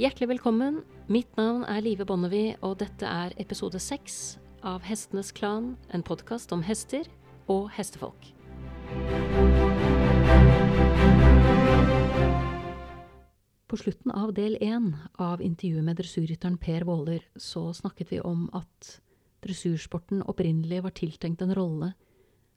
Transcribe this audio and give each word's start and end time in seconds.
Hjertelig 0.00 0.30
velkommen. 0.30 0.78
Mitt 1.12 1.34
navn 1.36 1.60
er 1.68 1.82
Live 1.84 2.06
Bonnevie, 2.08 2.54
og 2.64 2.78
dette 2.80 3.04
er 3.04 3.34
episode 3.36 3.76
seks 3.84 4.38
av 4.64 4.80
Hestenes 4.88 5.28
Klan, 5.36 5.74
en 5.92 6.00
podkast 6.00 6.54
om 6.56 6.62
hester 6.64 7.04
og 7.52 7.66
hestefolk. 7.74 8.30
På 13.68 13.80
slutten 13.82 14.14
av 14.16 14.32
del 14.38 14.56
én 14.64 14.88
av 15.20 15.44
intervjuet 15.44 15.84
med 15.84 16.00
dressurrytteren 16.00 16.56
Per 16.56 16.88
Våler 16.88 17.28
så 17.36 17.66
snakket 17.76 18.14
vi 18.14 18.22
om 18.24 18.48
at 18.56 18.94
dressursporten 19.44 20.24
opprinnelig 20.24 20.80
var 20.88 20.96
tiltenkt 20.96 21.44
en 21.44 21.52
rolle 21.52 21.92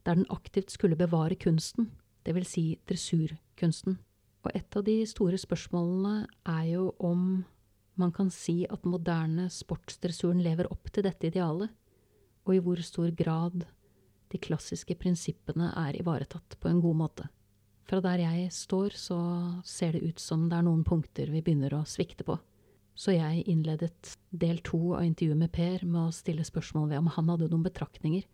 der 0.07 0.15
den 0.15 0.31
aktivt 0.31 0.71
skulle 0.71 0.95
bevare 0.95 1.35
kunsten, 1.35 1.91
vil 2.23 2.47
si 2.47 2.69
dressurkunsten. 2.87 3.99
Og 4.43 4.51
et 4.57 4.75
av 4.75 4.83
de 4.83 4.97
store 5.07 5.39
spørsmålene 5.39 6.27
er 6.51 6.65
jo 6.73 6.89
om 6.99 7.43
man 7.99 8.11
kan 8.11 8.31
si 8.33 8.63
at 8.65 8.87
moderne 8.89 9.47
sportsdressuren 9.53 10.41
lever 10.43 10.67
opp 10.73 10.89
til 10.91 11.05
dette 11.05 11.29
idealet, 11.29 11.69
og 12.43 12.55
i 12.55 12.61
hvor 12.63 12.81
stor 12.83 13.13
grad 13.15 13.63
de 14.33 14.41
klassiske 14.41 14.97
prinsippene 14.99 15.69
er 15.77 15.99
ivaretatt 15.99 16.57
på 16.59 16.71
en 16.71 16.81
god 16.83 16.99
måte. 17.03 17.29
Fra 17.87 17.99
der 18.01 18.23
jeg 18.23 18.49
står, 18.55 18.95
så 18.97 19.19
ser 19.67 19.93
det 19.95 20.03
ut 20.07 20.19
som 20.19 20.47
det 20.49 20.57
er 20.57 20.65
noen 20.65 20.83
punkter 20.87 21.29
vi 21.31 21.43
begynner 21.43 21.75
å 21.77 21.83
svikte 21.87 22.25
på. 22.27 22.37
Så 22.95 23.15
jeg 23.15 23.43
innledet 23.49 24.15
del 24.29 24.59
to 24.65 24.93
av 24.97 25.05
intervjuet 25.05 25.39
med 25.39 25.51
Per 25.53 25.83
med 25.85 25.99
å 26.07 26.13
stille 26.15 26.45
spørsmål 26.45 26.91
ved 26.91 27.01
om 27.01 27.11
han 27.15 27.31
hadde 27.33 27.49
noen 27.51 27.65
betraktninger 27.65 28.25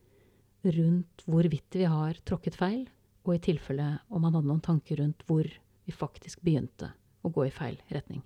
rundt 0.75 1.23
hvorvidt 1.25 1.77
vi 1.79 1.87
har 1.87 2.19
tråkket 2.27 2.57
feil, 2.59 2.83
og 3.23 3.35
i 3.35 3.43
tilfelle 3.43 3.89
om 4.09 4.25
han 4.25 4.35
hadde 4.35 4.49
noen 4.49 4.63
tanker 4.63 4.99
rundt 4.99 5.23
hvor 5.27 5.47
vi 5.89 5.95
faktisk 5.95 6.43
begynte 6.45 6.91
å 7.25 7.31
gå 7.33 7.47
i 7.47 7.53
feil 7.53 7.79
retning. 7.89 8.21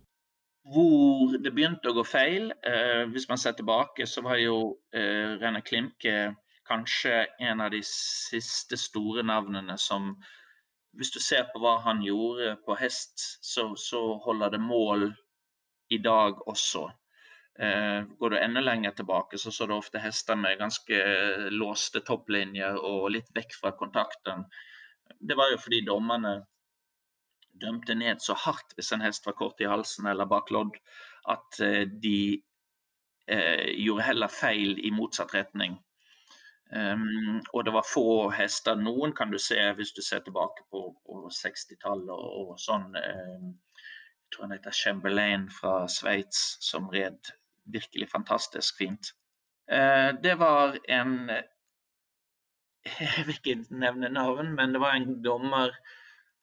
Hvor 0.73 1.35
det 1.43 1.51
begynte 1.55 1.91
å 1.91 1.95
gå 1.97 2.03
feil, 2.07 2.51
eh, 2.67 3.03
hvis 3.11 3.27
man 3.29 3.39
ser 3.39 3.55
tilbake, 3.57 4.07
så 4.07 4.23
var 4.23 4.39
jo 4.39 4.57
eh, 4.95 5.35
Rene 5.39 5.63
Klimke 5.63 6.33
kanskje 6.67 7.25
en 7.43 7.63
av 7.63 7.73
de 7.73 7.81
siste 7.87 8.79
store 8.79 9.23
navnene 9.27 9.77
som 9.79 10.15
Hvis 10.93 11.09
du 11.09 11.17
ser 11.17 11.47
på 11.49 11.57
hva 11.57 11.79
han 11.81 12.03
gjorde 12.05 12.51
på 12.67 12.75
hest, 12.77 13.17
så, 13.41 13.63
så 13.81 14.01
holder 14.21 14.51
det 14.53 14.59
mål 14.61 15.07
i 15.89 15.97
dag 15.97 16.37
også. 16.45 16.83
Eh, 17.57 18.05
går 18.19 18.29
du 18.29 18.37
enda 18.37 18.61
lenger 18.61 18.93
tilbake, 18.99 19.39
så 19.41 19.49
så 19.51 19.65
du 19.65 19.73
ofte 19.73 19.97
hester 19.97 20.37
med 20.37 20.59
ganske 20.59 20.99
låste 21.49 22.03
topplinjer 22.05 22.77
og 22.77 23.09
litt 23.15 23.33
vekk 23.33 23.57
fra 23.57 23.73
kontakten. 23.79 24.45
Det 25.17 25.33
var 25.33 25.49
jo 25.49 25.57
fordi 25.65 25.81
dommerne 25.81 26.35
dømte 27.61 27.95
ned 27.95 28.21
så 28.21 28.35
hardt 28.37 28.73
hvis 28.75 28.91
en 28.95 29.03
hest 29.05 29.25
var 29.25 29.37
kort 29.37 29.61
i 29.61 29.69
halsen 29.69 30.07
eller 30.09 30.29
bak 30.29 30.51
lodd, 30.51 30.77
at 31.29 31.59
eh, 31.63 31.85
de 31.87 32.41
eh, 33.27 33.69
gjorde 33.83 34.07
heller 34.09 34.31
feil 34.31 34.79
i 34.79 34.91
motsatt 34.91 35.33
retning. 35.35 35.77
Um, 36.73 37.43
og 37.53 37.65
det 37.65 37.73
var 37.75 37.85
få 37.85 38.31
hester. 38.33 38.79
Noen 38.79 39.11
kan 39.13 39.29
du 39.29 39.37
se 39.37 39.59
hvis 39.77 39.91
du 39.93 40.01
ser 40.01 40.23
tilbake 40.25 40.63
på, 40.73 40.87
på 41.05 41.19
60-tallet 41.29 42.09
og, 42.09 42.53
og, 42.53 42.53
sånn. 42.61 42.87
Um, 42.97 43.51
jeg 43.53 44.33
tror 44.33 44.47
han 44.47 44.55
heter 44.55 44.73
Chamberlain 44.73 45.43
fra 45.53 45.83
Sveits, 45.91 46.55
som 46.65 46.89
red 46.89 47.29
virkelig 47.69 48.09
fantastisk 48.09 48.79
fint. 48.81 49.11
Uh, 49.69 50.17
det 50.23 50.33
var 50.41 50.79
en 50.89 51.29
Jeg 52.99 53.27
vil 53.27 53.37
ikke 53.37 53.59
nevne 53.69 54.09
navn, 54.09 54.55
men 54.57 54.73
det 54.73 54.81
var 54.81 54.97
en 54.97 55.21
dommer 55.23 55.77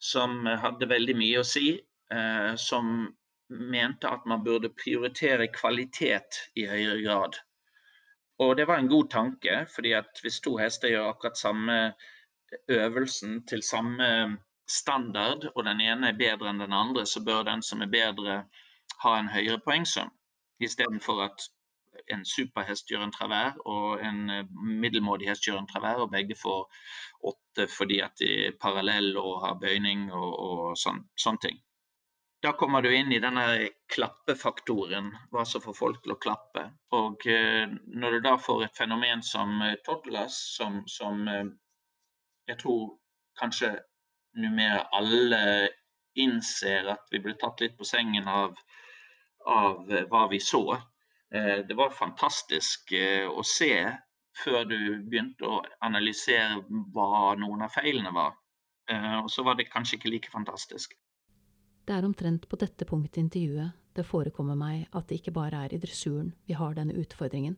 som 0.01 0.47
hadde 0.47 0.89
veldig 0.89 1.17
mye 1.21 1.41
å 1.41 1.47
si, 1.47 1.75
eh, 2.13 2.53
som 2.57 3.09
mente 3.51 4.09
at 4.09 4.27
man 4.31 4.45
burde 4.45 4.73
prioritere 4.73 5.51
kvalitet 5.53 6.39
i 6.57 6.67
høyere 6.71 7.03
grad. 7.05 7.39
Og 8.41 8.57
det 8.57 8.67
var 8.69 8.81
en 8.81 8.89
god 8.89 9.11
tanke, 9.13 9.67
fordi 9.75 9.93
at 9.99 10.23
hvis 10.23 10.41
to 10.41 10.57
hester 10.57 10.89
gjør 10.89 11.11
akkurat 11.11 11.37
samme 11.37 11.77
øvelsen 12.69 13.43
til 13.47 13.63
samme 13.63 14.39
standard, 14.71 15.51
og 15.55 15.65
den 15.67 15.83
ene 15.85 16.09
er 16.09 16.19
bedre 16.19 16.49
enn 16.51 16.63
den 16.63 16.73
andre, 16.73 17.05
så 17.07 17.21
bør 17.27 17.45
den 17.51 17.63
som 17.63 17.83
er 17.83 17.93
bedre, 17.93 18.45
ha 19.03 19.17
en 19.19 19.29
høyere 19.35 19.61
poengsum. 19.67 20.09
Istedenfor 20.61 21.25
at 21.27 21.51
en 22.15 22.25
superhest 22.27 22.91
gjør 22.91 23.07
en 23.07 23.15
travær 23.15 23.59
og 23.65 24.03
en 24.05 24.21
middelmådig 24.83 25.31
hest 25.31 25.47
gjør 25.49 25.61
en 25.61 25.71
travær, 25.71 26.05
og 26.05 26.13
begge 26.13 26.37
får 26.39 26.67
åtte 27.31 27.67
fordi 27.71 28.01
at 28.05 28.17
de 28.21 28.31
er 28.47 28.61
parallelle 28.61 29.21
og 29.21 29.43
har 29.45 29.59
bøyning 29.61 30.09
og, 30.13 30.31
og 30.31 30.79
sånn, 30.81 31.05
sånne 31.19 31.47
ting. 31.47 31.61
Da 32.41 32.53
kommer 32.57 32.81
du 32.83 32.89
inn 32.97 33.13
i 33.13 33.21
denne 33.21 33.43
klappefaktoren, 33.93 35.11
hva 35.33 35.43
som 35.45 35.61
får 35.61 35.77
folk 35.77 35.99
til 36.05 36.15
å 36.15 36.21
klappe. 36.25 36.63
Og 36.97 37.27
eh, 37.29 37.69
når 37.69 38.17
du 38.17 38.21
da 38.25 38.39
får 38.41 38.65
et 38.65 38.79
fenomen 38.81 39.21
som 39.27 39.59
eh, 39.67 39.77
Toddlers, 39.85 40.39
som, 40.57 40.79
som 40.89 41.29
eh, 41.29 41.51
jeg 42.49 42.57
tror 42.63 42.95
kanskje 43.41 43.75
nå 44.41 44.71
alle 44.97 45.43
innser 46.17 46.89
at 46.95 47.13
vi 47.13 47.21
ble 47.21 47.37
tatt 47.39 47.61
litt 47.61 47.77
på 47.77 47.85
sengen 47.85 48.29
av, 48.29 48.57
av 49.47 49.85
hva 50.09 50.25
vi 50.33 50.41
så. 50.41 50.65
Det 51.31 51.77
var 51.79 51.93
fantastisk 51.95 52.91
å 53.31 53.43
se 53.47 53.71
før 54.45 54.65
du 54.67 54.79
begynte 55.07 55.47
å 55.47 55.61
analysere 55.87 56.59
hva 56.95 57.37
noen 57.39 57.63
av 57.67 57.75
feilene 57.75 58.11
var. 58.15 58.35
Eh, 58.91 59.19
og 59.23 59.31
så 59.31 59.45
var 59.47 59.59
det 59.59 59.71
kanskje 59.71 59.99
ikke 59.99 60.13
like 60.13 60.33
fantastisk. 60.33 60.97
Det 61.87 61.97
er 61.97 62.07
omtrent 62.07 62.47
på 62.49 62.59
dette 62.61 62.87
punktet 62.87 63.19
i 63.19 63.25
intervjuet 63.27 63.77
det 63.97 64.07
forekommer 64.07 64.59
meg 64.59 64.87
at 64.95 65.09
det 65.11 65.21
ikke 65.21 65.35
bare 65.35 65.65
er 65.65 65.75
i 65.75 65.81
dressuren 65.83 66.31
vi 66.47 66.55
har 66.55 66.77
denne 66.77 66.95
utfordringen 66.99 67.57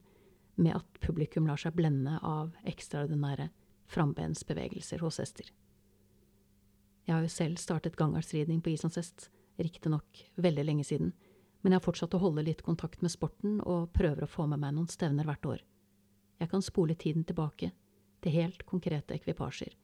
med 0.56 0.77
at 0.77 1.00
publikum 1.05 1.47
lar 1.49 1.61
seg 1.61 1.75
blende 1.77 2.19
av 2.25 2.55
ekstraordinære 2.69 3.50
frambensbevegelser 3.93 5.05
hos 5.05 5.21
hester. 5.21 5.50
Jeg 7.05 7.15
har 7.15 7.25
jo 7.25 7.32
selv 7.32 7.61
startet 7.61 7.99
gangartsridning 7.99 8.62
på 8.65 8.72
islandshest, 8.72 9.28
riktignok 9.61 10.22
veldig 10.41 10.65
lenge 10.65 10.87
siden, 10.88 11.12
men 11.62 11.73
jeg 11.73 11.78
har 11.78 11.87
fortsatt 11.87 12.15
å 12.19 12.23
holde 12.23 12.45
litt 12.47 12.62
kontakt 12.67 13.03
med 13.03 13.12
sporten 13.15 13.61
og 13.61 13.93
prøver 13.95 14.27
å 14.27 14.31
få 14.31 14.49
med 14.50 14.61
meg 14.62 14.75
noen 14.77 14.91
stevner 14.91 15.27
hvert 15.28 15.47
år. 15.47 15.65
Jeg 16.43 16.50
kan 16.50 16.65
spole 16.65 16.99
tiden 16.99 17.25
tilbake 17.25 17.71
til 18.23 18.34
helt 18.34 18.65
konkrete 18.67 19.15
ekvipasjer, 19.15 19.75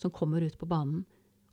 som 0.00 0.12
kommer 0.12 0.40
ut 0.40 0.56
på 0.58 0.68
banen 0.68 1.04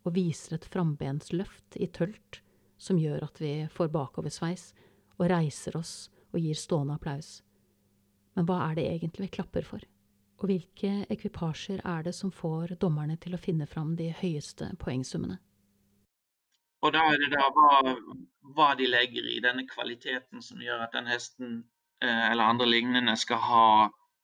og 0.07 0.15
viser 0.15 0.55
et 0.55 0.67
frambensløft 0.71 1.75
i 1.75 1.89
tølt 1.91 2.41
som 2.77 2.99
gjør 2.99 3.25
at 3.27 3.41
vi 3.41 3.51
får 3.73 3.91
bakoversveis 3.91 4.69
og 5.17 5.27
reiser 5.31 5.75
oss 5.77 6.07
og 6.31 6.39
gir 6.39 6.55
stående 6.55 6.95
applaus. 6.95 7.41
Men 8.37 8.47
hva 8.47 8.61
er 8.69 8.77
det 8.77 8.87
egentlig 8.91 9.27
vi 9.27 9.35
klapper 9.39 9.65
for? 9.65 9.83
Og 10.37 10.51
hvilke 10.51 11.07
ekvipasjer 11.09 11.81
er 11.81 12.05
det 12.05 12.13
som 12.13 12.31
får 12.31 12.75
dommerne 12.79 13.17
til 13.17 13.33
å 13.33 13.41
finne 13.41 13.65
fram 13.65 13.95
de 13.97 14.11
høyeste 14.19 14.69
poengsummene? 14.79 15.39
Og 16.85 16.93
da 16.93 17.07
er 17.09 17.17
det 17.21 17.31
da 17.33 17.47
hva, 17.55 17.95
hva 18.55 18.73
de 18.77 18.85
legger 18.89 19.25
i 19.31 19.39
denne 19.43 19.65
kvaliteten 19.69 20.43
som 20.45 20.61
gjør 20.61 20.85
at 20.85 20.93
den 20.93 21.09
hesten 21.09 21.63
Eh, 22.03 22.31
eller 22.31 22.43
andre 22.43 22.65
lignende 22.65 23.17
skal 23.17 23.37
ha 23.41 23.67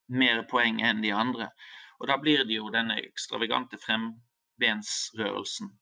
mer 0.08 0.42
poeng 0.50 0.78
enn 0.82 1.02
de 1.02 1.10
andre. 1.14 1.48
Og 1.98 2.06
da 2.10 2.18
blir 2.22 2.44
det 2.46 2.58
jo 2.58 2.70
denne 2.70 3.00
ekstravagante 3.02 3.78
frembensrørelsen. 3.82 5.72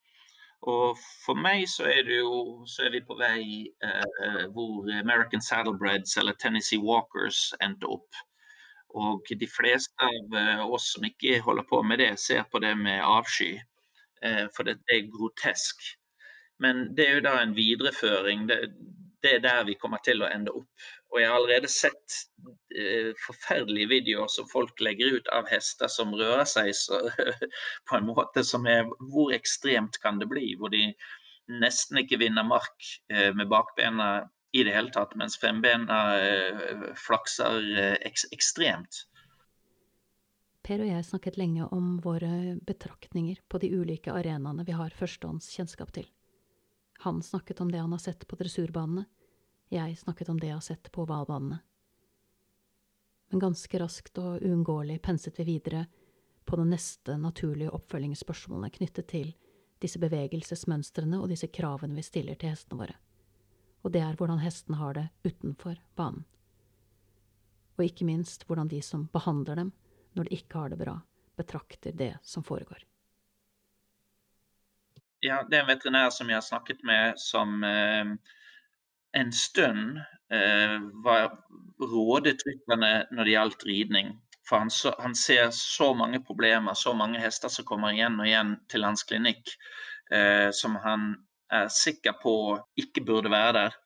Og 0.72 0.98
for 1.24 1.36
meg 1.36 1.66
så 1.68 1.88
er, 1.90 2.06
jo, 2.06 2.62
så 2.70 2.86
er 2.86 2.92
vi 2.94 3.02
på 3.04 3.16
vei 3.18 3.42
eh, 3.84 4.44
hvor 4.54 4.88
American 4.94 5.42
Saddlebreds 5.42 6.16
eller 6.16 6.38
Tennessee 6.38 6.80
Walkers 6.80 7.50
endte 7.60 7.90
opp. 7.90 8.20
Og 8.94 9.26
de 9.40 9.48
fleste 9.48 10.06
av 10.06 10.36
eh, 10.38 10.62
oss 10.64 10.92
som 10.94 11.04
ikke 11.04 11.42
holder 11.44 11.66
på 11.68 11.82
med 11.82 12.00
det, 12.00 12.12
ser 12.20 12.46
på 12.52 12.62
det 12.62 12.76
med 12.78 13.02
avsky. 13.04 13.56
Eh, 14.22 14.46
for 14.56 14.68
det 14.68 14.78
er 14.88 15.10
grotesk. 15.10 15.82
Men 16.62 16.88
det 16.96 17.08
er 17.08 17.18
jo 17.18 17.26
da 17.26 17.36
en 17.42 17.54
videreføring. 17.56 18.46
Det, 18.50 18.58
det 19.22 19.36
er 19.36 19.44
der 19.44 19.64
vi 19.68 19.78
kommer 19.78 20.02
til 20.04 20.22
å 20.22 20.30
ende 20.30 20.54
opp. 20.62 20.90
Og 21.12 21.20
jeg 21.20 21.28
har 21.28 21.36
allerede 21.36 21.68
sett 21.70 22.18
eh, 22.74 23.10
forferdelige 23.26 23.90
videoer 23.90 24.30
som 24.32 24.48
folk 24.48 24.80
legger 24.80 25.18
ut 25.18 25.32
av 25.34 25.50
hester 25.52 25.90
som 25.92 26.14
rører 26.16 26.46
seg 26.48 26.72
så, 26.76 27.02
på 27.88 27.98
en 27.98 28.08
måte 28.08 28.44
som 28.46 28.66
er 28.70 28.86
Hvor 29.12 29.34
ekstremt 29.36 30.00
kan 30.02 30.22
det 30.22 30.30
bli? 30.30 30.54
Hvor 30.58 30.72
de 30.72 30.88
nesten 31.52 32.00
ikke 32.02 32.20
vinner 32.22 32.46
mark 32.46 32.88
eh, 33.12 33.30
med 33.36 33.50
bakbena 33.52 34.28
i 34.52 34.64
det 34.64 34.74
hele 34.74 34.92
tatt, 34.92 35.14
mens 35.16 35.38
frembena 35.40 36.00
eh, 36.20 36.88
flakser 36.98 37.60
eh, 37.72 37.94
ek 38.08 38.24
ekstremt. 38.36 39.06
Per 40.62 40.82
og 40.84 40.86
jeg 40.86 41.04
snakket 41.08 41.38
lenge 41.40 41.66
om 41.74 41.96
våre 42.04 42.56
betraktninger 42.62 43.40
på 43.50 43.58
de 43.62 43.72
ulike 43.74 44.12
arenaene 44.14 44.64
vi 44.68 44.76
har 44.76 44.94
førstehånds 44.94 45.48
kjennskap 45.56 45.90
til. 45.96 46.06
Han 47.02 47.22
snakket 47.22 47.60
om 47.60 47.72
det 47.72 47.82
han 47.82 47.92
har 47.92 48.02
sett 48.02 48.26
på 48.28 48.38
dressurbanene 48.38 49.04
jeg 49.72 49.96
snakket 49.96 50.28
om 50.28 50.40
det 50.40 50.50
jeg 50.50 50.56
har 50.56 50.64
sett 50.64 50.90
på 50.92 51.06
ovalbanene. 51.06 51.58
Men 53.30 53.40
ganske 53.40 53.78
raskt 53.80 54.18
og 54.20 54.42
uunngåelig 54.44 54.98
penset 55.02 55.38
vi 55.40 55.46
videre 55.48 55.86
på 56.44 56.58
de 56.60 56.66
neste 56.68 57.16
naturlige 57.16 57.72
oppfølgingsspørsmålene 57.72 58.68
knyttet 58.74 59.08
til 59.08 59.30
disse 59.80 60.00
bevegelsesmønstrene 60.02 61.22
og 61.22 61.32
disse 61.32 61.48
kravene 61.48 61.96
vi 61.96 62.04
stiller 62.04 62.36
til 62.36 62.52
hestene 62.52 62.82
våre. 62.82 62.98
og 63.82 63.90
det 63.90 64.00
er 64.00 64.14
hvordan 64.14 64.38
hestene 64.38 64.76
har 64.78 64.94
det 64.94 65.08
utenfor 65.24 65.80
banen. 65.96 66.24
Og 67.78 67.84
ikke 67.84 68.04
minst 68.04 68.44
hvordan 68.46 68.68
de 68.68 68.82
som 68.82 69.08
behandler 69.12 69.56
dem 69.56 69.72
når 70.12 70.24
de 70.28 70.36
ikke 70.36 70.58
har 70.58 70.68
det 70.68 70.78
bra, 70.78 71.00
betrakter 71.36 71.92
det 71.92 72.18
som 72.22 72.44
foregår. 72.44 72.84
Ja, 75.22 75.42
det 75.48 75.58
er 75.58 75.62
en 75.62 75.70
veterinær 75.70 76.10
som 76.10 76.30
jeg 76.30 76.40
har 76.40 76.46
snakket 76.46 76.82
med, 76.86 77.18
som 77.20 77.62
eh, 77.64 78.08
en 79.20 79.32
stund 79.32 80.00
eh, 80.34 80.78
var 81.04 81.36
rådet 81.78 82.42
rytterne 82.46 82.92
når 83.10 83.28
det 83.28 83.36
gjaldt 83.36 83.66
ridning. 83.68 84.16
For 84.48 84.64
han, 84.64 84.72
så, 84.74 84.94
han, 84.98 85.14
ser 85.14 85.52
så 85.54 85.92
mange 85.94 86.18
problemer, 86.26 86.74
så 86.74 86.94
mange 86.98 87.22
hester 87.22 87.52
som 87.52 87.68
kommer 87.68 87.94
igjen 87.94 88.18
og 88.18 88.26
igjen 88.26 88.56
til 88.72 88.82
hans 88.88 89.06
klinikk, 89.06 89.54
eh, 90.10 90.50
som 90.50 90.74
han 90.82 91.12
er 91.52 91.70
sikker 91.70 92.18
på 92.22 92.34
ikke 92.82 93.04
burde 93.06 93.30
være 93.30 93.54
der. 93.60 93.78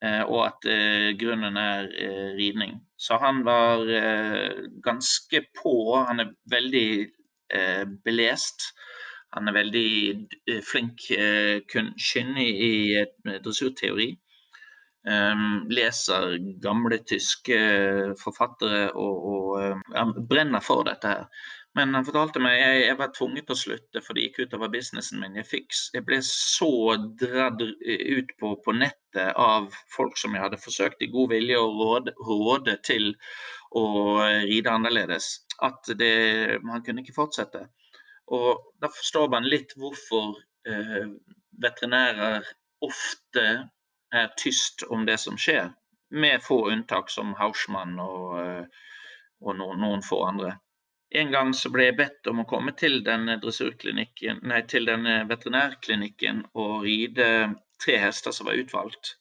Eh, 0.00 0.22
og 0.24 0.46
at 0.46 0.66
eh, 0.70 1.10
grunnen 1.20 1.58
er 1.60 1.88
eh, 1.92 2.30
ridning. 2.38 2.78
Så 2.96 3.18
han 3.20 3.42
var 3.44 3.84
ganske 4.84 5.42
på. 5.62 5.74
Han 6.08 6.20
er 6.20 6.34
veldig 6.50 7.08
belest. 8.04 8.62
Han 9.36 9.48
er 9.50 9.54
veldig 9.54 10.60
flink, 10.66 11.06
kyndig 11.70 12.48
i 12.66 12.72
dressurteori. 13.44 14.10
Um, 15.00 15.62
leser 15.72 16.34
gamle 16.60 16.98
tyske 17.08 17.56
forfattere 18.20 18.90
og, 18.92 19.22
og 19.32 19.94
ja, 19.94 20.02
brenner 20.28 20.60
for 20.60 20.84
dette 20.84 21.14
her. 21.14 21.46
Men 21.78 21.94
han 21.94 22.04
fortalte 22.04 22.42
meg 22.42 22.56
jeg, 22.58 22.78
jeg 22.82 22.98
var 22.98 23.12
tvunget 23.14 23.46
til 23.46 23.54
å 23.54 23.60
slutte, 23.60 24.02
for 24.02 24.18
det 24.18 24.24
gikk 24.26 24.40
utover 24.42 24.72
businessen 24.72 25.22
min. 25.22 25.36
Jeg, 25.38 25.46
fikk, 25.46 25.76
jeg 25.94 26.04
ble 26.08 26.18
så 26.26 26.70
dratt 27.22 27.62
ut 27.62 28.32
på, 28.42 28.52
på, 28.64 28.74
nettet 28.74 29.38
av 29.38 29.70
folk 29.94 30.18
som 30.18 30.34
jeg 30.34 30.42
hadde 30.42 30.60
forsøkt 30.60 31.04
i 31.06 31.10
god 31.14 31.30
vilje 31.36 31.60
å 31.60 31.70
råde, 31.78 32.14
råde 32.26 32.74
til 32.86 33.12
å 33.78 33.84
ride 34.50 34.74
annerledes, 34.74 35.30
at 35.62 35.92
det, 36.00 36.14
man 36.66 36.82
kunne 36.82 37.06
ikke 37.06 37.16
fortsette. 37.16 37.68
Og 38.30 38.66
Da 38.80 38.88
forstår 38.88 39.28
man 39.32 39.48
litt 39.48 39.74
hvorfor 39.76 40.38
eh, 40.68 41.08
veterinærer 41.62 42.46
ofte 42.86 43.46
er 44.14 44.32
tyst 44.40 44.84
om 44.88 45.04
det 45.06 45.18
som 45.20 45.36
skjer, 45.38 45.70
med 46.10 46.42
få 46.42 46.62
unntak 46.72 47.10
som 47.10 47.34
Hausmann 47.38 47.98
og, 48.02 48.38
eh, 48.40 48.64
og 49.40 49.56
noen, 49.58 49.82
noen, 49.82 50.02
få 50.06 50.22
andre. 50.26 50.54
En 51.10 51.30
gang 51.34 51.52
så 51.58 51.72
ble 51.74 51.88
jeg 51.88 51.98
bedt 51.98 52.30
om 52.30 52.42
å 52.42 52.48
komme 52.48 52.72
til 52.78 53.00
denne, 53.06 53.36
nei, 53.42 54.60
til 54.70 54.86
denne 54.86 55.16
veterinærklinikken 55.30 56.44
og 56.54 56.84
ride 56.86 57.28
tre 57.82 57.98
hester 57.98 58.34
som 58.36 58.46
var 58.46 58.60
utvalgt, 58.62 59.16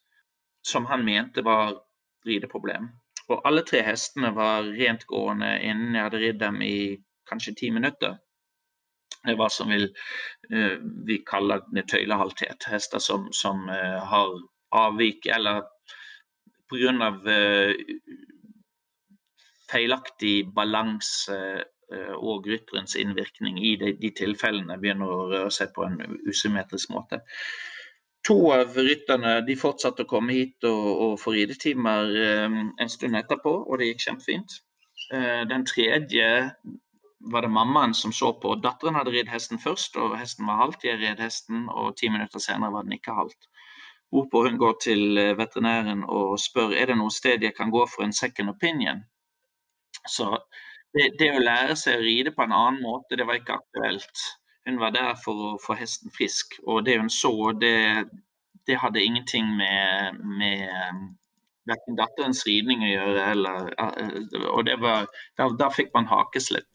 som 0.62 0.86
han 0.86 1.06
mente 1.06 1.42
var 1.46 1.80
rideproblem. 2.30 2.92
Og 3.30 3.46
alle 3.46 3.66
tre 3.66 3.82
hestene 3.86 4.32
var 4.38 4.70
rentgående 4.70 5.56
innen 5.66 5.98
jeg 5.98 6.06
hadde 6.08 6.22
ridd 6.24 6.42
dem 6.42 6.62
i 6.66 6.78
kanskje 7.30 7.56
ti 7.58 7.70
minutter. 7.74 8.18
Var 9.38 9.50
som 9.50 9.70
vil, 9.70 9.90
uh, 10.54 10.78
vi 11.08 11.20
kaller 11.28 11.66
tøylehalthet. 11.92 12.70
Hester 12.72 13.04
som, 13.04 13.28
som 13.36 13.68
uh, 13.70 14.00
har 14.12 14.36
avvik 14.86 15.28
eller 15.28 15.66
pga. 16.70 17.12
Uh, 17.26 17.74
feilaktig 19.70 20.48
balanse 20.56 21.36
og 22.18 22.48
rytterens 22.50 22.96
innvirkning 22.98 23.60
i 23.66 23.76
de, 23.82 23.92
de, 23.98 24.10
tilfellene 24.18 24.76
begynner 24.82 25.10
å 25.10 25.28
røre 25.30 25.52
seg 25.54 25.72
på 25.74 25.86
en 25.86 26.18
usymmetrisk 26.30 26.90
måte. 26.94 27.20
To 28.26 28.36
av 28.54 28.74
rytterne 28.78 29.36
de 29.46 29.56
fortsatte 29.58 30.06
å 30.06 30.10
komme 30.10 30.34
hit 30.34 30.66
og, 30.70 30.88
og 31.06 31.14
få 31.22 31.34
ridetimer 31.34 32.14
en 32.18 32.90
stund 32.94 33.18
etterpå, 33.18 33.54
og 33.62 33.78
det 33.82 33.92
gikk 33.92 34.06
kjempefint. 34.08 34.58
Den 35.54 35.66
tredje 35.70 36.30
var 37.20 37.42
det 37.42 37.48
mammaen 37.48 37.94
som 37.94 38.14
så 38.14 38.34
på. 38.34 38.56
Datteren 38.56 38.96
hadde 38.96 39.12
ridd 39.12 39.30
hesten 39.30 39.60
først, 39.60 39.98
og 40.00 40.18
hesten 40.20 40.48
var 40.48 40.62
halvt. 40.64 40.86
Jeg 40.88 41.02
red 41.02 41.20
hesten, 41.20 41.68
og 41.70 41.98
ti 42.00 42.10
minutter 42.10 42.40
senere 42.40 42.74
var 42.74 42.88
den 42.88 42.96
ikke 42.96 43.16
halvt. 43.16 43.50
Hvorpå 44.10 44.44
hun 44.48 44.58
går 44.58 44.74
til 44.82 45.18
eh, 45.18 45.36
veterinæren 45.38 46.04
og 46.08 46.40
spør 46.42 46.74
er 46.74 46.90
det 46.90 46.98
noe 46.98 47.14
sted 47.14 47.44
jeg 47.46 47.54
kan 47.58 47.70
gå 47.70 47.84
for 47.92 48.06
en 48.06 48.16
second 48.16 48.50
opinion. 48.50 49.04
Så 50.08 50.32
det, 50.96 51.12
det, 51.20 51.30
å 51.36 51.44
lære 51.44 51.76
seg 51.78 52.00
å 52.00 52.06
ride 52.06 52.34
på 52.34 52.46
en 52.46 52.56
annen 52.56 52.82
måte, 52.82 53.20
det 53.20 53.28
var 53.30 53.38
ikke 53.38 53.60
aktuelt. 53.60 54.26
Hun 54.66 54.80
var 54.82 54.96
der 54.96 55.14
for 55.22 55.52
å 55.52 55.54
få 55.62 55.78
hesten 55.78 56.14
frisk. 56.16 56.58
Og 56.66 56.86
det 56.88 56.98
hun 56.98 57.12
så, 57.14 57.34
det, 57.62 58.08
det 58.66 58.80
hadde 58.82 59.04
ingenting 59.06 59.46
med, 59.60 60.18
med 60.40 60.66
eh, 60.66 61.06
verken 61.70 62.00
datterens 62.00 62.42
ridning 62.48 62.88
å 62.88 62.92
gjøre, 62.96 63.30
eller 63.36 63.72
eh, 63.78 64.50
Og 64.56 64.66
det 64.66 64.80
var, 64.82 65.06
da, 65.38 65.52
da 65.60 65.70
fikk 65.74 65.94
man 65.94 66.10
hakeslipp. 66.10 66.66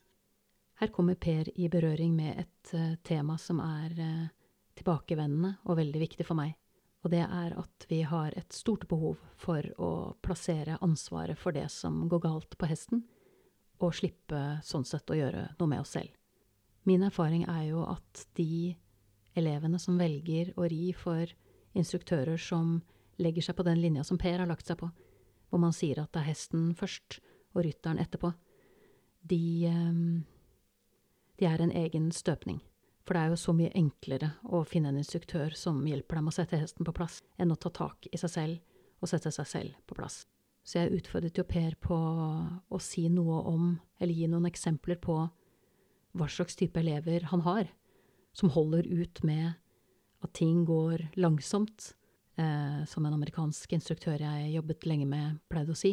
Her 0.81 0.91
kommer 0.91 1.15
Per 1.15 1.49
i 1.55 1.69
berøring 1.69 2.17
med 2.17 2.44
et 2.44 2.75
uh, 2.75 2.97
tema 3.03 3.38
som 3.38 3.61
er 3.62 3.94
uh, 3.99 4.29
tilbakevendende 4.75 5.56
og 5.65 5.79
veldig 5.79 6.00
viktig 6.03 6.26
for 6.26 6.38
meg 6.38 6.56
og 7.05 7.12
det 7.12 7.21
er 7.21 7.53
at 7.61 7.85
vi 7.91 8.00
har 8.09 8.32
et 8.32 8.53
stort 8.56 8.87
behov 8.88 9.19
for 9.37 9.67
å 9.76 9.91
plassere 10.25 10.79
ansvaret 10.85 11.37
for 11.38 11.53
det 11.53 11.67
som 11.73 12.06
går 12.09 12.23
galt 12.25 12.56
på 12.56 12.69
hesten, 12.71 13.03
og 13.85 13.93
slippe 13.93 14.41
sånn 14.65 14.87
sett 14.88 15.11
å 15.12 15.19
gjøre 15.19 15.50
noe 15.59 15.69
med 15.69 15.82
oss 15.82 15.93
selv. 15.99 16.15
Min 16.88 17.05
erfaring 17.05 17.44
er 17.44 17.67
jo 17.69 17.85
at 17.85 18.25
de 18.38 18.73
elevene 19.37 19.81
som 19.82 20.00
velger 20.00 20.55
å 20.56 20.69
ri 20.70 20.94
for 20.97 21.29
instruktører 21.77 22.41
som 22.41 22.79
legger 23.20 23.50
seg 23.50 23.59
på 23.59 23.67
den 23.67 23.82
linja 23.82 24.05
som 24.06 24.20
Per 24.20 24.41
har 24.41 24.49
lagt 24.49 24.70
seg 24.70 24.81
på, 24.81 24.88
hvor 25.50 25.61
man 25.61 25.77
sier 25.77 26.00
at 26.00 26.12
det 26.15 26.23
er 26.23 26.31
hesten 26.31 26.70
først 26.79 27.20
og 27.53 27.67
rytteren 27.67 28.00
etterpå, 28.00 28.32
de, 29.29 29.44
eh, 29.69 30.00
de 31.40 31.48
er 31.48 31.62
en 31.62 31.75
egen 31.75 32.10
støpning. 32.14 32.60
For 33.04 33.16
det 33.16 33.22
er 33.22 33.32
jo 33.34 33.40
så 33.40 33.52
mye 33.56 33.72
enklere 33.76 34.31
å 34.48 34.62
finne 34.69 34.92
en 34.92 35.00
instruktør 35.00 35.52
som 35.58 35.82
hjelper 35.84 36.20
dem 36.20 36.31
å 36.31 36.34
sette 36.34 36.60
hesten 36.60 36.86
på 36.86 36.94
plass, 36.96 37.20
enn 37.36 37.52
å 37.52 37.58
ta 37.60 37.72
tak 37.75 38.08
i 38.10 38.20
seg 38.20 38.32
selv 38.32 39.02
og 39.04 39.10
sette 39.10 39.32
seg 39.34 39.48
selv 39.50 39.82
på 39.88 39.98
plass. 39.98 40.22
Så 40.64 40.78
jeg 40.78 40.96
utfordret 40.96 41.36
jo 41.36 41.44
Per 41.44 41.75
på 41.76 41.96
å 41.96 42.81
si 42.81 43.04
noe 43.12 43.42
om, 43.50 43.75
eller 44.00 44.16
gi 44.16 44.28
noen 44.32 44.48
eksempler 44.48 44.96
på, 45.02 45.19
hva 46.14 46.28
slags 46.31 46.56
type 46.56 46.81
elever 46.81 47.26
han 47.28 47.42
har, 47.44 47.69
som 48.32 48.52
holder 48.54 48.86
ut 48.88 49.20
med 49.26 49.53
at 50.24 50.32
ting 50.32 50.64
går 50.64 51.10
langsomt. 51.20 51.93
Eh, 52.34 52.81
som 52.91 53.05
en 53.06 53.14
amerikansk 53.14 53.76
instruktør 53.76 54.19
jeg 54.19 54.55
jobbet 54.56 54.88
lenge 54.88 55.06
med, 55.06 55.36
pleide 55.46 55.70
å 55.70 55.79
si, 55.79 55.93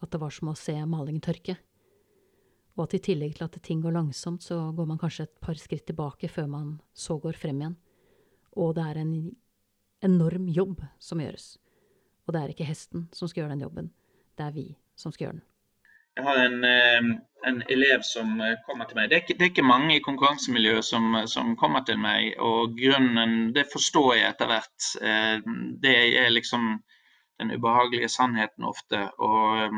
at 0.00 0.08
det 0.12 0.20
var 0.22 0.32
som 0.32 0.48
å 0.48 0.56
se 0.56 0.76
malingen 0.88 1.20
tørke. 1.24 1.58
Og 2.76 2.84
at 2.84 2.96
i 2.98 3.00
tillegg 3.00 3.38
til 3.38 3.46
at 3.46 3.56
ting 3.64 3.80
går 3.80 3.94
langsomt, 3.96 4.44
så 4.44 4.70
går 4.76 4.88
man 4.88 5.00
kanskje 5.00 5.24
et 5.24 5.36
par 5.40 5.56
skritt 5.56 5.86
tilbake 5.88 6.28
før 6.28 6.48
man 6.52 6.74
så 6.92 7.16
går 7.20 7.38
frem 7.40 7.62
igjen. 7.62 7.76
Og 8.56 8.74
det 8.76 8.84
er 8.84 9.00
en 9.00 9.14
enorm 10.04 10.48
jobb 10.52 10.82
som 11.00 11.20
gjøres. 11.20 11.56
Og 12.26 12.34
det 12.34 12.42
er 12.42 12.52
ikke 12.52 12.68
hesten 12.68 13.06
som 13.16 13.28
skal 13.30 13.44
gjøre 13.44 13.54
den 13.56 13.64
jobben, 13.64 13.92
det 14.36 14.48
er 14.48 14.56
vi 14.56 14.66
som 14.98 15.12
skal 15.14 15.28
gjøre 15.28 15.38
den. 15.38 15.46
Jeg 16.16 16.24
har 16.24 16.38
en, 16.40 16.64
eh, 16.64 17.08
en 17.48 17.58
elev 17.68 18.02
som 18.02 18.40
eh, 18.40 18.56
kommer 18.66 18.88
til 18.88 18.96
meg. 18.96 19.10
Det 19.10 19.16
er, 19.16 19.22
ikke, 19.24 19.34
det 19.36 19.44
er 19.44 19.50
ikke 19.52 19.66
mange 19.68 19.96
i 19.96 20.04
konkurransemiljøet 20.04 20.84
som, 20.84 21.16
som, 21.28 21.56
kommer 21.60 21.84
til 21.84 21.98
meg. 22.00 22.32
Og 22.40 22.72
grunnen, 22.78 23.52
det 23.56 23.66
forstår 23.72 24.14
jeg 24.16 24.30
etter 24.30 24.48
hvert. 24.48 24.86
Eh, 25.00 25.36
det 25.84 25.96
er 26.22 26.32
liksom 26.32 26.78
den 27.40 27.52
ubehagelige 27.52 28.08
sannheten 28.08 28.64
ofte. 28.64 29.02
Og 29.20 29.76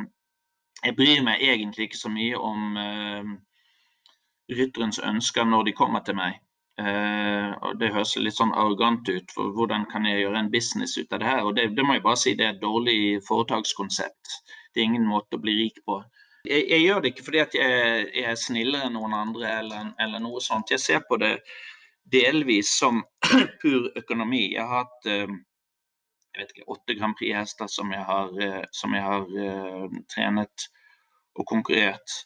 jeg 0.84 0.96
bryr 0.96 1.22
meg 1.26 1.42
egentlig 1.42 1.88
ikke 1.88 2.00
så 2.00 2.10
mye 2.12 2.38
om 2.38 2.76
uh, 2.78 3.32
rytterens 4.52 5.00
ønsker 5.02 5.48
når 5.48 5.68
de 5.68 5.78
kommer 5.78 6.04
til 6.06 6.18
meg. 6.18 6.38
Uh, 6.78 7.50
og 7.66 7.80
Det 7.80 7.90
høres 7.94 8.14
litt 8.20 8.36
sånn 8.36 8.54
arrogant 8.54 9.08
ut, 9.10 9.32
for 9.34 9.50
hvordan 9.56 9.88
kan 9.90 10.06
jeg 10.06 10.22
gjøre 10.22 10.44
en 10.44 10.52
business 10.52 10.94
ut 10.98 11.12
av 11.12 11.22
det 11.22 11.30
her? 11.30 11.42
Og 11.46 11.56
det, 11.56 11.72
det 11.74 11.86
må 11.86 11.96
jeg 11.96 12.04
bare 12.06 12.20
si, 12.20 12.36
det 12.38 12.46
er 12.46 12.54
et 12.54 12.62
dårlig 12.62 12.98
foretakskonsept. 13.26 14.36
Det 14.70 14.82
er 14.82 14.90
ingen 14.92 15.08
måte 15.08 15.38
å 15.38 15.42
bli 15.42 15.56
rik 15.58 15.82
på. 15.88 15.98
Jeg, 16.46 16.68
jeg 16.70 16.84
gjør 16.84 17.02
det 17.02 17.10
ikke 17.12 17.26
fordi 17.26 17.42
at 17.42 17.56
jeg, 17.58 18.04
jeg 18.14 18.30
er 18.30 18.38
snillere 18.38 18.86
enn 18.86 18.94
noen 18.94 19.16
andre 19.16 19.50
eller, 19.58 19.90
eller, 19.98 20.22
noe 20.22 20.40
sånt. 20.44 20.70
Jeg 20.70 20.80
ser 20.84 21.02
på 21.08 21.18
det 21.20 21.34
delvis 22.08 22.70
som 22.78 23.02
pur 23.60 23.90
økonomi. 23.98 24.52
Jeg 24.54 24.62
har 24.62 24.86
hatt 24.86 25.10
uh, 25.10 25.34
jeg 26.38 26.44
vet 26.46 26.54
ikke, 26.54 26.68
åtte 26.70 26.94
Grand 26.94 27.16
Prix-hester 27.18 27.70
som 27.72 27.90
jeg 27.90 28.04
har, 28.06 28.28
eh, 28.42 28.64
som 28.70 28.92
jeg 28.94 29.02
har 29.02 29.24
uh, 29.26 29.96
trenet 30.12 30.68
og 31.34 31.46
konkurrert. 31.50 32.18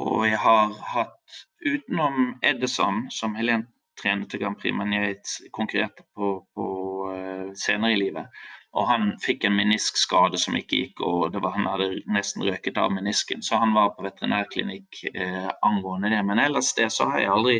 Og 0.00 0.24
jeg 0.24 0.38
har 0.40 0.72
hatt, 0.94 1.42
utenom 1.60 2.38
Edison, 2.46 3.04
som 3.12 3.36
Helen 3.36 3.66
trenet 4.00 4.30
til 4.32 4.40
Grand 4.40 4.56
Prix, 4.56 4.72
men 4.72 4.94
jeg 4.96 5.18
konkurrerte 5.52 6.06
på, 6.16 6.32
på 6.56 6.70
uh, 7.12 7.52
senere 7.52 7.92
i 7.92 8.00
livet. 8.00 8.40
Og 8.78 8.86
han 8.86 9.08
fikk 9.20 9.44
en 9.44 9.56
meniskskade 9.58 10.38
som 10.38 10.56
ikke 10.56 10.78
gikk, 10.78 11.00
og 11.02 11.34
var, 11.34 11.52
han 11.56 11.66
hadde 11.66 11.88
nesten 12.14 12.46
røket 12.46 12.78
av 12.78 12.92
menisken. 12.94 13.42
Så 13.42 13.58
han 13.58 13.74
var 13.74 13.96
på 13.96 14.04
veterinærklinikk 14.06 15.00
eh, 15.10 15.48
angående 15.66 16.12
det. 16.12 16.20
Men 16.28 16.38
ellers 16.38 16.70
det 16.78 16.86
så 16.94 17.08
har 17.10 17.24
jeg 17.24 17.32
aldri, 17.34 17.56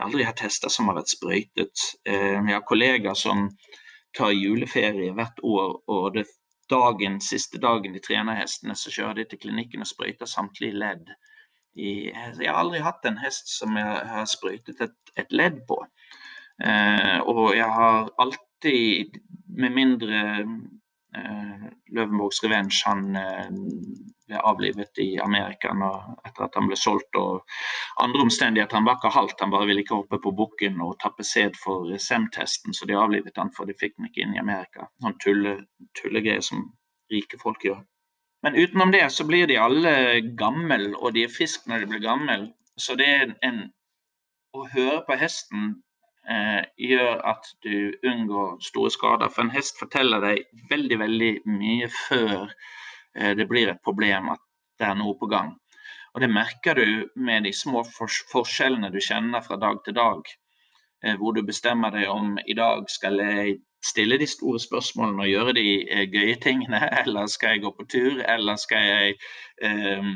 aldri 0.00 0.24
hatt 0.24 0.40
hester 0.46 0.72
som 0.72 0.88
har 0.88 0.96
vært 1.02 1.12
sprøytet. 1.12 1.84
Eh, 2.08 2.38
jeg 2.40 2.54
har 2.54 2.64
kollegaer 2.64 3.18
som 3.18 3.50
tar 4.16 4.32
juleferie 4.34 5.12
hvert 5.16 5.40
år. 5.42 5.80
og 5.86 6.14
det 6.14 6.26
dagen, 6.70 7.20
siste 7.20 7.58
dagen 7.58 7.94
de 7.96 8.02
trener 8.04 8.38
hestene, 8.38 8.76
så 8.76 8.92
kjører 8.92 9.20
de 9.20 9.26
til 9.30 9.40
klinikken 9.44 9.84
og 9.84 9.90
sprøyter 9.90 10.28
samtlige 10.28 10.76
ledd. 10.76 11.12
Jeg 11.78 12.14
har 12.14 12.58
aldri 12.58 12.82
hatt 12.82 13.06
en 13.06 13.20
hest 13.22 13.52
som 13.52 13.76
jeg 13.78 14.02
har 14.12 14.26
sprøytet 14.28 14.80
et, 14.84 14.96
et 15.16 15.32
ledd 15.32 15.62
på. 15.68 15.78
Eh, 16.64 17.18
og 17.22 17.54
jeg 17.56 17.68
har 17.70 18.10
alltid, 18.18 19.20
med 19.58 19.74
mindre 19.74 20.22
Løvenborgs 21.16 22.42
Revenge 22.44 22.82
han 22.84 23.16
eh, 23.16 23.48
ble 24.28 24.40
avlivet 24.50 25.00
i 25.00 25.08
Amerika 25.24 25.72
etter 25.72 26.44
at 26.44 26.56
han 26.58 26.68
ble 26.68 26.76
solgt. 26.76 27.16
og 27.16 27.44
Andre 28.04 28.26
omstendigheter. 28.26 28.76
Han 28.76 28.88
var 28.88 28.98
ikke 28.98 29.14
halvt, 29.14 29.40
han 29.40 29.54
bare 29.54 29.68
ville 29.70 29.84
ikke 29.84 30.02
hoppe 30.02 30.20
på 30.24 30.34
bukken 30.36 30.82
og 30.84 30.98
tappe 31.02 31.24
sæd 31.24 31.56
for 31.62 31.88
SEM-testen, 31.96 32.76
så 32.76 32.86
de 32.86 32.98
avlivet 32.98 33.40
han 33.40 33.52
for 33.56 33.68
de 33.68 33.76
fikk 33.78 33.96
han 33.96 34.10
ikke 34.10 34.24
inn 34.24 34.36
i 34.36 34.42
Amerika. 34.42 34.90
Sånn 35.02 35.16
tulle, 35.24 35.56
tullegreier 36.00 36.44
som 36.44 36.68
rike 37.12 37.40
folk 37.40 37.64
gjør. 37.64 37.80
Men 38.44 38.54
utenom 38.54 38.92
det 38.94 39.02
så 39.10 39.26
blir 39.26 39.48
de 39.50 39.58
alle 39.58 40.20
gamle, 40.38 40.92
og 40.94 41.16
de 41.16 41.24
er 41.26 41.32
friske 41.32 41.70
når 41.70 41.82
de 41.82 41.92
blir 41.94 42.04
gamle. 42.04 42.38
Så 42.78 42.98
det 43.00 43.10
er 43.22 43.34
en 43.42 43.68
Å 44.56 44.62
høre 44.72 45.02
på 45.04 45.12
hesten 45.20 45.64
eh, 45.68 45.87
gjør 46.76 47.22
at 47.30 47.46
du 47.64 47.94
unngår 48.04 48.58
store 48.60 48.90
skader. 48.92 49.30
For 49.32 49.46
en 49.46 49.54
hest 49.54 49.78
forteller 49.80 50.20
deg 50.20 50.66
veldig, 50.70 50.98
veldig 51.00 51.30
mye 51.48 51.88
før 51.94 52.50
Eh, 53.18 53.36
det 53.36 53.46
blir 53.46 53.68
et 53.68 53.82
problem 53.84 54.30
at 54.34 54.42
det 54.78 54.86
er 54.88 54.98
noe 54.98 55.16
på 55.18 55.30
gang. 55.30 55.54
Og 56.14 56.20
Det 56.20 56.30
merker 56.30 56.74
du 56.74 57.08
med 57.14 57.44
de 57.44 57.52
små 57.52 57.84
forskjellene 58.32 58.90
du 58.90 59.00
kjenner 59.00 59.42
fra 59.44 59.56
dag 59.56 59.80
til 59.84 59.94
dag. 59.94 60.22
Eh, 61.04 61.16
hvor 61.16 61.32
du 61.32 61.42
bestemmer 61.42 61.90
deg 61.94 62.08
om 62.10 62.38
i 62.46 62.54
dag 62.54 62.88
skal 62.90 63.18
jeg 63.22 63.58
stille 63.84 64.18
de 64.18 64.26
store 64.26 64.58
spørsmålene 64.58 65.22
og 65.22 65.30
gjøre 65.30 65.54
de 65.54 65.66
eh, 65.86 66.06
gøye 66.10 66.38
tingene, 66.42 66.80
eller 67.02 67.26
skal 67.26 67.54
jeg 67.54 67.62
gå 67.66 67.74
på 67.78 67.86
tur, 67.92 68.22
eller 68.34 68.56
skal 68.56 68.86
jeg 68.86 69.18
eh, 69.62 70.08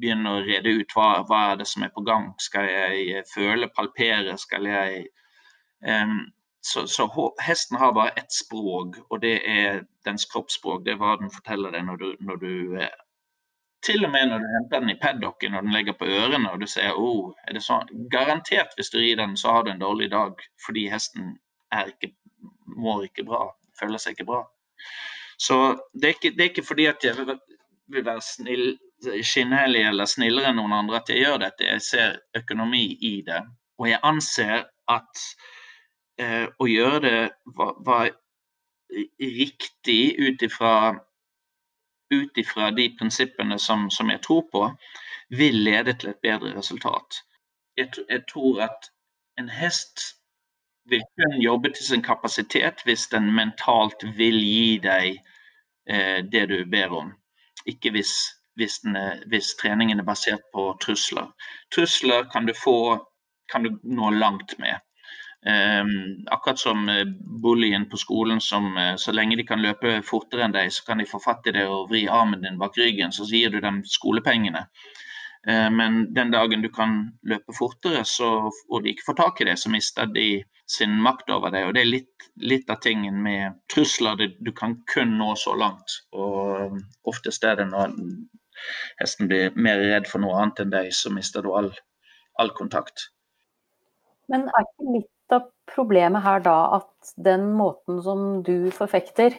begynne 0.00 0.32
å 0.32 0.42
rede 0.46 0.78
ut 0.80 0.96
hva, 0.96 1.10
hva, 1.28 1.42
er 1.52 1.62
det 1.62 1.68
som 1.70 1.86
er 1.86 1.94
på 1.94 2.02
gang. 2.06 2.32
Skal 2.38 2.70
jeg 2.70 3.22
føle, 3.34 3.70
palpere, 3.76 4.38
skal 4.38 4.66
jeg 4.70 5.04
eh, 5.04 5.23
så, 6.66 6.86
så, 6.86 7.34
hesten 7.42 7.76
har 7.76 7.92
bare 7.92 8.08
ett 8.08 8.32
språk, 8.32 8.96
og 9.10 9.20
det 9.20 9.34
er 9.50 9.82
dens 10.04 10.24
kroppsspråk. 10.24 10.84
Det 10.84 10.94
er 10.94 11.00
hva 11.00 11.16
den 11.20 11.32
forteller 11.32 11.74
deg 11.74 11.84
når 11.84 11.98
du, 12.00 12.06
når 12.24 12.40
du 12.40 12.52
eh, 12.80 13.00
Til 13.84 14.06
og 14.06 14.10
med 14.14 14.30
når 14.30 14.40
du 14.40 14.46
henter 14.48 14.80
den 14.80 14.94
i 14.94 15.00
paddocken 15.00 15.54
og 15.54 15.66
den 15.66 15.74
legger 15.74 15.92
på 15.92 16.06
ørene 16.08 16.48
og 16.54 16.62
du 16.62 16.64
sier 16.72 16.96
oh, 16.96 17.34
er 17.44 17.52
det 17.52 17.60
sånn? 17.66 17.90
Garantert 18.08 18.72
hvis 18.78 18.88
du 18.94 18.96
rir 18.96 19.18
den, 19.20 19.34
så 19.36 19.52
har 19.52 19.66
du 19.66 19.74
en 19.74 19.82
dårlig 19.82 20.08
dag 20.14 20.40
fordi 20.64 20.86
hesten 20.88 21.34
er 21.68 21.90
ikke, 21.92 22.14
mår 22.80 23.04
ikke 23.10 23.26
bra, 23.28 23.42
føler 23.76 24.00
seg 24.00 24.16
ikke 24.16 24.30
bra. 24.30 24.40
Så 25.36 25.58
det 25.92 26.08
er 26.08 26.16
ikke, 26.16 26.32
det 26.32 26.46
er 26.46 26.50
ikke 26.54 26.64
fordi 26.64 26.86
at 26.88 27.04
jeg 27.04 27.18
vil, 27.18 27.36
vil 27.92 28.06
være 28.08 28.24
snill, 28.24 28.64
skinnhellig 29.20 29.84
eller 29.90 30.08
snillere 30.08 30.54
enn 30.54 30.62
noen 30.62 30.78
andre 30.78 31.02
at 31.02 31.12
jeg 31.12 31.20
gjør 31.20 31.42
dette. 31.44 31.68
Jeg 31.68 31.84
ser 31.84 32.16
økonomi 32.40 32.86
i 33.04 33.18
det. 33.26 33.42
Og 33.76 33.90
jeg 33.90 34.00
anser 34.00 34.64
at 34.88 35.26
å 36.22 36.66
gjøre 36.70 37.00
det 37.02 37.18
var, 37.58 37.72
var 37.82 38.12
riktig 39.18 40.14
ut 40.18 40.42
ifra 40.42 41.00
de 42.70 42.96
prinsippene 42.98 43.58
som, 43.58 43.90
som, 43.90 44.10
jeg 44.10 44.22
tror 44.22 44.42
på, 44.52 44.66
vil 45.28 45.64
lede 45.64 45.94
til 45.98 46.12
et 46.12 46.20
bedre 46.22 46.54
resultat. 46.56 47.22
Jeg, 47.76 47.90
jeg 48.08 48.22
tror 48.30 48.62
at 48.68 48.90
en 49.38 49.48
hest 49.48 50.00
vil 50.84 51.02
kun 51.18 51.40
jobbe 51.40 51.72
til 51.72 51.86
sin 51.86 52.02
kapasitet 52.02 52.84
hvis 52.84 53.06
den 53.12 53.32
mentalt 53.34 54.04
vil 54.18 54.36
gi 54.38 54.78
deg 54.84 55.18
eh, 55.88 56.20
det 56.32 56.46
du 56.52 56.58
ber 56.70 56.92
om. 56.92 57.12
Ikke 57.66 57.90
hvis, 57.90 58.12
hvis, 58.60 58.78
er, 58.84 59.24
hvis, 59.32 59.54
treningen 59.60 60.00
er 60.00 60.06
basert 60.06 60.44
på 60.52 60.74
trusler. 60.84 61.32
Trusler 61.74 62.28
kan 62.32 62.46
du 62.46 62.54
få 62.54 63.00
kan 63.50 63.64
du 63.64 63.78
nå 63.82 64.10
langt 64.10 64.58
med. 64.58 64.78
Um, 65.44 66.24
akkurat 66.32 66.58
som 66.58 66.88
uh, 66.88 67.04
bullyen 67.42 67.88
på 67.90 67.96
skolen 68.00 68.40
som 68.40 68.76
uh, 68.76 68.94
så 68.96 69.12
lenge 69.12 69.36
de 69.36 69.44
kan 69.44 69.60
løpe 69.60 69.98
fortere 70.00 70.46
enn 70.46 70.54
deg, 70.54 70.70
så 70.72 70.86
kan 70.86 71.02
de 71.02 71.04
få 71.04 71.20
fatt 71.20 71.44
i 71.50 71.52
deg 71.52 71.68
og 71.68 71.90
vri 71.90 72.06
armen 72.08 72.40
din 72.40 72.56
bak 72.56 72.78
ryggen, 72.80 73.12
så 73.12 73.26
gir 73.28 73.52
du 73.52 73.58
dem 73.60 73.82
skolepengene. 73.84 74.62
Uh, 75.44 75.68
men 75.68 76.06
den 76.16 76.32
dagen 76.32 76.64
du 76.64 76.70
kan 76.72 76.96
løpe 77.28 77.52
fortere 77.52 78.06
så, 78.08 78.30
og 78.48 78.86
de 78.86 78.94
ikke 78.94 79.10
får 79.10 79.20
tak 79.20 79.44
i 79.44 79.50
det, 79.50 79.58
så 79.60 79.72
mister 79.74 80.08
de 80.08 80.28
sin 80.64 80.96
makt 81.04 81.28
over 81.36 81.52
deg. 81.52 81.68
Og 81.68 81.76
det 81.76 81.84
er 81.84 81.92
litt, 81.92 82.28
litt 82.40 82.72
av 82.72 82.80
tingen 82.80 83.20
med 83.26 83.60
trusler. 83.68 84.24
Du 84.40 84.54
kan 84.56 84.78
kun 84.88 85.18
nå 85.20 85.34
så 85.36 85.52
langt. 85.60 86.00
Og 86.16 86.80
oftest 87.04 87.44
er 87.44 87.60
det 87.60 87.68
når 87.68 87.92
hesten 89.02 89.28
blir 89.28 89.52
mer 89.60 89.82
redd 89.92 90.08
for 90.08 90.24
noe 90.24 90.40
annet 90.40 90.64
enn 90.64 90.72
deg, 90.72 90.88
så 90.96 91.12
mister 91.12 91.44
du 91.44 91.52
all, 91.52 91.74
all 92.40 92.56
kontakt. 92.56 93.10
Men 94.32 94.48
er 94.48 94.64
ikke 94.64 94.94
litt 94.94 95.10
av 95.32 95.48
problemet 95.70 96.24
her 96.24 96.42
da 96.44 96.58
at 96.80 97.14
den 97.16 97.52
måten 97.56 98.00
som 98.04 98.42
du 98.46 98.70
forfekter, 98.74 99.36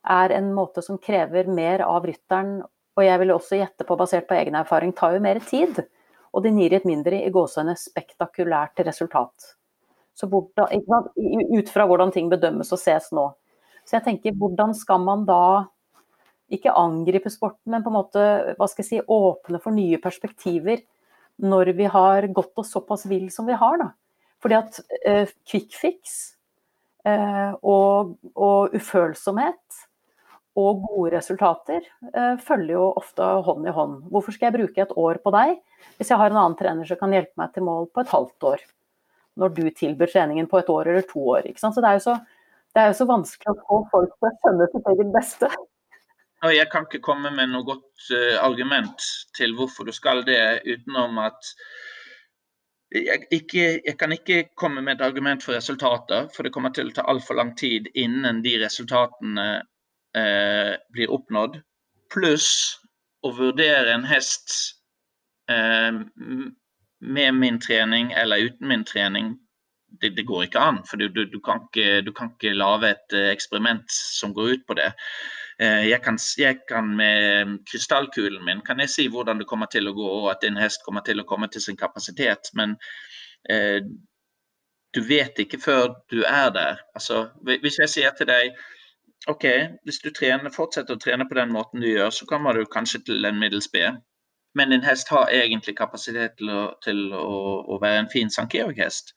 er 0.00 0.32
en 0.32 0.52
måte 0.56 0.82
som 0.82 0.98
krever 0.98 1.48
mer 1.52 1.82
av 1.84 2.06
rytteren, 2.08 2.60
og 2.96 3.04
jeg 3.04 3.20
vil 3.20 3.32
også 3.34 3.58
gjette 3.60 3.84
på, 3.86 3.96
basert 4.00 4.28
på 4.28 4.36
egen 4.38 4.56
erfaring, 4.56 4.94
tar 4.96 5.14
jo 5.14 5.24
mer 5.24 5.40
tid. 5.44 5.82
Og 6.32 6.44
den 6.44 6.58
gir 6.60 6.72
et 6.76 6.86
mindre 6.88 7.18
i 7.20 7.32
gåsehudene 7.32 7.76
spektakulært 7.78 8.80
resultat. 8.86 9.54
Så 10.14 10.28
hvordan, 10.30 11.10
ut 11.56 11.70
fra 11.72 11.86
hvordan 11.88 12.12
ting 12.14 12.30
bedømmes 12.30 12.72
og 12.72 12.80
ses 12.80 13.10
nå. 13.16 13.26
Så 13.84 13.96
jeg 13.98 14.06
tenker, 14.06 14.36
hvordan 14.38 14.74
skal 14.76 15.00
man 15.02 15.24
da 15.28 15.66
ikke 16.50 16.74
angripe 16.74 17.30
sporten, 17.32 17.70
men 17.72 17.84
på 17.84 17.92
en 17.92 17.98
måte 17.98 18.24
hva 18.58 18.68
skal 18.68 18.84
jeg 18.84 18.88
si, 18.88 19.00
åpne 19.06 19.60
for 19.62 19.74
nye 19.74 20.00
perspektiver 20.02 20.82
når 21.40 21.72
vi 21.78 21.86
har 21.90 22.26
gått 22.34 22.58
oss 22.60 22.72
såpass 22.74 23.06
vill 23.08 23.30
som 23.32 23.46
vi 23.48 23.56
har, 23.56 23.78
da. 23.80 23.90
Fordi 24.40 24.56
at 24.56 24.80
eh, 25.04 25.30
quick 25.48 25.76
fix 25.76 26.18
eh, 27.04 27.52
og, 27.60 28.16
og, 28.34 28.74
ufølsomhet 28.76 29.80
og 30.60 30.82
gode 30.88 31.14
resultater 31.14 31.84
eh, 31.84 32.36
følger 32.42 32.74
jo 32.74 32.88
ofte 32.98 33.26
hånd 33.46 33.68
i 33.68 33.74
hånd. 33.76 33.96
Hvorfor 34.10 34.34
skal 34.34 34.50
jeg 34.50 34.58
bruke 34.58 34.84
et 34.84 34.96
år 34.98 35.20
på 35.22 35.32
deg 35.36 35.56
hvis 36.00 36.12
jeg 36.12 36.20
har 36.20 36.32
en 36.32 36.40
annen 36.40 36.58
trener 36.58 36.88
som 36.88 36.98
kan 37.00 37.14
hjelpe 37.14 37.40
meg 37.40 37.52
til 37.54 37.66
mål 37.68 37.90
på 37.92 38.04
et 38.04 38.12
halvt 38.12 38.48
år? 38.52 38.64
Når 39.40 39.52
du 39.56 39.62
tilbyr 39.70 40.10
treningen 40.10 40.48
på 40.50 40.58
et 40.60 40.68
år 40.72 40.90
eller 40.90 41.04
to 41.06 41.22
år. 41.36 41.46
Så 41.56 41.70
det 41.80 41.92
så, 42.04 42.16
det 42.74 42.82
er 42.82 42.90
jo 42.90 42.96
så 42.98 43.06
vanskelig 43.08 43.52
å 43.54 43.60
få 43.68 43.78
folk 43.92 44.16
til 44.16 44.28
å 44.28 44.32
skjønne 44.40 44.66
sitt 44.72 44.90
eget 44.90 45.12
beste. 45.14 45.50
Jeg 46.50 46.66
kan 46.72 46.86
ikke 46.88 47.02
komme 47.04 47.30
med 47.36 47.52
noe 47.52 47.66
godt 47.68 48.10
uh, 48.16 48.40
argument 48.40 49.04
til 49.36 49.52
hvorfor 49.58 49.84
du 49.84 49.92
skal 49.92 50.22
det, 50.24 50.40
utenom 50.64 51.18
at 51.20 51.52
jeg, 52.90 53.26
ikke, 53.30 53.64
jeg, 53.86 53.96
kan 53.98 54.12
ikke 54.12 54.44
komme 54.58 54.82
med 54.82 54.98
et 54.98 55.04
argument 55.06 55.42
for 55.44 55.54
resultater, 55.54 56.28
for 56.34 56.42
det 56.42 56.52
kommer 56.54 56.72
til 56.74 56.90
å 56.90 56.94
ta 56.96 57.06
altfor 57.10 57.38
lang 57.38 57.54
tid 57.58 57.88
innen 57.94 58.42
de 58.42 58.56
resultatene 58.62 59.48
eh, 60.16 60.74
blir 60.94 61.12
oppnådd. 61.14 61.60
Pluss 62.10 62.48
å 63.22 63.32
vurdere 63.36 63.94
en 63.94 64.06
hest 64.10 64.56
eh, 65.50 66.00
med 67.00 67.38
min 67.38 67.60
trening 67.62 68.10
eller 68.12 68.50
uten 68.50 68.72
min 68.72 68.84
trening. 68.84 69.36
Det, 70.00 70.12
det 70.16 70.26
går 70.26 70.46
ikke 70.46 70.62
an, 70.62 70.82
for 70.86 70.98
du, 70.98 71.08
du, 71.10 71.24
du, 71.30 71.40
kan 71.42 71.64
ikke, 71.66 72.00
du 72.06 72.12
kan 72.14 72.34
ikke 72.34 72.56
lage 72.58 72.90
et 72.94 73.16
eh, 73.18 73.30
eksperiment 73.30 73.86
som 73.90 74.34
går 74.34 74.56
ut 74.56 74.66
på 74.66 74.78
det. 74.78 74.90
Eh, 75.60 75.88
jeg 75.90 76.00
kan, 76.02 76.18
jeg 76.38 76.62
kan, 76.68 76.86
med 76.96 77.58
krystallkulen 77.68 78.44
min 78.44 78.62
kan 78.64 78.80
jeg 78.80 78.88
si 78.88 79.08
hvordan 79.12 79.42
det 79.42 79.48
kommer 79.48 79.68
til 79.68 79.90
å 79.90 79.96
gå, 79.96 80.06
og 80.20 80.30
at 80.32 80.44
en 80.48 80.56
hest 80.56 80.84
kommer 80.86 81.04
til 81.04 81.20
å 81.20 81.26
komme 81.28 81.50
til 81.52 81.60
sin 81.60 81.76
kapasitet. 81.76 82.48
Men 82.56 82.78
eh, 83.50 83.80
du 84.94 85.00
vet 85.04 85.38
ikke 85.38 85.60
før 85.60 85.94
du 86.10 86.22
er 86.24 86.48
der. 86.54 86.80
Altså, 86.94 87.26
hvis 87.44 87.78
jeg 87.78 87.92
sier 87.92 88.16
til 88.16 88.30
deg 88.30 88.56
OK, 89.28 89.44
hvis 89.84 90.00
du 90.00 90.08
trener, 90.16 90.48
fortsetter 90.54 90.96
å 90.96 91.02
trene 91.02 91.26
på 91.28 91.36
den 91.36 91.52
måten 91.52 91.84
du 91.84 91.90
gjør, 91.90 92.08
så 92.14 92.26
kommer 92.26 92.56
du 92.56 92.64
kanskje 92.64 93.02
til 93.10 93.28
en 93.28 93.38
middels 93.38 93.68
B. 93.68 93.84
Men 94.56 94.72
en 94.72 94.82
hest 94.82 95.12
har 95.12 95.28
egentlig 95.28 95.76
kapasitet 95.76 96.38
til 96.40 96.48
å, 96.50 96.62
til 96.82 97.12
å, 97.12 97.36
å 97.68 97.78
være 97.82 98.06
en 98.06 98.10
fin 98.10 98.32
sankerhest. 98.32 99.12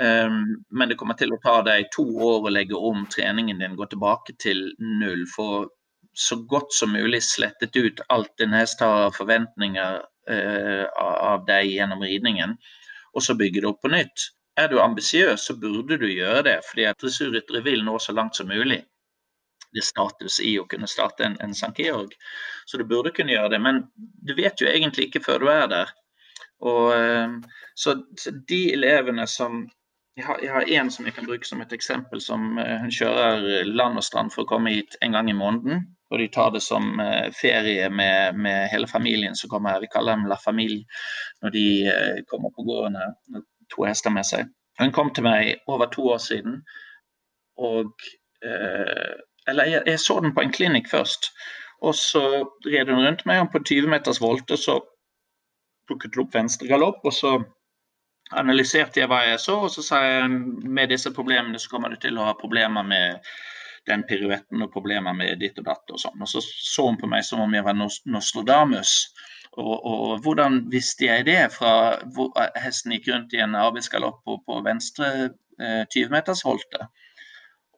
Um, 0.00 0.66
men 0.68 0.90
det 0.90 0.98
kommer 1.00 1.16
til 1.16 1.32
å 1.32 1.38
ta 1.40 1.60
deg 1.64 1.86
to 1.94 2.04
år 2.04 2.44
å 2.44 2.52
legge 2.52 2.76
om 2.76 3.06
treningen 3.08 3.62
din, 3.62 3.78
gå 3.78 3.86
tilbake 3.88 4.34
til 4.42 4.66
null. 4.82 5.22
For 5.30 5.70
så 6.18 6.36
godt 6.48 6.72
som 6.72 6.94
mulig 6.96 7.22
slettet 7.22 7.76
ut 7.76 8.00
alt 8.08 8.40
en 8.40 8.54
hest 8.56 8.80
har 8.80 9.08
av 9.08 9.16
forventninger 9.18 9.98
uh, 10.30 10.84
av 10.96 11.44
deg 11.48 11.68
gjennom 11.74 12.02
ridningen, 12.02 12.56
og 13.12 13.24
så 13.24 13.36
bygge 13.36 13.60
det 13.60 13.70
opp 13.70 13.82
på 13.84 13.92
nytt. 13.92 14.30
Er 14.56 14.70
du 14.72 14.78
ambisiøs, 14.80 15.44
så 15.44 15.56
burde 15.60 15.98
du 16.00 16.06
gjøre 16.08 16.42
det, 16.48 16.56
fordi 16.70 16.86
at 16.88 17.00
dressurryttere 17.02 17.60
vil 17.64 17.84
nå 17.84 17.98
så 18.00 18.14
langt 18.16 18.38
som 18.38 18.48
mulig. 18.48 18.80
Det 19.68 19.82
er 19.82 19.88
status 19.90 20.38
i 20.40 20.54
å 20.56 20.64
kunne 20.70 20.88
starte 20.88 21.26
en, 21.26 21.36
en 21.44 21.52
Sankeorg, 21.54 22.14
så 22.64 22.80
du 22.80 22.86
burde 22.88 23.12
kunne 23.12 23.34
gjøre 23.34 23.52
det. 23.52 23.60
Men 23.60 23.82
du 23.96 24.32
vet 24.38 24.60
jo 24.62 24.70
egentlig 24.70 25.10
ikke 25.10 25.24
før 25.26 25.44
du 25.44 25.50
er 25.52 25.68
der. 25.72 25.92
Og, 26.64 26.94
uh, 26.96 27.60
så, 27.76 27.98
de 28.48 28.62
elevene 28.72 29.28
som 29.28 29.66
jeg 30.16 30.24
har, 30.24 30.64
én 30.64 30.88
som 30.88 31.04
jeg 31.04 31.12
kan 31.12 31.28
bruke 31.28 31.44
som 31.44 31.60
et 31.60 31.76
eksempel. 31.76 32.24
som 32.24 32.56
uh, 32.56 32.78
Hun 32.80 32.94
kjører 32.94 33.68
land 33.68 34.00
og 34.00 34.06
strand 34.06 34.32
for 34.32 34.46
å 34.46 34.50
komme 34.54 34.72
hit 34.72 34.96
en 35.04 35.12
gang 35.12 35.28
i 35.28 35.36
måneden. 35.36 35.84
Og 36.10 36.20
de 36.22 36.28
tar 36.32 36.52
det 36.54 36.62
som 36.62 37.00
uh, 37.00 37.28
ferie 37.34 37.88
med, 37.90 38.38
med, 38.38 38.68
hele 38.72 38.88
familien 38.88 39.34
som 39.34 39.50
kommer 39.50 39.74
her. 39.74 39.82
Vi 39.82 39.90
kaller 39.92 40.14
dem 40.14 40.28
La 40.30 40.38
Familie 40.38 40.84
når 41.42 41.54
de 41.56 41.66
uh, 41.90 42.20
kommer 42.30 42.54
på 42.54 42.66
gården 42.68 42.98
her. 43.00 43.42
To 43.74 43.86
hester 43.88 44.14
med 44.14 44.26
seg. 44.28 44.52
Hun 44.78 44.92
kom 44.94 45.10
til 45.14 45.26
meg 45.26 45.56
over 45.66 45.90
to 45.90 46.06
år 46.14 46.22
siden. 46.22 46.60
Og 47.58 47.92
Eller 49.48 49.64
jeg, 49.64 49.82
jeg, 49.86 50.00
så 50.00 50.20
den 50.20 50.34
på 50.34 50.42
en 50.44 50.52
klinikk 50.52 50.90
først. 50.90 51.30
Og 51.82 51.94
så 51.94 52.44
red 52.66 52.90
hun 52.92 53.06
rundt 53.06 53.24
meg, 53.26 53.40
og 53.40 53.48
på 53.52 53.62
20 53.64 53.88
meters 53.90 54.20
volte 54.20 54.58
så 54.60 54.76
plukket 55.88 56.14
hun 56.14 56.26
opp 56.26 56.34
venstre 56.34 56.68
galopp. 56.68 57.00
og 57.04 57.14
så 57.14 57.38
analyserte 58.34 59.00
jeg 59.00 59.10
hva 59.10 59.20
jeg 59.26 59.40
så, 59.42 59.58
og 59.66 59.70
så 59.70 59.84
sa 59.86 60.00
jeg 60.02 60.30
med 60.30 60.90
disse 60.90 61.12
problemene 61.14 61.60
så 61.62 61.70
kommer 61.70 61.92
du 61.92 62.00
til 62.02 62.18
å 62.18 62.26
ha 62.26 62.34
problemer 62.38 62.86
med 62.86 63.28
den 63.90 64.04
piruetten 64.08 64.64
og 64.64 64.72
problemer 64.74 65.14
med 65.16 65.40
ditt 65.42 65.58
og 65.60 65.68
datt 65.68 65.94
og 65.94 66.00
sånn. 66.02 66.20
Og 66.22 66.30
så 66.30 66.42
så 66.42 66.86
hun 66.88 66.98
på 67.00 67.10
meg 67.10 67.24
som 67.26 67.42
om 67.44 67.54
jeg 67.54 67.66
var 67.66 67.78
Nostradamus. 67.78 68.96
Og, 69.56 69.76
og 69.88 70.18
hvordan 70.24 70.64
visste 70.72 71.08
jeg 71.08 71.26
det 71.28 71.40
fra 71.54 71.72
hvor 72.12 72.34
hesten 72.60 72.92
gikk 72.92 73.08
rundt 73.12 73.32
i 73.32 73.40
en 73.44 73.56
arbeidsgalopp 73.56 74.20
på, 74.26 74.36
på 74.44 74.58
venstre 74.66 75.12
eh, 75.24 75.84
20-metersholte? 75.94 76.90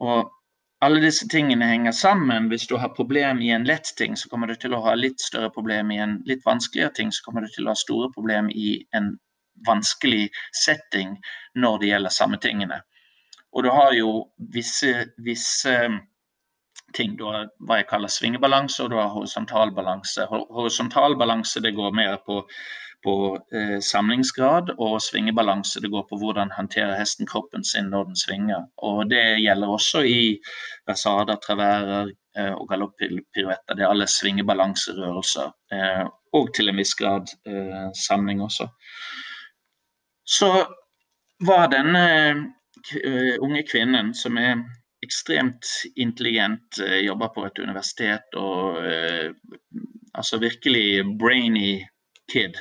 Og 0.03 0.33
alle 0.81 1.03
disse 1.03 1.27
tingene 1.31 1.67
henger 1.67 1.95
sammen. 1.95 2.49
Hvis 2.51 2.67
du 2.71 2.77
har 2.79 2.95
problem 2.95 3.41
i 3.43 3.51
en 3.55 3.67
lett 3.67 3.95
ting, 3.99 4.17
så 4.17 4.29
kommer 4.31 4.51
du 4.51 4.55
til 4.55 4.75
å 4.75 4.83
ha 4.85 4.95
litt 4.95 5.23
større 5.23 5.51
problem 5.55 5.91
i 5.95 5.99
en 6.03 6.19
litt 6.27 6.45
vanskeligere 6.47 6.95
ting. 6.95 7.15
Så 7.15 7.25
kommer 7.27 7.47
du 7.47 7.51
til 7.55 7.67
å 7.67 7.75
ha 7.75 7.79
store 7.79 8.11
problem 8.15 8.51
i 8.51 8.85
en 8.95 9.17
vanskelig 9.67 10.29
setting 10.55 11.17
når 11.59 11.83
det 11.83 11.91
gjelder 11.93 12.15
samme 12.15 12.39
tingene. 12.43 12.83
Og 13.53 13.65
du 13.65 13.71
har 13.71 13.93
jo 13.97 14.11
visse, 14.55 15.09
visse 15.25 15.77
ting. 16.95 17.17
Du 17.17 17.25
har 17.29 17.49
hva 17.69 17.81
jeg 17.81 17.89
kaller 17.91 18.13
svingebalanse, 18.13 18.85
og 18.85 18.93
du 18.93 18.99
har 19.01 19.15
horisontal 19.15 19.73
balanse. 19.77 20.27
Horisontal 20.31 21.17
balanse 21.21 21.63
det 21.65 21.75
går 21.77 21.95
mer 21.97 22.19
på, 22.27 22.43
på 23.05 23.15
eh, 23.55 23.79
samlingsgrad, 23.85 24.75
og 24.79 25.01
svingebalanse 25.03 25.81
det 25.85 25.91
går 25.93 26.07
på 26.11 26.21
hvordan 26.21 26.53
håndterer 26.57 26.99
hesten 26.99 27.29
kroppen 27.29 27.65
sin 27.65 27.91
når 27.95 28.11
den 28.11 28.21
svinger. 28.21 28.69
Og 28.77 29.09
Det 29.11 29.25
gjelder 29.43 29.75
også 29.75 30.05
i 30.05 30.21
versader, 30.89 31.41
traverer 31.45 32.13
eh, 32.37 32.53
og 32.53 32.69
galoppiruetter. 32.69 33.75
Det 33.75 33.85
er 33.85 33.91
alle 33.91 34.09
svingebalanserørelser. 34.09 35.53
Eh, 35.73 36.07
og 36.37 36.53
til 36.55 36.69
en 36.69 36.81
viss 36.81 36.95
grad 36.95 37.33
eh, 37.49 37.89
samling 37.97 38.45
også 38.45 38.69
så 40.29 40.51
var 41.47 41.71
denne 41.73 42.05
unge 43.41 43.63
kvinnen, 43.69 44.15
som 44.15 44.39
er 44.39 44.63
ekstremt 45.05 45.67
intelligent, 45.97 46.81
uh, 46.81 46.99
jobber 47.05 47.29
på 47.35 47.45
et 47.47 47.59
universitet 47.63 48.35
og 48.39 48.81
uh, 48.83 49.31
altså 50.15 50.41
virkelig 50.43 51.05
brainy 51.19 51.85
kid. 52.33 52.59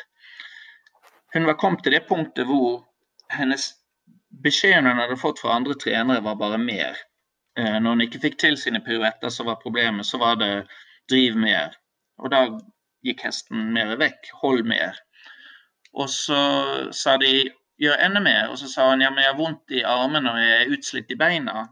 Hun 1.34 1.48
var 1.50 1.58
kommet 1.60 1.84
til 1.84 1.96
det 1.98 2.06
punktet 2.08 2.48
hvor 2.48 2.86
hennes 3.34 3.72
beskjeden 4.44 4.88
hun 4.88 5.02
hadde 5.02 5.20
fått 5.20 5.42
fra 5.42 5.56
andre 5.58 5.76
trenere, 5.82 6.24
var 6.24 6.38
bare 6.40 6.60
mer. 6.62 6.96
Når 7.58 7.90
hun 7.90 8.02
ikke 8.06 8.22
fikk 8.22 8.36
til 8.38 8.58
sine 8.62 8.80
piruetter, 8.86 9.32
så 9.34 9.44
var 9.44 9.58
problemet 9.64 10.06
så 10.06 10.20
var 10.22 10.38
det 10.38 10.68
driv 11.10 11.36
mer. 11.42 11.74
Og 12.22 12.32
da 12.32 12.44
gikk 13.06 13.24
hesten 13.26 13.72
mer 13.74 13.96
vekk, 14.00 14.30
hold 14.44 14.64
mer. 14.70 15.00
Og 15.98 16.10
så 16.14 16.40
sa 16.94 17.18
de 17.18 17.50
gjør 17.82 18.04
enda 18.06 18.22
mer. 18.24 18.48
Og 18.52 18.60
så 18.62 18.70
sa 18.72 18.90
han 18.92 19.04
ja, 19.04 19.12
men 19.14 19.24
jeg 19.24 19.34
har 19.34 19.40
vondt 19.40 19.76
i 19.76 19.84
armene 19.88 20.34
og 20.34 20.42
jeg 20.42 20.56
er 20.58 20.74
utslitt 20.78 21.14
i 21.14 21.20
beina. 21.20 21.68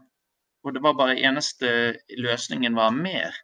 Og 0.66 0.74
det 0.74 0.82
var 0.82 0.98
bare 0.98 1.18
eneste 1.18 1.96
løsningen 2.18 2.78
var 2.78 2.94
mer. 2.94 3.34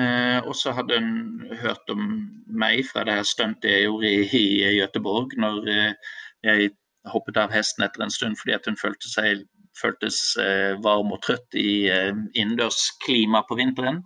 Eh, 0.00 0.38
og 0.48 0.54
så 0.56 0.72
hadde 0.72 0.96
hun 1.00 1.56
hørt 1.60 1.90
om 1.92 2.06
meg 2.48 2.86
fra 2.88 3.04
det 3.04 3.18
her 3.18 3.26
stuntet 3.28 3.68
jeg 3.68 3.84
gjorde 3.84 4.12
i, 4.12 4.44
i 4.64 4.70
Göteborg 4.78 5.34
når 5.36 5.68
eh, 5.68 6.14
jeg 6.48 6.70
hoppet 7.12 7.36
av 7.36 7.52
hesten 7.52 7.84
etter 7.84 8.04
en 8.06 8.14
stund 8.14 8.38
fordi 8.40 8.54
at 8.56 8.68
hun 8.70 8.78
følte 8.80 9.10
seg 9.12 9.42
føltes 9.76 10.18
eh, 10.40 10.72
varm 10.84 11.12
og 11.12 11.22
trøtt 11.24 11.56
i 11.58 11.88
eh, 11.92 12.12
innendørs 12.32 12.90
på 13.04 13.58
vinteren. 13.58 14.02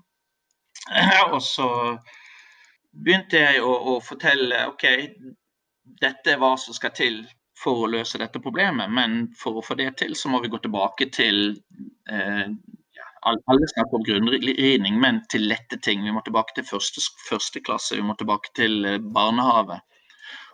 og 1.35 1.43
så 1.43 1.69
begynte 2.91 3.39
jeg 3.43 3.63
å, 3.63 3.73
å 3.95 4.01
fortelle 4.01 4.67
OK, 4.71 4.87
dette 6.03 6.33
er 6.33 6.41
hva 6.43 6.55
som 6.59 6.75
skal 6.75 6.95
til 6.97 7.25
for 7.57 7.85
å 7.85 7.91
løse 7.91 8.21
dette 8.21 8.43
problemet. 8.43 8.93
Men 8.93 9.27
for 9.39 9.59
å 9.59 9.65
få 9.65 9.77
det 9.79 9.93
til, 10.03 10.17
så 10.19 10.31
må 10.33 10.43
vi 10.45 10.53
gå 10.53 10.61
tilbake 10.65 11.11
til 11.15 11.57
eh, 12.11 12.49
Alle 13.27 13.67
snakker 13.73 13.99
om 13.99 14.05
grunnridning, 14.07 15.01
men 15.03 15.23
til 15.33 15.49
lette 15.51 15.81
ting. 15.83 16.05
Vi 16.05 16.13
må 16.15 16.23
tilbake 16.23 16.55
til 16.55 16.67
første, 16.69 17.03
første 17.27 17.63
klasse, 17.65 17.97
vi 17.99 18.05
må 18.07 18.15
tilbake 18.19 18.53
til 18.55 18.85
eh, 18.87 19.01
barnehage. 19.03 19.81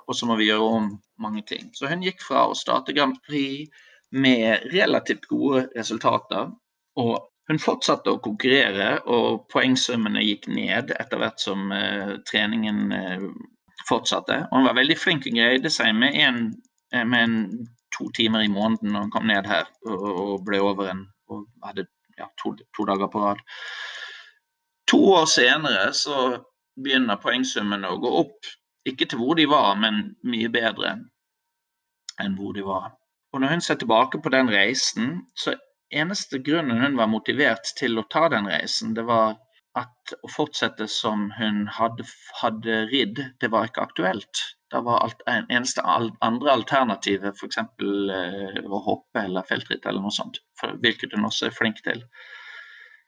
Og 0.09 0.17
så 0.19 0.27
må 0.27 0.39
vi 0.39 0.49
gjøre 0.49 0.71
om 0.79 0.89
mange 1.23 1.45
ting. 1.47 1.69
Så 1.77 1.91
hun 1.91 2.03
gikk 2.05 2.23
fra 2.25 2.47
å 2.49 2.57
starte 2.59 2.95
Grand 2.97 3.19
Prix 3.27 3.69
med 4.13 4.67
relativt 4.73 5.29
gode 5.31 5.67
resultater. 5.77 6.51
Og 7.01 7.15
hun 7.51 7.61
fortsatte 7.63 8.13
å 8.13 8.21
konkurrere, 8.23 8.97
og 9.11 9.47
poengsummene 9.53 10.23
gikk 10.25 10.49
ned 10.53 10.93
etter 10.97 11.21
hvert 11.21 11.43
som 11.43 11.73
uh, 11.75 12.19
treningen 12.29 12.83
uh, 12.95 13.25
fortsatte. 13.89 14.45
Og 14.49 14.61
hun 14.61 14.69
var 14.69 14.79
veldig 14.79 14.99
flink 14.99 15.27
og 15.29 15.39
greide 15.39 15.73
seg 15.73 15.95
med 15.99 16.19
en 16.23 16.45
med 16.93 17.25
en, 17.25 17.37
to 17.93 18.09
timer 18.17 18.45
i 18.45 18.49
måneden 18.49 18.95
han 18.97 19.11
kom 19.13 19.27
ned 19.29 19.47
her 19.49 19.67
og, 19.85 20.41
ble 20.47 20.61
over 20.65 20.89
en 20.93 21.03
og 21.33 21.47
hadde 21.65 21.87
ja, 22.19 22.29
to, 22.41 22.55
to, 22.77 22.87
dager 22.89 23.09
på 23.13 23.21
rad. 23.21 23.41
To 24.93 25.01
år 25.17 25.29
senere 25.29 25.91
så 25.97 26.17
begynner 26.77 27.21
poengsummene 27.21 27.89
å 27.89 28.01
gå 28.01 28.13
opp. 28.23 28.49
Ikke 28.89 29.07
til 29.09 29.21
hvor 29.21 29.37
de 29.39 29.47
var, 29.49 29.77
men 29.81 30.15
mye 30.27 30.51
bedre 30.53 30.97
enn 32.21 32.37
hvor 32.37 32.57
de 32.57 32.65
var. 32.67 32.91
Og 33.33 33.41
når 33.41 33.55
hun 33.55 33.65
ser 33.65 33.79
tilbake 33.81 34.21
på 34.21 34.33
den 34.33 34.51
reisen, 34.53 35.23
så 35.39 35.55
eneste 35.93 36.41
grunnen 36.45 36.83
hun 36.83 36.99
var 36.99 37.09
motivert 37.13 37.73
til 37.79 38.01
å 38.01 38.07
ta 38.13 38.27
den 38.33 38.49
reisen, 38.51 38.93
det 38.97 39.07
var 39.09 39.39
at 39.79 40.15
å 40.21 40.29
fortsette 40.29 40.89
som 40.91 41.31
hun 41.39 41.65
hadde, 41.73 42.05
hadde 42.43 42.83
ridd, 42.91 43.23
det 43.41 43.49
var 43.53 43.69
ikke 43.69 43.87
aktuelt. 43.87 44.43
Det 44.73 44.81
var 44.81 45.03
alt, 45.05 45.23
eneste 45.29 45.83
andre 45.85 46.53
alternativet 46.53 47.37
f.eks. 47.37 47.59
Eh, 47.59 48.63
å 48.65 48.79
hoppe 48.87 49.27
eller 49.27 49.45
feltritt 49.49 49.85
eller 49.87 50.01
noe 50.01 50.15
sånt, 50.15 50.41
for, 50.61 50.79
hvilket 50.81 51.13
hun 51.17 51.29
også 51.29 51.51
er 51.51 51.57
flink 51.57 51.83
til. 51.85 52.01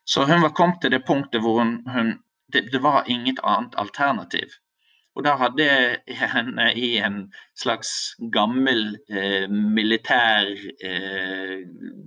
Så 0.04 0.26
hun 0.28 0.44
var 0.44 0.52
kommet 0.52 0.82
til 0.82 0.92
det 0.92 1.06
punktet 1.08 1.40
hvor 1.40 1.62
hun, 1.62 1.78
hun 1.88 2.18
det, 2.52 2.66
det, 2.72 2.82
var 2.84 3.08
inget 3.08 3.40
annet 3.42 3.74
alternativ. 3.80 4.52
Og 5.14 5.24
da 5.24 5.36
hadde 5.38 5.64
jeg 5.64 6.16
henne 6.18 6.66
i 6.76 6.90
en 7.06 7.20
slags 7.56 7.90
gammel 8.34 8.98
eh, 9.08 9.46
militær 9.48 10.50
eh, 10.84 11.60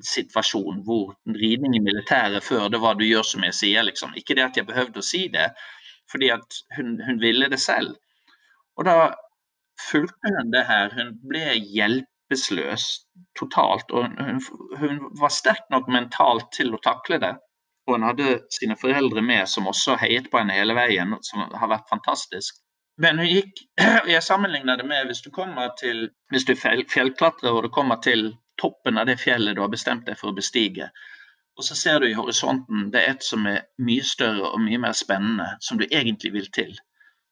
situasjon, 0.06 0.84
hvor 0.86 1.16
ridning 1.40 1.80
i 1.80 1.84
militæret 1.84 2.44
før 2.44 2.68
det 2.70 2.84
var 2.84 3.00
du 3.00 3.08
gjør 3.08 3.26
som 3.26 3.48
jeg 3.48 3.56
sier, 3.58 3.88
liksom. 3.88 4.14
Ikke 4.20 4.36
det 4.38 4.46
at 4.46 4.60
jeg 4.60 4.68
behøvde 4.70 5.02
å 5.02 5.08
si 5.08 5.26
det, 5.34 5.50
fordi 6.12 6.30
at 6.36 6.60
hun, 6.78 7.00
hun 7.08 7.24
ville 7.24 7.50
det 7.50 7.64
selv. 7.64 7.96
Og 8.78 8.86
da 8.86 8.98
fulgte 9.82 10.34
hun 10.38 10.54
det 10.54 10.64
her. 10.68 10.94
Hun 10.98 11.16
ble 11.30 11.58
hjelpeløs 11.58 12.86
totalt. 13.40 13.92
Og 13.92 14.08
hun, 14.20 14.42
hun, 14.82 15.02
var 15.22 15.34
sterk 15.34 15.68
nok 15.74 15.90
mentalt 15.92 16.52
til 16.58 16.74
å 16.74 16.82
takle 16.84 17.20
det. 17.24 17.34
Og 17.88 17.96
hun 17.96 18.08
hadde 18.10 18.40
sine 18.52 18.76
foreldre 18.80 19.24
med, 19.24 19.46
som 19.48 19.70
også 19.70 19.96
heiet 20.02 20.32
på 20.32 20.42
henne 20.42 20.58
hele 20.58 20.76
veien, 20.78 21.16
som 21.24 21.46
har 21.48 21.72
vært 21.72 21.88
fantastisk. 21.92 22.60
Men 22.98 23.22
hun 23.22 23.30
gikk 23.30 23.62
Jeg 24.10 24.24
sammenligner 24.26 24.80
det 24.80 24.88
med 24.90 25.06
hvis 25.06 25.22
du 25.22 25.30
kommer 25.34 25.70
til 25.78 26.08
hvis 26.34 26.48
du 26.48 26.56
er 26.56 26.82
fjellklatrer 26.90 27.54
og 27.54 27.68
du 27.68 27.70
kommer 27.70 28.02
til 28.02 28.32
toppen 28.58 28.98
av 28.98 29.06
det 29.06 29.20
fjellet 29.22 29.56
du 29.56 29.62
har 29.62 29.70
bestemt 29.70 30.08
deg 30.08 30.18
for 30.18 30.32
å 30.32 30.38
bestige. 30.38 30.90
Og 31.58 31.66
så 31.66 31.78
ser 31.78 32.02
du 32.02 32.08
i 32.10 32.18
horisonten 32.18 32.90
det 32.94 33.04
er 33.04 33.16
et 33.16 33.26
som 33.26 33.46
er 33.50 33.64
mye 33.82 34.06
større 34.06 34.50
og 34.50 34.62
mye 34.62 34.82
mer 34.82 34.98
spennende, 34.98 35.48
som 35.62 35.78
du 35.78 35.86
egentlig 35.88 36.34
vil 36.34 36.50
til. 36.54 36.74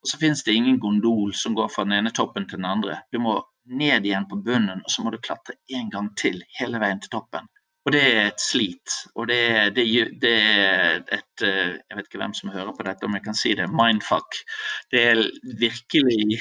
Og 0.06 0.10
så 0.12 0.20
finnes 0.22 0.44
det 0.46 0.54
ingen 0.54 0.78
gondol 0.78 1.32
som 1.34 1.56
går 1.58 1.72
fra 1.74 1.84
den 1.88 1.96
ene 1.98 2.12
toppen 2.14 2.46
til 2.46 2.60
den 2.60 2.68
andre. 2.70 3.00
Du 3.10 3.18
må 3.18 3.40
ned 3.66 4.06
igjen 4.06 4.28
på 4.30 4.38
bunnen, 4.46 4.84
og 4.86 4.92
så 4.94 5.02
må 5.02 5.10
du 5.10 5.18
klatre 5.18 5.56
en 5.74 5.88
gang 5.90 6.12
til 6.22 6.44
hele 6.60 6.78
veien 6.84 7.02
til 7.02 7.10
toppen. 7.16 7.48
Og 7.86 7.94
det 7.94 8.04
er 8.12 8.28
et 8.28 8.42
slit. 8.42 8.94
Og 9.16 9.32
det 9.32 9.40
er, 9.50 9.72
det, 9.74 9.86
det 10.22 10.36
er, 10.36 11.02
et 11.18 11.46
eh, 11.46 11.74
Jeg 11.82 11.98
vet 11.98 12.06
ikke 12.06 12.22
hvem 12.22 12.36
som 12.38 12.54
hører 12.54 12.70
på 12.78 12.86
dette, 12.86 13.10
om 13.10 13.18
jeg 13.18 13.26
kan 13.26 13.38
si 13.38 13.56
det. 13.58 13.66
Mindfuck. 13.74 14.38
Det 14.94 15.02
er 15.10 15.24
virkelig 15.62 16.38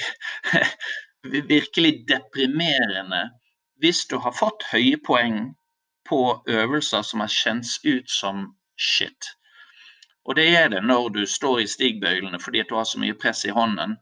virkelig 1.57 1.95
deprimerende 2.09 3.31
hvis 3.81 4.05
du 4.13 4.19
har 4.21 4.37
fått 4.37 4.69
høye 4.73 5.01
poeng 5.07 5.55
på 6.09 6.21
øvelser 6.49 7.03
som 7.03 7.25
har 7.25 7.33
kjents 7.33 7.79
ut 7.85 8.13
som 8.13 8.51
shit. 8.77 9.33
Og 10.25 10.39
det 10.39 10.47
er 10.57 10.71
det 10.73 10.81
når 10.85 11.11
du 11.17 11.25
står 11.29 11.61
i 11.63 11.69
stigbøylene 11.69 12.41
fordi 12.41 12.63
at 12.65 12.71
du 12.71 12.79
har 12.79 12.89
så 12.89 13.01
mye 13.03 13.17
press 13.21 13.45
i 13.45 13.53
hånden. 13.53 13.99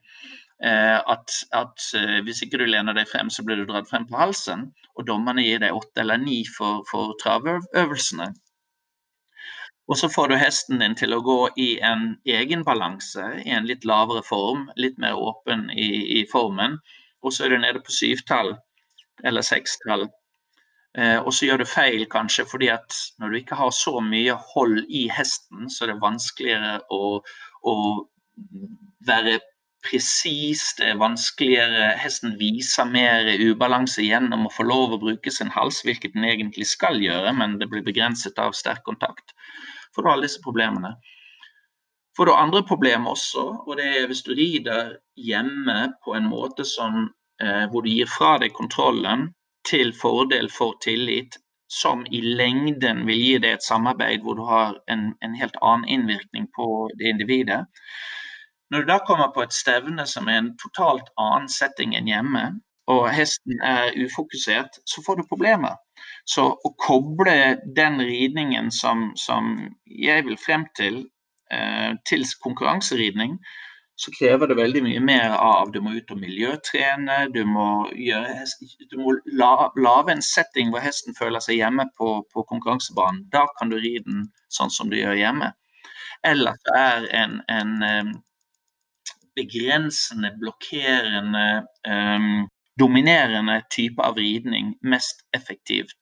Eh, 0.62 0.98
at, 1.14 1.35
at 1.58 1.88
eh, 1.98 2.20
hvis 2.22 2.44
ikke 2.44 2.61
du 2.61 2.68
lener 2.70 2.94
deg 2.94 3.08
frem, 3.11 3.30
så 3.30 3.42
blir 3.42 3.58
du 3.58 3.66
dratt 3.66 3.90
frem 3.90 4.06
på 4.06 4.18
halsen. 4.20 4.68
Og 4.94 5.08
dommerne 5.08 5.42
gir 5.42 5.62
deg 5.62 5.74
åtte 5.74 6.04
eller 6.04 6.22
ni 6.22 6.42
for, 6.46 6.85
for 6.90 7.16
travøvelsene. 7.22 8.30
Og 9.90 9.98
så 9.98 10.08
får 10.08 10.30
du 10.30 10.38
hesten 10.38 10.78
din 10.80 10.94
til 10.96 11.12
å 11.12 11.24
gå 11.26 11.38
i 11.58 11.70
en 11.85 12.12
egen 12.24 12.62
balanse, 12.64 13.24
i 13.42 13.50
en 13.50 13.66
litt 13.66 13.82
lavere 13.88 14.22
form, 14.24 14.68
litt 14.78 15.00
mer 15.02 15.18
åpen 15.18 15.66
i, 15.74 16.20
i 16.20 16.26
formen. 16.30 16.78
Og 17.22 17.35
så 17.35 17.44
er 17.46 17.52
du 17.52 17.58
nede 17.64 17.82
på 17.82 17.94
syvtall 17.94 18.54
eller 19.26 19.42
sekstall. 19.46 20.06
Eh, 20.98 21.18
og 21.22 21.33
så 21.33 21.46
gjør 21.46 21.62
du 21.62 21.68
feil 21.68 22.02
kanskje 22.12 22.44
fordi 22.44 22.68
at 22.68 22.96
når 23.20 23.31
du 23.33 23.38
ikke 23.38 23.57
har 23.57 23.70
så 23.72 23.96
mye 24.05 24.35
hold 24.52 24.83
i 24.92 25.07
hesten, 25.12 25.70
så 25.72 25.87
er 25.87 25.94
det 25.94 26.02
vanskeligere 26.02 26.74
å, 26.92 27.22
å 27.64 27.74
være 29.09 29.38
presis, 29.83 30.66
det 30.78 30.92
er 30.92 31.00
vanskeligere. 31.00 31.94
Hesten 31.98 32.37
viser 32.40 32.87
mer 32.88 33.26
ubalanse 33.40 34.05
gjennom 34.05 34.46
å 34.46 34.52
få 34.52 34.66
lov 34.68 34.94
å 34.94 35.00
bruke 35.02 35.33
sin 35.35 35.50
hals, 35.55 35.81
hvilket 35.87 36.14
den 36.14 36.28
egentlig 36.28 36.68
skal 36.70 37.00
gjøre, 37.02 37.33
men 37.40 37.59
det 37.59 37.70
blir 37.72 37.85
begrenset 37.87 38.38
av 38.38 38.55
sterk 38.57 38.85
kontakt. 38.87 39.35
For 39.92 40.05
du 40.05 40.12
alle 40.12 40.28
disse 40.28 40.44
problemene. 40.44 40.94
For 42.16 42.28
du 42.28 42.37
andre 42.37 42.61
problemer 42.68 43.16
også, 43.16 43.46
og 43.64 43.76
det 43.81 43.88
er 43.88 44.09
hvis 44.11 44.22
du 44.26 44.35
rider 44.37 44.98
hjemme 45.16 45.94
på 46.05 46.14
en 46.14 46.28
måte 46.28 46.66
som, 46.68 47.09
eh, 47.40 47.64
hvor 47.72 47.83
du 47.83 47.90
gir 47.90 48.11
fra 48.12 48.37
deg 48.42 48.52
kontrollen 48.52 49.31
til 49.68 49.92
fordel 49.96 50.51
for 50.51 50.79
tillit, 50.85 51.38
som 51.72 52.03
i 52.11 52.20
lengden 52.20 53.07
vil 53.09 53.20
gi 53.20 53.37
deg 53.40 53.57
et 53.57 53.64
samarbeid 53.64 54.25
hvor 54.25 54.37
du 54.37 54.44
har 54.48 54.75
en, 54.92 55.12
en 55.25 55.37
helt 55.40 55.57
annen 55.62 55.88
innvirkning 55.88 56.51
på 56.57 56.66
det 56.98 57.14
individet 57.14 57.62
når 58.72 58.81
du 58.81 58.88
da 58.88 58.98
kommer 59.05 59.33
på 59.35 59.42
et 59.44 59.53
stevne 59.53 60.07
som 60.09 60.29
er 60.33 60.38
en 60.40 60.53
totalt 60.61 61.11
annen 61.20 61.48
setting 61.53 61.92
enn 61.98 62.09
hjemme, 62.09 62.44
og 62.92 63.11
hesten 63.12 63.61
er 63.68 63.92
ufokusert, 64.01 64.79
så 64.88 65.03
får 65.05 65.20
du 65.20 65.29
problemer. 65.29 65.77
Så 66.25 66.46
å 66.57 66.70
koble 66.81 67.35
den 67.77 68.01
ridningen 68.01 68.70
som, 68.72 69.11
som 69.20 69.53
jeg 69.85 70.25
vil 70.25 70.40
frem 70.40 70.64
til, 70.79 71.03
eh, 71.53 71.92
til 72.09 72.25
konkurranseridning, 72.46 73.37
så 74.02 74.10
krever 74.18 74.50
det 74.50 74.56
veldig 74.58 74.82
mye 74.82 75.00
mer 75.04 75.34
av. 75.36 75.70
Du 75.72 75.78
må 75.84 75.94
ut 75.94 76.10
og 76.10 76.18
miljøtrene, 76.18 77.18
du 77.34 77.44
må, 77.46 77.66
gjøre, 77.94 78.46
du 78.90 78.96
må 78.98 79.14
la, 79.38 79.52
lage 79.78 80.16
en 80.16 80.24
setting 80.26 80.72
hvor 80.72 80.82
hesten 80.82 81.14
føler 81.18 81.42
seg 81.44 81.60
hjemme 81.60 81.86
på, 81.98 82.16
på 82.34 82.44
konkurransebanen. 82.50 83.28
Da 83.34 83.44
kan 83.58 83.70
du 83.70 83.78
ri 83.78 83.94
den 84.02 84.26
sånn 84.50 84.74
som 84.74 84.90
du 84.90 84.98
gjør 84.98 85.20
hjemme. 85.20 85.52
Eller 86.26 86.56
at 86.56 86.66
det 86.66 86.80
er 86.80 87.08
en, 87.20 87.38
en 87.50 87.72
eh, 87.86 88.12
begrensende, 89.38 90.32
blokkerende, 90.42 91.46
um, 91.86 92.44
dominerende 92.80 93.60
type 93.70 94.02
av 94.02 94.18
ridning 94.18 94.74
mest 94.82 95.22
effektivt 95.36 95.94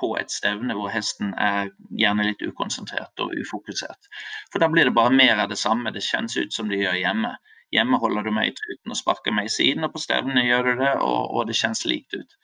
på 0.00 0.12
et 0.20 0.32
stevne 0.32 0.76
hvor 0.78 0.92
hesten 0.92 1.34
er 1.42 1.72
gjerne 2.00 2.28
litt 2.30 2.42
ukonsentrert 2.44 3.24
og 3.24 3.34
ufokusert. 3.42 4.10
For 4.52 4.62
da 4.62 4.70
blir 4.72 4.88
det 4.88 4.96
bare 4.96 5.14
mer 5.14 5.44
av 5.44 5.52
det 5.52 5.58
samme. 5.60 5.92
Det 5.94 6.04
kjennes 6.06 6.36
ut 6.38 6.54
som 6.54 6.70
det 6.70 6.80
gjør 6.82 7.00
hjemme. 7.00 7.34
Hjemme 7.74 8.00
holder 8.00 8.24
du 8.24 8.32
meg 8.32 8.50
i 8.50 8.56
truten 8.56 8.94
og 8.94 9.00
sparker 9.00 9.34
meg 9.36 9.50
i 9.50 9.52
siden, 9.52 9.84
og 9.84 9.92
på 9.92 10.00
stevnene 10.00 10.46
gjør 10.46 10.70
du 10.70 10.84
det, 10.84 10.94
og, 11.04 11.20
og 11.36 11.50
det 11.50 11.58
kjennes 11.58 11.84
likt 11.84 12.16
ut. 12.16 12.38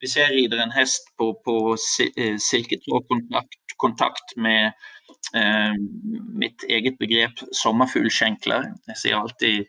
Hvis 0.00 0.16
jeg 0.16 0.32
rider 0.32 0.62
en 0.62 0.72
hest 0.72 1.10
på, 1.20 1.34
på 1.44 1.56
silketrådkontakt 1.76 3.60
silketrådkontakt 3.80 4.36
med 4.36 4.72
eh, 5.34 5.74
mitt 6.38 6.64
eget 6.68 6.98
begrep 6.98 7.40
sommerfuglskjenkler 7.52 8.62
Jeg 8.88 8.96
sier 8.96 9.16
alltid 9.16 9.66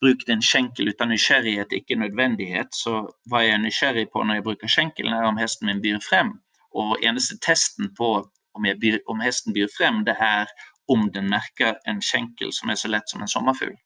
bruk 0.00 0.26
din 0.26 0.42
skjenkel 0.42 0.88
ut 0.88 1.00
av 1.00 1.08
nysgjerrighet, 1.10 1.72
ikke 1.72 1.98
nødvendighet. 2.00 2.72
Så 2.72 3.10
hva 3.28 3.42
jeg 3.44 3.54
er 3.54 3.64
nysgjerrig 3.64 4.06
på 4.12 4.22
når 4.24 4.34
jeg 4.34 4.44
bruker 4.44 4.68
skjenkelen, 4.68 5.12
er 5.12 5.28
om 5.28 5.36
hesten 5.36 5.66
min 5.66 5.82
byr 5.82 6.00
frem. 6.00 6.40
Og 6.76 6.98
eneste 7.02 7.38
testen 7.42 7.90
på 7.98 8.12
om, 8.54 8.66
byr, 8.82 9.00
om 9.10 9.22
hesten 9.22 9.54
byr 9.54 9.70
frem, 9.76 10.04
det 10.06 10.16
er 10.20 10.50
om 10.90 11.06
den 11.14 11.30
merker 11.30 11.78
en 11.90 12.02
skjenkel 12.02 12.52
som 12.54 12.70
er 12.70 12.78
så 12.78 12.90
lett 12.90 13.08
som 13.10 13.22
en 13.22 13.30
sommerfugl. 13.30 13.76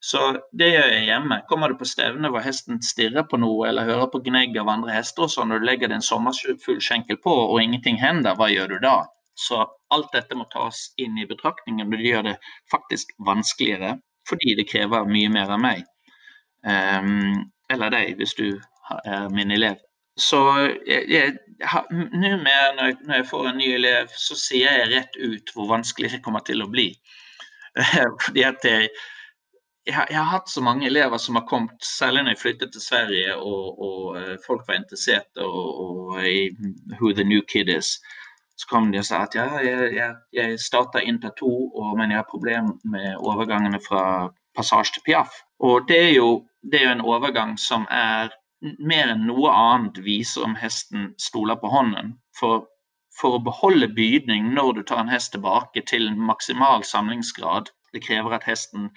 Så 0.00 0.20
det 0.56 0.70
gjør 0.72 0.86
jeg 0.94 1.08
hjemme. 1.10 1.42
Kommer 1.48 1.68
du 1.68 1.76
på 1.76 1.88
stevne 1.88 2.30
hvor 2.32 2.40
hesten 2.40 2.80
stirrer 2.82 3.26
på 3.28 3.36
noe 3.40 3.68
eller 3.68 3.88
hører 3.88 4.08
på 4.12 4.22
gnegg 4.24 4.56
av 4.58 4.70
andre 4.72 4.94
hester, 4.96 5.26
og 5.26 5.32
så 5.32 5.44
når 5.44 5.60
du 5.60 5.66
legger 5.68 5.92
din 5.92 6.04
sommerfuglskjenkel 6.04 7.20
på 7.20 7.34
og 7.42 7.60
ingenting 7.60 8.00
hender, 8.00 8.38
hva 8.38 8.48
gjør 8.48 8.74
du 8.74 8.78
da? 8.86 8.96
Så 9.36 9.60
alt 9.92 10.08
dette 10.16 10.36
må 10.36 10.46
tas 10.52 10.88
inn 11.00 11.20
i 11.20 11.28
betraktningen, 11.28 11.86
og 11.86 12.00
det 12.00 12.08
gjør 12.08 12.26
det 12.30 12.36
faktisk 12.72 13.12
vanskeligere 13.28 13.98
fordi 14.28 14.54
det 14.54 14.68
krever 14.70 15.08
mye 15.08 15.30
mer 15.32 15.50
av 15.50 15.60
meg. 15.60 15.84
Um, 16.62 17.48
eller 17.72 17.92
deg, 17.92 18.12
hvis 18.20 18.34
du 18.38 18.46
er 19.04 19.30
min 19.32 19.50
elev. 19.50 19.80
Så 20.20 20.40
nå 20.40 22.32
når, 22.40 22.92
når 23.06 23.14
jeg 23.14 23.28
får 23.30 23.48
en 23.48 23.58
ny 23.60 23.70
elev, 23.76 24.12
så 24.16 24.36
sier 24.38 24.82
jeg 24.82 24.90
rett 24.92 25.16
ut 25.20 25.54
hvor 25.54 25.70
vanskelig 25.70 26.12
det 26.14 26.22
kommer 26.24 26.44
til 26.44 26.64
å 26.64 26.68
bli. 26.72 26.90
fordi 28.24 28.44
at 28.48 28.64
jeg 28.66 28.90
jeg 29.86 29.94
har, 29.96 30.06
jeg 30.10 30.18
har, 30.18 30.28
hatt 30.28 30.50
så 30.50 30.60
mange 30.62 30.86
elever 30.86 31.18
som 31.18 31.38
har 31.38 31.46
kommet, 31.48 31.76
særlig 31.82 32.22
når 32.22 32.34
jeg 32.34 32.40
flyttet 32.40 32.72
til 32.72 32.82
Sverige 32.84 33.36
og, 33.36 33.80
og 33.86 34.16
uh, 34.16 34.34
folk 34.46 34.66
var 34.68 34.76
interessert 34.76 35.40
og, 35.40 35.60
og, 35.84 36.18
i 36.26 36.50
who 37.00 37.12
the 37.16 37.24
new 37.24 37.40
kid 37.48 37.68
is. 37.68 37.96
Så 38.60 38.68
kom 38.70 38.90
de 38.92 39.00
og 39.00 39.06
sa 39.08 39.22
at 39.24 39.34
ja, 39.34 39.46
jeg, 39.64 39.94
jeg, 39.96 40.14
jeg 40.36 40.60
starta 40.60 41.00
Inter 41.00 41.32
2, 41.38 41.48
og, 41.48 41.94
men 41.98 42.12
jeg 42.12 42.20
har 42.20 42.28
problemer 42.28 42.76
med 42.84 43.16
overgangene 43.16 43.80
fra 43.88 44.02
Passasje 44.56 44.98
til 44.98 45.06
Piaf. 45.06 45.40
Og 45.64 45.88
det 45.88 46.00
er, 46.04 46.12
jo, 46.18 46.44
det 46.62 46.82
er 46.82 46.90
jo 46.90 46.96
en 46.98 47.06
overgang 47.14 47.56
som 47.58 47.88
er 47.90 48.28
mer 48.60 49.12
enn 49.14 49.26
noe 49.28 49.52
annet 49.52 49.98
viser 50.04 50.44
om 50.44 50.56
hesten 50.60 51.14
stoler 51.18 51.58
på 51.60 51.70
hånden. 51.72 52.14
For, 52.36 52.66
for 53.16 53.38
å 53.38 53.44
beholde 53.44 53.88
bydning 53.96 54.52
når 54.54 54.72
du 54.78 54.82
tar 54.88 55.04
en 55.04 55.12
hest 55.12 55.32
tilbake 55.36 55.84
til 55.88 56.08
en 56.08 56.20
maksimal 56.30 56.84
samlingsgrad, 56.86 57.70
det 57.92 58.04
krever 58.04 58.36
at 58.36 58.46
hesten 58.48 58.90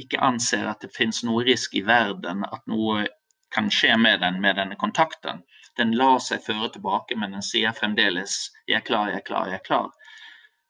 ikke 0.00 0.22
anser 0.24 0.66
at 0.70 0.80
det 0.82 0.94
finnes 0.94 1.20
noe 1.26 1.44
risk 1.46 1.74
i 1.76 1.84
verden, 1.86 2.46
at 2.48 2.62
noe 2.70 3.06
kan 3.52 3.68
skje 3.70 3.98
med 4.00 4.22
den 4.24 4.40
med 4.40 4.56
denne 4.56 4.78
kontakten. 4.80 5.42
Den 5.76 5.92
lar 5.96 6.18
seg 6.24 6.44
føre 6.44 6.70
tilbake, 6.72 7.16
men 7.16 7.36
den 7.36 7.44
sier 7.44 7.74
fremdeles 7.76 8.50
'jeg 8.66 8.76
er 8.80 8.86
klar, 8.86 9.08
jeg 9.08 9.20
er 9.20 9.26
klar, 9.28 9.46
jeg 9.48 9.60
er 9.60 9.66
klar'. 9.68 9.90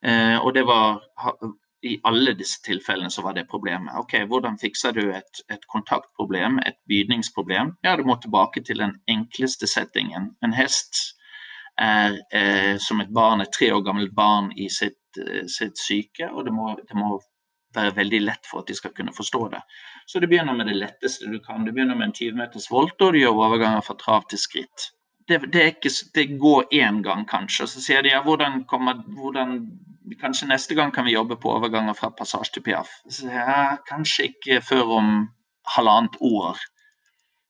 Eh, 0.03 0.39
og 0.39 0.55
det 0.55 0.67
var 0.67 1.03
i 1.83 1.97
alle 2.07 2.35
disse 2.39 2.63
tilfellene 2.63 3.11
så 3.11 3.23
var 3.23 3.35
det 3.35 3.49
problemet. 3.51 3.95
Ok, 3.99 4.15
Hvordan 4.31 4.59
fikser 4.59 4.95
du 4.95 5.03
et, 5.11 5.43
et 5.51 5.65
kontaktproblem, 5.73 6.61
et 6.67 6.79
bydningsproblem? 6.89 7.75
Ja, 7.85 7.97
du 7.97 8.05
må 8.07 8.17
tilbake 8.23 8.63
til 8.63 8.79
den 8.85 8.95
enkleste 9.11 9.67
settingen. 9.67 10.31
En 10.45 10.55
hest 10.55 11.01
er 11.81 12.21
eh, 12.35 12.79
som 12.79 13.01
et 13.01 13.11
barn, 13.15 13.43
et 13.43 13.53
tre 13.55 13.73
år 13.75 13.83
gammelt 13.83 14.15
barn 14.15 14.53
i 14.57 14.69
sitt, 14.71 15.01
eh, 15.19 15.47
sitt 15.51 15.79
syke, 15.81 16.31
og 16.31 16.47
det 16.47 16.55
må, 16.55 16.77
det 16.77 16.99
må 16.99 17.19
være 17.75 17.97
veldig 17.97 18.21
lett 18.29 18.47
for 18.47 18.63
at 18.63 18.71
de 18.71 18.77
skal 18.79 18.95
kunne 18.95 19.15
forstå 19.17 19.47
det. 19.55 19.63
Så 20.07 20.21
du 20.21 20.29
begynner 20.29 20.55
med 20.55 20.69
det 20.69 20.79
letteste 20.79 21.31
du 21.31 21.39
kan. 21.43 21.65
Du 21.65 21.73
begynner 21.73 21.99
med 21.99 22.11
en 22.11 22.19
20 22.19 22.39
meters 22.39 22.71
volt, 22.71 23.01
og 23.01 23.15
du 23.15 23.23
gjør 23.23 23.39
overganger 23.47 23.83
fra 23.87 23.99
trav 23.99 24.29
til 24.31 24.39
skritt. 24.39 24.93
Det, 25.33 25.39
det, 25.55 25.65
ikke, 25.75 25.93
det 26.15 26.27
går 26.41 26.75
én 26.77 27.01
gang, 27.05 27.25
kanskje. 27.29 27.69
Så 27.71 27.81
sier 27.85 28.05
de 28.05 28.13
ja, 28.13 28.21
hvordan, 28.27 28.63
kommer, 28.69 29.01
hvordan 29.17 29.57
Kanskje 30.21 30.49
neste 30.51 30.75
gang 30.75 30.91
kan 30.93 31.07
vi 31.07 31.15
jobbe 31.15 31.37
på 31.41 31.49
overganger 31.55 31.95
fra 31.97 32.11
passasje 32.13 32.57
til 32.57 32.65
piaf. 32.67 32.91
Så 33.09 33.31
ja, 33.31 33.79
kanskje 33.89 34.27
ikke 34.29 34.59
før 34.61 34.91
om 34.99 35.13
halvannet 35.77 36.19
år. 36.21 36.59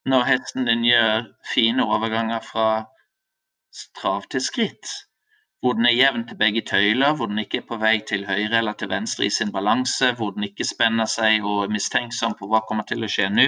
Når 0.07 0.27
hesten 0.29 0.69
din 0.69 0.85
gjør 0.87 1.25
fine 1.49 1.87
overganger 1.97 2.45
fra 2.45 2.67
strav 3.73 4.29
til 4.31 4.45
skritt 4.45 4.93
hvor 5.63 5.77
den 5.79 5.87
er 5.87 5.95
jevn 5.95 6.25
til 6.27 6.37
begge 6.39 6.61
tøyler, 6.67 7.15
hvor 7.15 7.27
den 7.31 7.39
ikke 7.39 7.61
er 7.61 7.67
på 7.69 7.77
vei 7.79 8.01
til 8.09 8.25
høyre 8.27 8.59
eller 8.59 8.75
til 8.75 8.89
venstre 8.91 9.29
i 9.29 9.31
sin 9.31 9.53
balanse, 9.55 10.09
hvor 10.19 10.33
den 10.35 10.49
ikke 10.49 10.67
spenner 10.67 11.07
seg 11.07 11.45
og 11.47 11.61
er 11.65 11.71
mistenksom 11.71 12.35
på 12.39 12.49
hva 12.51 12.65
kommer 12.67 12.87
til 12.89 13.07
å 13.07 13.11
skje 13.15 13.29
nå, 13.31 13.45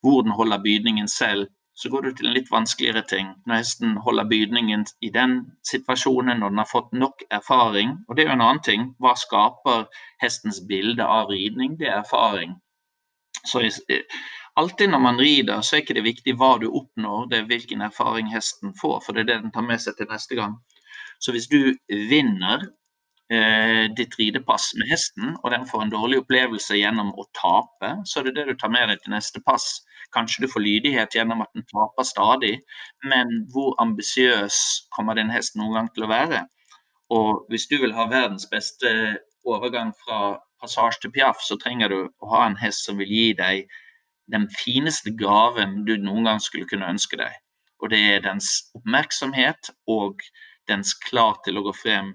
hvor 0.00 0.24
den 0.24 0.32
holder 0.38 0.62
bydningen 0.64 1.10
selv. 1.12 1.50
Så 1.82 1.90
går 1.90 2.02
du 2.02 2.12
til 2.14 2.28
en 2.28 2.34
litt 2.36 2.50
vanskeligere 2.52 3.00
ting. 3.10 3.30
Når 3.42 3.58
hesten 3.58 3.96
holder 4.04 4.28
bydningen 4.30 4.84
i 5.02 5.08
den 5.10 5.32
situasjonen, 5.66 6.38
når 6.38 6.52
den 6.52 6.60
har 6.62 6.68
fått 6.70 6.92
nok 6.94 7.24
erfaring, 7.34 7.96
og 8.06 8.14
det 8.14 8.22
er 8.22 8.28
jo 8.28 8.34
en 8.36 8.44
annen 8.44 8.60
ting, 8.62 8.84
hva 9.02 9.16
skaper 9.18 9.88
hestens 10.22 10.60
bilde 10.68 11.02
av 11.02 11.32
ridning? 11.34 11.74
Det 11.80 11.88
er 11.88 11.96
erfaring. 12.04 12.54
Så 13.42 13.64
alltid 14.62 14.92
når 14.92 15.02
man 15.08 15.18
rider, 15.18 15.64
så 15.66 15.74
er 15.74 15.82
ikke 15.82 15.98
det 15.98 16.06
viktig 16.06 16.36
hva 16.38 16.52
du 16.62 16.68
oppnår, 16.70 17.26
det 17.32 17.40
er 17.40 17.50
hvilken 17.50 17.82
erfaring 17.88 18.30
hesten 18.30 18.76
får, 18.78 19.00
for 19.02 19.18
det 19.18 19.24
er 19.24 19.30
det 19.32 19.40
den 19.48 19.56
tar 19.58 19.66
med 19.66 19.82
seg 19.82 19.98
til 19.98 20.10
neste 20.12 20.38
gang. 20.38 20.54
Så 21.18 21.34
hvis 21.34 21.50
du 21.50 21.74
vinner 22.14 22.68
ditt 23.96 24.14
ridepass 24.18 24.72
med 24.76 24.90
hesten, 24.90 25.36
og 25.40 25.52
den 25.54 25.64
får 25.68 25.86
en 25.86 25.92
dårlig 25.94 26.18
opplevelse 26.20 26.76
gjennom 26.76 27.14
å 27.16 27.24
tape, 27.38 27.94
så 28.04 28.20
er 28.20 28.26
det 28.28 28.34
det 28.36 28.44
du 28.50 28.54
tar 28.60 28.72
med 28.74 28.90
deg 28.90 29.00
til 29.00 29.14
neste 29.14 29.40
pass. 29.46 29.66
Kanskje 30.12 30.44
du 30.44 30.50
får 30.52 30.64
lydighet 30.66 31.14
gjennom 31.16 31.40
at 31.44 31.52
den 31.56 31.64
taper 31.70 32.04
stadig, 32.04 32.54
men 33.08 33.30
hvor 33.54 33.72
ambisiøs 33.80 34.58
kommer 34.92 35.16
din 35.16 35.32
hest 35.32 35.56
noen 35.56 35.78
gang 35.78 35.88
til 35.94 36.04
å 36.04 36.10
være? 36.12 36.42
Og 37.12 37.46
hvis 37.52 37.68
du 37.70 37.78
vil 37.80 37.94
ha 37.96 38.08
verdens 38.10 38.44
beste 38.50 38.90
overgang 39.48 39.94
fra 40.04 40.38
passasje 40.62 41.06
til 41.06 41.14
piaff, 41.16 41.40
så 41.42 41.56
trenger 41.60 41.92
du 41.92 41.98
å 42.04 42.34
ha 42.34 42.44
en 42.46 42.58
hest 42.60 42.86
som 42.86 43.00
vil 43.00 43.10
gi 43.10 43.30
deg 43.38 43.64
den 44.32 44.46
fineste 44.54 45.12
gaven 45.18 45.82
du 45.88 45.96
noen 46.00 46.28
gang 46.28 46.40
skulle 46.40 46.68
kunne 46.70 46.88
ønske 46.92 47.18
deg. 47.20 47.32
Og 47.82 47.90
det 47.92 48.00
er 48.14 48.22
dens 48.24 48.52
oppmerksomhet 48.78 49.72
og 49.90 50.22
dens 50.70 50.94
klar 51.08 51.40
til 51.44 51.58
å 51.58 51.64
gå 51.66 51.74
frem 51.74 52.12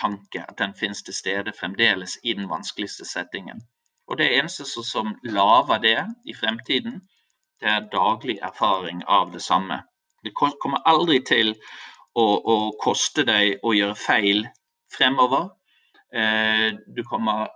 tanke. 0.00 0.44
At 0.48 0.58
den 0.58 0.74
finnes 0.74 1.02
til 1.06 1.14
stede 1.14 1.54
fremdeles 1.60 2.18
i 2.22 2.34
den 2.38 2.48
vanskeligste 2.50 3.06
settingen. 3.08 3.62
Og 4.10 4.18
det 4.18 4.32
eneste 4.38 4.64
som 4.66 5.14
lager 5.22 5.78
det 5.78 5.98
i 6.26 6.34
fremtiden, 6.34 7.00
det 7.60 7.68
er 7.68 7.88
daglig 7.92 8.38
erfaring 8.42 9.04
av 9.06 9.30
det 9.32 9.42
samme. 9.42 9.82
Det 10.24 10.32
kommer 10.34 10.82
aldri 10.88 11.20
til 11.24 11.54
å, 12.18 12.24
å 12.24 12.56
koste 12.82 13.24
deg 13.28 13.60
å 13.62 13.74
gjøre 13.76 13.96
feil 13.96 14.44
fremover. 14.92 15.50
Eh, 16.12 16.72
du 16.90 17.02
kommer 17.06 17.48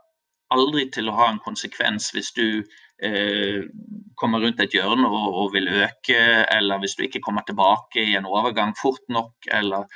aldri 0.54 0.86
til 0.94 1.10
å 1.10 1.16
ha 1.18 1.28
en 1.32 1.42
konsekvens 1.42 2.12
hvis 2.14 2.30
du 2.36 2.46
eh, 3.02 3.64
kommer 4.20 4.44
rundt 4.44 4.60
et 4.62 4.76
hjørne 4.76 5.08
og, 5.10 5.50
vil 5.56 5.68
øke, 5.68 6.20
eller 6.54 6.82
hvis 6.82 6.96
du 6.98 7.04
ikke 7.08 7.22
kommer 7.24 7.42
tilbake 7.46 8.04
i 8.04 8.14
en 8.18 8.28
overgang 8.30 8.74
fort 8.78 9.02
nok, 9.08 9.34
eller 9.50 9.88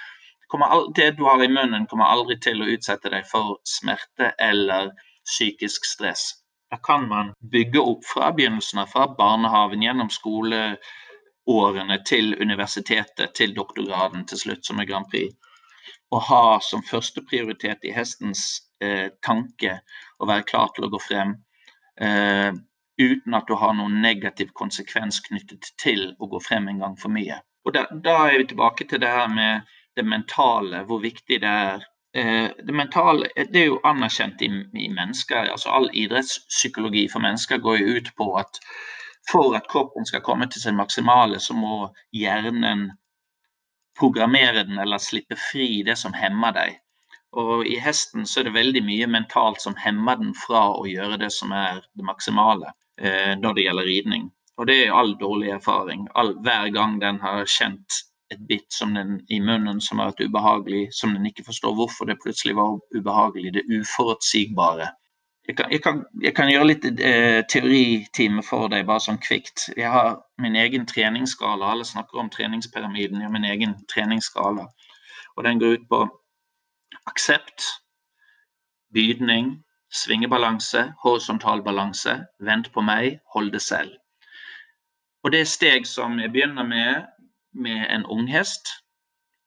Det 0.94 1.10
du 1.16 1.24
har 1.24 1.42
i 1.44 1.48
munnen, 1.48 1.86
kommer 1.86 2.08
aldri 2.08 2.38
til 2.40 2.62
å 2.62 2.68
utsette 2.72 3.10
deg 3.12 3.26
for 3.28 3.58
smerte 3.68 4.32
eller 4.40 4.94
psykisk 5.28 5.84
stress. 5.84 6.30
Da 6.70 6.76
kan 6.76 7.08
man 7.08 7.32
bygge 7.52 7.80
opp 7.80 8.04
fra 8.04 8.32
begynnelsen 8.32 8.80
av, 8.82 8.86
fra 8.92 9.06
barnehagen 9.18 9.82
gjennom 9.82 10.10
skoleårene 10.12 11.98
til 12.08 12.34
universitetet, 12.40 13.34
til 13.34 13.54
doktorgraden 13.56 14.26
til 14.28 14.40
slutt, 14.42 14.64
som 14.64 14.80
er 14.80 14.88
Grand 14.88 15.08
Prix. 15.12 15.36
Og 16.12 16.24
ha 16.28 16.58
som 16.64 16.84
førsteprioritet 16.84 17.84
i 17.84 17.92
hestens 17.92 18.44
eh, 18.80 19.08
tanke 19.24 19.80
å 20.18 20.28
være 20.28 20.48
klar 20.48 20.72
til 20.76 20.88
å 20.88 20.92
gå 20.92 21.00
frem. 21.04 21.36
Eh, 22.00 22.52
uten 23.00 23.36
at 23.36 23.48
du 23.48 23.56
har 23.56 23.76
noen 23.76 24.00
negativ 24.02 24.52
konsekvens 24.56 25.20
knyttet 25.24 25.72
til 25.80 26.12
å 26.18 26.28
gå 26.32 26.40
frem 26.40 26.68
en 26.68 26.80
gang 26.84 26.96
for 27.00 27.12
mye. 27.12 27.40
Og 27.68 27.76
da, 27.76 27.84
da 27.92 28.16
er 28.28 28.40
vi 28.40 28.48
tilbake 28.52 28.88
til 28.88 29.00
det 29.02 29.12
her 29.12 29.28
med 29.32 29.68
det 29.98 30.06
mentale, 30.06 30.82
hvor 30.88 31.02
viktig 31.02 31.40
det 31.42 31.54
er. 31.70 31.86
Eh, 32.16 32.48
det 32.66 32.74
mentale 32.74 33.28
det 33.36 33.62
er 33.62 33.72
jo 33.72 33.80
anerkjent 33.84 34.42
i, 34.42 34.48
i 34.84 34.88
mennesker. 34.88 35.50
altså 35.52 35.74
All 35.74 35.90
idrettspsykologi 35.92 37.08
for 37.12 37.24
mennesker 37.24 37.60
går 37.64 37.82
jo 37.82 37.98
ut 37.98 38.14
på 38.16 38.30
at 38.40 38.62
for 39.28 39.56
at 39.56 39.68
kroppen 39.68 40.06
skal 40.08 40.24
komme 40.24 40.46
til 40.48 40.62
sin 40.62 40.76
maksimale, 40.76 41.40
så 41.40 41.54
må 41.54 41.90
hjernen 42.16 42.90
programmere 43.98 44.64
den 44.64 44.78
eller 44.78 45.02
slippe 45.02 45.36
fri 45.36 45.82
det 45.86 45.98
som 46.00 46.14
hemmer 46.16 46.54
deg. 46.56 46.78
Og 47.36 47.66
i 47.68 47.76
hesten 47.82 48.24
så 48.26 48.40
er 48.40 48.48
det 48.48 48.56
veldig 48.56 48.82
mye 48.86 49.08
mentalt 49.10 49.60
som 49.60 49.76
hemmer 49.76 50.16
den 50.16 50.32
fra 50.46 50.68
å 50.72 50.86
gjøre 50.88 51.18
det 51.20 51.30
som 51.34 51.52
er 51.52 51.82
det 51.92 52.06
maksimale 52.06 52.72
eh, 53.00 53.34
når 53.36 53.58
det 53.58 53.66
gjelder 53.66 53.90
ridning. 53.90 54.28
Og 54.58 54.66
det 54.70 54.78
er 54.84 54.94
all 54.96 55.12
dårlig 55.20 55.52
erfaring. 55.58 56.06
All, 56.18 56.32
hver 56.42 56.70
gang 56.74 56.96
den 57.02 57.20
har 57.22 57.44
kjent 57.44 58.00
et 58.30 58.40
bitt 58.48 58.72
som 58.72 58.94
den, 58.94 59.20
i 59.28 59.40
munnen 59.40 59.80
som 59.80 60.00
har 60.00 60.12
vært 60.12 60.28
ubehagelig, 60.28 60.88
som 60.92 61.14
den 61.16 61.26
ikke 61.30 61.46
forstår 61.46 61.74
hvorfor 61.78 62.08
det 62.08 62.18
plutselig 62.22 62.56
var 62.58 62.78
ubehagelig, 62.94 63.54
det 63.56 63.66
uforutsigbare. 63.72 64.90
Jeg 65.48 65.56
kan, 65.56 65.70
jeg 65.72 65.82
kan, 65.82 66.00
jeg 66.22 66.34
kan 66.36 66.50
gjøre 66.52 66.68
litt 66.68 66.84
eh, 66.84 67.40
teoritime 67.48 68.42
for 68.44 68.68
deg, 68.68 68.84
bare 68.88 69.00
sånn 69.00 69.20
kvikt. 69.24 69.70
Jeg 69.80 69.88
har 69.88 70.18
min 70.44 70.58
egen 70.60 70.84
treningsskala. 70.86 71.70
Alle 71.72 71.86
snakker 71.88 72.20
om 72.20 72.28
treningspyramiden. 72.28 73.22
Jeg 73.22 73.30
har 73.30 73.32
min 73.32 73.48
egen 73.48 73.72
treningsskala. 73.88 74.66
Og 75.36 75.46
den 75.46 75.62
går 75.62 75.78
ut 75.78 75.86
på 75.88 76.02
aksept, 77.08 77.64
bydning, 78.92 79.54
svingebalanse, 79.88 80.90
horisontal 81.00 81.64
balanse, 81.64 82.18
vent 82.44 82.68
på 82.74 82.84
meg, 82.84 83.16
hold 83.32 83.48
det 83.56 83.64
selv. 83.64 83.96
Og 85.24 85.32
Det 85.32 85.40
er 85.40 85.48
steg 85.48 85.86
som 85.88 86.20
jeg 86.20 86.32
begynner 86.32 86.68
med 86.68 87.08
med 87.54 87.86
en 87.90 88.06
unghest, 88.06 88.68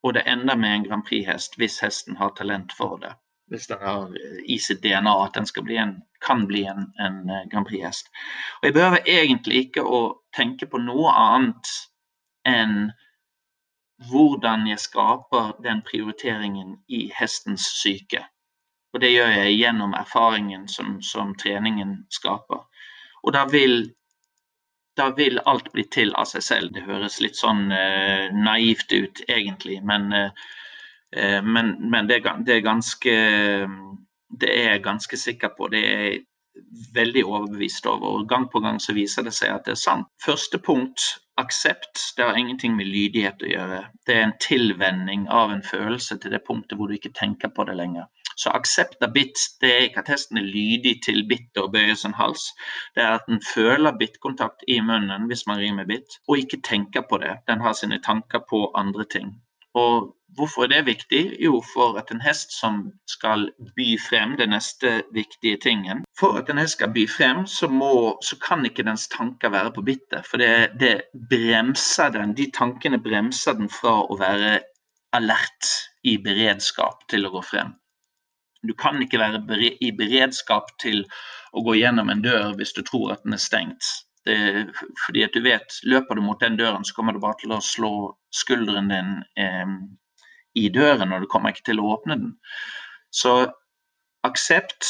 og 0.03 0.13
det 0.13 0.23
ender 0.27 0.55
med 0.55 0.75
en 0.75 0.83
Grand 0.83 1.03
Prix-hest 1.05 1.57
hvis 1.57 1.79
hesten 1.79 2.17
har 2.17 2.33
talent 2.37 2.73
for 2.77 2.97
det. 2.97 3.13
Hvis 3.51 3.67
den 3.67 3.77
har 3.81 4.13
i 4.45 4.57
sitt 4.57 4.81
DNA 4.83 5.13
at 5.25 5.35
den 5.35 5.63
bli 5.63 5.77
en, 5.77 6.01
kan 6.25 6.47
bli 6.47 6.63
en, 6.65 6.87
en 6.99 7.29
eh, 7.29 7.47
Grand 7.51 7.67
Prix-hest. 7.67 8.07
Og 8.61 8.65
Jeg 8.65 8.73
behøver 8.73 8.99
egentlig 9.05 9.65
ikke 9.65 9.83
å 9.83 10.01
tenke 10.35 10.65
på 10.65 10.79
noe 10.79 11.11
annet 11.11 11.73
enn 12.47 12.91
hvordan 14.09 14.65
jeg 14.67 14.79
skaper 14.79 15.51
den 15.63 15.81
prioriteringen 15.85 16.77
i 16.87 17.11
hestens 17.13 17.67
syke. 17.81 18.23
Og 18.93 19.01
det 19.01 19.11
gjør 19.13 19.29
jeg 19.35 19.57
gjennom 19.59 19.93
erfaringen 19.93 20.67
som, 20.67 20.97
som 21.01 21.35
treningen 21.35 22.01
skaper. 22.11 22.63
Og 23.23 23.33
da 23.35 23.45
vil, 23.51 23.91
da 24.97 25.09
vil, 25.15 25.39
alt 25.45 25.71
bli 25.73 25.85
til 25.91 26.11
av 26.19 26.27
seg 26.29 26.43
selv. 26.45 26.73
Det 26.75 26.83
høres 26.87 27.21
litt 27.23 27.39
sånn 27.39 27.71
eh, 27.75 28.27
naivt 28.35 28.91
ut 28.91 29.23
egentlig, 29.27 29.79
men, 29.87 30.11
eh, 30.13 31.39
men, 31.43 31.75
men 31.91 32.09
det, 32.09 32.21
det, 32.45 32.57
er 32.57 32.65
ganske 32.65 33.15
Det 34.41 34.51
er 34.51 34.69
jeg 34.75 34.83
ganske 34.83 35.17
sikker 35.17 35.55
på. 35.57 35.67
Det 35.71 35.79
er 35.79 36.03
jeg 36.05 36.21
veldig 36.95 37.23
overbevist 37.25 37.85
over. 37.87 38.21
og 38.21 38.29
Gang 38.29 38.47
på 38.51 38.59
gang 38.59 38.79
så 38.79 38.95
viser 38.95 39.23
det 39.23 39.33
seg 39.35 39.53
at 39.55 39.67
det 39.67 39.75
er 39.75 39.81
sant. 39.81 40.07
Første 40.23 40.59
punkt, 40.59 41.03
aksept, 41.39 41.99
det 42.17 42.27
har 42.27 42.37
ingenting 42.37 42.75
med 42.75 42.89
lydighet 42.91 43.43
å 43.43 43.51
gjøre. 43.51 43.81
Det 44.07 44.15
er 44.15 44.25
en 44.27 44.37
tilvenning 44.43 45.27
av 45.31 45.53
en 45.53 45.63
følelse 45.63 46.19
til 46.21 46.35
det 46.35 46.43
punktet 46.47 46.77
hvor 46.77 46.91
du 46.91 46.97
ikke 46.97 47.15
tenker 47.17 47.53
på 47.55 47.65
det 47.69 47.77
lenger. 47.79 48.09
Så 48.41 48.53
aksept 48.57 49.03
av 49.05 49.13
bitt, 49.15 49.37
det 49.61 49.71
er 49.71 49.83
ikke 49.87 50.01
at 50.01 50.13
hesten 50.13 50.39
er 50.41 50.47
lydig 50.47 50.95
til 51.05 51.21
bittet 51.29 51.61
og 51.61 51.73
bøyer 51.75 51.97
sin 51.99 52.17
hals. 52.17 52.47
Det 52.95 53.03
er 53.05 53.19
at 53.19 53.27
den 53.29 53.43
føler 53.53 53.97
bittkontakt 53.99 54.65
i 54.67 54.79
munnen 54.85 55.27
hvis 55.29 55.45
man 55.49 55.61
rir 55.61 55.75
med 55.77 55.91
bitt, 55.91 56.17
og 56.27 56.41
ikke 56.41 56.63
tenker 56.65 57.05
på 57.09 57.21
det. 57.21 57.37
Den 57.51 57.61
har 57.61 57.77
sine 57.77 58.01
tanker 58.01 58.41
på 58.49 58.65
andre 58.75 59.05
ting. 59.13 59.35
Og 59.77 60.11
Hvorfor 60.35 60.63
er 60.63 60.67
det 60.67 60.85
viktig? 60.85 61.37
Jo, 61.43 61.61
for 61.73 61.97
at 61.99 62.11
en 62.11 62.21
hest 62.23 62.53
som 62.55 62.85
skal 63.07 63.49
by 63.75 63.87
frem, 63.99 64.37
den 64.39 64.53
neste 64.55 65.01
viktige 65.11 65.57
tingen 65.59 66.05
For 66.19 66.37
at 66.39 66.49
en 66.49 66.61
hest 66.61 66.77
skal 66.77 66.93
by 66.95 67.03
frem, 67.09 67.43
så, 67.47 67.67
må, 67.67 68.17
så 68.23 68.37
kan 68.39 68.63
ikke 68.65 68.85
dens 68.87 69.09
tanker 69.11 69.51
være 69.51 69.73
på 69.75 69.83
bittet. 69.83 70.23
For 70.29 70.39
det, 70.39 70.79
det, 70.79 70.93
bremser 71.29 72.15
den, 72.15 72.35
de 72.37 72.47
tankene 72.55 73.01
bremser 73.03 73.59
den 73.59 73.69
fra 73.69 73.97
å 74.07 74.17
være 74.19 74.61
alert 75.11 75.73
i 76.07 76.15
beredskap 76.23 77.03
til 77.11 77.27
å 77.27 77.33
gå 77.35 77.43
frem. 77.43 77.75
Du 78.67 78.73
kan 78.77 79.01
ikke 79.01 79.19
være 79.19 79.41
i 79.81 79.91
beredskap 79.97 80.69
til 80.81 81.03
å 81.53 81.63
gå 81.65 81.77
gjennom 81.79 82.11
en 82.13 82.23
dør 82.23 82.53
hvis 82.59 82.73
du 82.77 82.83
tror 82.85 83.15
at 83.15 83.23
den 83.25 83.37
er 83.37 83.41
stengt. 83.41 83.87
Det, 84.25 84.37
fordi 85.05 85.23
at 85.25 85.33
du 85.33 85.41
vet, 85.41 85.79
Løper 85.83 86.15
du 86.15 86.21
mot 86.21 86.41
den 86.41 86.59
døren, 86.59 86.85
så 86.85 86.93
kommer 86.93 87.15
du 87.15 87.23
bare 87.23 87.39
til 87.41 87.55
å 87.55 87.61
slå 87.65 87.93
skulderen 88.29 88.91
din 88.91 89.15
eh, 89.41 89.73
i 90.61 90.67
døren, 90.69 91.13
og 91.13 91.23
du 91.23 91.31
kommer 91.31 91.55
ikke 91.55 91.71
til 91.71 91.81
å 91.81 91.95
åpne 91.95 92.19
den. 92.19 92.35
Så 93.09 93.33
aksept, 94.27 94.85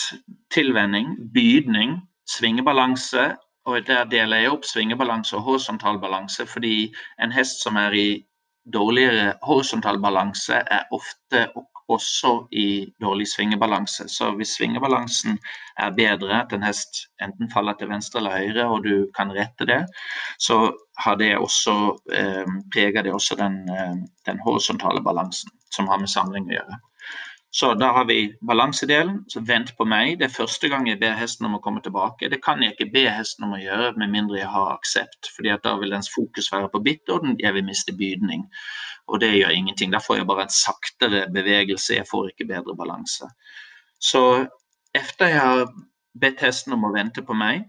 tilvenning, 0.51 1.15
bydning, 1.33 2.01
svingebalanse. 2.27 3.31
Og 3.69 3.85
der 3.87 4.07
deler 4.09 4.41
jeg 4.41 4.51
opp 4.55 4.65
svingebalanse 4.65 5.37
og 5.37 5.45
horisontal 5.45 5.99
balanse, 6.01 6.47
fordi 6.49 6.91
en 7.21 7.31
hest 7.31 7.61
som 7.61 7.77
er 7.77 7.95
i 7.95 8.07
dårligere 8.73 9.35
horisontal 9.45 9.99
balanse, 10.01 10.63
er 10.65 10.89
ofte 10.93 11.45
også 11.91 12.31
i 12.51 12.91
dårlig 13.01 13.27
svingebalanse. 13.31 14.07
Så 14.09 14.31
hvis 14.37 14.55
svingebalansen 14.57 15.39
er 15.77 15.95
bedre, 15.97 16.41
at 16.41 16.53
en 16.55 16.65
hest 16.65 17.05
enten 17.23 17.51
faller 17.53 17.77
til 17.79 17.91
venstre 17.91 18.21
eller 18.21 18.37
høyre, 18.37 18.67
og 18.69 18.85
du 18.85 19.07
kan 19.17 19.33
rette 19.35 19.67
det, 19.69 19.81
så 20.39 20.59
har 21.03 21.17
det 21.21 21.33
også, 21.37 21.75
eh, 22.13 22.55
preger 22.73 23.03
det 23.03 23.13
også 23.13 23.35
den, 23.39 23.57
eh, 23.69 23.97
den, 24.25 24.39
horisontale 24.45 25.03
balansen, 25.03 25.51
som 25.71 25.87
har 25.87 25.99
med 25.99 26.09
samling 26.09 26.49
å 26.49 26.57
gjøre. 26.57 26.79
Så 27.53 27.73
da 27.75 27.89
har 27.91 28.05
vi 28.05 28.35
balansedelen. 28.47 29.23
Så 29.27 29.41
vent 29.43 29.73
på 29.77 29.85
meg. 29.85 30.13
Det 30.19 30.29
er 30.29 30.35
første 30.35 30.69
gang 30.71 30.85
jeg 30.87 31.01
ber 31.01 31.17
hesten 31.19 31.49
om 31.49 31.57
å 31.57 31.61
komme 31.63 31.81
tilbake. 31.83 32.29
Det 32.31 32.39
kan 32.45 32.63
jeg 32.63 32.77
ikke 32.77 32.87
be 32.93 33.03
hesten 33.11 33.43
om 33.47 33.57
å 33.57 33.59
gjøre 33.59 33.91
med 33.99 34.13
mindre 34.13 34.39
jeg 34.39 34.47
har 34.53 34.69
aksept, 34.77 35.27
fordi 35.35 35.51
da 35.65 35.73
vil 35.81 35.91
dens 35.91 36.07
fokus 36.13 36.47
være 36.53 36.71
på 36.71 36.79
bitt, 36.85 37.11
og 37.11 37.27
jeg 37.43 37.57
vil 37.57 37.67
miste 37.67 37.95
bydning. 37.97 38.47
Og 39.11 39.19
det 39.19 39.33
gjør 39.35 39.51
ingenting. 39.57 39.91
Da 39.91 39.99
får 39.99 40.21
jeg 40.21 40.29
bare 40.31 40.47
en 40.47 40.55
saktere 40.55 41.25
bevegelse, 41.35 41.97
jeg 41.99 42.07
får 42.07 42.31
ikke 42.31 42.47
bedre 42.53 42.77
balanse. 42.79 43.27
Så 43.99 44.23
etter 44.95 45.35
jeg 45.35 45.43
har 45.43 45.67
bedt 46.23 46.47
hesten 46.47 46.79
om 46.79 46.87
å 46.87 46.95
vente 46.95 47.23
på 47.27 47.35
meg, 47.35 47.67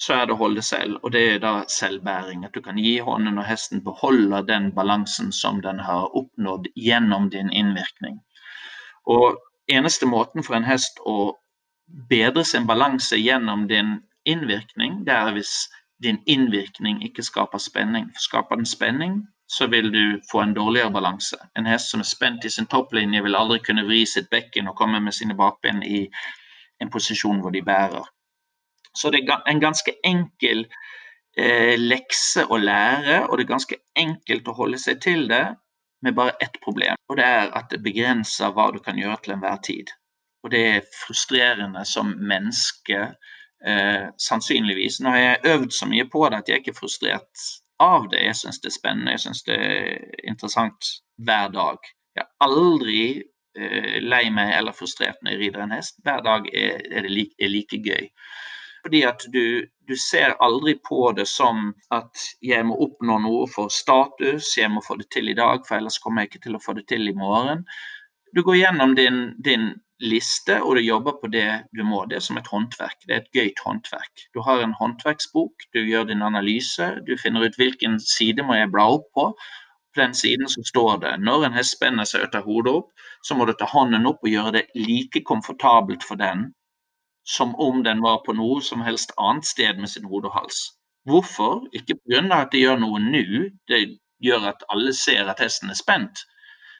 så 0.00 0.16
er 0.16 0.26
det 0.26 0.34
å 0.34 0.40
holde 0.40 0.64
selv. 0.64 0.96
Og 1.04 1.12
det 1.12 1.26
er 1.28 1.42
da 1.44 1.54
selvbæring. 1.70 2.48
At 2.48 2.56
du 2.56 2.64
kan 2.64 2.80
gi 2.80 2.96
hånden 3.04 3.36
og 3.36 3.46
hesten 3.52 3.84
beholder 3.84 4.48
den 4.48 4.72
balansen 4.72 5.28
som 5.32 5.60
den 5.64 5.84
har 5.84 6.08
oppnådd 6.16 6.72
gjennom 6.74 7.28
din 7.36 7.52
innvirkning. 7.52 8.22
Og 9.06 9.38
eneste 9.68 10.06
måten 10.06 10.44
for 10.44 10.56
en 10.56 10.66
hest 10.68 11.00
å 11.06 11.34
bedre 12.10 12.44
sin 12.44 12.66
balanse 12.66 13.16
gjennom 13.20 13.68
din 13.68 13.98
innvirkning, 14.24 15.02
det 15.04 15.14
er 15.14 15.32
hvis 15.36 15.68
din 16.02 16.20
innvirkning 16.26 17.02
ikke 17.04 17.22
skaper 17.22 17.58
spenning. 17.58 18.10
Skaper 18.18 18.56
den 18.56 18.68
spenning, 18.68 19.20
så 19.48 19.66
vil 19.66 19.92
du 19.92 20.20
få 20.30 20.40
en 20.40 20.54
dårligere 20.56 20.92
balanse. 20.92 21.36
En 21.56 21.66
hest 21.66 21.92
som 21.92 22.00
er 22.00 22.08
spent 22.08 22.44
i 22.44 22.50
sin 22.50 22.66
topplinje, 22.66 23.22
vil 23.22 23.36
aldri 23.36 23.60
kunne 23.64 23.84
vri 23.86 24.04
sitt 24.08 24.30
bekken 24.32 24.68
og 24.68 24.76
komme 24.76 25.00
med 25.00 25.12
sine 25.12 25.36
bakben 25.36 25.82
i 25.82 26.06
en 26.80 26.90
posisjon 26.90 27.40
hvor 27.40 27.52
de 27.54 27.62
bærer. 27.62 28.04
Så 28.94 29.10
det 29.10 29.24
er 29.28 29.42
en 29.50 29.60
ganske 29.60 29.92
enkel 30.04 30.64
eh, 31.36 31.74
lekse 31.78 32.46
å 32.48 32.58
lære, 32.58 33.26
og 33.28 33.38
det 33.38 33.44
er 33.44 33.52
ganske 33.52 33.78
enkelt 33.96 34.48
å 34.48 34.56
holde 34.56 34.78
seg 34.78 35.00
til 35.02 35.28
det 35.30 35.44
med 36.04 36.14
bare 36.14 36.36
ett 36.44 36.60
problem. 36.64 36.96
Og 37.08 37.18
det 37.18 37.26
er 37.26 37.50
at 37.58 37.70
det 37.72 37.82
begrenser 37.84 38.52
hva 38.54 38.70
du 38.74 38.80
kan 38.84 38.98
gjøre 39.00 39.18
til 39.24 39.36
enhver 39.36 39.60
tid. 39.64 39.92
Og 40.44 40.52
det 40.52 40.62
er 40.68 40.88
frustrerende 41.00 41.84
som 41.88 42.12
menneske, 42.20 43.06
eh, 43.66 44.06
sannsynligvis. 44.20 45.00
Nå 45.00 45.14
har 45.14 45.22
jeg 45.22 45.54
øvd 45.54 45.70
så 45.72 45.88
mye 45.88 46.08
på 46.12 46.26
det 46.28 46.42
at 46.42 46.50
jeg 46.50 46.62
ikke 46.62 46.74
er 46.74 46.80
frustrert 46.82 47.46
av 47.80 48.08
det. 48.12 48.24
Jeg 48.26 48.36
syns 48.42 48.60
det 48.60 48.70
er 48.70 48.78
spennende, 48.78 49.14
jeg 49.16 49.24
syns 49.24 49.44
det 49.48 49.56
er 49.56 50.26
interessant 50.28 50.90
hver 51.24 51.48
dag. 51.54 51.92
Jeg 52.14 52.26
er 52.26 52.46
aldri 52.46 53.04
eh, 53.56 53.96
lei 54.04 54.26
meg 54.30 54.52
eller 54.58 54.76
frustrert 54.76 55.22
når 55.22 55.34
jeg 55.34 55.42
rider 55.46 55.64
en 55.64 55.76
hest. 55.78 55.96
Hver 56.04 56.20
dag 56.26 56.50
er, 56.52 56.84
er 56.92 57.08
det 57.08 57.14
like, 57.14 57.34
er 57.40 57.52
like 57.52 57.80
gøy. 57.88 58.10
Fordi 58.84 59.00
at 59.08 59.22
du, 59.32 59.64
du, 59.88 59.94
ser 59.96 60.34
aldri 60.44 60.74
på 60.84 61.08
det 61.16 61.24
som 61.30 61.70
at 61.94 62.20
jeg 62.44 62.66
må 62.68 62.76
oppnå 62.84 63.16
noe 63.24 63.46
for 63.48 63.72
status, 63.72 64.50
jeg 64.58 64.68
må 64.72 64.82
få 64.84 64.98
det 65.00 65.08
til 65.14 65.30
i 65.32 65.36
dag, 65.38 65.64
for 65.64 65.78
ellers 65.78 65.96
kommer 66.02 66.22
jeg 66.22 66.34
ikke 66.34 66.44
til 66.48 66.58
å 66.58 66.60
få 66.60 66.76
det 66.76 66.84
til 66.92 67.08
i 67.08 67.16
morgen. 67.16 67.64
Du 68.36 68.42
går 68.44 68.58
gjennom 68.60 68.92
din, 68.98 69.20
din 69.46 69.70
liste, 70.04 70.58
og 70.60 70.76
du 70.76 70.82
jobber 70.84 71.16
på 71.22 71.30
det 71.32 71.48
du 71.72 71.80
må. 71.86 72.02
Det 72.10 72.18
er 72.18 72.24
som 72.26 72.36
et 72.36 72.50
håndverk. 72.50 73.06
Det 73.06 73.14
er 73.14 73.22
et 73.22 73.36
gøyt 73.38 73.62
håndverk. 73.64 74.26
Du 74.34 74.42
har 74.44 74.60
en 74.60 74.74
håndverksbok, 74.76 75.68
du 75.72 75.80
gjør 75.80 76.10
din 76.10 76.24
analyse, 76.26 76.90
du 77.06 77.14
finner 77.20 77.46
ut 77.46 77.56
hvilken 77.60 77.96
side 78.02 78.44
må 78.44 78.58
jeg 78.58 78.72
bla 78.74 78.88
opp 78.98 79.06
på. 79.16 79.30
På 79.94 80.02
den 80.02 80.12
siden 80.18 80.50
så 80.50 80.64
står 80.66 80.98
det 81.06 81.14
når 81.22 81.46
en 81.46 81.56
hest 81.56 81.76
spenner 81.78 82.08
seg 82.10 82.26
og 82.26 82.34
tar 82.34 82.44
hodet 82.44 82.74
opp, 82.82 83.08
så 83.24 83.38
må 83.38 83.46
du 83.46 83.54
ta 83.56 83.68
hånden 83.70 84.10
opp 84.10 84.20
og 84.26 84.32
gjøre 84.32 84.58
det 84.58 84.64
like 84.76 85.22
komfortabelt 85.24 86.04
for 86.04 86.20
den 86.20 86.50
som 87.24 87.54
om 87.54 87.82
den 87.84 88.02
var 88.02 88.22
på 88.26 88.32
noe 88.36 88.62
som 88.62 88.82
helst 88.84 89.12
annet 89.18 89.46
sted 89.48 89.80
med 89.80 89.88
sin 89.88 90.04
hode 90.04 90.28
og 90.28 90.36
hals. 90.38 90.60
Hvorfor? 91.08 91.66
Ikke 91.72 91.96
pga. 91.96 92.20
at 92.40 92.52
det 92.52 92.60
gjør 92.60 92.78
noe 92.80 93.00
nå, 93.00 93.48
det 93.68 93.98
gjør 94.20 94.48
at 94.52 94.64
alle 94.68 94.92
ser 94.92 95.28
at 95.28 95.40
hesten 95.40 95.70
er 95.70 95.80
spent. 95.80 96.24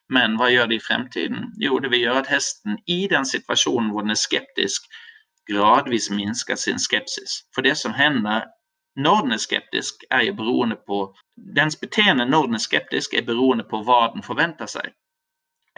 Men 0.09 0.37
hva 0.37 0.51
gjør 0.53 0.69
det 0.69 0.77
i 0.77 0.85
fremtiden? 0.87 1.53
Jo, 1.61 1.79
det 1.79 1.91
vil 1.91 2.05
gjøre 2.05 2.25
at 2.25 2.33
hesten 2.33 2.79
i 2.87 3.07
den 3.09 3.25
situasjonen 3.25 3.91
hvor 3.91 4.05
den 4.05 4.13
er 4.13 4.21
skeptisk, 4.21 4.85
gradvis 5.49 6.11
minsker 6.11 6.61
sin 6.61 6.79
skepsis. 6.79 7.43
For 7.55 7.65
det 7.65 7.77
som 7.81 7.97
hender 7.97 8.45
når 8.97 9.23
den 9.23 9.33
er 9.33 9.43
skeptisk, 9.43 10.05
er 10.11 10.23
jo 10.29 10.35
beroende 10.35 10.77
på 10.87 11.17
Dens 11.57 11.77
beteende 11.77 12.27
når 12.27 12.47
den 12.47 12.55
er 12.55 12.63
skeptisk, 12.63 13.15
er 13.15 13.25
beroende 13.27 13.65
på 13.65 13.81
hva 13.83 14.13
den 14.15 14.23
forventer 14.23 14.71
seg. 14.71 14.93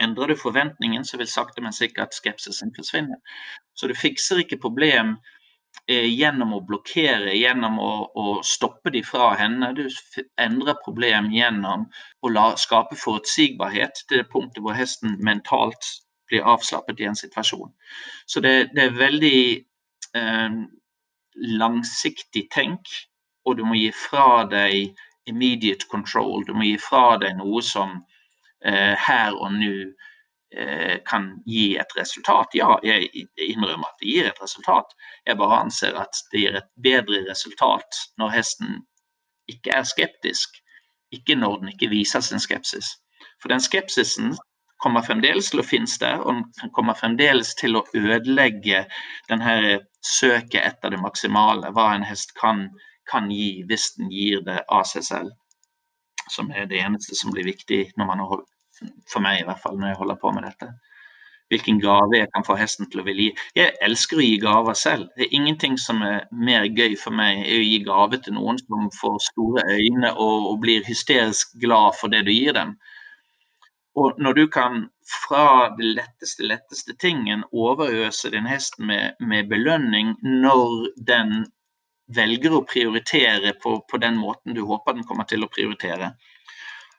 Endrer 0.03 0.27
du 0.27 0.35
forventningen, 0.37 1.05
så 1.05 1.17
vil 1.17 1.29
sakte, 1.29 1.61
men 1.61 1.73
sikkert 1.73 2.13
skepsisen 2.13 2.73
forsvinne. 2.75 3.17
Så 3.73 3.89
du 3.89 3.95
fikser 3.97 4.43
ikke 4.43 4.59
problem 4.61 5.15
eh, 5.89 6.05
gjennom 6.11 6.53
å 6.53 6.61
blokkere, 6.67 7.33
gjennom 7.33 7.79
å, 7.81 7.91
å, 8.13 8.25
stoppe 8.45 8.93
de 8.93 9.01
fra 9.05 9.31
henne. 9.39 9.71
Du 9.77 9.87
endrer 10.41 10.77
problem 10.83 11.31
gjennom 11.33 11.87
å 12.21 12.33
la, 12.33 12.51
skape 12.61 12.97
forutsigbarhet 12.99 14.03
til 14.05 14.21
det 14.21 14.29
punktet 14.33 14.61
hvor 14.65 14.77
hesten 14.77 15.17
mentalt 15.25 15.93
blir 16.29 16.45
avslappet 16.45 17.01
i 17.01 17.09
en 17.09 17.17
situasjon. 17.17 17.71
Så 18.29 18.43
det, 18.45 18.55
det 18.75 18.85
er 18.85 18.99
veldig 18.99 19.39
eh, 20.21 20.61
langsiktig 21.57 22.47
tenk, 22.53 22.93
og 23.47 23.57
du 23.57 23.65
må 23.65 23.77
gi 23.79 23.89
fra 23.95 24.43
deg 24.51 24.93
immediate 25.27 25.87
control. 25.91 26.45
Du 26.45 26.53
må 26.53 26.67
gi 26.67 26.77
fra 26.81 27.17
deg 27.21 27.37
noe 27.39 27.63
som 27.65 27.97
her 28.61 29.35
og 29.37 29.53
nå 29.53 29.73
eh, 30.55 30.99
kan 31.05 31.43
gi 31.45 31.77
et 31.77 31.97
resultat. 31.97 32.47
Ja, 32.53 32.77
jeg 32.83 33.09
innrømmer 33.37 33.89
at 33.89 34.01
det 34.01 34.11
gir 34.11 34.29
et 34.29 34.41
resultat. 34.41 34.93
Jeg 35.25 35.37
bare 35.37 35.61
anser 35.65 35.97
at 35.99 36.21
det 36.31 36.43
gir 36.43 36.59
et 36.59 36.69
bedre 36.83 37.23
resultat 37.29 38.01
når 38.17 38.35
hesten 38.37 38.81
ikke 39.51 39.75
er 39.75 39.87
skeptisk, 39.87 40.59
ikke 41.11 41.35
når 41.35 41.61
den 41.61 41.73
ikke 41.75 41.91
viser 41.91 42.23
sin 42.23 42.39
skepsis. 42.43 42.97
For 43.41 43.51
den 43.53 43.63
skepsisen 43.63 44.35
kommer 44.83 45.01
fremdeles 45.01 45.49
til 45.49 45.61
å 45.61 45.65
finnes 45.65 45.95
der, 46.01 46.19
og 46.21 46.43
den 46.59 46.73
kommer 46.75 46.97
fremdeles 46.97 47.55
til 47.57 47.79
å 47.79 47.85
ødelegge 47.95 48.83
denne 49.29 49.79
søket 50.05 50.61
etter 50.61 50.93
det 50.93 50.99
maksimale, 51.01 51.71
hva 51.73 51.93
en 51.95 52.05
hest 52.05 52.35
kan, 52.37 52.67
kan 53.09 53.31
gi 53.31 53.63
hvis 53.69 53.93
den 53.97 54.11
gir 54.13 54.43
det 54.45 54.59
av 54.67 54.85
seg 54.89 55.07
selv 55.07 55.33
som 56.33 56.51
er 56.51 56.67
det 56.69 56.81
eneste 56.83 57.15
som 57.15 57.33
blir 57.33 57.47
viktig 57.47 57.81
når 57.97 58.11
man 58.11 58.23
holder, 58.25 58.45
for 59.09 59.23
meg 59.25 59.41
i 59.41 59.47
hvert 59.47 59.61
fall, 59.63 59.77
når 59.79 59.93
jeg 59.93 59.99
holder 60.01 60.21
på 60.21 60.33
med 60.35 60.47
dette. 60.47 60.69
Hvilken 61.47 61.79
gave 61.79 62.17
jeg 62.17 62.27
kan 62.33 62.43
få 62.43 62.57
hesten 62.59 62.89
til 62.91 63.01
å 63.01 63.05
ville 63.07 63.29
gi. 63.29 63.45
Jeg 63.55 63.77
elsker 63.85 64.19
å 64.19 64.25
gi 64.25 64.35
gaver 64.41 64.75
selv. 64.75 65.07
Det 65.15 65.27
er 65.27 65.35
ingenting 65.37 65.77
som 65.79 66.01
er 66.03 66.25
mer 66.35 66.67
gøy 66.67 66.97
for 66.99 67.15
meg 67.15 67.39
enn 67.39 67.61
å 67.61 67.63
gi 67.63 67.79
gave 67.87 68.19
til 68.23 68.35
noen 68.35 68.59
som 68.59 68.89
får 68.99 69.17
store 69.29 69.63
øyne 69.77 70.11
og, 70.11 70.51
og 70.51 70.59
blir 70.65 70.83
hysterisk 70.87 71.55
glad 71.63 71.95
for 72.01 72.11
det 72.11 72.25
du 72.27 72.33
gir 72.35 72.57
dem. 72.57 72.75
Og 73.97 74.19
når 74.21 74.33
du 74.37 74.43
kan 74.53 74.83
fra 75.09 75.71
det 75.77 75.93
letteste, 75.97 76.43
letteste 76.45 76.93
tingen 77.01 77.45
overøse 77.55 78.29
din 78.33 78.45
hest 78.45 78.75
med, 78.77 79.15
med 79.19 79.47
belønning 79.49 80.17
når 80.21 80.91
den 81.07 81.47
velger 82.15 82.55
å 82.55 82.63
prioritere 82.67 83.53
på, 83.61 83.77
på, 83.89 83.99
den 84.01 84.17
måten 84.19 84.55
du 84.55 84.63
håper 84.67 84.95
den 84.95 85.07
kommer 85.07 85.27
til 85.27 85.43
å 85.43 85.51
prioritere, 85.51 86.13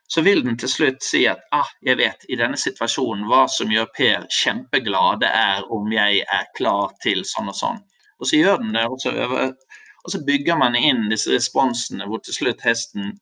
så 0.09 0.25
vil 0.25 0.41
den 0.45 0.57
til 0.61 0.71
slutt 0.73 1.05
si 1.05 1.25
at 1.29 1.45
ah, 1.53 1.69
jeg 1.85 1.99
vet 2.01 2.25
i 2.29 2.39
denne 2.41 2.57
situasjonen 2.61 3.27
hva 3.29 3.45
som 3.53 3.73
gjør 3.73 3.91
Per 3.97 4.27
kjempeglad, 4.33 5.21
det 5.25 5.33
er 5.33 5.69
om 5.75 5.89
jeg 5.93 6.23
er 6.25 6.49
klar 6.57 6.95
til 7.05 7.25
sånn 7.29 7.53
og 7.53 7.59
sånn. 7.59 7.83
Og 8.19 8.31
så 8.31 8.41
gjør 8.41 8.63
den 8.63 8.73
det, 8.77 8.87
og 8.89 9.01
så, 9.03 9.13
øver, 9.13 9.53
og 10.05 10.13
så 10.15 10.23
bygger 10.25 10.61
man 10.61 10.77
inn 10.81 11.09
disse 11.13 11.33
responsene 11.33 12.09
hvor 12.09 12.25
til 12.25 12.39
slutt 12.41 12.65
hesten 12.65 13.13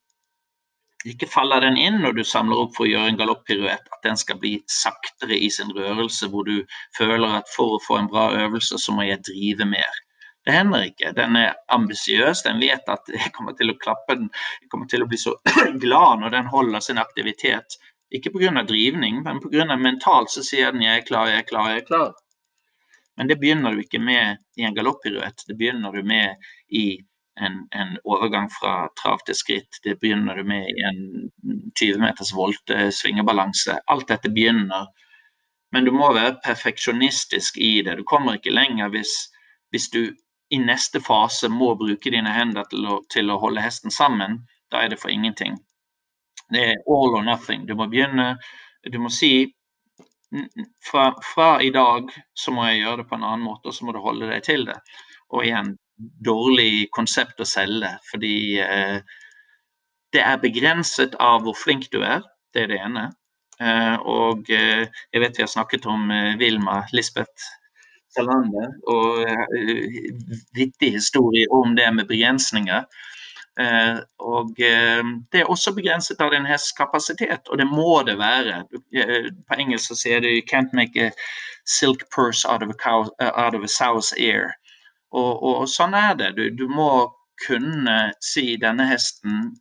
ikke 1.07 1.29
faller 1.29 1.61
den 1.61 1.77
inn 1.79 1.99
når 2.01 2.17
du 2.17 2.23
samler 2.25 2.63
opp 2.63 2.73
for 2.75 2.87
å 2.87 2.89
gjøre 2.89 3.11
en 3.11 3.19
galopppiruett, 3.19 3.85
at 3.93 4.03
den 4.03 4.17
skal 4.19 4.39
bli 4.41 4.57
saktere 4.71 5.37
i 5.37 5.49
sin 5.53 5.69
rørelse, 5.75 6.27
hvor 6.33 6.47
du 6.47 6.63
føler 6.97 7.37
at 7.37 7.51
for 7.53 7.75
å 7.75 7.83
få 7.83 7.99
en 7.99 8.09
bra 8.11 8.31
øvelse, 8.45 8.79
så 8.81 8.95
må 8.95 9.05
jeg 9.07 9.23
drive 9.27 9.67
mer. 9.69 10.01
Det 10.47 10.53
hender 10.55 10.85
ikke. 10.87 11.11
Den 11.11 11.35
er 11.35 11.57
ambisiøs, 11.75 12.45
den 12.45 12.61
vet 12.63 12.87
at 12.87 13.09
jeg 13.19 13.33
kommer 13.35 13.55
til 13.59 13.73
å 13.73 13.79
klappe 13.81 14.15
den, 14.15 14.29
jeg 14.61 14.69
kommer 14.71 14.87
til 14.87 15.03
å 15.03 15.07
bli 15.11 15.19
så 15.19 15.35
glad 15.83 16.21
når 16.23 16.35
den 16.37 16.47
holder 16.53 16.83
sin 16.85 17.01
aktivitet. 17.01 17.75
Ikke 18.15 18.31
pga. 18.31 18.63
drivning, 18.63 19.19
men 19.25 19.41
pga. 19.43 19.75
mentalt 19.75 20.31
så 20.31 20.43
sier 20.47 20.71
den 20.71 20.85
'jeg 20.85 21.01
er 21.01 21.05
klar, 21.09 21.27
jeg 21.27 21.43
er 21.43 21.49
klar, 21.49 21.69
jeg 21.69 21.81
er 21.81 21.87
klar'. 21.89 22.13
Men 23.17 23.27
det 23.27 23.39
begynner 23.41 23.75
du 23.75 23.81
ikke 23.81 23.99
med 23.99 24.37
i 24.55 24.63
en 24.63 24.75
galoppiruett, 24.75 25.43
det 25.47 25.57
begynner 25.57 25.91
du 25.91 26.03
med 26.03 26.35
i 26.69 27.01
en, 27.39 27.67
en, 27.71 27.97
overgang 28.03 28.47
fra 28.49 28.87
trav 29.01 29.19
til 29.25 29.35
skritt. 29.35 29.81
Det 29.83 29.97
begynner 29.99 30.37
du 30.37 30.43
med 30.47 30.69
i 30.69 30.85
en 30.87 31.01
20 31.79 31.99
meters 32.01 32.31
volte 32.33 32.87
svingebalanse. 32.91 33.79
Alt 33.87 34.07
dette 34.07 34.31
begynner. 34.33 34.87
Men 35.71 35.85
du 35.85 35.91
må 35.91 36.13
være 36.13 36.39
perfeksjonistisk 36.45 37.57
i 37.57 37.81
det. 37.81 37.97
Du 37.99 38.03
kommer 38.07 38.39
ikke 38.39 38.55
lenger 38.55 38.89
hvis, 38.93 39.13
hvis 39.75 39.89
du 39.93 40.01
i 40.49 40.59
neste 40.59 41.01
fase 41.03 41.49
må 41.51 41.73
bruke 41.75 42.11
dine 42.13 42.31
hender 42.31 42.67
til 42.71 42.85
å, 42.87 43.01
til 43.11 43.31
å 43.31 43.39
holde 43.41 43.63
hesten 43.63 43.91
sammen, 43.91 44.39
da 44.71 44.83
er 44.83 44.93
det 44.93 44.99
for 45.01 45.11
ingenting. 45.11 45.57
Det 46.53 46.63
er 46.63 46.83
all 46.87 47.17
or 47.17 47.25
nothing. 47.25 47.65
Du 47.67 47.75
må 47.75 47.89
begynne 47.91 48.37
Du 48.87 48.99
må 49.03 49.09
si 49.11 49.49
fra, 50.91 51.09
fra, 51.23 51.61
i 51.63 51.71
dag 51.71 52.11
så 52.35 52.51
må 52.55 52.67
jeg 52.67 52.81
gjøre 52.81 53.01
det 53.01 53.09
på 53.09 53.15
en 53.17 53.25
annen 53.27 53.43
måte, 53.43 53.67
og 53.67 53.75
så 53.75 53.87
må 53.87 53.95
du 53.95 53.99
holde 54.03 54.29
deg 54.29 54.43
til 54.45 54.65
det. 54.67 54.77
Og 55.33 55.43
igjen, 55.43 55.73
dårlig 56.23 56.87
konsept 56.95 57.41
å 57.41 57.47
selge, 57.47 57.89
fordi 58.11 58.59
eh, 58.63 58.99
det 60.15 60.23
er 60.23 60.43
begrenset 60.43 61.15
av 61.23 61.43
hvor 61.43 61.57
flink 61.57 61.89
du 61.91 61.99
er. 62.03 62.23
Det 62.53 62.63
er 62.63 62.71
det 62.71 62.79
ene. 62.83 63.07
Eh, 63.59 63.95
og 64.07 64.51
eh, 64.53 64.85
jeg 65.11 65.23
vet 65.23 65.39
vi 65.39 65.43
har 65.43 65.51
snakket 65.51 65.87
om 65.89 66.11
eh, 66.13 66.35
Vilma 66.39 66.83
Lisbeth 66.93 67.47
landet, 68.23 68.77
og 68.87 69.23
uh, 69.25 70.15
vittig 70.55 70.91
historie 70.91 71.45
om 71.51 71.75
det 71.75 71.87
med 71.95 72.07
begrensninger. 72.09 72.85
Uh, 73.57 73.99
og 74.19 74.53
uh, 74.61 75.03
Det 75.31 75.41
er 75.41 75.49
også 75.49 75.73
begrenset 75.73 76.21
av 76.21 76.31
din 76.31 76.45
hests 76.45 76.71
kapasitet, 76.77 77.49
og 77.49 77.57
det 77.57 77.67
må 77.67 78.03
det 78.07 78.17
være. 78.19 78.63
på 79.47 79.59
engelsk 79.59 79.87
så 79.87 79.95
sier 79.95 80.19
du 80.19 80.27
'you 80.27 80.45
can't 80.53 80.73
make 80.73 80.95
a 81.07 81.11
silk 81.65 82.09
purse 82.15 82.47
out 82.49 82.63
of 82.63 82.69
a, 82.69 82.77
cow, 82.83 83.09
out 83.19 83.55
of 83.55 83.63
a 83.63 83.71
sow's 83.79 84.13
ear'. 84.17 84.53
Og, 85.11 85.43
og, 85.43 85.69
sånn 85.69 85.93
er 85.93 86.15
det. 86.19 86.35
Du, 86.37 86.49
du 86.49 86.67
må 86.67 87.13
kunne 87.47 88.13
si 88.23 88.57
denne 88.57 88.87
hesten 88.89 89.55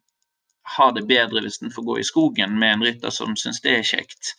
har 0.76 0.92
det 0.96 1.06
bedre 1.06 1.42
hvis 1.44 1.60
den 1.62 1.70
får 1.70 1.82
gå 1.82 1.98
i 2.00 2.06
skogen 2.06 2.58
med 2.58 2.72
en 2.72 2.84
rytter 2.88 3.12
som 3.14 3.36
syns 3.38 3.60
det 3.62 3.76
er 3.78 3.86
kjekt, 3.86 4.32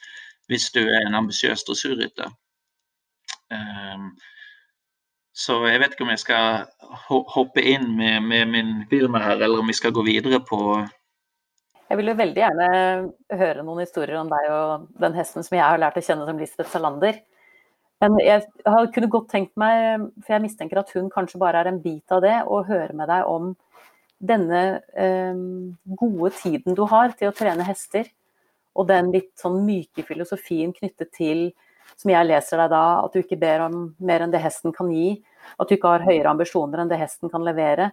hvis 0.52 0.72
du 0.76 0.82
er 0.84 1.06
en 1.06 1.16
ambisiøs 1.16 1.64
dressurrytter. 1.68 2.34
Ehm, 3.54 4.12
så 5.38 5.60
jeg 5.70 5.80
vet 5.82 5.94
ikke 5.94 6.06
om 6.08 6.14
jeg 6.14 6.24
skal 6.24 6.66
hoppe 7.34 7.62
inn 7.62 7.92
med, 7.98 8.24
med 8.26 8.50
min 8.52 8.72
firma 8.90 9.22
her, 9.22 9.38
eller 9.38 9.62
om 9.62 9.70
vi 9.70 9.78
skal 9.78 9.94
gå 9.94 10.04
videre 10.08 10.42
på 10.44 10.60
Jeg 11.88 12.00
vil 12.00 12.12
jo 12.12 12.18
veldig 12.20 12.42
gjerne 12.42 12.70
høre 13.40 13.64
noen 13.64 13.84
historier 13.86 14.18
om 14.20 14.32
deg 14.32 14.48
og 14.52 14.88
den 15.00 15.16
hesten 15.16 15.46
som 15.46 15.56
jeg 15.56 15.64
har 15.64 15.80
lært 15.80 16.00
å 16.00 16.04
kjenne 16.04 16.26
som 16.28 16.42
Lisbeth 16.42 16.74
Salander. 16.74 17.22
Men 18.02 18.18
jeg 18.22 18.44
har 18.66 18.90
kunne 18.94 19.10
godt 19.10 19.30
tenkt 19.32 19.56
meg, 19.58 20.10
for 20.22 20.36
jeg 20.36 20.44
mistenker 20.44 20.82
at 20.82 20.92
hun 20.94 21.08
kanskje 21.14 21.40
bare 21.42 21.64
er 21.64 21.72
en 21.72 21.80
bit 21.82 22.14
av 22.14 22.22
det, 22.26 22.36
å 22.46 22.60
høre 22.68 22.94
med 22.98 23.10
deg 23.10 23.30
om 23.30 23.56
denne 24.18 24.62
eh, 24.98 25.40
gode 25.98 26.34
tiden 26.38 26.78
du 26.78 26.84
har 26.90 27.14
til 27.18 27.32
å 27.32 27.38
trene 27.38 27.66
hester, 27.66 28.10
og 28.78 28.90
den 28.90 29.10
litt 29.14 29.32
sånn 29.42 29.64
myke 29.66 30.06
filosofien 30.06 30.74
knyttet 30.76 31.14
til, 31.18 31.48
som 31.96 32.12
jeg 32.12 32.28
leser 32.28 32.62
deg 32.62 32.74
da, 32.74 32.84
at 33.06 33.14
du 33.14 33.22
ikke 33.22 33.40
ber 33.40 33.66
om 33.68 33.78
mer 34.04 34.26
enn 34.26 34.34
det 34.34 34.44
hesten 34.44 34.76
kan 34.76 34.90
gi, 34.94 35.16
at 35.58 35.70
du 35.70 35.78
ikke 35.78 35.94
har 35.96 36.06
høyere 36.08 36.34
ambisjoner 36.34 36.84
enn 36.84 36.92
det 36.92 37.00
hesten 37.00 37.32
kan 37.32 37.46
levere, 37.48 37.92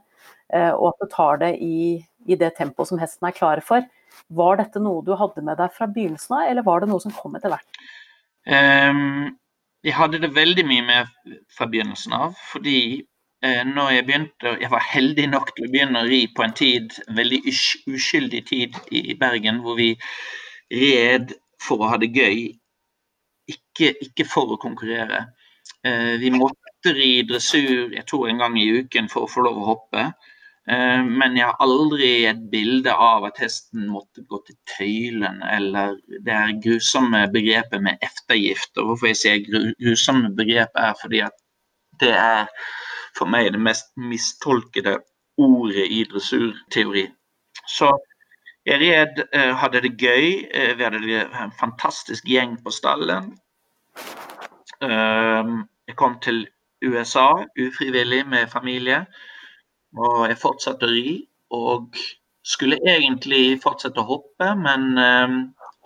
eh, 0.52 0.72
og 0.72 0.90
at 0.92 1.04
du 1.04 1.12
tar 1.12 1.40
det 1.44 1.52
i, 1.62 2.00
i 2.26 2.38
det 2.40 2.54
tempoet 2.58 2.90
som 2.90 3.00
hesten 3.02 3.28
er 3.28 3.36
klar 3.36 3.62
for. 3.64 3.86
Var 4.34 4.60
dette 4.60 4.82
noe 4.82 5.04
du 5.06 5.14
hadde 5.18 5.44
med 5.46 5.58
deg 5.60 5.72
fra 5.74 5.88
begynnelsen 5.90 6.38
av, 6.38 6.50
eller 6.50 6.66
var 6.66 6.82
det 6.82 6.90
noe 6.90 7.02
som 7.02 7.14
kom 7.14 7.36
etter 7.38 7.54
hvert? 7.54 7.82
Um, 8.44 9.34
jeg 9.84 9.96
hadde 9.96 10.20
det 10.22 10.34
veldig 10.36 10.64
mye 10.68 10.84
med 10.84 11.36
fra 11.52 11.68
begynnelsen 11.68 12.14
av. 12.16 12.38
Fordi 12.52 12.78
eh, 13.44 13.62
når 13.68 13.90
jeg 13.96 14.06
begynte 14.08 14.56
Jeg 14.60 14.70
var 14.72 14.84
heldig 14.88 15.26
nok 15.32 15.54
til 15.54 15.66
å 15.66 15.72
begynne 15.72 16.04
å 16.04 16.08
ri 16.08 16.24
på 16.32 16.44
en 16.44 16.56
tid, 16.56 16.96
en 17.08 17.18
veldig 17.20 17.40
uskyldig 17.92 18.42
tid 18.48 18.78
i 18.92 19.16
Bergen, 19.20 19.60
hvor 19.64 19.76
vi 19.80 19.92
red 20.72 21.34
for 21.60 21.80
å 21.80 21.92
ha 21.92 22.00
det 22.00 22.12
gøy, 22.16 22.54
ikke, 23.50 23.94
ikke 24.06 24.26
for 24.28 24.54
å 24.54 24.60
konkurrere. 24.60 25.26
Eh, 25.84 26.14
vi 26.20 26.30
måtte 26.32 26.92
ri 26.96 27.24
dressur 27.28 27.92
jeg 27.94 28.04
tror 28.08 28.28
en 28.28 28.40
gang 28.44 28.56
i 28.60 28.70
uken 28.80 29.10
for 29.12 29.24
å 29.24 29.30
få 29.30 29.44
lov 29.46 29.60
å 29.60 29.68
hoppe. 29.72 30.06
Eh, 30.68 31.02
men 31.04 31.36
jeg 31.36 31.48
har 31.50 31.60
aldri 31.64 32.10
et 32.30 32.40
bilde 32.52 32.92
av 32.92 33.26
at 33.28 33.40
hesten 33.42 33.88
måtte 33.92 34.24
gå 34.28 34.40
til 34.46 34.56
tøylen, 34.76 35.42
eller 35.56 35.98
det 36.24 36.36
er 36.36 36.56
grusomme 36.64 37.26
begrepet 37.34 37.84
med 37.84 38.00
eftergift. 38.04 38.72
Og 38.78 38.92
hvorfor 38.92 39.12
jeg 39.12 39.20
sier 39.20 39.74
grusomme 39.80 40.32
begrep, 40.38 40.72
er 40.76 40.96
fordi 41.00 41.24
at 41.26 41.36
det 42.00 42.14
er 42.16 42.48
for 43.14 43.30
meg 43.30 43.52
det 43.54 43.60
mest 43.62 43.92
mistolkede 44.00 44.98
ordet 45.38 45.86
i 45.90 46.02
dressurteori. 46.08 47.04
Så 47.70 47.92
jeg 48.66 48.80
red, 48.80 49.22
eh, 49.32 49.52
hadde 49.60 49.82
det 49.84 49.96
gøy. 50.00 50.48
Eh, 50.54 50.72
vi 50.78 50.84
hadde 50.84 51.20
en 51.44 51.52
fantastisk 51.60 52.24
gjeng 52.24 52.56
på 52.64 52.72
stallen. 52.72 53.38
Jeg 54.80 55.96
kom 55.96 56.18
til 56.20 56.46
USA 56.84 57.44
ufrivillig 57.60 58.26
med 58.26 58.48
familie. 58.52 59.06
Og 59.96 60.28
jeg 60.28 60.40
fortsatte 60.40 60.88
å 60.88 60.92
ri. 60.92 61.24
Og 61.54 61.96
skulle 62.44 62.80
egentlig 62.88 63.60
fortsette 63.62 64.00
å 64.00 64.08
hoppe, 64.08 64.50
men 64.60 64.98
eh, 65.00 65.36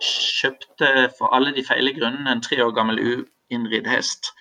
kjøpte 0.03 1.09
for 1.17 1.31
alle 1.35 1.53
de 1.55 1.63
feile 1.67 1.93
grunnene 1.95 2.31
en 2.35 2.43
tre 2.43 2.59
år 2.63 2.75
gammel 2.75 2.99
uinnridd 2.99 3.87
hest. 3.87 4.33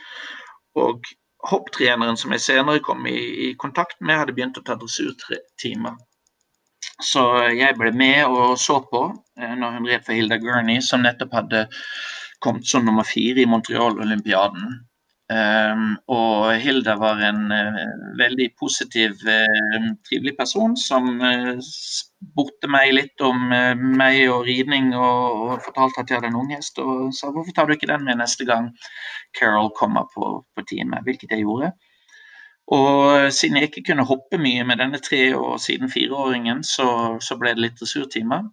Og 0.78 1.06
hopptreneren 1.48 2.18
som 2.18 2.34
jeg 2.34 2.42
senere 2.42 2.82
kom 2.82 3.06
i 3.06 3.54
kontakt 3.62 4.00
med, 4.00 4.18
hadde 4.18 4.34
begynt 4.34 4.58
å 4.58 4.64
ta 4.66 4.78
dressurtimer. 4.78 5.98
Så 7.02 7.22
jeg 7.54 7.76
ble 7.78 7.92
med 7.94 8.26
og 8.26 8.58
så 8.58 8.80
på 8.90 9.04
eh, 9.38 9.54
når 9.54 9.76
hun 9.76 9.88
red 9.88 10.04
for 10.06 10.18
Hilda 10.18 10.40
Gurney, 10.42 10.80
som 10.82 11.04
nettopp 11.06 11.36
hadde 11.38 11.66
kommet 12.42 12.66
som 12.66 12.84
nummer 12.86 13.06
fire 13.06 13.42
i 13.42 13.50
Montreal-olympiaden. 13.50 14.78
Um, 15.28 15.98
og 16.08 16.54
Hilda 16.56 16.94
var 16.96 17.18
en 17.20 17.50
uh, 17.52 17.80
veldig 18.16 18.46
positiv, 18.56 19.18
uh, 19.28 19.88
trivelig 20.08 20.32
person 20.38 20.72
som 20.80 21.18
uh, 21.20 21.58
spurte 21.60 22.70
meg 22.72 22.94
litt 22.94 23.20
om 23.20 23.50
meg 24.00 24.22
og 24.32 24.46
ridning, 24.48 24.94
og, 24.96 25.42
og, 25.42 25.52
fortalte 25.66 26.00
at 26.00 26.08
jeg 26.08 26.20
hadde 26.22 26.30
en 26.32 26.40
unghest. 26.40 26.80
Og 26.80 27.12
sa 27.12 27.28
hvorfor 27.34 27.52
tar 27.52 27.68
du 27.68 27.76
ikke 27.76 27.90
den 27.90 28.08
med 28.08 28.22
neste 28.22 28.48
gang 28.48 28.70
Carol 29.36 29.68
kommer 29.76 30.08
på, 30.14 30.32
på 30.56 30.66
teamet, 30.70 31.04
hvilket 31.04 31.36
jeg 31.36 31.44
gjorde. 31.44 31.74
Og 32.76 33.32
siden 33.32 33.56
jeg 33.56 33.70
ikke 33.70 33.86
kunne 33.90 34.04
hoppe 34.04 34.38
mye 34.40 34.64
med 34.68 34.80
denne 34.82 35.00
tre- 35.00 35.36
og 35.36 35.60
siden 35.60 35.90
fireåringen, 35.90 36.64
så, 36.64 37.16
så 37.20 37.36
ble 37.40 37.54
det 37.56 37.64
litt 37.64 37.78
dressurtimer. 37.80 38.44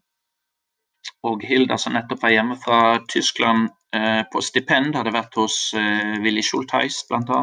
Og 1.28 1.44
Hilda, 1.46 1.78
som 1.78 1.94
nettopp 1.96 2.24
var 2.24 2.34
hjemme 2.34 2.56
fra 2.62 2.80
Tyskland 3.12 3.68
eh, 3.96 4.22
på 4.32 4.42
stipend, 4.42 4.96
hadde 4.98 5.14
vært 5.14 5.36
hos 5.40 5.58
eh, 5.78 6.16
Willy 6.24 6.44
Schultheis 6.46 7.02
bl.a. 7.10 7.42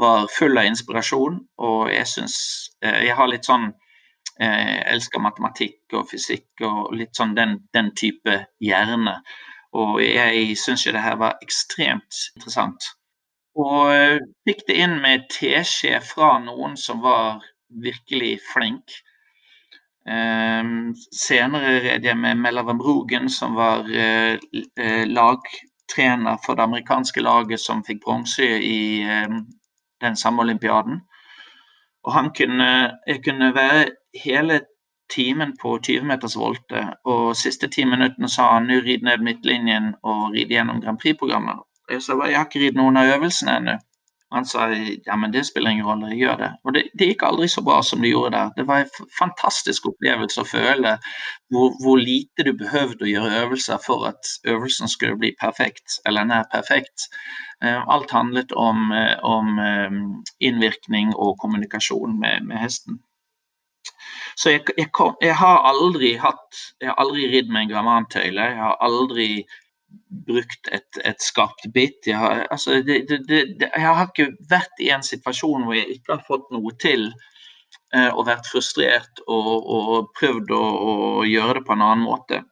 Var 0.00 0.28
full 0.32 0.60
av 0.60 0.68
inspirasjon. 0.70 1.40
Og 1.66 1.90
jeg 1.92 2.08
syns 2.08 2.36
eh, 2.84 3.02
Jeg 3.08 3.16
har 3.18 3.30
litt 3.32 3.48
sånn 3.48 3.72
Jeg 4.40 4.78
elsker 4.94 5.20
matematikk 5.22 5.92
og 5.98 6.08
fysikk 6.10 6.62
og 6.66 6.94
litt 6.96 7.18
sånn 7.18 7.34
den, 7.36 7.58
den 7.76 7.92
type 7.98 8.38
hjerne. 8.64 9.18
Og 9.76 10.00
jeg 10.04 10.56
syns 10.60 10.86
jo 10.86 10.94
det 10.94 11.04
her 11.04 11.18
var 11.20 11.38
ekstremt 11.44 12.24
interessant. 12.36 12.92
Og 13.60 14.20
fikk 14.48 14.62
det 14.68 14.76
inn 14.80 14.98
med 15.02 15.26
teskje 15.32 15.98
fra 16.04 16.38
noen 16.40 16.76
som 16.80 17.02
var 17.04 17.42
virkelig 17.82 18.38
flink. 18.52 19.02
Um, 20.02 20.94
senere 21.14 21.76
red 21.84 22.04
jeg 22.04 22.18
med 22.18 22.40
Mella 22.40 22.64
Van 22.66 22.80
som 23.28 23.54
var 23.54 23.86
eh, 23.86 24.34
eh, 24.76 25.06
lagtrener 25.06 26.38
for 26.44 26.54
det 26.54 26.64
amerikanske 26.64 27.22
laget 27.22 27.60
som 27.60 27.84
fikk 27.84 28.02
bronse 28.02 28.42
i 28.42 29.04
um, 29.06 29.46
den 30.00 30.16
samme 30.16 30.42
olympiaden. 30.42 31.00
Og 32.04 32.12
han 32.12 32.32
kunne, 32.34 32.98
jeg 33.06 33.22
kunne 33.24 33.54
være 33.54 33.90
hele 34.24 34.60
timen 35.10 35.56
på 35.62 35.78
20 35.78 36.02
meters 36.02 36.36
volte, 36.36 36.96
og 37.04 37.36
siste 37.36 37.68
ti 37.68 37.84
minuttene 37.84 38.28
sa 38.28 38.54
han 38.54 38.66
nå 38.66 38.80
rid 38.82 39.04
ned 39.06 39.22
midtlinjen 39.22 39.94
og 40.02 40.32
rid 40.34 40.50
gjennom 40.50 40.80
Grand 40.82 40.98
Prix-programmet. 40.98 41.62
Jeg 41.92 42.02
sa 42.04 42.16
jeg 42.24 42.38
har 42.38 42.48
ikke 42.48 42.62
ridd 42.62 42.78
noen 42.78 43.00
av 43.00 43.10
øvelsene 43.18 43.56
ennå. 43.60 43.78
Han 44.32 44.46
sa 44.48 44.70
ja, 44.72 45.16
men 45.16 45.32
det 45.32 45.42
spiller 45.44 45.74
ingen 45.74 45.84
rolle, 45.84 46.08
jeg 46.14 46.22
gjør 46.22 46.38
det. 46.40 46.48
Og 46.64 46.74
det, 46.74 46.82
det, 46.96 47.08
gikk 47.10 47.24
aldri 47.28 47.48
så 47.52 47.60
bra 47.66 47.82
som 47.84 48.00
det 48.00 48.14
gjorde 48.14 48.32
der. 48.32 48.52
Det 48.56 48.64
var 48.70 48.80
en 48.80 49.10
fantastisk 49.18 49.90
opplevelse 49.90 50.40
å 50.40 50.48
føle 50.48 50.94
hvor, 51.52 51.74
hvor, 51.82 52.00
lite 52.00 52.46
du 52.46 52.54
behøvde 52.56 53.04
å 53.04 53.10
gjøre 53.10 53.42
øvelser 53.42 53.82
for 53.84 54.06
at 54.08 54.32
øvelsen 54.48 54.88
skulle 54.88 55.20
bli 55.20 55.34
perfekt, 55.40 55.98
eller 56.08 56.24
nær 56.30 56.48
perfekt. 56.54 57.10
Eh, 57.60 57.76
alt 57.76 58.16
handlet 58.16 58.56
om, 58.56 58.88
eh, 58.96 59.18
om 59.20 59.58
eh, 59.60 60.00
innvirkning 60.48 61.12
og 61.12 61.36
kommunikasjon 61.44 62.16
med, 62.24 62.48
med 62.48 62.64
hesten. 62.64 63.02
Så 64.40 64.54
jeg, 64.54 64.64
jeg, 64.78 64.88
jeg, 65.20 65.34
har 65.36 65.64
aldri 65.68 66.14
hatt 66.16 66.60
Jeg 66.80 66.88
har 66.88 67.00
aldri 67.02 67.26
ridd 67.28 67.50
med 67.52 67.66
en 67.66 67.72
gramantøyle. 67.74 68.48
Jeg 68.48 68.60
har 68.64 68.80
aldri 68.80 69.28
brukt 70.26 70.68
et, 70.72 70.98
et 71.04 71.20
skarpt 71.22 71.66
bit. 71.74 72.06
Jeg 72.06 72.18
har, 72.18 72.46
altså, 72.50 72.80
det, 72.86 73.02
det, 73.08 73.20
det, 73.28 73.68
jeg 73.68 73.84
har 73.84 74.08
ikke 74.08 74.30
vært 74.50 74.82
i 74.82 74.90
en 74.94 75.04
situasjon 75.06 75.66
hvor 75.66 75.76
jeg 75.76 75.98
ikke 75.98 76.16
har 76.16 76.24
fått 76.28 76.50
noe 76.54 76.74
til 76.82 77.08
eh, 77.94 78.10
og 78.10 78.26
vært 78.28 78.48
frustrert 78.50 79.22
og, 79.26 79.52
og 79.76 80.10
prøvd 80.18 80.52
å, 80.56 80.62
å, 80.62 80.96
gjøre 81.28 81.60
det 81.60 81.64
på 81.68 81.76
en 81.76 81.86
annen 81.88 82.06
måte. 82.06 82.42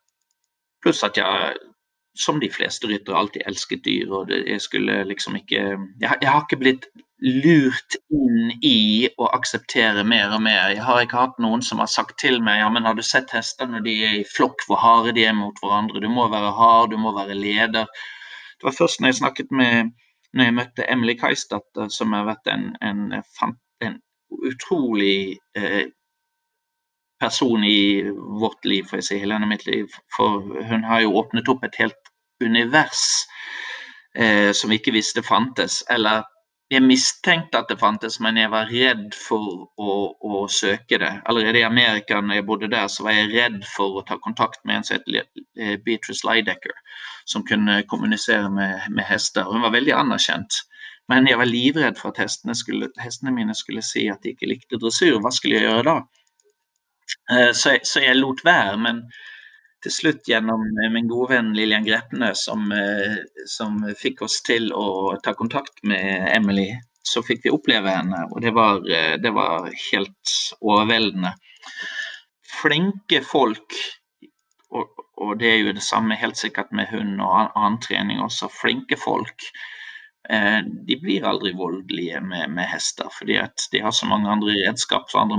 Pluss 0.84 1.04
at 1.06 1.20
jeg, 1.20 1.58
som 2.16 2.40
de 2.42 2.50
fleste 2.52 2.88
ryttere, 2.90 3.18
alltid 3.18 3.46
elsket 3.48 3.84
dyr. 3.84 4.10
og 4.16 4.32
jeg 4.32 4.60
skulle 4.64 5.02
liksom 5.08 5.38
ikke 5.40 5.60
jeg, 5.60 6.10
jeg 6.10 6.30
har 6.30 6.44
ikke 6.44 6.60
blitt 6.60 6.90
lurt 7.20 7.96
inn 8.12 8.52
i 8.64 9.08
å 9.20 9.28
akseptere 9.36 10.04
mer 10.08 10.32
og 10.34 10.42
mer. 10.44 10.72
Jeg 10.72 10.84
har 10.86 11.02
ikke 11.04 11.20
hatt 11.20 11.40
noen 11.42 11.62
som 11.64 11.82
har 11.82 11.90
sagt 11.92 12.16
til 12.22 12.40
meg 12.44 12.62
ja, 12.62 12.70
men 12.72 12.88
har 12.88 12.96
du 12.96 13.04
sett 13.04 13.32
hester 13.36 13.68
når 13.68 13.84
de 13.84 13.96
er 14.08 14.18
i 14.20 14.28
flokk, 14.28 14.64
hvor 14.66 14.80
harde 14.80 15.14
de 15.16 15.26
er 15.28 15.36
mot 15.36 15.56
hverandre. 15.60 16.00
Du 16.00 16.08
må 16.12 16.28
være 16.32 16.54
hard, 16.56 16.94
du 16.94 17.00
må 17.00 17.12
være 17.16 17.36
leder. 17.36 17.88
Det 18.56 18.68
var 18.68 18.76
først 18.76 19.00
når 19.00 19.12
jeg 19.12 19.20
snakket 19.22 19.52
med 19.52 19.92
når 20.32 20.46
jeg 20.46 20.56
møtte 20.56 20.86
Emily 20.86 21.16
Kaisdatter, 21.18 21.88
som 21.90 22.14
har 22.14 22.28
vært 22.28 22.50
en, 22.52 22.68
en, 22.86 23.00
en 23.82 23.96
utrolig 24.46 25.40
eh, 25.58 25.88
person 27.20 27.64
i 27.66 28.02
vårt 28.40 28.64
liv, 28.64 28.86
får 28.88 29.00
jeg 29.00 29.08
si, 29.08 29.18
hele 29.24 29.40
mitt 29.50 29.66
liv. 29.66 29.90
For 30.16 30.44
hun 30.70 30.86
har 30.86 31.02
jo 31.04 31.16
åpnet 31.20 31.50
opp 31.52 31.66
et 31.66 31.80
helt 31.82 32.12
univers 32.40 33.02
eh, 34.14 34.52
som 34.56 34.70
vi 34.70 34.78
ikke 34.80 34.94
visste 34.96 35.24
fantes. 35.26 35.82
Eller 35.90 36.24
jeg 36.70 36.82
mistenkte 36.86 37.58
at 37.58 37.70
det 37.70 37.80
fantes, 37.80 38.20
men 38.22 38.36
jeg 38.38 38.50
var 38.52 38.68
redd 38.70 39.14
for 39.18 39.64
å, 39.74 39.94
å, 40.14 40.42
søke 40.50 41.00
det. 41.02 41.10
Allerede 41.26 41.58
i 41.58 41.66
Amerika 41.66 42.20
når 42.22 42.38
jeg 42.38 42.46
bodde 42.46 42.68
der, 42.70 42.86
så 42.86 43.06
var 43.08 43.16
jeg 43.16 43.32
redd 43.32 43.64
for 43.66 43.98
å 43.98 44.04
ta 44.06 44.20
kontakt 44.22 44.62
med 44.62 44.78
en 44.78 44.86
som 44.86 45.00
het 45.00 45.08
eh, 45.58 45.74
Beatrice 45.82 46.22
Lidecker, 46.28 46.76
som 47.26 47.42
kunne 47.46 47.80
kommunisere 47.90 48.46
med, 48.54 48.86
med, 48.86 49.02
hester. 49.08 49.50
Hun 49.50 49.66
var 49.66 49.74
veldig 49.74 49.96
anerkjent. 49.98 50.60
Men 51.10 51.26
jeg 51.26 51.40
var 51.40 51.50
livredd 51.50 51.98
for 51.98 52.14
at 52.14 52.22
hestene, 52.22 52.54
skulle, 52.54 52.92
hestene, 53.02 53.34
mine 53.34 53.56
skulle 53.58 53.82
si 53.82 54.06
at 54.12 54.22
de 54.22 54.36
ikke 54.36 54.52
likte 54.52 54.78
dressur. 54.78 55.18
Hva 55.24 55.34
skulle 55.34 55.58
jeg 55.58 55.66
gjøre 55.66 55.86
da? 55.88 55.96
Eh, 57.34 57.50
så 57.50 57.74
jeg, 57.74 57.82
så 57.90 58.04
jeg 58.06 58.20
lot 58.20 58.44
være. 58.46 58.78
men 58.78 59.02
til 59.84 59.94
slutt 59.94 60.28
gjennom 60.28 60.62
eh, 60.78 60.90
min 60.92 61.08
gode 61.10 61.34
venn 61.34 61.52
Lillian 61.56 61.86
Grepne, 61.86 62.32
som, 62.38 62.68
eh, 62.74 63.16
som, 63.48 63.80
fikk 63.98 64.22
oss 64.26 64.40
til 64.46 64.70
å 64.76 65.16
ta 65.24 65.34
kontakt 65.38 65.82
med 65.82 66.28
Emily. 66.34 66.70
Så 67.10 67.22
fikk 67.24 67.46
vi 67.46 67.54
oppleve 67.54 67.94
henne, 67.94 68.26
og 68.30 68.42
det 68.44 68.52
var, 68.56 68.84
eh, 68.90 69.16
det 69.22 69.32
var 69.36 69.70
helt 69.70 70.36
overveldende. 70.60 71.32
Flinke 72.60 73.22
folk, 73.24 73.76
og, 74.70 75.04
og, 75.16 75.34
det 75.40 75.48
er 75.50 75.60
jo 75.62 75.74
det 75.74 75.84
samme 75.84 76.18
helt 76.20 76.38
sikkert 76.38 76.72
med 76.76 76.90
hund 76.92 77.20
og 77.24 77.34
annen 77.56 77.80
trening 77.82 78.20
også. 78.22 78.50
Flinke 78.52 78.98
folk 79.00 79.50
de 80.30 80.94
blir 81.00 81.24
aldri 81.26 81.50
voldelige 81.58 82.20
med, 82.22 82.52
med, 82.52 82.68
hester, 82.70 83.08
fordi 83.10 83.38
de 83.72 83.80
har 83.82 83.90
så 83.96 84.06
mange 84.06 84.28
andre 84.30 84.52
redskap 84.68 85.08
og 85.16 85.32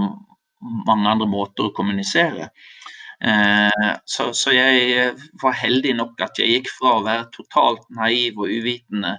mange 0.90 1.14
andre 1.14 1.28
måter 1.30 1.70
å 1.70 1.76
kommunisere. 1.78 2.50
Eh, 2.50 2.81
så, 3.22 4.32
så, 4.34 4.52
jeg 4.56 5.12
var 5.44 5.54
heldig 5.54 5.92
nok 6.00 6.24
at 6.26 6.40
jeg 6.42 6.56
gikk 6.56 6.72
fra 6.74 6.96
å 6.98 7.04
være 7.06 7.28
totalt 7.36 7.84
naiv 7.94 8.40
og 8.42 8.50
uvitende 8.50 9.12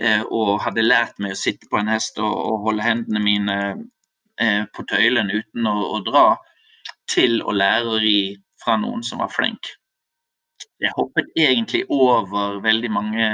eh, 0.00 0.22
og 0.24 0.62
hadde 0.64 0.86
lært 0.86 1.20
meg 1.20 1.34
å 1.34 1.40
sitte 1.42 1.68
på 1.68 1.76
en 1.76 1.92
hest 1.92 2.16
og, 2.24 2.32
og 2.32 2.64
holde 2.70 2.86
hendene 2.86 3.20
mine 3.20 3.58
eh, 4.40 4.64
på 4.72 4.86
tøylen 4.88 5.28
uten 5.34 5.68
å, 5.68 5.76
å, 5.92 6.00
dra, 6.08 6.26
til 7.10 7.42
å 7.44 7.52
lære 7.52 7.92
å 7.92 8.00
ri 8.00 8.18
fra 8.64 8.78
noen 8.80 9.04
som 9.04 9.20
var 9.20 9.32
flink 9.34 9.74
jeg 10.82 10.92
hoppet 10.96 11.30
egentlig 11.38 11.84
over 11.92 12.58
veldig 12.64 12.90
mange 12.92 13.28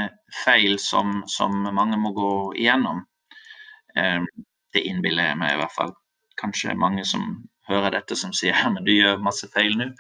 feil 0.45 0.79
som, 0.83 1.23
som 1.27 1.55
mange 1.75 1.99
må 2.01 2.13
gå 2.17 2.33
igjennom. 2.59 3.03
Det 3.95 4.83
innbiller 4.87 5.31
jeg 5.31 5.41
meg 5.41 5.55
i 5.55 5.61
hvert 5.61 5.75
fall. 5.75 5.95
Kanskje 6.41 6.77
mange 6.79 7.05
som 7.09 7.25
hører 7.71 7.97
dette 7.99 8.19
som 8.19 8.33
sier 8.37 8.55
ja, 8.57 8.71
men 8.73 8.87
du 8.87 8.93
gjør 8.95 9.23
masse 9.25 9.49
feil 9.55 9.77
nå. 9.79 9.91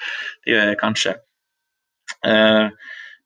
Det 0.44 0.54
gjør 0.54 0.72
jeg 0.72 0.80
kanskje. 0.82 1.16
Uh, 2.26 2.68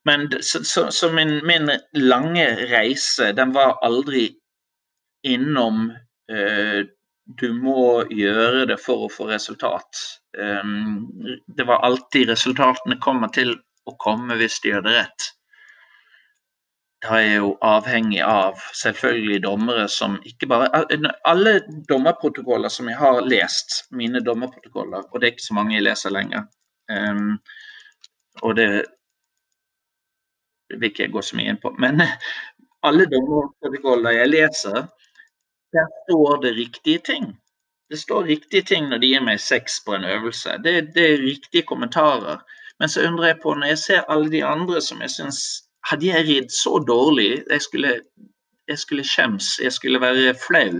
men 0.05 0.27
så, 0.45 0.61
så, 0.63 0.87
så 0.93 1.09
min, 1.13 1.39
min, 1.47 1.71
lange 1.97 2.45
reise, 2.69 3.31
den 3.37 3.55
var 3.55 3.79
aldri 3.85 4.27
innom 5.25 5.87
uh, 6.31 6.81
du 7.25 7.47
må 7.57 8.05
gjøre 8.13 8.67
det 8.69 8.77
for 8.81 9.07
å 9.07 9.11
få 9.11 9.29
resultat. 9.31 10.01
Um, 10.37 11.07
det 11.57 11.65
var 11.65 11.81
alltid 11.87 12.29
resultatene 12.29 12.99
kommer 13.01 13.31
til 13.33 13.55
å 13.89 13.95
komme 14.01 14.37
hvis 14.37 14.59
de 14.61 14.73
gjør 14.73 14.85
det 14.85 14.93
rett. 14.99 15.31
Da 17.03 17.19
er 17.19 17.35
jo 17.41 17.51
avhengig 17.61 18.21
av 18.23 18.61
selvfølgelig 18.73 19.41
dommere 19.43 19.87
som 19.91 20.15
ikke 20.25 20.47
bare 20.47 20.85
Alle 21.27 21.59
dommerprotokoller 21.89 22.71
som 22.71 22.89
jeg 22.89 22.97
har 22.97 23.21
lest, 23.27 23.83
mine 23.91 24.23
dommerprotokoller, 24.23 25.03
og 25.11 25.21
det 25.21 25.27
er 25.27 25.35
ikke 25.35 25.47
så 25.47 25.57
mange 25.57 25.75
jeg 25.75 25.85
leser 25.85 26.15
lenger, 26.15 26.47
um, 26.89 27.35
og 28.41 28.55
det 28.55 28.69
vil 30.73 30.89
ikke 30.89 31.05
jeg 31.05 31.13
gå 31.13 31.21
så 31.21 31.37
mye 31.37 31.53
inn 31.53 31.61
på, 31.61 31.73
men 31.79 32.01
alle 32.87 33.07
dommerprotokoller 33.11 34.17
jeg 34.21 34.31
leser, 34.31 34.85
der 35.75 35.91
står 36.05 36.41
det 36.41 36.55
riktige 36.55 36.99
ting. 36.99 37.33
Det 37.89 37.99
står 37.99 38.23
riktige 38.23 38.61
ting 38.61 38.87
når 38.89 39.01
de 39.03 39.09
gir 39.11 39.23
meg 39.25 39.41
seks 39.41 39.81
på 39.85 39.93
en 39.97 40.07
øvelse. 40.09 40.57
Det, 40.63 40.73
det 40.95 41.03
er 41.11 41.21
riktige 41.21 41.67
kommentarer. 41.67 42.41
Men 42.79 42.89
så 42.89 43.03
undrer 43.07 43.27
jeg 43.27 43.41
på, 43.43 43.53
når 43.53 43.67
jeg 43.67 43.77
ser 43.77 44.07
alle 44.09 44.31
de 44.31 44.41
andre 44.45 44.81
som 44.81 45.01
jeg 45.03 45.11
syns 45.11 45.41
Hadde 45.89 46.07
jeg 46.09 46.27
ridd 46.27 46.53
så 46.53 46.79
dårlig, 46.81 47.43
jeg 47.49 47.61
skulle, 47.61 47.91
jeg 48.67 48.81
skulle 48.81 49.05
skjems, 49.05 49.55
jeg 49.61 49.73
skulle 49.75 50.01
være 50.01 50.33
flau, 50.39 50.79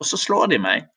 og 0.00 0.08
så 0.08 0.20
slår 0.20 0.50
de 0.52 0.58
meg. 0.60 0.90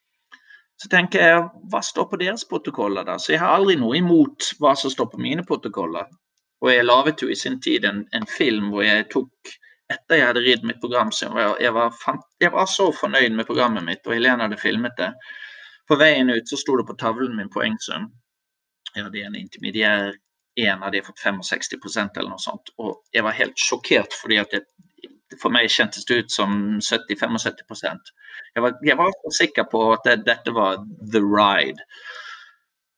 Så 0.77 0.89
tenker 0.91 1.23
jeg, 1.23 1.45
hva 1.71 1.81
står 1.81 2.09
på 2.11 2.19
deres 2.21 2.43
protokoller 2.45 3.07
da? 3.07 3.15
Så 3.17 3.33
jeg 3.33 3.41
har 3.41 3.55
aldri 3.55 3.77
noe 3.79 3.97
imot 3.97 4.51
hva 4.61 4.75
som 4.77 4.93
står 4.93 5.09
på 5.13 5.21
mine 5.21 5.45
protokoller. 5.47 6.05
Og 6.61 6.69
jeg 6.73 6.85
laget 6.85 7.23
jo 7.23 7.29
i 7.31 7.37
sin 7.37 7.57
tid 7.61 7.85
en, 7.85 8.03
en 8.13 8.27
film 8.29 8.69
hvor 8.73 8.85
jeg 8.85 9.07
tok 9.13 9.55
etter 9.93 10.19
jeg 10.19 10.27
hadde 10.27 10.43
ridd 10.43 10.65
mitt 10.67 10.79
program, 10.83 11.13
så 11.15 11.29
jeg 11.29 11.51
jeg, 11.63 11.73
var, 11.73 11.95
jeg 12.43 12.51
var, 12.51 12.67
så 12.67 12.89
fornøyd 12.91 13.35
med 13.37 13.47
programmet 13.47 13.85
mitt, 13.87 14.03
og 14.05 14.17
Helene 14.17 14.43
hadde 14.43 14.59
filmet 14.59 14.97
det. 14.99 15.13
På 15.87 15.95
veien 15.95 16.29
ut 16.29 16.49
så 16.49 16.59
sto 16.59 16.75
det 16.77 16.85
på 16.89 16.97
tavlen 16.99 17.37
min 17.37 17.51
poengsum. 17.53 18.09
Jeg 18.93 19.05
hadde 19.05 19.23
en 19.23 19.37
intermediær 19.39 20.17
én 20.58 20.84
av 20.84 20.91
de 20.91 21.03
fått 21.05 21.22
65% 21.22 22.18
eller 22.18 22.32
noe 22.34 22.41
sånt. 22.41 22.74
Og 22.82 22.97
jeg 23.14 23.26
var 23.26 23.38
helt 23.38 23.60
sjokkert, 23.62 24.16
fordi 24.18 24.41
det, 24.51 24.64
for 25.41 25.53
meg 25.53 25.70
kjentes 25.72 26.08
det 26.10 26.24
ut 26.24 26.34
som 26.34 26.80
70-75 26.82 28.14
jeg 28.58 28.74
jeg 28.84 28.97
var 28.97 29.12
sikker 29.38 29.68
på 29.72 29.82
at 29.93 30.05
det, 30.05 30.16
dette 30.26 30.53
var 30.53 30.80
the 31.14 31.22
ride. 31.22 31.84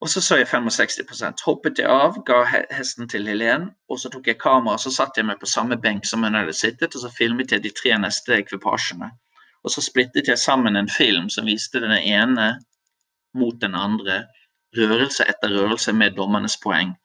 Og 0.02 0.10
så 0.10 0.22
så 0.22 0.38
jeg 0.40 0.48
65 0.48 1.44
Hoppet 1.46 1.80
jeg 1.80 1.88
av, 1.92 2.22
ga 2.26 2.44
hesten 2.72 3.10
til 3.12 3.28
Helen, 3.28 3.70
og 3.90 4.00
så 4.00 4.10
tok 4.10 4.28
jeg 4.28 4.40
kamera 4.40 4.78
og 4.78 4.80
så 4.80 4.92
satt 4.96 5.18
jeg 5.18 5.28
meg 5.28 5.42
på 5.42 5.50
samme 5.50 5.76
benk 5.78 6.06
som 6.08 6.24
hun 6.24 6.38
hadde 6.40 6.56
sittet, 6.56 6.96
og 6.96 7.02
så 7.02 7.12
filmet 7.12 7.52
jeg 7.52 7.64
de 7.64 7.74
tre 7.76 7.98
neste 8.00 8.38
ekvipasjene. 8.38 9.12
Og 9.64 9.74
så 9.74 9.84
splittet 9.84 10.32
jeg 10.32 10.40
sammen 10.40 10.80
en 10.80 10.90
film 10.90 11.28
som 11.30 11.50
viste 11.52 11.82
den 11.84 11.98
ene 11.98 12.54
mot 13.36 13.60
den 13.62 13.76
andre, 13.76 14.24
rørelse 14.78 15.26
etter 15.28 15.52
rørelse 15.52 15.94
med 15.94 16.16
dommernes 16.16 16.56
poeng. 16.64 16.96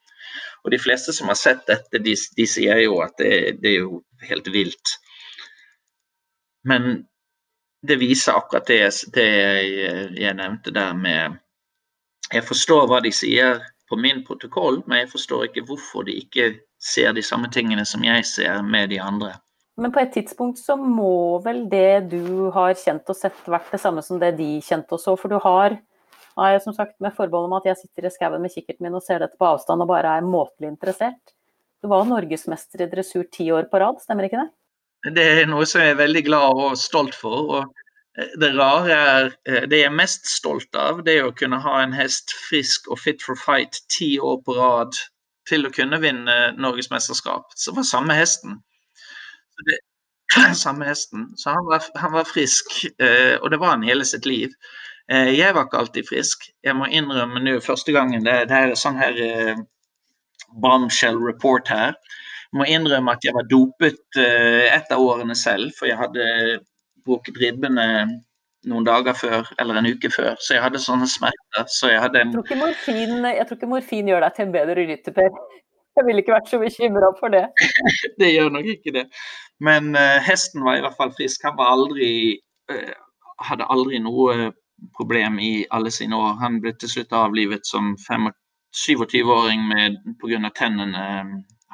Og 0.65 0.73
de 0.73 0.81
fleste 0.81 1.13
som 1.13 1.29
har 1.29 1.39
sett 1.39 1.67
dette, 1.69 2.01
de, 2.01 2.15
de 2.37 2.47
sier 2.49 2.81
jo 2.85 3.01
at 3.05 3.19
det, 3.21 3.61
det, 3.61 3.75
er 3.75 3.83
jo 3.83 4.01
helt 4.25 4.49
vilt. 4.53 4.97
Men 6.65 7.05
det 7.85 8.01
viser 8.01 8.39
akkurat 8.39 8.67
det, 8.67 8.81
det 9.13 9.27
jeg, 9.29 10.09
jeg, 10.17 10.35
nevnte 10.39 10.73
der 10.73 10.95
med 10.97 11.41
Jeg 12.33 12.47
forstår 12.49 12.87
hva 12.89 13.03
de 13.05 13.13
sier 13.13 13.61
på 13.91 13.99
min 14.01 14.23
protokoll, 14.25 14.81
men 14.89 15.03
jeg 15.03 15.11
forstår 15.13 15.51
ikke 15.51 15.67
hvorfor 15.69 16.07
de 16.09 16.17
ikke 16.23 16.55
ser 16.81 17.13
de 17.13 17.23
samme 17.23 17.51
tingene 17.53 17.85
som 17.85 18.05
jeg 18.05 18.25
ser 18.25 18.63
med 18.65 18.89
de 18.89 19.01
andre. 19.01 19.35
Men 19.77 19.93
på 19.93 20.01
et 20.01 20.13
tidspunkt 20.15 20.59
så 20.63 20.77
må 20.79 21.43
vel 21.45 21.65
det 21.71 22.09
du 22.13 22.49
har 22.55 22.73
kjent 22.79 23.09
og 23.11 23.19
sett 23.19 23.49
vært 23.51 23.73
det 23.75 23.81
samme 23.83 24.05
som 24.07 24.21
det 24.23 24.37
de 24.39 24.49
kjente 24.65 24.97
og 24.97 25.03
så, 25.03 25.17
for 25.21 25.29
du 25.29 25.37
har 25.43 25.77
jeg 26.35 26.63
som 26.65 26.75
sagt 26.75 26.97
med 27.05 27.15
forbehold 27.15 27.47
om 27.49 27.57
at 27.61 27.69
jeg 27.69 27.79
sitter 27.79 28.09
i 28.09 28.13
skauen 28.13 28.43
med 28.43 28.53
kikkerten 28.53 28.87
min 28.87 28.99
og 28.99 29.05
ser 29.07 29.23
dette 29.23 29.39
på 29.39 29.47
avstand 29.47 29.85
og 29.85 29.91
bare 29.91 30.17
er 30.19 30.27
måtelig 30.27 30.73
interessert. 30.73 31.35
Du 31.85 31.91
var 31.93 32.07
norgesmester 32.09 32.83
i 32.83 32.91
dressur 32.91 33.27
ti 33.33 33.51
år 33.53 33.69
på 33.71 33.81
rad, 33.83 34.01
stemmer 34.03 34.27
ikke 34.27 34.43
det? 34.43 34.51
Det 35.15 35.25
er 35.43 35.49
noe 35.51 35.67
som 35.69 35.83
jeg 35.85 35.93
er 35.93 36.01
veldig 36.01 36.23
glad 36.25 36.61
og 36.65 36.79
stolt 36.81 37.15
for. 37.15 37.51
og 37.59 38.19
eh, 38.19 38.31
Det 38.41 38.51
rare 38.57 39.01
er, 39.15 39.33
eh, 39.47 39.67
det 39.69 39.83
jeg 39.83 39.91
er 39.91 39.99
mest 39.99 40.31
stolt 40.33 40.79
av, 40.81 41.03
det 41.05 41.19
er 41.19 41.29
å 41.29 41.35
kunne 41.37 41.61
ha 41.61 41.81
en 41.83 41.93
hest 41.95 42.33
frisk 42.49 42.89
og 42.89 43.03
fit 43.03 43.23
for 43.23 43.39
fight 43.39 43.83
ti 43.93 44.15
år 44.19 44.41
på 44.47 44.57
rad 44.57 44.97
til 45.49 45.69
å 45.69 45.73
kunne 45.75 46.01
vinne 46.01 46.39
norgesmesterskap. 46.57 47.53
Så 47.55 47.75
var 47.77 47.85
samme 47.85 48.17
hesten. 48.17 48.63
Det, 49.69 49.79
samme 50.65 50.89
hesten. 50.89 51.29
Så 51.37 51.53
han 51.53 51.69
var, 51.69 51.85
han 52.01 52.17
var 52.17 52.29
frisk, 52.29 52.73
eh, 52.97 53.37
og 53.43 53.51
det 53.53 53.61
var 53.61 53.77
han 53.77 53.87
hele 53.87 54.09
sitt 54.09 54.27
liv. 54.27 54.57
Eh, 55.13 55.31
jeg 55.37 55.55
var 55.55 55.67
ikke 55.67 55.81
alltid 55.83 56.09
frisk. 56.09 56.47
Jeg 56.65 56.77
må 56.79 56.89
innrømme 56.89 57.43
nå 57.45 57.59
første 57.65 57.93
gangen 57.93 58.25
det, 58.25 58.37
det 58.49 58.61
er 58.61 58.77
sånn 58.79 59.01
her 59.01 59.19
eh, 59.21 59.65
bombshell 60.63 61.19
report 61.21 61.69
her. 61.73 61.97
Jeg 62.53 62.61
må 62.61 62.69
innrømme 62.71 63.17
at 63.17 63.27
jeg 63.27 63.35
var 63.37 63.49
dopet 63.51 64.21
eh, 64.21 64.71
et 64.71 64.95
av 64.95 65.03
årene 65.03 65.37
selv, 65.37 65.75
for 65.79 65.91
jeg 65.91 66.01
hadde 66.01 66.29
brukket 67.05 67.41
ribbene 67.43 67.89
noen 68.65 68.87
dager 68.87 69.17
før, 69.19 69.49
eller 69.61 69.77
en 69.77 69.91
uke 69.93 70.09
før, 70.09 70.39
så 70.41 70.57
jeg 70.57 70.65
hadde 70.65 70.81
sånne 70.81 71.09
smerter. 71.11 71.67
Så 71.69 71.91
jeg, 71.93 72.01
hadde 72.01 72.23
en... 72.23 72.33
jeg, 72.33 72.47
tror 72.49 72.63
morfin, 72.63 73.19
jeg 73.29 73.45
tror 73.49 73.59
ikke 73.59 73.71
morfin 73.75 74.09
gjør 74.09 74.25
deg 74.25 74.37
til 74.37 74.47
en 74.47 74.55
bedre 74.55 74.77
rytter, 74.79 75.17
Per. 75.19 75.37
Jeg 75.95 76.09
ville 76.09 76.25
ikke 76.25 76.35
vært 76.35 76.49
så 76.51 76.59
bekymra 76.59 77.13
for 77.21 77.35
det. 77.35 77.45
det 78.21 78.33
gjør 78.33 78.55
nok 78.57 78.71
ikke 78.73 78.95
det. 78.97 79.05
Men 79.63 79.93
uh, 79.95 80.17
hesten 80.25 80.65
var 80.67 80.81
i 80.81 80.83
hvert 80.83 80.97
fall 80.99 81.13
frisk. 81.15 81.45
Han 81.47 81.59
var 81.61 81.71
aldri, 81.77 82.09
uh, 82.73 82.95
hadde 83.51 83.69
aldri 83.71 84.01
noe 84.03 84.49
problem 84.97 85.39
i 85.39 85.67
alle 85.71 85.91
sine 85.91 86.17
år. 86.17 86.39
Han 86.43 86.61
ble 86.63 86.75
til 86.79 86.91
slutt 86.91 87.13
avlivet 87.17 87.67
som 87.67 87.95
27-åring 87.97 89.69
pga. 90.21 90.51
tennene. 90.55 91.05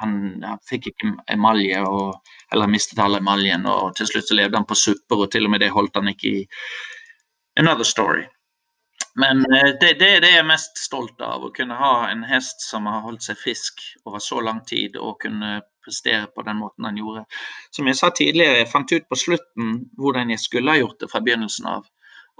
Han, 0.01 0.13
han, 0.41 0.59
fikk 0.69 0.87
ikke 0.91 1.13
emalje, 1.29 1.81
og, 1.85 2.33
eller 2.53 2.67
mistet 2.67 2.99
all 2.99 3.19
emaljen. 3.19 3.65
og 3.69 3.95
Til 3.95 4.09
slutt 4.09 4.29
så 4.29 4.37
levde 4.37 4.57
han 4.57 4.65
på 4.69 4.77
supper, 4.77 5.25
og 5.25 5.31
til 5.31 5.45
og 5.45 5.53
med 5.53 5.61
det 5.61 5.73
holdt 5.73 5.99
han 5.99 6.09
ikke 6.09 6.29
i 6.29 6.45
Another 7.59 7.85
Story. 7.85 8.25
Men 9.15 9.39
eh, 9.53 9.73
det, 9.81 9.93
det 9.99 10.19
det 10.23 10.31
er 10.37 10.47
mest 10.47 10.77
stolt 10.79 11.21
av. 11.21 11.43
Å 11.43 11.53
kunne 11.55 11.77
ha 11.77 12.09
en 12.09 12.23
hest 12.27 12.63
som 12.63 12.87
har 12.89 13.03
holdt 13.05 13.25
seg 13.27 13.39
frisk 13.39 13.83
over 14.05 14.23
så 14.23 14.39
lang 14.41 14.63
tid 14.67 14.95
og 14.97 15.19
kunne 15.25 15.59
prestere 15.83 16.29
på 16.35 16.45
den 16.47 16.61
måten 16.61 16.87
han 16.87 16.99
gjorde. 16.99 17.25
Som 17.75 17.89
jeg 17.89 17.99
sa 17.99 18.11
tidligere, 18.15 18.61
jeg 18.61 18.71
fant 18.71 18.93
ut 18.93 19.09
på 19.09 19.19
slutten 19.19 19.73
hvordan 19.99 20.31
jeg 20.33 20.43
skulle 20.43 20.71
ha 20.71 20.81
gjort 20.81 21.01
det 21.01 21.11
fra 21.11 21.23
begynnelsen 21.25 21.67
av. 21.73 21.89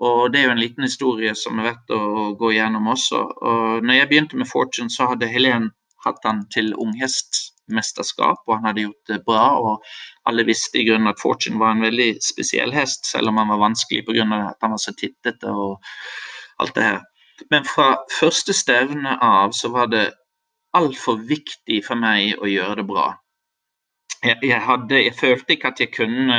Og 0.02 0.34
Det 0.34 0.40
er 0.40 0.48
jo 0.48 0.56
en 0.56 0.62
liten 0.62 0.84
historie 0.88 1.34
som 1.38 1.60
er 1.60 1.68
verdt 1.70 1.94
å 1.94 2.32
gå 2.40 2.52
igjennom 2.56 2.90
også. 2.90 3.20
Og 3.22 3.86
når 3.86 4.00
jeg 4.00 4.10
begynte 4.10 4.40
med 4.40 4.50
Fortune, 4.50 4.90
så 4.90 5.12
hadde 5.12 5.30
Helen 5.30 5.70
hatt 6.06 6.24
han 6.26 6.48
til 6.50 6.72
unghestmesterskap, 6.74 8.42
og 8.48 8.56
han 8.56 8.66
hadde 8.66 8.88
gjort 8.88 9.12
det 9.12 9.20
bra. 9.28 9.44
og 9.60 9.86
Alle 10.26 10.48
visste 10.48 10.82
i 10.82 10.88
grunnen 10.88 11.12
at 11.12 11.22
Fortune 11.22 11.62
var 11.62 11.76
en 11.76 11.86
veldig 11.86 12.16
spesiell 12.26 12.74
hest, 12.74 13.06
selv 13.12 13.30
om 13.30 13.38
han 13.38 13.54
var 13.54 13.62
vanskelig 13.68 14.08
pga. 14.08 14.26
at 14.50 14.58
han 14.62 14.74
var 14.74 14.82
så 14.82 14.96
tittete 14.98 15.54
og 15.54 15.78
alt 16.60 16.76
det 16.76 16.84
her. 16.84 17.00
Men 17.52 17.66
fra 17.66 17.96
første 18.20 18.54
stevne 18.54 19.18
av 19.22 19.54
så 19.58 19.70
var 19.70 19.86
det 19.94 20.12
altfor 20.78 21.22
viktig 21.30 21.82
for 21.86 22.00
meg 22.00 22.42
å 22.42 22.50
gjøre 22.50 22.82
det 22.82 22.88
bra. 22.88 23.08
Jeg, 24.24 24.38
jeg, 24.46 24.62
hadde, 24.62 25.04
jeg 25.04 25.18
følte 25.18 25.54
ikke 25.54 25.72
at 25.74 25.80
jeg 25.82 25.94
kunne 25.94 26.38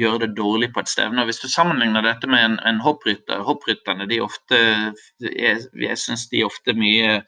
gjøre 0.00 0.22
det 0.24 0.36
dårlig 0.36 0.70
på 0.74 0.82
et 0.82 0.90
stevne. 0.90 1.24
Hvis 1.28 1.40
du 1.42 1.48
sammenligner 1.50 2.04
dette 2.04 2.28
med 2.30 2.44
en, 2.44 2.56
en 2.66 2.80
hopprytter 2.84 3.42
Hopprytterne 3.46 4.08
de 4.10 4.20
ofte, 4.24 4.58
jeg, 5.20 5.64
jeg 5.74 5.98
syns 5.98 6.28
de 6.30 6.42
er 6.42 6.48
ofte 6.48 6.74
mye 6.76 7.20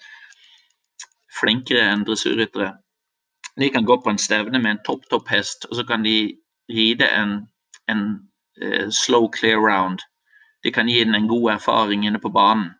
flinkere 1.41 1.85
enn 1.93 2.05
dressurryttere. 2.07 2.73
De 3.61 3.71
kan 3.71 3.85
gå 3.85 3.97
på 4.03 4.11
en 4.11 4.21
stevne 4.21 4.59
med 4.59 4.77
en 4.77 4.83
topp, 4.87 5.07
topp 5.11 5.31
hest, 5.31 5.66
og 5.71 5.77
så 5.79 5.85
kan 5.87 6.05
de 6.07 6.16
ride 6.71 7.07
en, 7.07 7.41
en 7.91 8.05
uh, 8.62 8.89
slow 8.95 9.29
clear 9.35 9.61
round. 9.61 10.03
De 10.64 10.73
kan 10.73 10.89
gi 10.89 11.03
den 11.05 11.14
en 11.14 11.29
god 11.29 11.53
erfaring 11.57 12.07
inne 12.07 12.21
på 12.23 12.33
banen. 12.33 12.71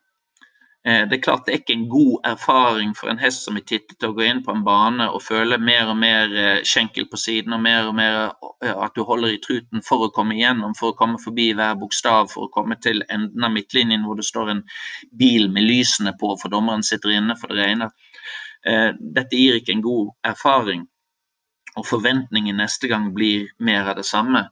Eh, 0.87 1.07
det 1.09 1.15
er 1.15 1.21
klart 1.21 1.45
det 1.45 1.53
er 1.53 1.59
ikke 1.59 1.75
en 1.77 1.89
god 1.89 2.23
erfaring 2.25 2.95
for 2.97 3.11
en 3.11 3.19
hest 3.21 3.43
som 3.45 3.57
er 3.59 3.65
tittet 3.69 4.01
å 4.07 4.15
gå 4.17 4.23
inn 4.25 4.39
på 4.41 4.53
en 4.55 4.63
bane 4.65 5.05
og 5.13 5.21
føle 5.21 5.59
mer 5.61 5.91
og 5.91 5.97
mer 6.01 6.31
eh, 6.33 6.63
skjenkel 6.65 7.05
på 7.11 7.19
siden 7.21 7.53
og 7.53 7.61
mer 7.61 7.89
og 7.91 7.93
mer 7.99 8.15
eh, 8.65 8.71
at 8.73 8.95
du 8.97 9.03
holder 9.05 9.35
i 9.35 9.41
truten 9.43 9.85
for 9.85 10.07
å 10.07 10.11
komme 10.15 10.33
igjennom, 10.39 10.73
for 10.79 10.89
å 10.89 10.97
komme 10.97 11.21
forbi 11.21 11.51
hver 11.57 11.77
bokstav, 11.77 12.31
for 12.33 12.47
å 12.47 12.53
komme 12.55 12.79
til 12.81 13.03
enden 13.13 13.45
av 13.45 13.53
midtlinjen 13.53 14.07
hvor 14.07 14.17
det 14.17 14.25
står 14.25 14.55
en 14.55 14.63
bil 15.21 15.51
med 15.53 15.67
lysene 15.69 16.15
på 16.17 16.33
for 16.41 16.53
dommeren 16.53 16.85
sitter 16.87 17.13
inne 17.13 17.37
for 17.37 17.53
det 17.53 17.61
regner. 17.61 17.93
Dette 18.61 19.37
gir 19.37 19.55
ikke 19.57 19.73
en 19.73 19.81
god 19.81 20.09
erfaring, 20.29 20.83
og 21.73 21.87
forventningen 21.89 22.59
neste 22.61 22.89
gang 22.91 23.07
blir 23.15 23.47
mer 23.57 23.89
av 23.89 23.97
det 23.97 24.05
samme. 24.05 24.43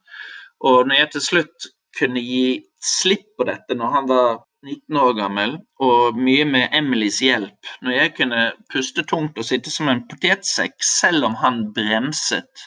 Og 0.65 0.87
når 0.89 1.03
jeg 1.03 1.11
til 1.13 1.25
slutt 1.27 1.67
kunne 1.99 2.21
gi 2.25 2.57
slipp 2.81 3.27
på 3.37 3.45
dette 3.45 3.77
når 3.77 3.93
han 3.93 4.09
var 4.09 4.39
19 4.65 4.97
år 4.97 5.13
gammel, 5.15 5.55
og 5.79 6.17
mye 6.19 6.45
med 6.45 6.73
Emilys 6.75 7.19
hjelp. 7.23 7.69
Når 7.85 7.95
jeg 7.95 8.13
kunne 8.17 8.41
puste 8.73 9.05
tungt 9.07 9.37
og 9.39 9.47
sitte 9.47 9.71
som 9.71 9.87
en 9.91 10.03
potetsekk 10.09 10.75
selv 10.83 11.29
om 11.29 11.37
han 11.39 11.61
bremset, 11.75 12.65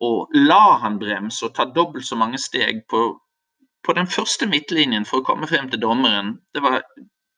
og 0.00 0.32
la 0.48 0.78
han 0.80 0.96
bremse 1.00 1.44
og 1.44 1.54
ta 1.56 1.66
dobbelt 1.68 2.08
så 2.08 2.16
mange 2.16 2.40
steg 2.40 2.86
på, 2.88 3.02
på 3.84 3.96
den 3.98 4.08
første 4.08 4.48
midtlinjen 4.48 5.04
for 5.08 5.20
å 5.20 5.26
komme 5.28 5.48
frem 5.50 5.68
til 5.68 5.82
dommeren. 5.82 6.38
Det 6.54 6.64
var 6.64 6.80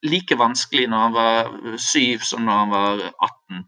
like 0.07 0.39
vanskelig 0.39 0.87
når 0.91 1.07
han 1.07 1.17
var 1.19 1.79
syv 1.79 2.27
som 2.27 2.47
når 2.47 2.61
han 2.63 2.75
var 2.77 3.07
18. 3.11 3.65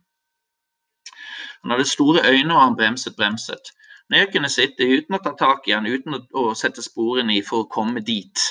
Han 1.64 1.72
hadde 1.72 1.88
store 1.88 2.22
øyne, 2.28 2.54
og 2.54 2.60
han 2.60 2.76
bremset, 2.76 3.16
bremset. 3.16 3.72
Når 4.10 4.18
jeg 4.18 4.32
kunne 4.34 4.50
sitte 4.52 4.86
uten 4.86 5.16
å 5.16 5.22
ta 5.24 5.32
tak 5.38 5.68
i 5.68 5.72
han, 5.72 5.86
uten 5.88 6.18
å, 6.20 6.50
sette 6.58 6.84
sporene 6.84 7.38
i 7.38 7.44
for 7.46 7.64
å 7.64 7.70
komme 7.72 8.02
dit, 8.04 8.42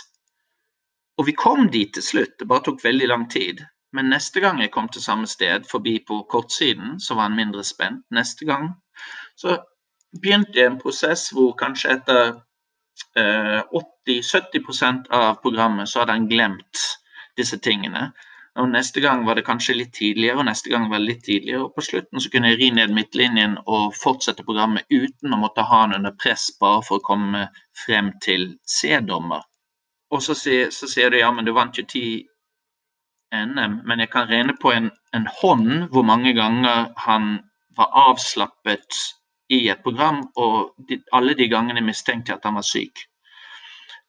og 1.17 1.27
vi 1.27 1.35
kom 1.37 1.67
dit 1.71 1.93
til 1.93 2.03
slutt, 2.03 2.39
det 2.39 2.47
bare 2.49 2.65
tok 2.65 2.83
veldig 2.83 3.07
lang 3.07 3.27
tid. 3.29 3.61
Men 3.93 4.09
neste 4.09 4.41
gang 4.41 4.61
jeg 4.61 4.71
kom 4.73 4.87
til 4.89 5.03
samme 5.03 5.27
sted, 5.29 5.67
forbi 5.69 5.99
på 6.07 6.23
kortsiden, 6.29 6.99
så 6.99 7.13
var 7.15 7.29
han 7.29 7.37
mindre 7.37 7.63
spent. 7.63 8.01
Neste 8.11 8.45
gang 8.49 8.71
så 9.37 9.59
begynte 10.21 10.57
jeg 10.57 10.71
en 10.71 10.81
prosess 10.81 11.27
hvor 11.33 11.53
kanskje 11.59 11.93
etter 11.97 12.33
eh, 13.17 13.61
80-70% 14.09 15.09
av 15.13 15.37
programmet 15.45 15.89
så 15.89 16.01
hadde 16.01 16.17
han 16.17 16.29
glemt 16.29 16.85
disse 17.37 17.57
tingene. 17.61 18.11
Og 18.61 18.69
Neste 18.69 19.01
gang 19.01 19.23
var 19.25 19.37
det 19.37 19.45
kanskje 19.45 19.73
litt 19.77 19.95
tidligere, 19.97 20.37
og 20.37 20.45
neste 20.45 20.69
gang 20.69 20.85
var 20.89 21.01
det 21.01 21.07
litt 21.07 21.23
tidligere. 21.25 21.63
og 21.65 21.73
På 21.75 21.81
slutten 21.81 22.21
så 22.21 22.29
kunne 22.33 22.51
jeg 22.51 22.59
ri 22.59 22.69
ned 22.77 22.93
midtlinjen 22.93 23.55
og 23.65 23.95
fortsette 23.97 24.45
programmet 24.45 24.85
uten 24.93 25.33
å 25.33 25.41
måtte 25.41 25.65
ha 25.65 25.85
han 25.85 25.95
under 25.97 26.13
press 26.13 26.51
bare 26.61 26.83
for 26.85 27.01
å 27.01 27.07
komme 27.07 27.47
frem 27.85 28.11
til 28.21 28.51
C-dommer. 28.69 29.41
Og 30.13 30.21
så 30.21 30.35
sier, 30.37 30.69
så 30.69 30.87
sier, 30.89 31.09
du 31.09 31.17
ja, 31.17 31.31
men 31.33 31.47
du 31.47 31.53
vant 31.55 31.77
jo 31.77 31.85
ti 31.89 32.05
NM, 33.33 33.79
men 33.89 34.03
jeg 34.03 34.11
kan 34.13 34.29
regne 34.29 34.53
på 34.61 34.71
en, 34.71 34.91
en 35.17 35.25
hånd 35.41 35.87
hvor 35.93 36.05
mange 36.05 36.35
ganger 36.37 36.91
han 37.01 37.39
var 37.77 37.89
avslappet 38.09 38.99
i 39.49 39.65
et 39.73 39.81
program, 39.81 40.21
og 40.37 40.75
de, 40.89 40.99
alle 41.17 41.33
de 41.37 41.49
gangene 41.49 41.81
mistenkte 41.81 42.31
jeg 42.31 42.39
at 42.39 42.45
han 42.45 42.59
var 42.59 42.67
syk. 42.67 43.01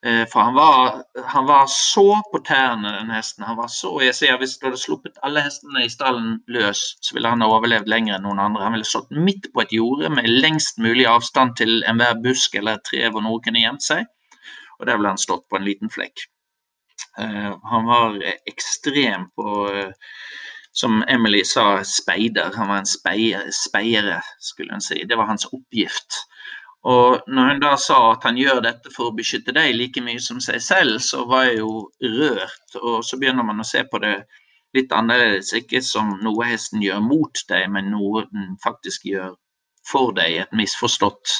Eh, 0.05 0.27
for 0.29 0.45
han 0.45 0.55
var, 0.59 1.01
han 1.33 1.47
var, 1.49 1.65
så 1.73 2.21
på 2.33 2.43
tærne, 2.45 2.93
den 2.99 3.13
hesten. 3.15 3.47
Han 3.49 3.57
var 3.57 3.71
så, 3.73 3.95
jeg 4.05 4.15
sier 4.19 4.37
Hvis 4.37 4.59
du 4.61 4.67
hadde 4.69 4.81
sluppet 4.81 5.17
alle 5.25 5.41
hestene 5.47 5.87
i 5.87 5.93
stallen 5.93 6.43
løs, 6.53 6.83
så 7.01 7.17
ville 7.17 7.33
han 7.33 7.41
ha 7.41 7.49
overlevd 7.49 7.89
lenger 7.89 8.19
enn 8.19 8.29
noen 8.29 8.43
andre. 8.45 8.67
Han 8.67 8.77
ville 8.77 8.89
stått 8.89 9.15
midt 9.17 9.49
på 9.55 9.65
et 9.65 9.73
jorde 9.73 10.13
med 10.13 10.29
lengst 10.29 10.77
mulig 10.77 11.09
avstand 11.09 11.57
til 11.57 11.81
enhver 11.89 12.21
busk 12.27 12.61
eller 12.61 12.85
tre 12.85 13.09
hvor 13.09 13.25
noen 13.25 13.41
kunne 13.47 13.65
gjemt 13.65 13.87
seg 13.87 14.05
og 14.79 14.87
der 14.89 15.01
ble 15.01 15.13
han 15.13 15.21
stått 15.21 15.47
på 15.51 15.59
en 15.59 15.67
liten 15.67 15.93
flekk. 15.93 16.27
Uh, 17.19 17.55
han 17.71 17.89
var 17.89 18.19
ekstrem 18.51 19.29
på, 19.37 19.67
uh, 19.71 19.93
som 20.75 21.03
Emily 21.09 21.45
sa, 21.47 21.83
speider. 21.87 22.55
Han 22.59 22.71
var 22.73 22.83
en 22.83 22.91
speier, 22.91 23.51
speiere, 23.55 24.21
skulle 24.43 24.75
hun 24.75 24.83
si. 24.83 25.05
Det 25.07 25.19
var 25.19 25.31
hans 25.31 25.47
oppgift. 25.53 26.25
Og 26.85 27.23
når 27.33 27.53
hun 27.53 27.61
da 27.63 27.77
sa 27.81 27.99
at 28.13 28.27
han 28.29 28.37
gjør 28.37 28.61
dette 28.65 28.91
for 28.93 29.09
å 29.09 29.17
beskytte 29.17 29.55
deg 29.57 29.73
like 29.77 30.03
mye 30.05 30.21
som 30.21 30.41
seg 30.45 30.61
selv, 30.61 30.99
så 31.01 31.23
var 31.31 31.47
jeg 31.49 31.63
jo 31.63 31.87
rørt. 32.19 32.75
Og 32.83 32.99
så 33.07 33.17
begynner 33.21 33.47
man 33.47 33.63
å 33.63 33.69
se 33.69 33.81
på 33.89 34.01
det 34.03 34.19
litt 34.77 34.93
annerledes. 34.93 35.55
Ikke 35.57 35.81
som 35.85 36.13
noe 36.25 36.51
hesten 36.51 36.83
gjør 36.85 37.01
mot 37.07 37.41
deg, 37.49 37.71
men 37.73 37.89
noe 37.95 38.27
den 38.35 38.59
faktisk 38.65 39.07
gjør 39.09 39.33
for 39.89 40.13
deg. 40.19 40.43
Et 40.45 40.59
misforstått 40.61 41.39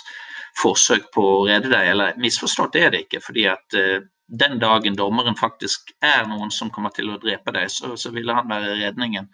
forsøk 0.61 1.11
på 1.15 1.23
å 1.29 1.45
redde 1.49 1.71
deg, 1.73 1.93
eller 1.93 2.19
misforstått 2.21 2.77
er 2.81 2.93
det 2.95 3.05
ikke. 3.07 3.23
fordi 3.25 3.47
at 3.51 3.79
uh, 3.79 4.01
den 4.27 4.59
dagen 4.59 4.97
dommeren 4.97 5.37
faktisk 5.37 5.93
er 6.03 6.25
noen 6.29 6.51
som 6.55 6.71
kommer 6.73 6.95
til 6.97 7.11
å 7.13 7.19
drepe 7.21 7.53
deg, 7.53 7.71
så, 7.71 7.93
så 8.01 8.13
ville 8.15 8.35
han 8.35 8.49
være 8.49 8.79
redningen. 8.81 9.29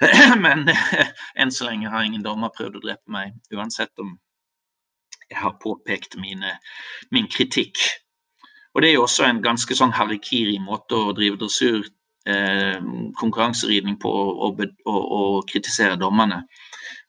Men 0.44 0.68
uh, 0.70 1.14
enn 1.34 1.54
så 1.54 1.70
lenge 1.70 1.90
har 1.92 2.06
ingen 2.06 2.26
dommer 2.26 2.52
prøvd 2.56 2.80
å 2.80 2.84
drepe 2.86 3.16
meg, 3.16 3.38
uansett 3.54 3.92
om 4.02 4.16
jeg 5.30 5.38
har 5.38 5.58
påpekt 5.62 6.16
mine, 6.18 6.56
min 7.10 7.28
kritikk. 7.30 7.78
Og 8.74 8.82
det 8.82 8.90
er 8.90 8.98
jo 8.98 9.06
også 9.06 9.26
en 9.26 9.42
ganske 9.42 9.76
sånn 9.78 9.94
harikiri 9.94 10.58
måte 10.62 10.98
å 10.98 11.14
drive 11.14 11.38
dressur, 11.40 11.86
eh, 12.26 12.82
konkurranseridning 13.18 13.98
på 14.02 14.10
og, 14.10 14.62
og, 14.86 15.00
og, 15.00 15.38
kritisere 15.50 15.98
dommerne. 15.98 16.42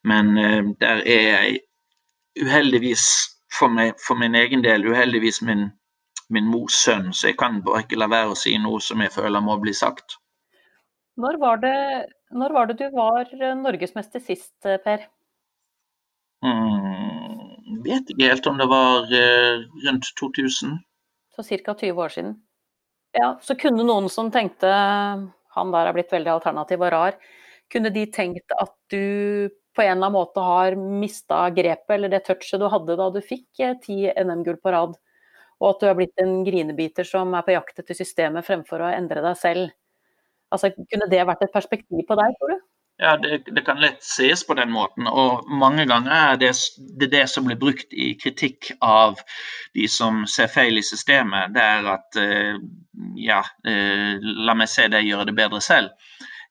Men 0.06 0.38
eh, 0.38 0.62
der 0.82 1.04
er 1.06 1.28
jeg 1.28 1.60
uheldigvis 2.42 3.06
for, 3.52 3.72
meg, 3.74 3.94
for, 4.00 4.20
min 4.20 4.36
egen 4.38 4.64
del 4.66 4.86
uheldigvis 4.88 5.42
min, 5.48 5.68
min 6.30 6.50
mors 6.50 6.78
sønn, 6.86 7.12
så 7.14 7.32
jeg 7.32 7.40
kan 7.42 7.62
bare 7.66 7.84
ikke 7.86 8.00
la 8.00 8.10
være 8.12 8.34
å 8.34 8.40
si 8.40 8.56
noe 8.62 8.82
som 8.84 9.04
jeg 9.04 9.14
føler 9.16 9.44
må 9.44 9.58
bli 9.62 9.74
sagt. 9.76 10.18
Når 11.22 11.40
var 11.42 11.60
det, 11.64 11.80
når 12.32 12.56
var 12.56 12.70
det 12.70 12.78
du 12.80 12.88
var 12.96 13.28
eh, 13.36 13.58
norgesmester 13.58 14.24
sist, 14.24 14.54
eh, 14.66 14.80
Per? 14.84 15.04
Mm, 16.42 17.82
vet 17.86 18.14
ikke 18.14 18.32
helt 18.32 18.48
om 18.50 18.58
det 18.58 18.70
var 18.72 19.12
uh, 19.12 19.68
rundt 19.86 20.08
2000. 20.18 20.80
Så 21.36 21.44
ca. 21.46 21.76
20 21.76 22.02
år 22.02 22.16
siden. 22.16 22.34
Ja, 23.14 23.36
så 23.44 23.58
kunne 23.60 23.84
noen 23.86 24.08
som 24.10 24.32
tenkte 24.32 24.72
han 25.52 25.72
der 25.74 25.90
er 25.90 25.96
blitt 25.96 26.14
veldig 26.14 26.32
alternativ 26.38 26.82
og 26.82 26.94
rar, 26.94 27.18
kunne 27.72 27.92
de 27.94 28.06
tenkt 28.12 28.54
at 28.56 28.74
du 28.92 29.52
på 29.76 29.84
en 29.84 29.92
eller 29.92 30.08
annen 30.08 30.18
måte 30.18 30.44
har 30.44 30.76
mista 30.76 31.46
grepet 31.56 31.96
eller 31.96 32.12
det 32.12 32.24
touchet 32.26 32.60
du 32.60 32.68
hadde 32.72 32.98
da 33.00 33.10
du 33.14 33.22
fikk 33.24 33.62
eh, 33.64 33.78
ti 33.84 34.04
NM-gull 34.10 34.60
på 34.62 34.74
rad, 34.74 34.98
og 35.62 35.70
at 35.70 35.84
du 35.84 35.88
har 35.90 36.00
blitt 36.00 36.24
en 36.24 36.42
grinebiter 36.48 37.08
som 37.08 37.34
er 37.38 37.46
på 37.48 37.56
jakt 37.56 37.80
etter 37.80 37.98
systemet 37.98 38.48
fremfor 38.48 38.84
å 38.84 38.92
endre 38.92 39.24
deg 39.24 39.40
selv. 39.40 39.72
Altså, 40.52 40.74
Kunne 40.76 41.08
det 41.12 41.24
vært 41.28 41.46
et 41.46 41.54
perspektiv 41.54 42.04
på 42.08 42.18
deg, 42.20 42.36
tror 42.40 42.56
du? 42.56 42.60
Ja, 43.02 43.16
det, 43.18 43.38
det, 43.46 43.62
kan 43.66 43.80
lett 43.82 44.04
ses 44.06 44.44
på 44.46 44.54
den 44.54 44.70
måten. 44.70 45.08
Og 45.10 45.48
mange 45.50 45.88
ganger 45.90 46.12
er 46.12 46.36
det, 46.38 46.52
det, 47.00 47.08
det 47.10 47.24
som 47.32 47.48
blir 47.48 47.58
brukt 47.58 47.94
i 47.98 48.12
kritikk 48.20 48.70
av 48.86 49.18
de 49.74 49.88
som 49.90 50.22
ser 50.30 50.52
feil 50.54 50.78
i 50.78 50.84
systemet. 50.86 51.56
Det 51.56 51.64
er 51.66 51.88
at 51.96 52.20
eh, 52.22 52.60
ja, 53.18 53.40
eh, 53.66 54.20
la 54.22 54.54
meg 54.58 54.70
se 54.70 54.86
deg 54.92 55.08
gjøre 55.10 55.32
det 55.32 55.38
bedre 55.40 55.64
selv. 55.66 55.90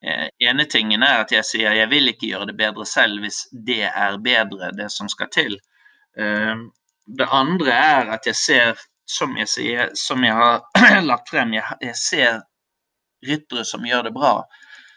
Eh, 0.03 0.29
ene 0.49 0.65
tingen 0.65 1.03
er 1.05 1.21
at 1.21 1.33
jeg 1.35 1.45
sier 1.45 1.75
jeg 1.77 1.91
vil 1.91 2.09
ikke 2.09 2.31
gjøre 2.31 2.47
det 2.49 2.57
bedre 2.57 2.87
selv 2.89 3.21
hvis 3.21 3.43
det 3.53 3.83
er 3.89 4.17
bedre, 4.25 4.73
det 4.77 4.89
som 4.93 5.11
skal 5.13 5.29
til. 5.35 5.59
Eh, 6.17 6.63
det 7.21 7.29
andre 7.29 7.75
er 7.75 8.15
at 8.17 8.29
jeg 8.31 8.39
ser, 8.39 8.81
som 9.11 9.37
jeg 9.37 9.51
sier, 9.51 9.93
som 9.99 10.25
jeg 10.25 10.37
har 10.39 10.65
lagt 11.11 11.29
frem, 11.33 11.53
jeg 11.57 11.97
ser 11.99 12.41
ryttere 13.27 13.67
som 13.69 13.85
gjør 13.85 14.09
det 14.09 14.15
bra, 14.17 14.35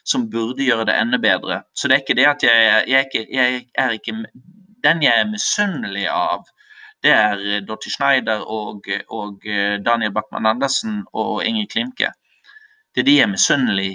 som 0.08 0.30
burde 0.32 0.64
gjøre 0.64 0.88
det 0.88 0.96
enda 1.00 1.20
bedre. 1.20 1.64
Så 1.76 1.90
det 1.90 1.98
er 1.98 2.06
ikke 2.06 2.20
det 2.20 2.28
at 2.30 2.48
jeg, 2.48 2.84
jeg, 2.88 3.08
ikke, 3.10 3.26
jeg 3.32 3.64
er 3.76 3.96
ikke 3.98 4.18
Den 4.84 5.00
jeg 5.00 5.16
er 5.20 5.30
misunnelig 5.32 6.10
av, 6.12 6.48
det 7.04 7.12
er 7.12 7.62
Dottie 7.64 7.92
Schneider 7.92 8.44
og, 8.52 8.88
og 9.08 9.46
Daniel 9.84 10.12
Backman 10.12 10.46
Andersen 10.46 11.06
og 11.14 11.46
Inger 11.48 11.70
Klimke. 11.72 12.10
Det 12.96 13.04
er 13.04 13.08
de 13.08 13.16
jeg 13.16 13.24
er 13.24 13.32
misunnelig 13.32 13.94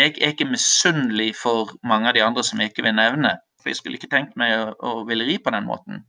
jeg 0.00 0.16
er 0.18 0.32
ikke 0.34 0.48
misunnelig 0.48 1.34
for 1.38 1.74
mange 1.86 2.10
av 2.10 2.16
de 2.16 2.24
andre 2.24 2.44
som 2.46 2.60
jeg 2.60 2.72
ikke 2.72 2.86
vil 2.86 2.96
nevne. 2.96 3.36
For 3.60 3.70
jeg 3.70 3.80
skulle 3.80 4.00
ikke 4.00 4.10
tenkt 4.12 4.38
meg 4.40 4.54
å, 4.56 4.72
å 4.80 5.04
ville 5.08 5.26
ri 5.28 5.36
på 5.42 5.52
den 5.52 5.66
måten. 5.68 6.04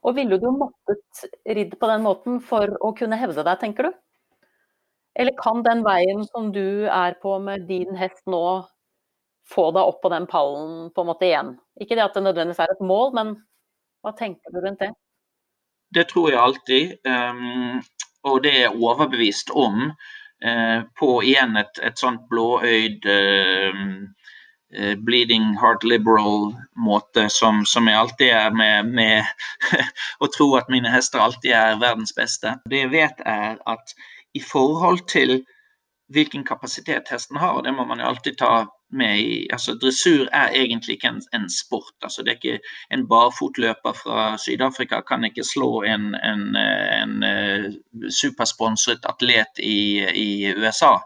Og 0.00 0.16
ville 0.16 0.38
du 0.40 0.48
måttet 0.56 1.24
ridd 1.44 1.76
på 1.78 1.90
den 1.90 2.04
måten 2.04 2.40
for 2.44 2.72
å 2.80 2.92
kunne 2.96 3.18
hevde 3.20 3.44
deg, 3.46 3.60
tenker 3.60 3.88
du? 3.88 3.98
Eller 5.20 5.36
kan 5.36 5.64
den 5.66 5.82
veien 5.84 6.22
som 6.30 6.50
du 6.54 6.86
er 6.86 7.16
på 7.22 7.36
med 7.42 7.66
din 7.68 7.96
hest 7.98 8.22
nå, 8.30 8.62
få 9.50 9.66
deg 9.74 9.90
opp 9.90 9.98
på 10.04 10.12
den 10.12 10.28
pallen 10.30 10.88
på 10.94 11.02
en 11.02 11.10
måte 11.10 11.26
igjen? 11.28 11.54
Ikke 11.82 11.98
det 11.98 12.06
at 12.06 12.16
det 12.16 12.24
nødvendigvis 12.24 12.62
er 12.64 12.72
et 12.72 12.84
mål, 12.86 13.12
men 13.18 13.34
hva 14.00 14.14
tenker 14.16 14.54
du 14.54 14.62
rundt 14.62 14.80
det? 14.80 14.92
Det 15.90 16.06
tror 16.08 16.30
jeg 16.30 16.40
alltid, 16.40 16.92
um, 17.04 17.80
og 18.30 18.42
det 18.44 18.54
er 18.54 18.62
jeg 18.68 18.78
overbevist 18.78 19.50
om. 19.58 19.90
Eh, 20.44 20.82
på 20.98 21.22
igjen 21.22 21.56
et, 21.60 21.78
et 21.84 22.00
sånt 22.00 22.22
blåøyd 22.32 23.04
eh, 23.12 23.80
uh, 24.72 24.94
bleeding 25.04 25.50
heart 25.60 25.84
liberal-måte 25.84 27.26
som, 27.28 27.60
som, 27.68 27.90
jeg 27.90 28.00
alltid 28.00 28.32
er 28.38 28.56
med, 28.56 28.88
med 28.88 29.74
å 30.24 30.30
tro 30.32 30.54
at 30.56 30.70
mine 30.72 30.88
hester 30.88 31.20
alltid 31.20 31.52
er 31.52 31.82
verdens 31.82 32.16
beste. 32.16 32.54
Det 32.64 32.86
jeg 32.86 32.92
vet, 32.94 33.20
er 33.28 33.60
at 33.68 33.92
i 34.32 34.40
forhold 34.40 35.04
til 35.12 35.42
hvilken 36.08 36.46
kapasitet 36.48 37.12
hesten 37.12 37.36
har, 37.36 37.58
og 37.58 37.66
det 37.68 37.76
må 37.76 37.84
man 37.84 38.00
jo 38.00 38.08
alltid 38.08 38.40
ta 38.40 38.54
med 38.92 39.18
i 39.20 39.46
altså 39.52 39.74
Dressur 39.74 40.28
er 40.32 40.54
egentlig 40.54 40.96
ikke 40.96 41.08
en, 41.08 41.22
en 41.34 41.50
sport. 41.50 41.94
altså 42.02 42.22
det 42.22 42.30
er 42.32 42.38
ikke 42.38 42.60
En 42.90 43.08
barfotløper 43.08 43.92
fra 43.92 44.36
Syd-Afrika 44.38 45.00
kan 45.08 45.24
ikke 45.24 45.44
slå 45.44 45.82
en, 45.82 46.14
en, 46.14 46.56
en 46.56 47.22
eh, 47.22 47.68
supersponset 48.10 49.06
atlet 49.08 49.62
i, 49.62 50.04
i, 50.14 50.52
USA 50.56 50.98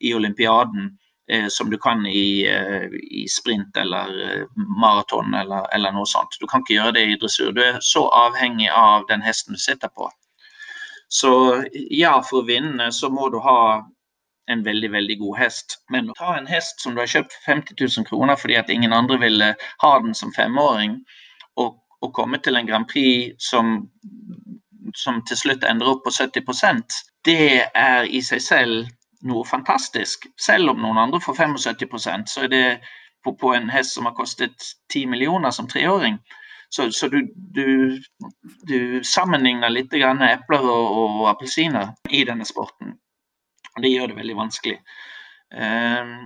i 0.00 0.14
olympiaden 0.14 0.98
eh, 1.28 1.48
som 1.48 1.70
du 1.70 1.78
kan 1.78 2.06
i, 2.06 2.46
eh, 2.46 2.88
i 3.10 3.26
sprint 3.28 3.76
eller 3.76 4.46
maraton 4.80 5.34
eller, 5.34 5.68
eller, 5.74 5.92
noe 5.92 6.06
sånt. 6.06 6.38
Du 6.40 6.46
kan 6.46 6.64
ikke 6.64 6.78
gjøre 6.80 6.96
det 6.98 7.06
i 7.06 7.18
dressur. 7.20 7.52
Du 7.52 7.62
er 7.62 7.78
så 7.80 8.08
avhengig 8.08 8.70
av 8.70 9.06
den 9.08 9.22
hesten 9.22 9.54
du 9.54 9.60
sitter 9.60 9.88
på. 9.88 10.10
Så 11.10 11.32
ja, 11.90 12.20
for 12.22 12.42
å 12.42 12.46
vinne 12.46 12.92
så 12.94 13.10
må 13.10 13.28
du 13.34 13.40
ha 13.42 13.82
en 14.50 14.64
veldig 14.66 14.90
veldig 14.92 15.18
god 15.20 15.38
hest. 15.38 15.78
Men 15.94 16.10
å 16.10 16.16
ta 16.18 16.34
en 16.36 16.48
hest 16.50 16.82
som 16.82 16.96
du 16.96 17.02
har 17.02 17.10
kjøpt 17.10 17.36
for 17.36 17.52
50 17.52 17.78
000 17.80 18.08
kroner 18.08 18.40
fordi 18.40 18.58
at 18.60 18.72
ingen 18.72 18.94
andre 18.96 19.20
ville 19.22 19.52
ha 19.84 19.92
den 20.02 20.16
som 20.18 20.34
femåring, 20.36 20.98
og, 21.60 21.78
og 22.02 22.14
komme 22.16 22.40
til 22.42 22.58
en 22.58 22.68
Grand 22.68 22.88
Prix 22.90 23.36
som, 23.50 23.78
som 24.96 25.22
til 25.28 25.38
slutt 25.38 25.66
ender 25.68 25.94
opp 25.94 26.04
på 26.06 26.14
70% 26.14 27.00
det 27.24 27.66
er 27.74 28.08
i 28.08 28.22
seg 28.24 28.42
selv 28.42 28.88
noe 29.28 29.44
fantastisk. 29.44 30.26
Selv 30.40 30.72
om 30.72 30.80
noen 30.80 31.00
andre 31.02 31.20
får 31.20 31.36
75% 31.42 32.32
så 32.32 32.46
er 32.46 32.52
det 32.52 32.66
på, 33.24 33.34
på 33.36 33.52
en 33.54 33.68
hest 33.72 33.96
som 33.96 34.08
har 34.08 34.16
kostet 34.16 34.56
10 34.92 35.06
millioner 35.12 35.52
som 35.52 35.68
treåring. 35.68 36.18
Så, 36.70 36.86
så 36.94 37.08
du, 37.10 37.18
du, 37.34 37.98
du, 38.68 39.02
sammenligner 39.04 39.72
litt 39.74 39.92
epler 39.92 40.62
og, 40.62 40.98
og 41.02 41.28
appelsiner 41.28 41.96
i 42.08 42.22
denne 42.24 42.46
sporten. 42.46 42.94
Det 43.78 43.90
gjør 43.92 44.10
det 44.10 44.18
veldig 44.18 44.36
vanskelig. 44.38 44.78
Ehm, 45.54 46.16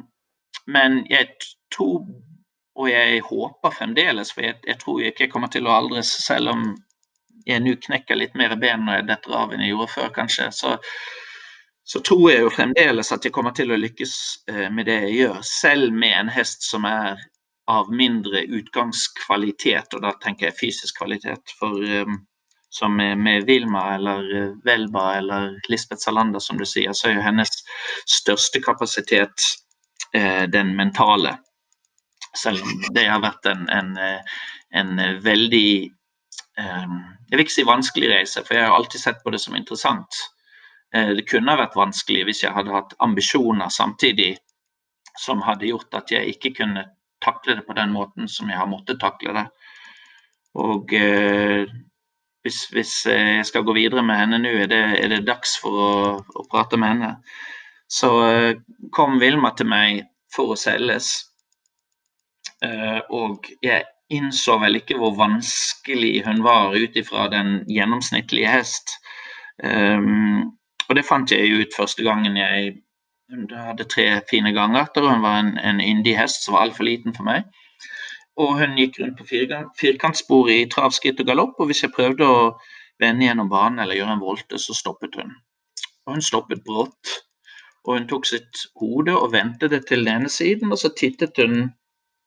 men 0.66 1.02
jeg 1.10 1.34
tror, 1.74 2.06
og 2.74 2.88
jeg 2.90 3.20
håper 3.26 3.74
fremdeles, 3.74 4.32
for 4.32 4.46
jeg, 4.46 4.60
jeg 4.66 4.80
tror 4.80 5.02
ikke 5.02 5.26
jeg 5.26 5.32
kommer 5.32 5.52
til 5.52 5.68
å 5.68 5.76
aldres, 5.76 6.12
selv 6.24 6.54
om 6.54 6.64
jeg 7.46 7.60
nå 7.60 7.76
knekker 7.86 8.16
litt 8.16 8.34
mer 8.38 8.56
ben 8.56 8.86
når 8.86 9.00
jeg 9.00 9.08
detter 9.10 9.36
av 9.36 9.52
enn 9.52 9.62
jeg 9.64 9.74
gjorde 9.74 9.92
før, 9.92 10.10
kanskje, 10.16 10.48
så, 10.56 10.74
så, 11.84 12.00
tror 12.00 12.24
jeg 12.32 12.44
jo 12.46 12.54
fremdeles 12.54 13.12
at 13.12 13.26
jeg 13.26 13.34
kommer 13.36 13.52
til 13.56 13.74
å 13.74 13.80
lykkes 13.80 14.16
eh, 14.48 14.68
med 14.72 14.88
det 14.88 15.00
jeg 15.04 15.16
gjør, 15.18 15.40
selv 15.48 15.92
med 15.92 16.16
en 16.22 16.32
hest 16.32 16.64
som 16.64 16.88
er 16.88 17.20
av 17.70 17.90
mindre 17.92 18.44
utgangskvalitet, 18.58 19.96
og 19.96 20.04
da 20.04 20.12
tenker 20.20 20.50
jeg 20.50 20.58
fysisk 20.58 20.98
kvalitet. 21.00 21.52
For 21.58 21.80
um, 22.04 22.18
som 22.74 22.96
med, 22.96 23.44
Vilma 23.46 23.94
eller 23.94 24.36
eh, 24.36 24.52
Velba 24.64 25.14
eller 25.14 25.60
Lisbeth 25.68 26.02
Salander, 26.02 26.38
som 26.42 26.58
du 26.58 26.64
sier, 26.66 26.92
så 26.92 27.08
er 27.08 27.18
jo 27.18 27.26
hennes 27.28 27.52
største 28.10 28.58
kapasitet 28.64 29.46
eh, 30.14 30.42
den 30.50 30.72
mentale. 30.76 31.36
Selv 32.34 32.64
om 32.66 32.82
det 32.96 33.06
har 33.06 33.22
vært 33.22 33.46
en, 33.46 33.68
en, 33.70 33.92
eh, 33.94 34.40
en 34.74 34.96
veldig 35.22 35.70
eh, 36.58 36.96
Jeg 37.30 37.36
vil 37.36 37.44
ikke 37.44 37.56
si 37.60 37.66
vanskelig 37.68 38.10
reise, 38.10 38.42
for 38.42 38.58
jeg 38.58 38.66
har 38.66 38.74
alltid 38.74 39.04
sett 39.04 39.22
på 39.22 39.30
det 39.30 39.42
som 39.44 39.54
interessant. 39.54 40.18
Eh, 40.94 41.14
det 41.14 41.28
kunne 41.30 41.54
ha 41.54 41.62
vært 41.62 41.78
vanskelig 41.78 42.26
hvis 42.26 42.42
jeg 42.42 42.58
hadde 42.58 42.74
hatt 42.74 42.98
ambisjoner 43.06 43.70
samtidig 43.70 44.32
som 45.18 45.46
hadde 45.46 45.70
gjort 45.70 45.94
at 45.94 46.10
jeg 46.10 46.34
ikke 46.34 46.56
kunne 46.58 46.88
takle 47.22 47.54
det 47.60 47.68
på 47.68 47.78
den 47.78 47.94
måten 47.94 48.26
som 48.28 48.50
jeg 48.50 48.58
har 48.58 48.66
måttet 48.66 48.98
takle 48.98 49.38
det. 49.38 49.46
Og 50.58 50.90
eh, 50.98 51.70
hvis, 52.44 52.60
hvis, 52.74 52.94
jeg 53.08 53.44
skal 53.48 53.64
gå 53.64 53.74
videre 53.76 54.04
med 54.04 54.20
henne 54.20 54.40
nå, 54.42 54.52
er 54.64 54.70
det, 54.70 54.82
er 55.00 55.12
det 55.12 55.24
dags 55.28 55.56
for 55.60 55.80
å, 55.80 55.92
å, 56.20 56.46
prate 56.50 56.76
med 56.80 56.92
henne. 56.92 57.12
Så 57.88 58.10
eh, 58.28 58.50
kom 58.92 59.16
Vilma 59.22 59.54
til 59.56 59.70
meg 59.70 60.02
for 60.34 60.52
å 60.52 60.58
selges. 60.60 61.14
Eh, 62.64 63.00
og 63.16 63.48
jeg 63.64 63.86
innså 64.12 64.58
vel 64.60 64.78
ikke 64.80 64.98
hvor 65.00 65.16
vanskelig 65.16 66.18
hun 66.26 66.42
var 66.44 66.76
ut 66.76 66.96
ifra 67.00 67.28
den 67.32 67.62
gjennomsnittlige 67.70 68.52
hest. 68.52 68.98
Um, 69.64 70.52
og 70.88 70.98
det 70.98 71.06
fant 71.08 71.30
jeg 71.32 71.62
ut 71.62 71.76
første 71.76 72.04
gangen 72.04 72.36
jeg 72.36 72.74
hun 73.32 73.46
hadde 73.56 73.86
tre 73.88 74.06
fine 74.28 74.52
ganger 74.52 74.82
etter 74.84 75.06
hun 75.08 75.22
var 75.24 75.38
en, 75.40 75.54
en 75.58 75.80
yndig 75.80 76.16
hest 76.18 76.44
som 76.44 76.56
var 76.56 76.66
altfor 76.66 76.86
liten 76.86 77.14
for 77.16 77.26
meg. 77.26 77.46
Og 78.40 78.56
hun 78.58 78.78
gikk 78.78 78.98
rundt 79.00 79.20
på 79.20 79.26
firkantspor 79.78 80.50
i 80.50 80.64
trav, 80.70 80.90
skritt 80.96 81.20
og 81.22 81.28
galopp. 81.30 81.60
Og 81.60 81.70
hvis 81.70 81.84
jeg 81.84 81.94
prøvde 81.94 82.26
å 82.26 82.40
vende 83.02 83.28
gjennom 83.28 83.50
banen 83.52 83.82
eller 83.82 83.98
gjøre 83.98 84.16
en 84.16 84.24
volte, 84.24 84.58
så 84.58 84.74
stoppet 84.74 85.20
hun. 85.20 85.30
Og 86.06 86.16
hun 86.16 86.24
stoppet 86.24 86.64
brått. 86.66 87.14
Og 87.84 87.98
hun 87.98 88.08
tok 88.10 88.26
sitt 88.26 88.66
hode 88.80 89.14
og 89.14 89.32
vendte 89.34 89.68
det 89.70 89.84
til 89.88 90.04
den 90.04 90.22
ene 90.22 90.32
siden, 90.32 90.72
og 90.72 90.80
så 90.80 90.90
tittet 90.96 91.38
hun 91.38 91.68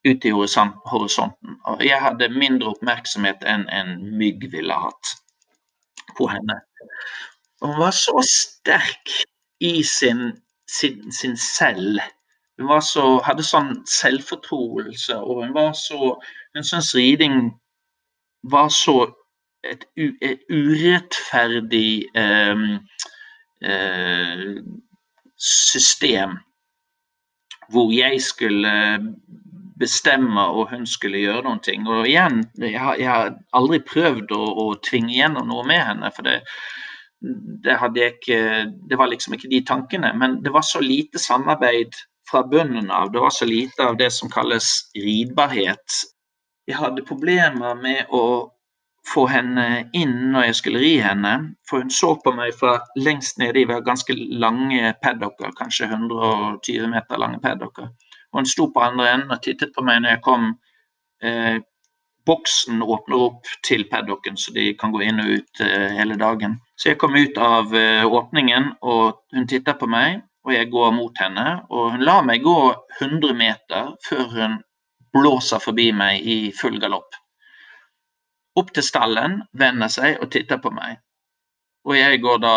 ut 0.07 0.25
i 0.25 0.31
horisonten. 0.31 1.57
Og 1.65 1.83
jeg 1.85 1.99
hadde 2.01 2.29
mindre 2.31 2.75
oppmerksomhet 2.75 3.43
enn 3.49 3.65
en 3.73 3.95
mygg 4.19 4.47
ville 4.53 4.77
hatt 4.85 5.15
på 6.17 6.29
henne. 6.31 6.59
Og 7.61 7.73
hun 7.73 7.81
var 7.81 7.95
så 7.97 8.21
sterk 8.23 9.15
i 9.59 9.81
sin, 9.83 10.29
sin, 10.69 11.11
sin 11.11 11.35
selv 11.41 11.99
hun 12.57 12.81
så, 12.81 13.05
hadde 13.25 13.45
sånn 13.45 13.75
selvfortroelse, 13.89 15.17
og 15.17 15.43
hun 15.43 15.53
var 15.53 15.73
så 15.77 16.15
Hun 16.57 16.65
syntes 16.65 16.95
riding 16.95 17.51
var 18.49 18.71
så 18.73 19.11
et, 19.67 19.83
et 20.25 20.41
urettferdig 20.49 22.07
eh, 22.17 22.63
eh, 23.61 24.55
system 25.37 26.37
hvor 27.69 27.91
jeg 27.93 28.21
skulle 28.23 28.73
bestemme 29.79 30.41
og 30.41 30.71
hun 30.71 30.85
skulle 30.89 31.21
gjøre 31.21 31.43
noen 31.45 31.61
ting. 31.63 31.85
Og 31.87 32.07
igjen, 32.07 32.41
jeg 32.61 32.79
har, 32.79 32.97
jeg 32.97 33.09
har 33.11 33.33
aldri 33.57 33.79
prøvd 33.85 34.33
å, 34.33 34.43
å, 34.63 34.67
tvinge 34.87 35.13
gjennom 35.13 35.49
noe 35.51 35.65
med 35.67 35.83
henne. 35.91 36.11
for 36.15 36.25
det, 36.25 36.39
det, 37.21 38.07
ikke, 38.15 38.39
det 38.89 38.99
var 38.99 39.11
liksom 39.11 39.37
ikke 39.37 39.51
de 39.51 39.61
tankene. 39.67 40.13
Men 40.17 40.39
det 40.45 40.53
var 40.55 40.65
så 40.65 40.81
lite 40.83 41.21
samarbeid 41.21 41.99
fra 42.30 42.43
bunnen 42.43 42.91
av. 42.91 43.11
Det 43.11 43.19
var 43.19 43.30
så 43.30 43.45
lite 43.45 43.88
av 43.88 43.97
det 43.97 44.11
som 44.11 44.30
kalles 44.30 44.91
ridbarhet. 44.95 46.03
Jeg 46.67 46.78
hadde 46.80 47.05
problemer 47.07 47.75
med 47.80 48.11
å 48.11 48.51
få 49.07 49.23
henne 49.32 49.88
inn 49.95 50.15
når 50.34 50.49
jeg 50.49 50.57
skulle 50.59 50.82
ri 50.84 50.95
henne, 50.99 51.34
for 51.69 51.84
hun 51.84 51.93
så 51.93 52.11
på 52.19 52.34
meg 52.36 52.55
fra 52.59 52.75
lengst 52.99 53.39
nede 53.39 53.61
i 53.61 53.80
ganske 53.86 54.15
lange 54.43 54.91
paddocker, 55.03 55.53
kanskje 55.55 55.88
120 55.88 56.91
meter 56.91 57.21
lange 57.21 57.39
paddocker. 57.43 57.88
Og 58.34 58.41
hun 58.41 58.49
sto 58.49 58.67
på 58.73 58.84
andre 58.84 59.09
enden 59.13 59.32
og 59.32 59.43
tittet 59.45 59.73
på 59.75 59.86
meg 59.88 60.03
når 60.03 60.17
jeg 60.17 60.23
kom. 60.28 60.53
Eh, 61.23 61.57
boksen 62.28 62.82
åpner 62.84 63.21
opp 63.30 63.47
til 63.63 63.86
paddocken, 63.88 64.36
så 64.36 64.51
de 64.51 64.73
kan 64.75 64.91
gå 64.91 65.05
inn 65.05 65.21
og 65.23 65.30
ut 65.38 65.61
eh, 65.63 65.93
hele 65.95 66.17
dagen. 66.19 66.57
Så 66.75 66.91
jeg 66.91 66.99
kom 66.99 67.15
ut 67.15 67.39
av 67.39 67.71
eh, 67.71 68.03
åpningen, 68.03 68.73
og 68.84 69.21
hun 69.32 69.47
titter 69.47 69.78
på 69.80 69.88
meg 69.88 70.19
og 70.47 70.53
jeg 70.55 70.69
går 70.71 70.93
mot 70.95 71.19
henne. 71.19 71.45
Og 71.69 71.93
hun 71.93 72.03
lar 72.07 72.23
meg 72.25 72.45
gå 72.45 72.57
100 73.01 73.33
meter 73.35 73.93
før 74.07 74.27
hun 74.31 74.59
blåser 75.15 75.59
forbi 75.63 75.89
meg 75.95 76.23
i 76.23 76.37
full 76.55 76.79
galopp. 76.79 77.17
Opp 78.57 78.71
til 78.73 78.85
stallen, 78.85 79.41
vender 79.53 79.91
seg 79.91 80.21
og 80.23 80.31
titter 80.33 80.61
på 80.63 80.71
meg. 80.73 81.01
Og 81.87 81.97
jeg 81.97 82.21
går 82.23 82.39
da 82.43 82.55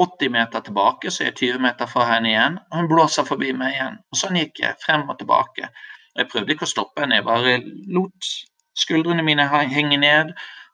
80 0.00 0.32
meter 0.34 0.62
tilbake, 0.64 1.10
så 1.10 1.26
jeg 1.26 1.32
er 1.32 1.40
20 1.40 1.66
meter 1.66 1.90
fra 1.90 2.06
henne 2.14 2.30
igjen. 2.30 2.56
Og 2.70 2.78
hun 2.80 2.90
blåser 2.94 3.26
forbi 3.28 3.50
meg 3.56 3.74
igjen. 3.74 3.98
Og 4.10 4.22
sånn 4.22 4.38
gikk 4.38 4.62
jeg 4.62 4.80
frem 4.82 5.04
og 5.10 5.18
tilbake. 5.20 5.68
Jeg 6.16 6.30
prøvde 6.30 6.54
ikke 6.54 6.68
å 6.68 6.72
stoppe 6.72 7.02
henne, 7.02 7.18
jeg 7.18 7.26
bare 7.28 7.58
lot 7.92 8.32
skuldrene 8.78 9.24
mine 9.26 9.44
henge 9.50 9.98
ned 10.00 10.32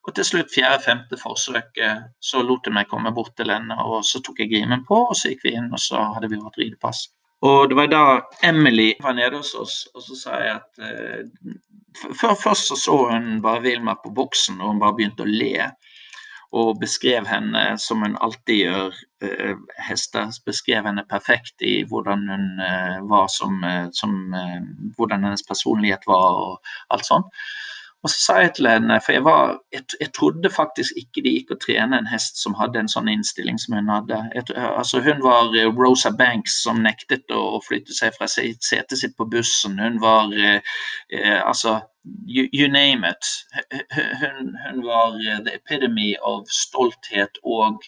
og 0.09 0.15
til 0.17 0.25
slutt, 0.25 0.53
fjerde-femte 0.55 1.19
forsøket, 1.21 2.09
så 2.25 2.41
lot 2.41 2.65
jeg 2.65 2.73
meg 2.73 2.89
komme 2.89 3.13
bort 3.13 3.35
til 3.37 3.53
henne, 3.53 3.77
og 3.85 4.01
så 4.09 4.23
tok 4.25 4.41
jeg 4.41 4.55
grimen 4.55 4.87
på, 4.89 5.03
og 5.11 5.17
så 5.19 5.35
gikk 5.35 5.45
vi 5.45 5.53
inn, 5.59 5.69
og 5.69 5.83
så 5.85 6.01
hadde 6.15 6.31
vi 6.33 6.41
vårt 6.41 6.57
ridepass. 6.61 7.11
Og 7.45 7.69
det 7.69 7.77
var 7.79 7.91
da 7.93 8.05
Emily 8.43 8.95
var 9.03 9.15
nede 9.15 9.37
hos 9.37 9.53
oss, 9.55 9.83
og 9.95 10.03
så 10.03 10.17
sa 10.19 10.41
jeg 10.43 10.57
at 10.59 10.83
eh, 10.83 11.57
Først 11.99 12.69
så 12.69 12.77
så 12.79 12.95
hun 13.11 13.41
bare 13.43 13.63
Vilma 13.65 13.97
på 13.99 14.11
buksen, 14.15 14.61
og 14.61 14.73
hun 14.73 14.81
bare 14.83 14.95
begynte 14.95 15.25
å 15.25 15.31
le. 15.31 15.71
Og 16.55 16.77
beskrev 16.79 17.27
henne 17.27 17.63
som 17.83 18.05
hun 18.05 18.15
alltid 18.23 18.61
gjør 18.61 18.99
eh, 19.27 19.57
hester. 19.89 20.29
Beskrev 20.47 20.87
henne 20.87 21.03
perfekt 21.11 21.65
i 21.65 21.81
hvordan 21.91 22.23
hun 22.31 22.63
eh, 22.63 23.01
var 23.11 23.27
som, 23.35 23.59
eh, 23.67 23.89
som 23.93 24.15
eh, 24.37 24.61
Hvordan 24.95 25.27
hennes 25.27 25.43
personlighet 25.49 26.07
var 26.07 26.39
og 26.45 26.71
alt 26.95 27.09
sånt. 27.09 27.43
Og 28.07 28.11
så 28.11 28.19
sa 28.23 28.35
jeg 28.39 28.53
til 28.55 28.69
henne, 28.71 29.01
for 29.03 29.13
jeg, 29.13 29.25
var, 29.27 29.57
jeg, 29.75 29.83
jeg, 30.01 30.11
trodde 30.15 30.51
faktisk 30.55 30.99
ikke 31.01 31.23
det 31.25 31.33
gikk 31.35 31.49
å 31.51 31.59
trene 31.65 31.99
en 31.99 32.07
hest 32.07 32.39
som 32.39 32.55
hadde 32.55 32.79
en 32.79 32.91
sånn 32.91 33.11
innstilling 33.11 33.59
som 33.59 33.75
hun 33.75 33.91
hadde. 33.91 34.21
Jeg, 34.37 34.45
altså 34.55 35.01
hun 35.03 35.25
var 35.25 35.51
eh, 35.59 35.67
Rosa 35.75 36.13
Banks 36.15 36.61
som 36.63 36.79
nektet 36.85 37.27
å, 37.35 37.59
flytte 37.67 37.97
seg 37.97 38.15
fra 38.15 38.31
setet 38.31 38.95
sitt 39.01 39.17
på 39.19 39.27
bussen. 39.33 39.81
Hun 39.83 39.99
var 40.05 40.31
eh, 40.31 40.63
eh, 41.11 41.41
altså 41.43 41.81
you, 42.23 42.47
you, 42.53 42.71
name 42.71 43.03
it. 43.03 43.33
Hun, 44.23 44.55
hun, 44.69 44.83
var 44.87 45.19
eh, 45.19 45.43
the 45.43 45.59
epidemy 45.59 46.15
of 46.23 46.47
stolthet 46.55 47.43
og 47.43 47.83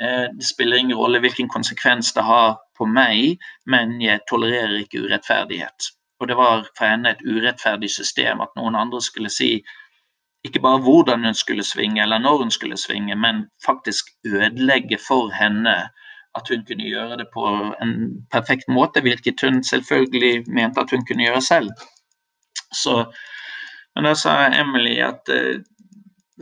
eh, 0.00 0.30
det 0.32 0.48
spiller 0.48 0.80
ingen 0.80 0.96
rolle 0.96 1.20
hvilken 1.20 1.52
konsekvens 1.52 2.14
det 2.16 2.24
har 2.24 2.56
på 2.78 2.88
meg, 2.88 3.36
men 3.68 3.98
jeg 4.00 4.24
tolererer 4.32 4.80
ikke 4.80 5.04
urettferdighet. 5.04 5.92
Og 6.22 6.28
det 6.28 6.36
var 6.38 6.68
for 6.78 6.86
henne 6.86 7.10
et 7.10 7.24
urettferdig 7.26 7.90
system 7.90 8.40
at 8.44 8.52
noen 8.56 8.76
andre 8.78 9.00
skulle 9.02 9.30
si 9.32 9.56
ikke 10.46 10.60
bare 10.62 10.82
hvordan 10.82 11.24
hun 11.26 11.34
skulle 11.38 11.64
svinge 11.66 12.02
eller 12.02 12.18
når 12.22 12.44
hun 12.44 12.50
skulle 12.50 12.78
svinge, 12.78 13.14
men 13.18 13.44
faktisk 13.66 14.10
ødelegge 14.26 14.98
for 15.08 15.30
henne 15.34 15.74
at 16.38 16.48
hun 16.48 16.64
kunne 16.66 16.86
gjøre 16.88 17.18
det 17.20 17.26
på 17.34 17.46
en 17.82 17.92
perfekt 18.30 18.68
måte, 18.68 19.00
hvilket 19.00 19.42
hun 19.44 19.64
selvfølgelig 19.64 20.44
mente 20.46 20.80
at 20.80 20.90
hun 20.90 21.06
kunne 21.06 21.26
gjøre 21.26 21.42
selv. 21.42 21.70
Så, 22.72 23.04
men 23.94 24.08
da 24.08 24.14
sa 24.14 24.36
Emily 24.46 24.96
at 25.04 25.28
uh, 25.28 25.60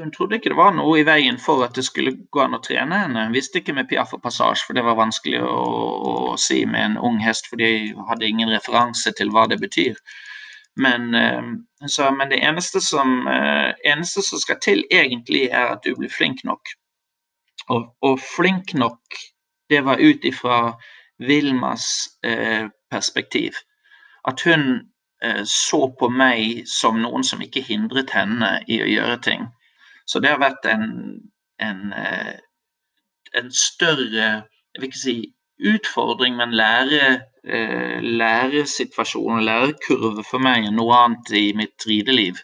hun 0.00 0.12
trodde 0.14 0.38
ikke 0.38 0.50
det 0.52 0.58
var 0.58 0.72
noe 0.74 0.98
i 1.00 1.04
veien 1.06 1.38
for 1.40 1.62
at 1.64 1.76
det 1.76 1.84
skulle 1.86 2.14
gå 2.32 2.42
an 2.42 2.56
å 2.56 2.62
trene 2.64 3.02
henne. 3.02 3.26
Hun 3.28 3.36
visste 3.36 3.60
ikke 3.60 3.74
med 3.76 3.88
piaff 3.90 4.14
og 4.16 4.22
passasje, 4.24 4.66
for 4.66 4.78
det 4.78 4.84
var 4.86 4.98
vanskelig 4.98 5.42
å, 5.44 5.54
å, 6.10 6.14
si 6.40 6.62
med 6.66 6.86
en 6.88 6.98
ung 7.10 7.20
hest, 7.22 7.48
for 7.50 7.60
de 7.60 7.92
hadde 8.08 8.28
ingen 8.28 8.52
referanse 8.52 9.12
til 9.18 9.32
hva 9.34 9.46
det 9.50 9.60
betyr. 9.62 9.98
Men, 10.80 11.14
eh, 11.14 11.50
så, 11.86 12.10
men 12.16 12.32
det 12.32 12.40
eneste 12.46 12.82
som, 12.84 13.26
eh, 13.28 13.70
eneste 13.92 14.24
som, 14.26 14.40
skal 14.42 14.60
til, 14.64 14.84
egentlig, 14.90 15.48
er 15.50 15.74
at 15.76 15.84
du 15.84 15.94
blir 15.98 16.12
flink 16.12 16.44
nok. 16.48 16.74
Og, 17.70 17.90
og 18.02 18.18
flink 18.22 18.74
nok, 18.74 19.20
det 19.70 19.84
var 19.86 20.00
ut 20.02 20.24
ifra 20.26 20.60
Vilmas 21.20 22.08
eh, 22.26 22.66
perspektiv. 22.90 23.60
At 24.28 24.40
hun 24.46 24.88
eh, 25.22 25.42
så 25.44 25.84
på 26.00 26.08
meg 26.08 26.66
som 26.68 27.00
noen 27.02 27.24
som 27.26 27.42
ikke 27.44 27.62
hindret 27.64 28.10
henne 28.16 28.58
i 28.66 28.80
å 28.82 28.88
gjøre 28.88 29.20
ting. 29.24 29.48
Så 30.10 30.22
det 30.22 30.32
har 30.32 30.40
vært 30.42 30.66
en, 30.66 30.88
en, 31.62 31.82
eh, 31.94 32.34
en 33.38 33.52
større 33.54 34.30
jeg 34.74 34.80
vil 34.80 34.88
ikke 34.90 35.02
si 35.02 35.16
utfordring, 35.70 36.36
men 36.36 36.54
lære, 36.54 37.22
eh, 37.44 37.98
læresituasjon 38.02 39.44
lærekurve 39.44 40.24
for 40.24 40.42
meg 40.42 40.66
enn 40.66 40.78
noe 40.78 40.96
annet 41.04 41.32
i 41.34 41.50
mitt 41.58 41.86
rideliv. 41.86 42.38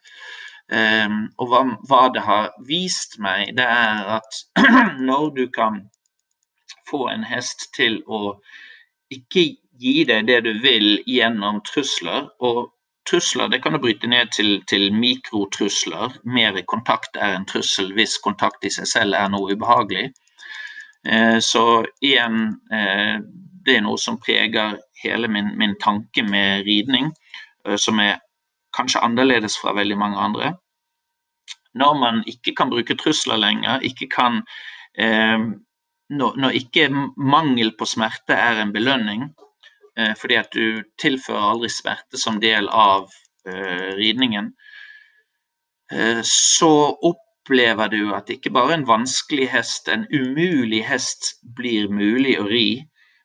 Um, 0.66 1.28
og 1.38 1.52
hva, 1.52 1.60
hva, 1.86 2.00
det 2.10 2.24
har 2.26 2.48
vist 2.66 3.20
meg, 3.22 3.52
det 3.54 3.66
er 3.70 4.16
at 4.16 4.40
når 5.08 5.28
du 5.36 5.44
kan 5.54 5.84
få 6.90 7.04
en 7.12 7.22
hest 7.22 7.68
til 7.76 8.00
å 8.10 8.40
ikke 9.14 9.44
gi 9.78 10.02
deg 10.08 10.26
det 10.26 10.40
du 10.42 10.56
vil 10.64 10.96
gjennom 11.06 11.60
trusler, 11.68 12.26
og 12.42 12.72
Trusler 13.06 13.48
det 13.48 13.60
kan 13.62 13.72
du 13.72 13.78
bryte 13.78 14.08
ned 14.10 14.32
til, 14.34 14.62
til 14.66 14.90
mikrotrusler. 14.94 16.16
Mer 16.24 16.58
kontakt 16.66 17.16
er 17.16 17.36
en 17.36 17.46
trussel 17.46 17.92
hvis 17.94 18.18
kontakt 18.22 18.66
i 18.66 18.72
seg 18.74 18.88
selv 18.90 19.18
er 19.18 19.30
noe 19.30 19.54
ubehagelig. 19.54 20.08
Eh, 21.06 21.38
så 21.38 21.84
igjen, 22.02 22.56
eh, 22.74 23.18
det 23.66 23.76
er 23.76 23.84
noe 23.86 23.98
som 23.98 24.18
preger 24.22 24.80
hele 25.04 25.30
min, 25.30 25.52
min 25.58 25.76
tanke 25.82 26.24
med 26.26 26.66
ridning, 26.66 27.12
eh, 27.66 27.76
som 27.78 28.00
er 28.02 28.18
kanskje 28.76 29.04
annerledes 29.06 29.58
fra 29.60 29.74
veldig 29.76 29.98
mange 29.98 30.18
andre. 30.18 30.52
Når 31.76 31.94
man 32.00 32.22
ikke 32.26 32.56
kan 32.58 32.72
bruke 32.72 32.96
trusler 32.98 33.38
lenger, 33.38 33.84
ikke 33.86 34.10
kan 34.10 34.42
eh, 34.98 35.46
når, 36.10 36.36
når 36.38 36.58
ikke 36.60 36.90
mangel 37.16 37.72
på 37.78 37.86
smerte 37.88 38.34
er 38.34 38.62
en 38.62 38.72
belønning, 38.72 39.28
fordi 40.20 40.36
at 40.36 40.50
du 40.52 40.82
tilfører 41.00 41.52
aldri 41.54 41.70
smerte 41.72 42.18
som 42.20 42.40
del 42.42 42.68
av 42.68 43.06
uh, 43.48 43.90
ridningen. 43.96 44.52
Uh, 45.92 46.20
så 46.22 46.72
opplever 47.00 47.88
du 47.88 48.12
at 48.14 48.30
ikke 48.32 48.52
bare 48.54 48.76
en 48.76 48.86
vanskelig 48.88 49.48
hest, 49.52 49.88
en 49.88 50.06
umulig 50.12 50.82
hest, 50.84 51.36
blir 51.56 51.88
mulig 51.88 52.36
å 52.40 52.48
ri, 52.50 52.68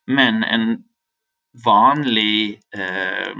men 0.08 0.46
en 0.48 0.78
vanlig 1.66 2.62
uh, 2.78 3.36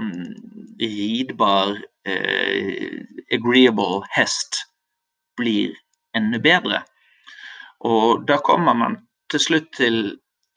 ridbar, 0.82 1.78
agreeable 3.30 4.00
hest 4.10 4.56
blir 5.38 5.76
enda 6.18 6.40
bedre. 6.42 6.80
Og 7.86 8.24
da 8.26 8.40
kommer 8.42 8.74
man 8.74 8.96
til 9.30 9.44
slutt 9.44 9.68
til 9.78 10.00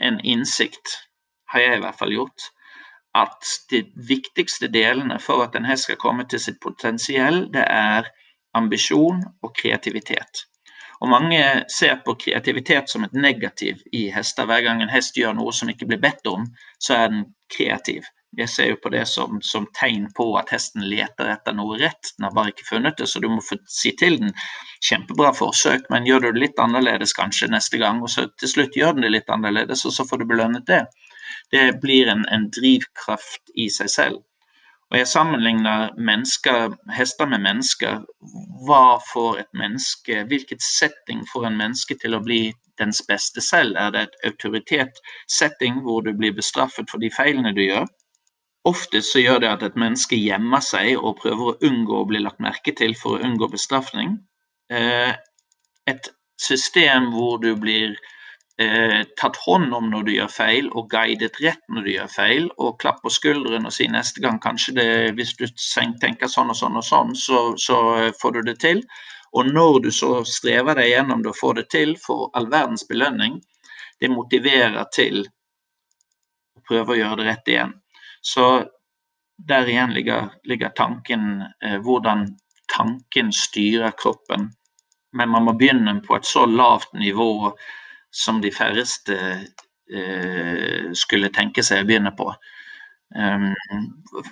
en 0.02 0.18
innsikt, 0.26 0.96
har 1.54 1.62
jeg 1.62 1.78
i 1.78 1.84
hvert 1.84 2.00
fall 2.00 2.16
gjort, 2.16 2.48
at 3.16 3.52
de 3.72 3.84
viktigste 4.10 4.68
delene 4.72 5.20
for 5.24 5.46
at 5.46 5.56
en 5.56 5.68
hest 5.68 5.88
skal 5.88 6.00
komme 6.02 6.26
til 6.30 6.42
sitt 6.42 6.60
potensiell, 6.64 7.46
det 7.54 7.64
er 7.64 8.10
ambisjon 8.56 9.22
og 9.44 9.56
kreativitet. 9.56 10.46
Og 11.04 11.10
Mange 11.12 11.40
ser 11.72 12.00
på 12.06 12.16
kreativitet 12.20 12.90
som 12.92 13.04
et 13.04 13.14
negativ 13.14 13.82
i 13.94 14.08
hester. 14.16 14.48
Hver 14.48 14.64
gang 14.66 14.82
en 14.82 14.92
hest 14.92 15.18
gjør 15.20 15.36
noe 15.38 15.54
som 15.54 15.72
ikke 15.72 15.88
blir 15.90 16.02
bedt 16.02 16.28
om, 16.32 16.48
så 16.80 16.96
er 17.00 17.12
den 17.12 17.26
kreativ. 17.52 18.08
Jeg 18.36 18.52
ser 18.52 18.70
jo 18.72 18.78
på 18.84 18.92
det 18.92 19.06
som, 19.08 19.40
som 19.44 19.68
tegn 19.80 20.10
på 20.16 20.26
at 20.40 20.52
hesten 20.52 20.84
leter 20.92 21.30
etter 21.32 21.56
noe 21.56 21.78
rett. 21.80 22.12
Den 22.18 22.28
har 22.28 22.34
bare 22.36 22.52
ikke 22.52 22.68
funnet 22.68 22.98
det, 23.00 23.08
så 23.12 23.22
du 23.24 23.30
må 23.32 23.44
få 23.44 23.60
si 23.72 23.94
til 24.00 24.18
den 24.24 24.34
kjempebra 24.84 25.32
forsøk, 25.36 25.88
men 25.94 26.08
gjør 26.08 26.26
du 26.26 26.30
det 26.32 26.44
litt 26.44 26.60
annerledes 26.60 27.16
kanskje 27.16 27.52
neste 27.54 27.80
gang, 27.80 28.02
og 28.04 28.12
så 28.12 28.28
til 28.40 28.52
slutt 28.52 28.76
gjør 28.76 28.98
den 28.98 29.08
det 29.08 29.14
litt 29.14 29.32
annerledes, 29.32 29.86
og 29.88 29.96
så 29.96 30.08
får 30.08 30.24
du 30.24 30.28
belønnet 30.34 30.68
det 30.68 30.84
det 31.52 31.82
blir 31.82 32.10
en, 32.12 32.26
en 32.32 32.50
drivkraft 32.54 33.54
i 33.56 33.70
seg 33.74 33.92
selv. 33.92 34.24
Og 34.94 35.00
jeg 35.00 35.08
sammenligner 35.10 35.90
mennesker, 35.98 36.76
hester 36.94 37.26
med 37.26 37.42
mennesker. 37.42 38.04
Hva 38.68 39.00
får 39.10 39.42
et 39.42 39.50
menneske, 39.58 40.22
hvilket 40.30 40.62
setting 40.62 41.24
får 41.32 41.50
en 41.50 41.58
menneske 41.58 41.98
til 42.02 42.14
å 42.16 42.22
bli 42.24 42.54
dens 42.80 43.02
beste 43.08 43.42
selv? 43.42 43.80
Er 43.82 43.92
det 43.96 44.04
et 44.06 44.18
autoritetssetting 44.30 45.82
hvor 45.86 46.06
du 46.06 46.14
blir 46.14 46.36
bestraffet 46.38 46.92
for 46.92 47.02
de 47.02 47.10
feilene 47.18 47.56
du 47.58 47.64
gjør? 47.66 47.90
Ofte 48.66 49.02
så 49.06 49.22
gjør 49.22 49.42
det 49.42 49.50
at 49.50 49.64
et 49.66 49.76
menneske 49.78 50.18
gjemmer 50.18 50.62
seg 50.66 50.96
og 50.98 51.20
prøver 51.22 51.52
å 51.52 51.58
unngå 51.70 52.02
å 52.02 52.08
bli 52.10 52.22
lagt 52.22 52.42
merke 52.42 52.74
til 52.78 52.96
for 52.98 53.18
å 53.18 53.26
unngå 53.26 53.50
bestraffing. 53.54 54.16
Eh, 54.74 55.14
et 55.90 56.10
system 56.42 57.12
hvor 57.14 57.38
du 57.42 57.52
blir 57.58 57.94
eh, 58.62 59.02
tatt 59.20 59.38
hånd 59.46 59.74
om 59.76 59.90
når 59.92 60.06
du 60.08 60.12
gjør 60.16 60.32
feil, 60.32 60.70
og 60.74 60.90
guidet 60.92 61.40
rett 61.44 61.62
når 61.70 61.88
du 61.88 61.92
gjør 61.96 62.12
feil, 62.12 62.48
og 62.58 62.78
klapp 62.82 63.02
på 63.04 63.12
skulderen 63.14 63.68
og 63.68 63.76
si 63.76 63.88
neste 63.92 64.24
gang 64.24 64.40
kanskje 64.44 64.76
det, 64.80 64.88
hvis 65.18 65.36
du 65.40 65.46
tenker 66.02 66.32
sånn 66.32 66.54
og 66.54 66.60
sånn 66.60 66.80
og 66.80 66.88
sånn, 66.88 67.16
så, 67.20 67.42
så 67.62 67.82
eh, 68.00 68.14
får 68.22 68.38
du 68.38 68.42
det 68.52 68.60
til. 68.64 68.84
Og 69.36 69.50
når 69.52 69.82
du 69.84 69.92
så 69.92 70.22
strever 70.28 70.80
deg 70.80 70.94
gjennom 70.94 71.24
det 71.24 71.34
og 71.34 71.40
får 71.40 71.60
det 71.60 71.68
til, 71.74 71.98
for 72.00 72.30
all 72.38 72.48
verdens 72.52 72.86
belønning, 72.88 73.42
det 74.00 74.12
motiverer 74.12 74.88
til 74.96 75.26
å 76.56 76.64
prøve 76.68 76.96
å 76.96 77.00
gjøre 77.00 77.20
det 77.22 77.28
rett 77.30 77.52
igjen. 77.52 77.76
Så 78.26 78.46
der 79.38 79.68
igjen 79.68 79.92
ligger, 79.94 80.30
ligger 80.48 80.72
tanken, 80.76 81.44
eh, 81.62 81.80
hvordan 81.84 82.30
tanken 82.72 83.34
styrer 83.36 83.92
kroppen. 84.00 84.50
Men 85.16 85.30
man 85.30 85.46
må 85.48 85.54
begynne 85.56 86.00
på 86.04 86.16
et 86.16 86.28
så 86.28 86.46
lavt 86.48 86.94
nivå 86.96 87.52
som 88.16 88.42
de 88.44 88.52
færreste 88.54 89.16
eh, 89.92 90.92
skulle 90.96 91.34
tenke 91.36 91.64
seg 91.66 91.84
å 91.84 91.90
begynne 91.90 92.14
på. 92.16 92.30
Um, 93.16 93.52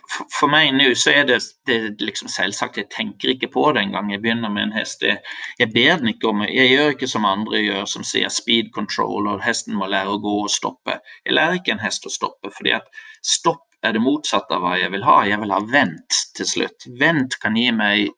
for, 0.09 0.25
for 0.34 0.51
meg 0.51 0.71
nå 0.73 0.89
så 0.97 1.11
er 1.13 1.27
det, 1.29 1.38
det 1.69 2.01
liksom 2.01 2.27
selvsagt, 2.31 2.79
jeg 2.81 2.89
tenker 2.91 3.31
ikke 3.31 3.51
på 3.53 3.67
det 3.75 3.84
engang 3.84 4.09
jeg 4.11 4.23
begynner 4.23 4.51
med 4.51 4.67
en 4.67 4.73
hest. 4.75 5.05
Jeg, 5.05 5.21
jeg 5.61 5.71
ber 5.75 6.01
den 6.01 6.09
ikke 6.11 6.31
om 6.31 6.41
Jeg 6.47 6.71
gjør 6.71 6.95
ikke 6.95 7.11
som 7.11 7.27
andre 7.29 7.61
gjør, 7.61 7.86
som 7.91 8.07
sier 8.07 8.34
speed 8.34 8.73
control 8.75 9.29
og 9.31 9.45
hesten 9.45 9.77
må 9.77 9.88
lære 9.91 10.15
å 10.15 10.23
gå 10.23 10.34
og 10.41 10.51
stoppe. 10.51 10.97
Jeg 11.23 11.38
lærer 11.38 11.61
ikke 11.61 11.77
en 11.77 11.86
hest 11.86 12.09
å 12.09 12.11
stoppe, 12.11 12.51
fordi 12.55 12.75
at 12.79 12.89
stopp 13.21 13.63
er 13.84 13.95
det 13.95 14.03
motsatte 14.03 14.57
av 14.57 14.65
hva 14.65 14.75
jeg 14.79 14.91
vil 14.95 15.05
ha. 15.05 15.21
Jeg 15.27 15.39
vil 15.43 15.53
ha 15.53 15.61
vent 15.69 16.19
til 16.36 16.49
slutt. 16.49 16.88
Vent 16.99 17.38
kan 17.43 17.59
gi 17.59 17.69
meg 17.75 18.09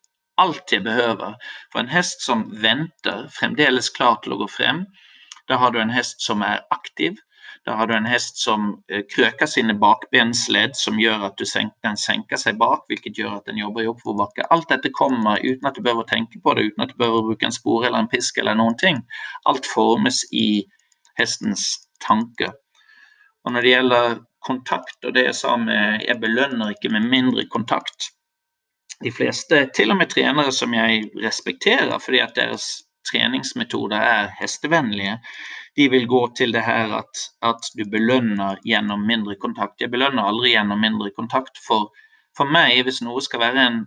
alt 0.42 0.72
jeg 0.72 0.86
behøver. 0.86 1.36
For 1.74 1.82
en 1.82 1.92
hest 1.92 2.26
som 2.26 2.46
venter, 2.62 3.26
fremdeles 3.34 3.90
klar 3.94 4.20
til 4.24 4.36
å 4.36 4.40
gå 4.44 4.50
frem, 4.52 4.86
da 5.48 5.60
har 5.62 5.72
du 5.72 5.80
en 5.82 5.94
hest 5.94 6.22
som 6.22 6.42
er 6.42 6.64
aktiv. 6.74 7.18
Da 7.66 7.74
har 7.80 7.88
du 7.88 7.96
en 7.96 8.06
hest 8.06 8.38
som 8.38 8.68
eh, 8.92 9.02
krøker 9.10 9.50
sine 9.50 9.74
bakbensledd, 9.82 10.76
som 10.78 11.00
gjør 11.02 11.28
at 11.30 11.42
senker, 11.50 11.78
den 11.86 11.98
senker 11.98 12.38
seg 12.38 12.60
bak, 12.62 12.84
hvilket 12.90 13.18
gjør 13.18 13.40
at 13.40 13.50
den 13.50 13.58
jobber 13.62 13.86
i 13.86 13.90
oppoverbakke. 13.90 14.46
Alt 14.54 14.70
dette 14.70 14.94
kommer 14.94 15.42
uten 15.42 15.70
at 15.70 15.78
du 15.78 15.82
behøver 15.82 16.06
å 16.06 16.12
tenke 16.12 16.42
på 16.42 16.54
det, 16.54 16.68
uten 16.70 16.86
at 16.86 16.94
du 16.94 17.00
behøver 17.02 17.24
å 17.24 17.28
bruke 17.32 17.50
en 17.50 17.56
spore 17.56 17.90
eller 17.90 18.06
en 18.06 18.12
pisk 18.12 18.38
eller 18.42 18.58
noen 18.60 18.78
ting. 18.82 19.02
Alt 19.50 19.70
formes 19.70 20.22
i 20.34 20.66
hestens 21.18 21.66
tanke. 22.06 22.52
Og 23.46 23.54
når 23.54 23.66
det 23.66 23.74
gjelder 23.74 24.20
kontakt, 24.46 24.98
og 25.06 25.16
det 25.16 25.26
jeg 25.30 25.38
sa 25.38 25.56
med 25.58 26.04
jeg 26.06 26.22
belønner 26.22 26.74
ikke 26.74 26.92
med 26.94 27.10
mindre 27.10 27.48
kontakt, 27.50 28.12
de 29.04 29.12
fleste, 29.12 29.66
til 29.76 29.92
og 29.92 30.00
med 30.00 30.10
trenere 30.14 30.54
som 30.56 30.74
jeg 30.74 31.10
respekterer 31.20 31.98
fordi 32.00 32.22
at 32.24 32.38
deres 32.38 32.68
treningsmetoder 33.10 34.02
er 34.02 34.32
hestevennlige, 34.40 35.20
de 35.76 35.90
vil 35.92 36.08
gå 36.08 36.22
til 36.38 36.54
det 36.56 36.64
her 36.64 36.94
at, 37.02 37.24
at 37.44 37.72
du 37.78 37.84
belønner 37.92 38.62
gjennom 38.64 39.04
mindre 39.08 39.36
kontakt. 39.36 39.82
Jeg 39.82 39.92
belønner 39.92 40.24
aldri 40.24 40.54
gjennom 40.54 40.80
mindre 40.80 41.12
kontakt. 41.18 41.60
For, 41.68 41.90
for 42.38 42.48
meg, 42.48 42.80
hvis 42.88 43.02
noe 43.04 43.24
skal 43.24 43.44
være 43.44 43.66
en 43.70 43.82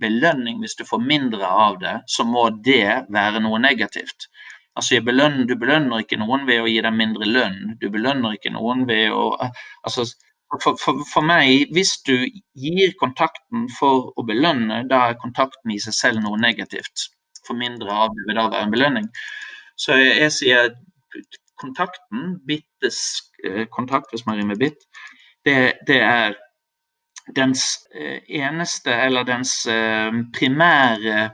belønning 0.00 0.62
hvis 0.62 0.78
du 0.78 0.84
får 0.88 1.02
mindre 1.04 1.46
av 1.46 1.80
det, 1.82 1.96
så 2.06 2.24
må 2.24 2.48
det 2.64 3.04
være 3.12 3.42
noe 3.44 3.58
negativt. 3.60 4.30
Altså, 4.78 5.00
belønner, 5.02 5.44
Du 5.44 5.56
belønner 5.58 6.04
ikke 6.04 6.20
noen 6.20 6.46
ved 6.46 6.62
å 6.62 6.70
gi 6.70 6.80
dem 6.86 6.96
mindre 6.96 7.26
lønn. 7.26 7.76
Du 7.80 7.90
belønner 7.90 8.36
ikke 8.38 8.54
noen 8.54 8.86
ved 8.88 9.10
å 9.10 9.24
altså, 9.40 10.06
for, 10.62 10.76
for, 10.80 11.02
for, 11.12 11.24
meg, 11.26 11.68
hvis 11.76 11.98
du 12.08 12.14
gir 12.56 12.94
kontakten 13.00 13.66
for 13.78 14.12
å 14.16 14.24
belønne, 14.24 14.84
da 14.88 15.08
er 15.10 15.20
kontakten 15.20 15.74
i 15.74 15.80
seg 15.82 15.96
selv 15.96 16.24
noe 16.24 16.40
negativt. 16.40 17.10
For 17.48 17.56
mindre 17.56 17.90
av 18.04 18.12
det 18.14 18.26
vil 18.28 18.38
da 18.38 18.48
være 18.52 18.68
en 18.68 18.74
belønning. 18.74 19.08
Så 19.78 19.96
jeg, 19.96 20.30
sier 20.34 20.72
kontakten, 21.58 22.38
bittes 22.46 23.00
eh, 23.44 23.66
kontakt 23.70 24.12
hvis 24.12 24.26
man 24.26 24.38
rimer 24.38 24.58
bitt, 24.58 24.84
det, 25.46 25.78
det 25.86 26.00
er 26.02 26.36
dens 27.36 27.64
eh, 27.94 28.20
eneste, 28.28 28.92
eller 28.94 29.26
dens 29.28 29.60
eh, 29.66 30.24
primære 30.34 31.30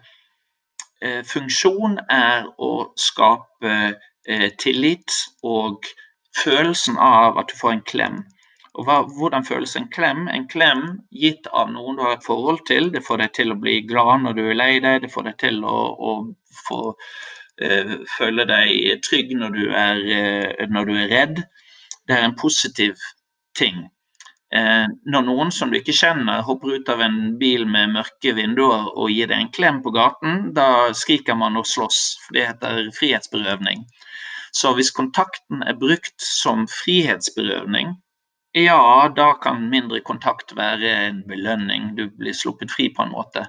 funksjon 1.28 1.98
er 2.08 2.46
å 2.64 2.68
skape 2.96 3.72
tillit 4.56 5.12
og 5.44 5.84
følelsen 6.38 6.96
av 6.96 7.36
at 7.42 7.50
du 7.50 7.58
får 7.58 7.74
en 7.74 7.82
klem. 7.84 8.14
Og 8.74 8.88
hva, 8.88 8.96
Hvordan 9.06 9.46
føles 9.46 9.76
en 9.78 9.88
klem? 9.94 10.26
En 10.28 10.48
klem 10.50 10.82
gitt 11.14 11.46
av 11.52 11.70
noen 11.70 11.98
du 11.98 12.02
har 12.02 12.16
et 12.16 12.26
forhold 12.26 12.64
til, 12.66 12.90
det 12.94 13.04
får 13.06 13.22
deg 13.22 13.34
til 13.36 13.54
å 13.54 13.60
bli 13.60 13.78
glad 13.86 14.24
når 14.24 14.38
du 14.38 14.42
er 14.48 14.58
lei 14.58 14.72
deg, 14.82 15.04
det 15.04 15.12
får 15.14 15.28
deg 15.30 15.38
til 15.44 15.60
å, 15.62 15.78
å 15.94 16.14
få 16.66 16.80
uh, 16.90 17.94
føle 18.16 18.48
deg 18.50 19.04
trygg 19.06 19.36
når 19.38 19.54
du, 19.54 19.64
er, 19.70 20.02
uh, 20.02 20.64
når 20.74 20.90
du 20.90 20.94
er 21.04 21.12
redd. 21.12 21.42
Det 22.08 22.18
er 22.18 22.26
en 22.26 22.38
positiv 22.38 22.98
ting. 23.54 23.84
Eh, 24.54 24.86
når 25.10 25.24
noen 25.26 25.48
som 25.50 25.72
du 25.72 25.80
ikke 25.80 25.96
kjenner 25.96 26.44
hopper 26.46 26.76
ut 26.76 26.90
av 26.92 27.00
en 27.02 27.16
bil 27.40 27.64
med 27.66 27.94
mørke 27.96 28.34
vinduer 28.36 28.86
og 28.92 29.10
gir 29.10 29.26
deg 29.30 29.40
en 29.40 29.50
klem 29.56 29.80
på 29.82 29.90
gaten, 29.96 30.52
da 30.54 30.92
skriker 30.94 31.34
man 31.38 31.58
og 31.58 31.66
slåss, 31.66 32.02
det 32.36 32.44
heter 32.52 32.92
frihetsberøvning. 32.94 33.82
Så 34.54 34.70
hvis 34.78 34.92
kontakten 34.94 35.64
er 35.66 35.74
brukt 35.80 36.14
som 36.22 36.68
frihetsberøvning, 36.70 37.96
ja, 38.54 39.08
da 39.16 39.32
kan 39.42 39.64
mindre 39.70 40.00
kontakt 40.06 40.54
være 40.56 40.90
en 41.08 41.22
belønning. 41.26 41.94
Du 41.98 42.06
blir 42.14 42.36
sluppet 42.38 42.70
fri 42.70 42.86
på 42.94 43.02
en 43.02 43.10
måte. 43.10 43.48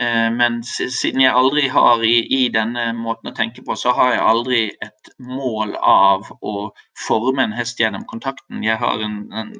Eh, 0.00 0.30
men 0.32 0.62
siden 0.64 1.20
jeg 1.20 1.36
aldri 1.36 1.66
har 1.68 2.00
i, 2.06 2.22
i, 2.24 2.48
denne 2.48 2.86
måten 2.96 3.28
å 3.28 3.36
tenke 3.36 3.60
på, 3.66 3.76
så 3.76 3.92
har 3.98 4.14
jeg 4.14 4.24
aldri 4.24 4.60
et 4.80 5.10
mål 5.20 5.74
av 5.76 6.30
å 6.40 6.70
forme 7.06 7.44
en 7.44 7.56
hest 7.56 7.82
gjennom 7.82 8.06
kontakten. 8.08 8.62
Jeg 8.64 8.80
har 8.80 9.04
en, 9.04 9.26
en 9.36 9.52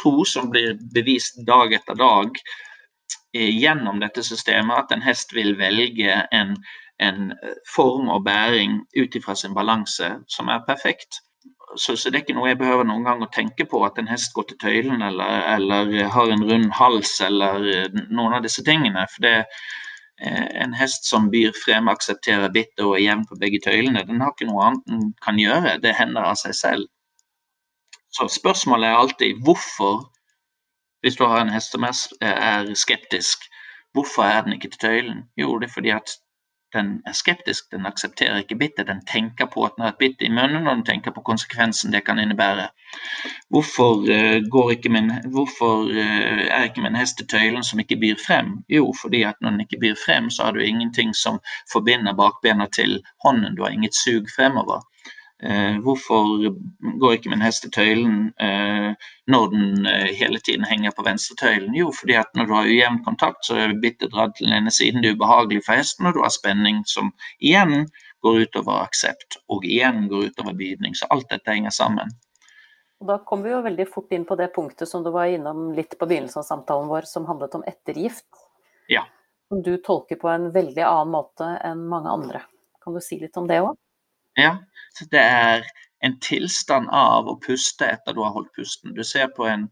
tro 0.00 0.24
som 0.24 0.48
blir 0.54 0.78
bevist 0.94 1.42
dag 1.46 1.74
etter 1.76 1.98
dag 2.00 2.40
eh, 3.36 3.50
gjennom 3.52 4.00
dette 4.00 4.24
systemet, 4.24 4.78
at 4.78 4.96
en 4.96 5.04
hest 5.04 5.36
vil 5.36 5.58
velge 5.60 6.22
en, 6.32 6.56
en 6.96 7.36
eh, 7.36 7.60
form 7.68 8.08
og 8.16 8.24
bæring 8.24 8.80
ut 8.96 9.20
ifra 9.20 9.36
sin 9.36 9.52
balanse 9.52 10.08
som 10.24 10.48
er 10.48 10.64
perfekt. 10.64 11.20
Så, 11.76 11.96
så, 11.96 12.10
det 12.10 12.18
er 12.18 12.24
ikke 12.26 12.36
noe 12.36 12.50
jeg 12.50 12.60
behøver 12.60 12.84
noen 12.84 13.06
gang 13.06 13.22
å 13.24 13.30
tenke 13.32 13.64
på 13.68 13.80
at 13.86 13.96
en 14.00 14.10
hest 14.10 14.34
går 14.36 14.50
til 14.50 14.58
tøylen 14.60 15.04
eller, 15.04 15.46
eller 15.54 15.92
har 16.12 16.32
en 16.32 16.44
rund 16.48 16.72
hals 16.76 17.14
eller 17.24 17.68
eh, 17.70 18.02
noen 18.10 18.36
av 18.36 18.44
disse 18.44 18.64
tingene. 18.66 19.06
For 19.14 19.24
det, 19.24 19.36
en 20.22 20.74
hest 20.76 21.08
som 21.08 21.30
byr 21.32 21.54
frem, 21.64 21.88
aksepterer 21.90 22.52
bitt 22.54 22.80
og 22.80 22.96
er 22.96 23.06
jevn 23.06 23.24
på 23.26 23.38
begge 23.40 23.62
tøylene, 23.64 24.04
den 24.06 24.20
har 24.22 24.34
ikke 24.34 24.48
noe 24.50 24.66
annet 24.68 24.90
den 24.90 25.06
kan 25.24 25.40
gjøre. 25.40 25.78
Det 25.82 25.94
hender 25.98 26.28
av 26.28 26.38
seg 26.40 26.54
selv. 26.58 26.90
Så 28.12 28.28
spørsmålet 28.28 28.90
er 28.90 29.00
alltid 29.00 29.40
hvorfor, 29.44 30.04
hvis 31.02 31.16
du 31.18 31.24
har 31.26 31.42
en 31.42 31.52
hest 31.52 31.72
som 31.74 31.86
er 31.88 32.74
skeptisk, 32.78 33.48
hvorfor 33.96 34.28
er 34.28 34.44
den 34.44 34.58
ikke 34.58 34.70
til 34.74 34.84
tøylen? 34.84 35.24
Jo, 35.40 35.56
det 35.58 35.70
er 35.70 35.74
fordi 35.74 35.94
at 35.96 36.14
den 36.74 37.02
er 37.06 37.12
skeptisk, 37.12 37.70
den 37.72 37.86
aksepterer 37.86 38.42
ikke 38.42 38.58
bittet. 38.60 38.86
Den 38.86 39.02
tenker 39.06 39.46
på 39.46 39.64
at 39.64 39.76
den 39.76 39.84
har 39.84 39.92
et 39.92 40.00
bitt 40.00 40.22
i 40.22 40.30
munnen, 40.32 40.66
og 40.66 40.76
den 40.76 40.84
tenker 40.88 41.14
på 41.14 41.24
konsekvensen 41.26 41.92
det 41.92 42.04
kan 42.06 42.18
innebære. 42.18 42.68
Hvorfor, 43.52 44.04
uh, 44.04 44.70
ikke 44.72 44.92
min, 44.92 45.12
hvorfor 45.32 45.84
uh, 45.88 46.44
er 46.48 46.68
ikke 46.68 46.84
min 46.84 46.96
hest 46.96 47.20
i 47.20 47.26
tøylen 47.26 47.64
som 47.64 47.80
ikke 47.80 48.00
byr 48.00 48.20
frem? 48.26 48.54
Jo, 48.68 48.92
fordi 49.00 49.22
at 49.22 49.40
når 49.40 49.50
den 49.50 49.66
ikke 49.66 49.80
byr 49.80 49.98
frem, 50.06 50.30
så 50.30 50.48
har 50.48 50.52
du 50.52 50.60
ingenting 50.60 51.16
som 51.16 51.40
forbinder 51.72 52.16
bakbena 52.16 52.66
til 52.72 53.02
hånden. 53.24 53.56
Du 53.56 53.62
har 53.62 53.70
inget 53.70 53.94
sug 53.94 54.28
fremover. 54.36 54.82
Eh, 55.42 55.78
hvorfor 55.82 56.52
går 57.02 57.16
ikke 57.16 57.30
min 57.32 57.42
hest 57.42 57.64
til 57.64 57.72
tøylen 57.74 58.18
eh, 58.38 58.92
når 59.26 59.48
den 59.50 59.86
eh, 59.90 60.12
hele 60.14 60.38
tiden 60.38 60.62
henger 60.68 60.94
på 60.94 61.02
venstretøylen? 61.02 61.74
Jo, 61.74 61.90
fordi 61.98 62.14
at 62.20 62.30
når 62.38 62.46
du 62.46 62.54
har 62.54 62.70
ujevn 62.70 63.00
kontakt, 63.02 63.42
så 63.48 63.58
er 63.58 63.74
bittet 63.82 64.12
dratt 64.14 64.36
til 64.38 64.46
den 64.46 64.60
ene 64.60 64.70
siden. 64.70 65.02
Det 65.02 65.10
er 65.10 65.18
ubehagelig 65.18 65.64
for 65.66 65.80
hesten, 65.80 66.06
og 66.06 66.14
du 66.14 66.22
har 66.22 66.30
spenning 66.30 66.84
som 66.86 67.10
igjen 67.42 67.88
går 68.22 68.44
utover 68.44 68.84
aksept, 68.84 69.40
og 69.50 69.66
igjen 69.66 70.06
går 70.12 70.30
utover 70.30 70.54
bydning. 70.54 70.94
Så 70.94 71.10
alt 71.10 71.26
dette 71.34 71.50
henger 71.50 71.74
sammen. 71.74 72.14
Og 73.02 73.10
da 73.10 73.18
kom 73.26 73.42
vi 73.42 73.50
jo 73.50 73.64
veldig 73.66 73.88
fort 73.90 74.14
inn 74.14 74.28
på 74.28 74.38
det 74.38 74.52
punktet 74.54 74.86
som 74.86 75.02
du 75.02 75.10
var 75.10 75.26
innom 75.26 75.72
litt 75.74 75.98
på 75.98 76.06
begynnelsen 76.06 76.44
av 76.44 76.46
samtalen 76.46 76.86
vår, 76.86 77.10
som 77.10 77.26
handlet 77.26 77.58
om 77.58 77.66
ettergift. 77.66 78.28
Ja. 78.86 79.08
Som 79.50 79.66
du 79.66 79.74
tolker 79.82 80.22
på 80.22 80.30
en 80.30 80.52
veldig 80.54 80.86
annen 80.86 81.16
måte 81.18 81.50
enn 81.66 81.82
mange 81.90 82.14
andre. 82.14 82.46
Kan 82.78 82.94
du 82.94 83.02
si 83.02 83.18
litt 83.18 83.34
om 83.42 83.50
det 83.50 83.58
òg? 83.64 83.74
Ja, 84.38 84.56
det 85.12 85.20
er 85.20 85.66
en 86.02 86.18
tilstand 86.20 86.88
av 86.92 87.28
å 87.28 87.38
puste 87.46 87.86
etter 87.86 88.16
du 88.16 88.22
har 88.24 88.34
holdt 88.34 88.52
pusten. 88.56 88.94
Du 88.96 89.04
ser 89.04 89.28
på 89.36 89.46
en, 89.46 89.68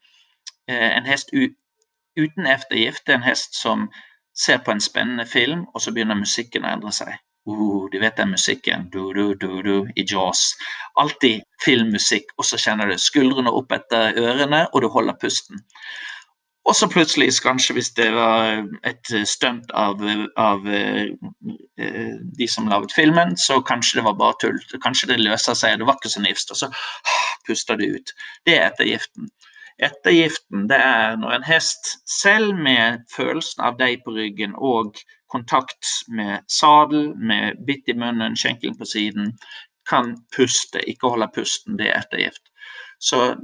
eh, 0.69 0.97
en 0.97 1.07
hest 1.07 1.33
uten 1.33 2.47
eftergift. 2.47 3.07
Det 3.07 3.15
er 3.15 3.19
en 3.19 3.29
hest 3.29 3.55
som 3.55 3.89
ser 4.35 4.59
på 4.59 4.71
en 4.71 4.81
spennende 4.81 5.27
film, 5.27 5.67
og 5.75 5.81
så 5.81 5.93
begynner 5.93 6.15
musikken 6.15 6.65
å 6.65 6.73
endre 6.75 6.93
seg. 6.93 7.17
Uh, 7.49 7.89
du 7.91 7.99
vet 7.99 8.19
den 8.21 8.35
musikken 8.35 8.91
du, 8.93 9.13
du, 9.17 9.35
du, 9.35 9.63
du, 9.65 9.89
i 9.97 10.05
Jaws. 10.05 10.55
Alltid 11.01 11.43
filmmusikk, 11.65 12.35
og 12.39 12.45
så 12.45 12.61
kjenner 12.61 12.91
du 12.91 12.99
skuldrene 13.01 13.51
opp 13.51 13.73
etter 13.73 14.17
ørene, 14.21 14.67
og 14.73 14.85
du 14.85 14.89
holder 14.93 15.17
pusten. 15.21 15.65
Og 16.69 16.77
så 16.77 16.87
plutselig, 16.93 17.33
kanskje 17.43 17.75
hvis 17.75 17.91
det 17.97 18.11
var 18.15 18.61
et 18.87 19.13
stunt 19.29 19.71
av, 19.75 20.03
av 20.37 20.67
uh, 20.67 21.07
de 22.39 22.49
som 22.49 22.69
laget 22.69 22.93
filmen, 22.95 23.33
så 23.41 23.61
kanskje 23.65 23.99
det 23.99 24.05
var 24.07 24.19
bare 24.21 24.37
tull. 24.43 24.59
Kanskje 24.85 25.09
det 25.11 25.23
løser 25.23 25.57
seg, 25.57 25.79
det 25.81 25.89
var 25.89 25.97
ikke 25.99 26.13
så 26.13 26.23
nifst. 26.23 26.53
Og 26.53 26.61
så 26.61 26.69
uh, 26.69 27.23
puster 27.49 27.81
du 27.81 27.87
ut. 27.97 28.13
Det 28.47 28.59
er 28.59 28.69
ettergiften. 28.69 29.31
Ettergiften 29.81 30.69
det 30.69 30.77
er 30.77 31.17
når 31.17 31.39
en 31.39 31.49
hest, 31.49 31.95
selv 32.21 32.53
med 32.55 33.01
følelsen 33.17 33.65
av 33.65 33.81
deg 33.81 34.05
på 34.05 34.13
ryggen 34.19 34.53
og 34.57 35.01
kontakt 35.33 35.89
med 36.13 36.45
sadel, 36.53 37.15
med 37.17 37.63
bitt 37.67 37.89
i 37.89 37.97
munnen, 37.97 38.37
skjenkelen 38.37 38.77
på 38.77 38.89
siden, 38.93 39.33
kan 39.89 40.13
puste, 40.37 40.83
ikke 40.87 41.09
holde 41.15 41.31
pusten. 41.35 41.79
Det 41.81 41.89
er 41.89 42.03
ettergift. 42.03 42.50
Så 43.01 43.35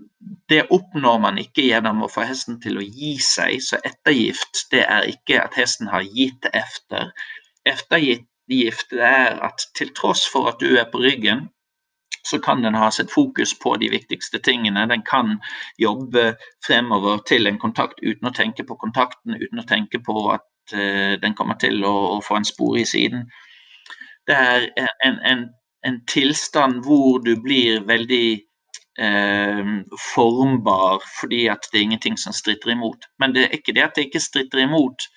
det 0.52 0.66
oppnår 0.70 1.18
man 1.18 1.38
ikke 1.40 1.64
gjennom 1.64 2.02
å 2.04 2.11
få 2.12 2.26
hesten 2.28 2.59
til 2.61 2.76
å 2.76 2.84
gi 2.84 3.14
seg. 3.24 3.57
Så 3.64 3.80
ettergift 3.88 4.66
det 4.70 4.82
er 4.84 5.09
ikke 5.09 5.40
at 5.40 5.57
hesten 5.57 5.88
har 5.88 6.04
gitt 6.04 6.48
efter. 6.52 7.09
Eftergift 7.64 8.92
det 8.92 9.02
er 9.02 9.40
at 9.42 9.64
til 9.74 9.94
tross 9.96 10.26
for 10.28 10.50
at 10.52 10.61
du 10.61 10.76
er 10.76 10.84
på 10.92 11.00
ryggen, 11.02 11.48
så 12.26 12.38
kan 12.38 12.62
den 12.62 12.74
ha 12.74 12.90
sitt 12.90 13.11
fokus 13.11 13.54
på 13.59 13.76
de 13.80 13.88
viktigste 13.90 14.38
tingene. 14.38 14.86
Den 14.90 15.02
kan 15.02 15.38
jobbe 15.78 16.34
fremover 16.66 17.18
til 17.26 17.46
en 17.46 17.59
kontakt 17.59 18.02
uten 18.02 18.28
å 18.28 18.34
tenke 18.34 18.66
på 18.66 18.76
kontakten, 18.82 19.38
uten 19.40 19.62
å 19.62 19.66
tenke 19.68 20.02
på 20.04 20.16
at 20.34 20.74
uh, 20.74 21.14
den 21.22 21.36
kommer 21.38 21.57
til 21.62 21.84
å, 21.86 21.94
å, 22.16 22.20
få 22.20 22.40
en 22.40 22.48
spor 22.48 22.76
i 22.78 22.84
siden. 22.84 23.28
Det 24.26 24.36
er 24.36 24.68
en, 25.07 25.20
en, 25.32 25.44
en 25.86 26.00
tilstand 26.11 26.82
hvor 26.84 27.22
du 27.24 27.36
blir 27.40 27.86
veldig 27.86 28.45
eh, 28.99 29.62
formbar 30.14 31.03
fordi 31.20 31.47
at 31.53 31.68
det 31.72 31.80
er 31.80 31.86
ingenting 31.88 32.18
som 32.20 32.34
stritter 32.36 32.74
imot. 32.74 33.09
Men 33.18 33.34
det 33.34 33.47
er 33.47 33.59
ikke 33.59 33.74
det 33.76 33.84
at 33.84 33.97
det 33.97 34.09
ikke 34.09 34.24
stritter 34.24 34.64
imot 34.64 35.09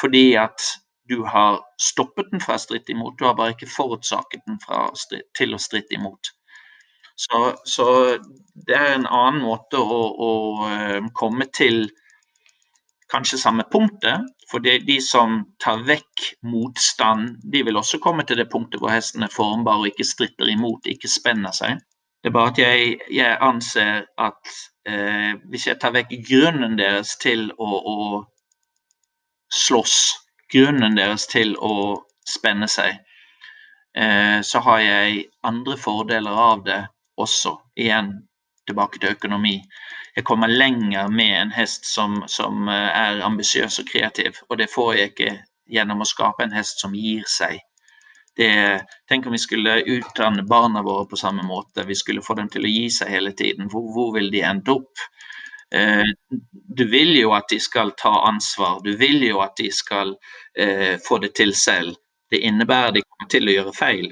fordi 0.00 0.34
at 0.36 0.62
du 1.08 1.24
har 1.24 1.62
stoppet 1.80 2.28
den 2.30 2.42
fra 2.44 2.58
å 2.58 2.60
stritte 2.60 2.92
imot, 2.92 3.16
du 3.18 3.24
har 3.24 3.36
bare 3.36 3.54
ikke 3.54 3.70
forutsaket 3.72 4.42
den 4.46 4.58
stritt, 4.98 5.30
til 5.38 5.56
å 5.56 5.60
stritte 5.62 5.96
imot. 5.96 6.34
Så, 7.18 7.38
så, 7.64 7.86
det 8.68 8.76
er 8.76 8.92
en 8.94 9.08
annen 9.08 9.40
måte 9.42 9.80
å, 9.80 10.02
å 10.28 10.32
eh, 10.68 11.08
komme 11.18 11.48
til 11.50 11.88
kanskje 13.10 13.40
samme 13.40 13.64
punktet. 13.72 14.28
For 14.48 14.62
de 14.64 14.98
som 15.04 15.42
tar 15.60 15.82
vekk 15.88 16.28
motstand, 16.48 17.40
de 17.52 17.64
vil 17.66 17.80
også 17.80 18.00
komme 18.04 18.24
til 18.28 18.38
det 18.40 18.48
punktet 18.52 18.80
hvor 18.80 18.92
hesten 18.92 19.26
er 19.26 19.34
formbar 19.34 19.82
og 19.82 19.90
ikke 19.90 20.06
stritter 20.06 20.52
imot, 20.52 20.86
ikke 20.88 21.10
spenner 21.10 21.56
seg. 21.56 21.82
Det 22.22 22.30
er 22.30 22.34
bare 22.34 22.50
at 22.50 22.58
jeg, 22.58 22.98
jeg 23.14 23.38
anser 23.40 24.06
at 24.18 24.54
eh, 24.90 25.34
hvis 25.50 25.68
jeg 25.68 25.78
tar 25.78 25.94
vekk 25.94 26.16
grunnen 26.26 26.78
deres 26.78 27.14
til 27.22 27.46
å, 27.58 27.68
å 27.78 27.96
slåss, 29.54 29.98
grunnen 30.52 30.98
deres 30.98 31.28
til 31.30 31.54
å 31.62 32.00
spenne 32.28 32.66
seg, 32.68 32.98
eh, 33.94 34.40
så 34.42 34.64
har 34.66 34.80
jeg 34.82 35.22
andre 35.46 35.78
fordeler 35.78 36.42
av 36.50 36.64
det 36.66 36.80
også. 37.22 37.54
Igjen 37.78 38.10
tilbake 38.66 38.98
til 38.98 39.14
økonomi. 39.14 39.60
Jeg 40.16 40.26
kommer 40.26 40.50
lenger 40.50 41.08
med 41.08 41.34
en 41.36 41.54
hest 41.54 41.86
som, 41.86 42.24
som 42.26 42.68
eh, 42.68 42.90
er 42.98 43.22
ambisiøs 43.24 43.78
og 43.78 43.92
kreativ, 43.92 44.42
og 44.48 44.58
det 44.58 44.72
får 44.74 44.94
jeg 44.96 45.12
ikke 45.12 45.34
gjennom 45.70 46.02
å 46.02 46.08
skape 46.08 46.42
en 46.42 46.56
hest 46.56 46.82
som 46.82 46.98
gir 46.98 47.22
seg. 47.30 47.60
Det, 48.38 48.84
tenk 49.10 49.26
om 49.26 49.34
vi 49.34 49.40
skulle 49.42 49.80
utdanne 49.82 50.44
barna 50.46 50.82
våre 50.86 51.08
på 51.10 51.18
samme 51.18 51.42
måte. 51.42 51.82
Vi 51.88 51.96
skulle 51.98 52.22
få 52.22 52.36
dem 52.38 52.46
til 52.52 52.68
å 52.68 52.70
gi 52.70 52.84
seg 52.94 53.10
hele 53.10 53.32
tiden. 53.34 53.66
Hvor, 53.72 53.88
hvor 53.94 54.12
vil 54.14 54.30
de 54.30 54.44
ende 54.46 54.76
opp? 54.76 55.02
Eh, 55.74 56.04
du 56.52 56.84
vil 56.88 57.16
jo 57.18 57.32
at 57.36 57.48
de 57.50 57.58
skal 57.60 57.90
ta 57.98 58.12
ansvar, 58.28 58.78
du 58.84 58.94
vil 58.96 59.26
jo 59.26 59.42
at 59.44 59.56
de 59.58 59.72
skal 59.74 60.14
eh, 60.58 60.96
få 61.08 61.18
det 61.18 61.34
til 61.36 61.54
selv. 61.54 61.98
Det 62.30 62.40
innebærer 62.44 62.94
de 62.94 63.02
kommer 63.04 63.28
til 63.32 63.48
å 63.48 63.56
gjøre 63.56 63.74
feil, 63.76 64.08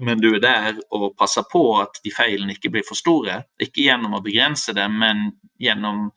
men 0.00 0.22
du 0.22 0.30
er 0.36 0.42
der 0.44 0.80
og 0.94 1.10
passer 1.18 1.44
på 1.50 1.62
at 1.82 2.00
de 2.04 2.12
feilene 2.14 2.54
ikke 2.54 2.70
blir 2.72 2.86
for 2.86 2.96
store. 2.96 3.42
Ikke 3.60 3.88
gjennom 3.88 4.16
å 4.16 4.22
begrense 4.24 4.72
dem, 4.76 5.00
men 5.02 5.26
gjennom 5.58 6.08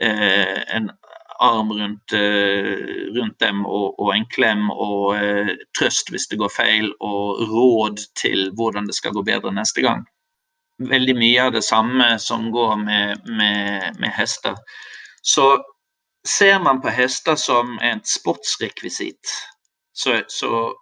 eh, 0.00 0.62
en 0.76 0.90
arm 1.44 1.72
rundt, 1.72 2.12
eh, 2.16 3.06
rundt 3.16 3.38
dem 3.40 3.64
og, 3.66 3.94
og, 4.00 4.12
en 4.14 4.26
klem 4.32 4.68
og 4.70 5.16
eh, 5.16 5.54
trøst 5.78 6.10
hvis 6.12 6.28
det 6.30 6.40
går 6.40 6.52
feil, 6.56 6.92
og 7.00 7.42
råd 7.50 8.04
til 8.16 8.50
hvordan 8.56 8.86
det 8.88 8.96
skal 8.96 9.16
gå 9.16 9.24
bedre 9.26 9.54
neste 9.54 9.84
gang 9.84 10.06
veldig 10.78 11.16
mye 11.16 11.42
av 11.42 11.52
det 11.52 11.64
samme 11.64 12.18
som 12.18 12.50
går 12.52 12.76
med, 12.76 13.28
med, 13.28 13.96
med 14.00 14.12
hester. 14.12 14.56
Så 15.22 15.64
ser 16.28 16.60
man 16.60 16.80
på 16.80 16.92
hester 16.92 17.36
som 17.40 17.78
et 17.82 18.08
sportsrekvisitt, 18.08 19.32
så, 19.92 20.20
så 20.28 20.74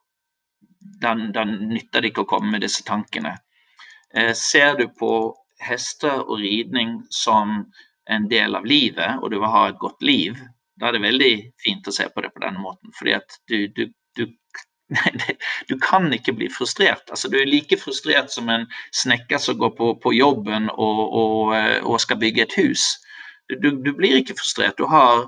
den, 1.01 1.31
den 1.33 1.57
nytter 1.71 2.03
det 2.03 2.13
ikke 2.13 2.25
å 2.25 2.33
komme 2.35 2.55
med 2.55 2.65
disse 2.67 2.85
tankene. 2.87 3.37
Eh, 4.15 4.33
ser 4.35 4.77
du 4.81 4.89
på 4.99 5.35
hester 5.65 6.25
og 6.25 6.41
ridning 6.43 6.99
som 7.15 7.65
en 8.11 8.29
del 8.29 8.57
av 8.57 8.67
livet, 8.69 9.21
og 9.23 9.33
du 9.33 9.39
vil 9.39 9.53
ha 9.53 9.69
et 9.69 9.81
godt 9.81 10.03
liv, 10.05 10.39
da 10.81 10.89
er 10.89 10.97
det 10.97 11.05
veldig 11.05 11.35
fint 11.63 11.87
å 11.89 11.95
se 11.95 12.09
på 12.11 12.25
det 12.25 12.33
på 12.35 12.43
denne 12.43 12.61
måten. 12.61 12.93
Fordi 12.99 13.15
at 13.17 13.37
du, 13.49 13.69
du, 13.77 13.87
du 14.19 14.27
du 15.69 15.79
kan 15.81 16.13
ikke 16.13 16.35
bli 16.37 16.49
frustrert. 16.53 17.09
Altså, 17.11 17.31
du 17.33 17.39
er 17.41 17.49
like 17.49 17.79
frustrert 17.81 18.33
som 18.33 18.51
en 18.53 18.67
snekker 18.95 19.41
som 19.41 19.59
går 19.59 19.73
på, 19.79 19.95
på 20.03 20.13
jobben 20.15 20.69
og, 20.75 21.01
og, 21.21 21.55
eh, 21.57 21.79
og, 21.83 22.01
skal 22.01 22.21
bygge 22.21 22.45
et 22.45 22.59
hus. 22.61 22.85
Du, 23.63 23.71
blir 23.93 24.21
ikke 24.21 24.37
frustrert. 24.39 24.79
Du 24.79 24.87
har 24.91 25.27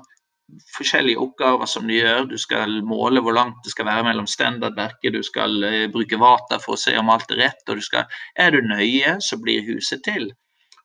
forskjellige 0.77 1.19
oppgaver 1.21 1.69
som 1.69 1.87
du 1.87 1.95
gjør. 1.97 2.25
Du 2.29 2.37
skal 2.41 2.79
måle 2.85 3.21
hvor 3.23 3.35
langt 3.35 3.59
det 3.65 3.73
skal 3.73 3.89
være 3.89 4.05
mellom 4.07 4.29
standardverket, 4.29 5.13
du 5.13 5.21
skal 5.25 5.57
uh, 5.63 5.83
bruke 5.91 6.17
vater 6.21 6.61
for 6.63 6.77
å 6.77 6.81
se 6.81 6.95
om 6.97 7.11
alt 7.13 7.33
er 7.35 7.43
rett. 7.43 7.61
og 7.67 7.77
du 7.77 7.85
skal, 7.85 8.07
Er 8.35 8.55
du 8.55 8.61
nøye, 8.65 9.17
så 9.21 9.37
blir 9.41 9.65
huset 9.67 10.05
til. 10.07 10.31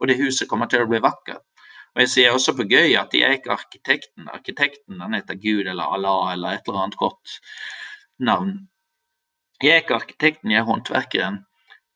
Og 0.01 0.11
det 0.11 0.19
huset 0.19 0.51
kommer 0.51 0.69
til 0.69 0.83
å 0.83 0.91
bli 0.91 1.01
vakkert. 1.01 1.45
Og 1.95 2.01
Jeg 2.01 2.09
sier 2.09 2.35
også 2.35 2.55
på 2.57 2.65
gøy 2.69 2.95
at 2.97 3.13
jeg 3.13 3.27
er 3.29 3.37
ikke 3.37 3.53
arkitekten. 3.53 4.29
Arkitekten 4.33 5.01
den 5.03 5.17
heter 5.17 5.37
Gud 5.41 5.69
eller 5.69 5.93
Allah 5.97 6.33
eller 6.33 6.57
et 6.57 6.69
eller 6.69 6.85
annet 6.87 7.01
godt 7.01 7.39
navn. 8.19 8.55
Jeg 9.63 9.75
er 9.75 9.83
ikke 9.85 9.99
arkitekten, 10.01 10.51
jeg 10.51 10.63
er 10.63 10.69
håndverkeren. 10.69 11.43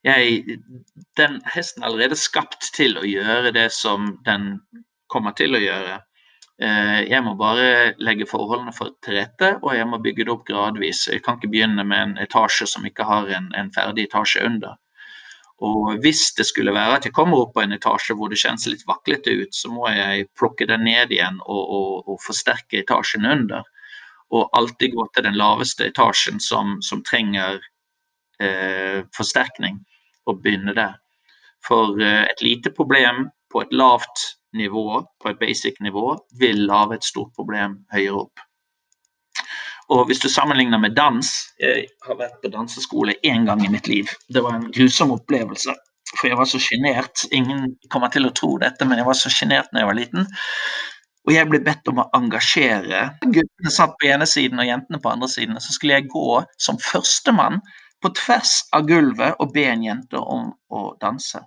Jeg, 0.06 0.58
den 1.18 1.40
hesten 1.54 1.82
er 1.82 1.88
allerede 1.88 2.18
skapt 2.18 2.68
til 2.76 2.98
å 3.00 3.06
gjøre 3.08 3.50
det 3.56 3.70
som 3.74 4.12
den 4.26 4.60
kommer 5.10 5.34
til 5.34 5.56
å 5.56 5.62
gjøre. 5.62 5.96
Eh, 6.62 7.00
jeg 7.10 7.24
må 7.24 7.34
bare 7.36 7.94
legge 7.98 8.28
forholdene 8.28 8.72
for 8.76 8.94
til 9.04 9.18
rette, 9.18 9.56
og 9.62 9.74
jeg 9.76 9.88
må 9.90 9.98
bygge 10.04 10.24
det 10.24 10.32
opp 10.32 10.46
gradvis. 10.48 11.06
Jeg 11.10 11.24
kan 11.24 11.40
ikke 11.40 11.50
begynne 11.52 11.84
med 11.84 12.02
en 12.02 12.14
etasje 12.22 12.68
som 12.70 12.86
ikke 12.86 13.08
har 13.08 13.28
en, 13.38 13.50
en 13.58 13.72
ferdig 13.74 14.06
etasje 14.06 14.44
under. 14.46 14.78
Og 15.64 16.02
hvis 16.04 16.34
det 16.36 16.44
skulle 16.44 16.74
være 16.76 16.98
at 16.98 17.06
jeg 17.08 17.14
kommer 17.16 17.40
opp 17.40 17.54
på 17.54 17.62
en 17.62 17.72
etasje 17.72 18.16
hvor 18.16 18.28
det 18.28 18.40
kjennes 18.42 18.66
litt 18.68 18.84
vaklete 18.88 19.32
ut, 19.40 19.54
så 19.56 19.70
må 19.72 19.88
jeg 19.88 20.28
plukke 20.36 20.68
den 20.68 20.84
ned 20.84 21.14
igjen 21.14 21.38
og, 21.46 21.62
og, 21.78 22.10
og 22.12 22.20
forsterke 22.24 22.82
etasjen 22.82 23.24
under 23.24 23.64
og 24.34 24.50
alltid 24.58 24.94
gå 24.94 25.06
til 25.14 25.26
den 25.26 25.36
laveste 25.38 25.86
etasjen 25.90 26.40
som, 26.42 26.76
som 26.82 27.02
trenger 27.06 27.60
eh, 28.42 29.04
forsterkning, 29.16 29.78
og 30.26 30.40
begynne 30.42 30.74
der. 30.74 30.96
For 31.66 31.94
eh, 32.02 32.24
et 32.26 32.42
lite 32.42 32.72
problem 32.74 33.28
på 33.52 33.62
et 33.62 33.72
lavt 33.72 34.24
nivå, 34.56 35.02
på 35.22 35.30
et 35.30 35.38
basic 35.38 35.78
nivå, 35.80 36.16
vil 36.40 36.66
lage 36.66 36.98
et 36.98 37.06
stort 37.06 37.32
problem 37.38 37.80
høyere 37.92 38.26
opp. 38.26 38.45
Og 39.92 40.06
hvis 40.08 40.18
du 40.22 40.28
sammenligner 40.28 40.80
med 40.82 40.96
dans 40.96 41.28
Jeg 41.62 41.86
har 42.06 42.18
vært 42.18 42.40
på 42.42 42.50
danseskole 42.50 43.14
én 43.24 43.46
gang 43.46 43.62
i 43.64 43.70
mitt 43.70 43.88
liv. 43.88 44.10
Det 44.28 44.42
var 44.42 44.58
en 44.58 44.70
grusom 44.74 45.14
opplevelse. 45.14 45.74
For 46.16 46.30
jeg 46.30 46.38
var 46.38 46.48
så 46.50 46.58
sjenert. 46.62 47.26
Ingen 47.34 47.76
kommer 47.92 48.10
til 48.14 48.26
å 48.26 48.34
tro 48.34 48.56
dette, 48.62 48.86
men 48.86 48.98
jeg 48.98 49.06
var 49.06 49.18
så 49.18 49.32
sjenert 49.32 49.70
da 49.72 49.82
jeg 49.82 49.90
var 49.90 49.98
liten. 49.98 50.28
Og 51.26 51.34
jeg 51.34 51.48
ble 51.50 51.58
bedt 51.66 51.88
om 51.90 51.98
å 52.02 52.06
engasjere. 52.14 53.02
Guttene 53.24 53.72
satt 53.74 53.96
på 53.98 54.10
ene 54.12 54.28
siden 54.30 54.62
og 54.62 54.68
jentene 54.68 55.02
på 55.02 55.10
andre 55.10 55.28
siden. 55.30 55.58
Så 55.62 55.74
skulle 55.74 55.98
jeg 55.98 56.10
gå 56.12 56.40
som 56.62 56.78
førstemann 56.82 57.58
på 58.02 58.12
tvers 58.14 58.60
av 58.76 58.86
gulvet 58.86 59.38
og 59.42 59.54
be 59.54 59.66
en 59.66 59.84
jente 59.86 60.20
om 60.20 60.52
å 60.70 60.88
danse. 61.02 61.42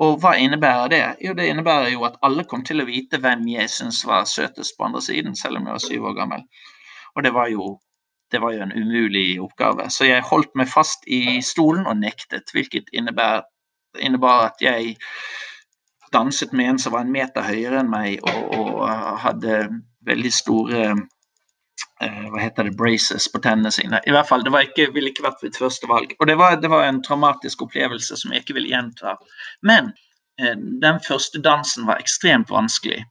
Og 0.00 0.20
hva 0.22 0.36
innebærer 0.40 0.92
det? 0.92 1.02
Jo, 1.26 1.34
det 1.36 1.50
innebærer 1.50 1.90
jo 1.92 2.06
at 2.08 2.20
alle 2.24 2.46
kom 2.48 2.62
til 2.64 2.80
å 2.80 2.86
vite 2.88 3.18
hvem 3.20 3.42
jeg 3.50 3.68
syntes 3.72 4.04
var 4.08 4.28
søtest 4.30 4.78
på 4.78 4.86
andre 4.86 5.02
siden, 5.04 5.34
selv 5.36 5.58
om 5.58 5.66
jeg 5.68 5.76
var 5.76 5.84
syv 5.84 6.06
år 6.08 6.16
gammel. 6.22 6.46
Og 7.16 7.24
det 7.26 7.34
var 7.34 7.48
jo 7.52 7.76
det 8.30 8.38
var 8.38 8.52
jo 8.54 8.62
en 8.62 8.72
umulig 8.72 9.40
oppgave. 9.42 9.88
Så 9.90 10.06
jeg 10.06 10.22
holdt 10.22 10.52
meg 10.54 10.68
fast 10.70 11.06
i 11.10 11.40
stolen 11.42 11.88
og 11.90 11.98
nektet, 11.98 12.52
hvilket 12.54 12.92
innebar, 12.94 13.42
innebar 13.98 14.52
at 14.52 14.62
jeg 14.62 14.94
danset 16.12 16.52
med 16.52 16.70
en 16.70 16.78
som 16.78 16.94
var 16.94 17.06
en 17.06 17.14
meter 17.14 17.46
høyere 17.46 17.82
enn 17.82 17.90
meg 17.90 18.22
og, 18.26 18.54
og 18.54 18.84
hadde 19.24 19.56
veldig 20.06 20.32
store 20.34 20.80
eh, 20.90 22.24
hva 22.30 22.40
heter 22.42 22.66
det, 22.66 22.76
braces 22.78 23.28
på 23.30 23.42
tennene 23.42 23.70
sine. 23.74 24.00
I 24.06 24.14
hvert 24.14 24.28
fall, 24.28 24.44
Det 24.46 24.64
ikke, 24.68 24.90
ville 24.94 25.10
ikke 25.10 25.26
vært 25.26 25.42
mitt 25.42 25.58
første 25.58 25.90
valg. 25.90 26.14
Og 26.18 26.26
det 26.26 26.38
var, 26.38 26.56
det 26.60 26.70
var, 26.70 26.86
en 26.86 27.02
traumatisk 27.02 27.62
opplevelse 27.66 28.16
som 28.16 28.32
jeg 28.32 28.44
ikke 28.44 28.58
vil 28.58 28.70
gjenta. 28.70 29.16
Men 29.62 29.92
eh, 30.40 30.56
den 30.56 31.00
første 31.06 31.42
dansen 31.42 31.86
var 31.86 32.02
ekstremt 32.02 32.50
vanskelig. 32.50 33.04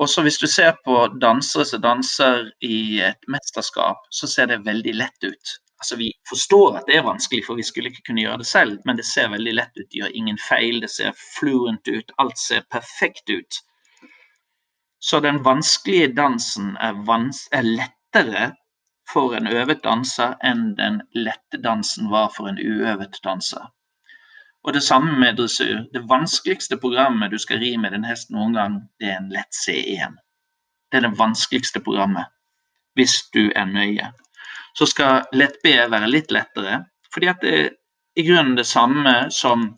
Og 0.00 0.08
så 0.08 0.22
Hvis 0.24 0.38
du 0.40 0.46
ser 0.48 0.72
på 0.84 0.94
dansere 1.20 1.64
som 1.68 1.82
danser 1.84 2.46
i 2.64 3.00
et 3.04 3.26
mesterskap, 3.28 4.06
så 4.10 4.26
ser 4.26 4.46
det 4.48 4.64
veldig 4.64 4.94
lett 4.96 5.28
ut 5.28 5.58
altså 5.80 5.96
Vi 5.96 6.12
forstår 6.28 6.76
at 6.76 6.86
det 6.86 6.96
er 6.96 7.06
vanskelig, 7.06 7.44
for 7.46 7.56
vi 7.56 7.64
skulle 7.64 7.88
ikke 7.90 8.04
kunne 8.06 8.24
gjøre 8.24 8.42
det 8.42 8.46
selv, 8.46 8.78
men 8.84 8.96
det 8.96 9.06
ser 9.08 9.32
veldig 9.32 9.54
lett 9.56 9.76
ut. 9.80 9.88
De 9.90 10.02
gjør 10.02 10.16
ingen 10.20 10.38
feil, 10.48 10.80
det 10.84 10.90
ser 10.92 11.16
fluent 11.38 11.88
ut, 11.88 12.12
alt 12.18 12.38
ser 12.38 12.66
perfekt 12.70 13.32
ut. 13.32 13.60
Så 15.00 15.20
den 15.24 15.40
vanskelige 15.44 16.12
dansen 16.16 16.74
er, 16.76 17.00
vans 17.08 17.46
er 17.52 17.64
lettere 17.64 18.50
for 19.08 19.32
en 19.34 19.48
øvet 19.48 19.80
danser 19.84 20.36
enn 20.44 20.74
den 20.76 21.00
lette 21.16 21.58
dansen 21.64 22.10
var 22.12 22.28
for 22.36 22.50
en 22.50 22.60
uøvet 22.60 23.16
danser. 23.24 23.72
Og 24.64 24.74
det 24.76 24.82
samme 24.84 25.14
med 25.18 25.38
dressur. 25.40 25.86
Det 25.92 26.02
vanskeligste 26.08 26.76
programmet 26.76 27.32
du 27.32 27.38
skal 27.40 27.62
ri 27.62 27.76
med 27.80 27.94
din 27.96 28.04
hest 28.04 28.30
noen 28.34 28.56
gang, 28.56 28.80
det 29.00 29.08
er 29.08 29.20
en 29.20 29.30
lett 29.32 29.56
C1. 29.56 30.18
Det 30.90 31.00
er 31.00 31.06
det 31.06 31.16
vanskeligste 31.18 31.80
programmet, 31.80 32.28
hvis 32.98 33.22
du 33.32 33.46
er 33.56 33.70
nøye 33.70 34.10
så 34.72 34.86
skal 34.86 35.28
lett 35.36 35.60
B 35.62 35.74
være 35.90 36.10
litt 36.10 36.32
lettere. 36.34 36.84
Fordi 37.14 37.30
at 37.30 37.42
det 37.44 37.54
er 37.58 37.70
i 38.18 38.26
grunnen 38.26 38.56
det 38.58 38.66
samme 38.68 39.14
som 39.34 39.70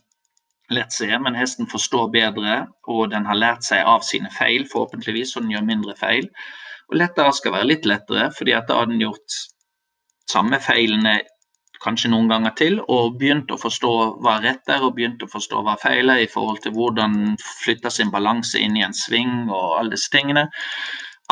lett 0.72 0.92
C, 0.94 1.09
men 1.20 1.36
hesten 1.36 1.68
forstår 1.68 2.10
bedre, 2.12 2.62
og 2.88 3.10
den 3.12 3.26
har 3.28 3.38
lært 3.38 3.66
seg 3.66 3.84
av 3.88 4.04
sine 4.06 4.30
feil, 4.32 4.64
forhåpentligvis, 4.70 5.34
så 5.34 5.42
den 5.42 5.52
gjør 5.52 5.66
mindre 5.68 5.96
feil. 5.98 6.28
Og 6.90 6.98
lettere 7.00 7.32
skal 7.36 7.56
være 7.56 7.68
litt 7.68 7.88
lettere, 7.88 8.30
fordi 8.36 8.54
at 8.56 8.68
da 8.70 8.80
har 8.80 8.88
den 8.88 9.02
gjort 9.02 9.38
samme 10.30 10.60
feilene 10.64 11.18
kanskje 11.82 12.10
noen 12.12 12.30
ganger 12.30 12.54
til, 12.59 12.80
og 12.88 13.18
begynt 13.20 13.52
å 13.52 13.59
forstå 13.60 13.92
hva 14.24 14.38
rett 14.44 14.70
er, 14.70 14.82
og 14.86 14.96
begynt 14.96 15.22
å 15.24 15.30
forstå 15.30 15.62
hva 15.66 15.76
feil 15.82 16.12
er 16.12 16.24
i 16.24 16.30
forhold 16.30 16.62
til 16.64 16.74
hvordan 16.76 17.36
flytter 17.62 17.92
sin 17.94 18.12
balanse 18.14 18.60
inn 18.60 18.78
i 18.78 18.84
en 18.86 18.96
sving 18.96 19.48
og 19.50 19.78
alle 19.78 19.96
disse 19.96 20.12
tingene. 20.14 20.48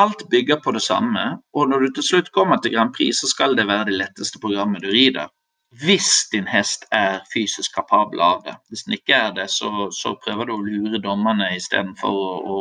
Alt 0.01 0.23
bygger 0.31 0.61
på 0.63 0.73
det 0.75 0.81
samme, 0.85 1.25
og 1.53 1.69
når 1.69 1.85
du 1.85 1.93
til 1.95 2.07
slutt 2.07 2.31
kommer 2.35 2.61
til 2.61 2.73
Grand 2.75 2.93
Prix, 2.95 3.21
så 3.21 3.29
skal 3.29 3.55
det 3.57 3.67
være 3.69 3.89
det 3.91 3.99
letteste 3.99 4.41
programmet 4.41 4.83
du 4.83 4.89
rider. 4.89 5.29
Hvis 5.79 6.27
din 6.31 6.47
hest 6.51 6.83
er 6.91 7.21
fysisk 7.31 7.75
kapabel 7.75 8.19
av 8.19 8.41
det. 8.43 8.57
Hvis 8.67 8.83
den 8.83 8.97
ikke 8.97 9.15
er 9.15 9.29
det, 9.37 9.47
så, 9.53 9.87
så 9.95 10.17
prøver 10.23 10.49
du 10.49 10.53
å 10.57 10.63
lure 10.65 10.99
dommerne 10.99 11.47
istedenfor 11.55 12.11
å, 12.11 12.31
å 12.55 12.57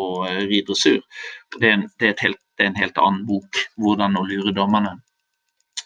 ri 0.46 0.60
dressur. 0.66 1.00
Det 1.56 1.72
det, 1.98 2.12
det 2.20 2.28
er, 2.28 2.36
en 2.60 2.76
helt 2.76 2.98
annen 3.00 3.24
bok, 3.26 3.56
'Hvordan 3.80 4.18
å 4.20 4.26
lure 4.28 4.52
dommerne', 4.54 5.00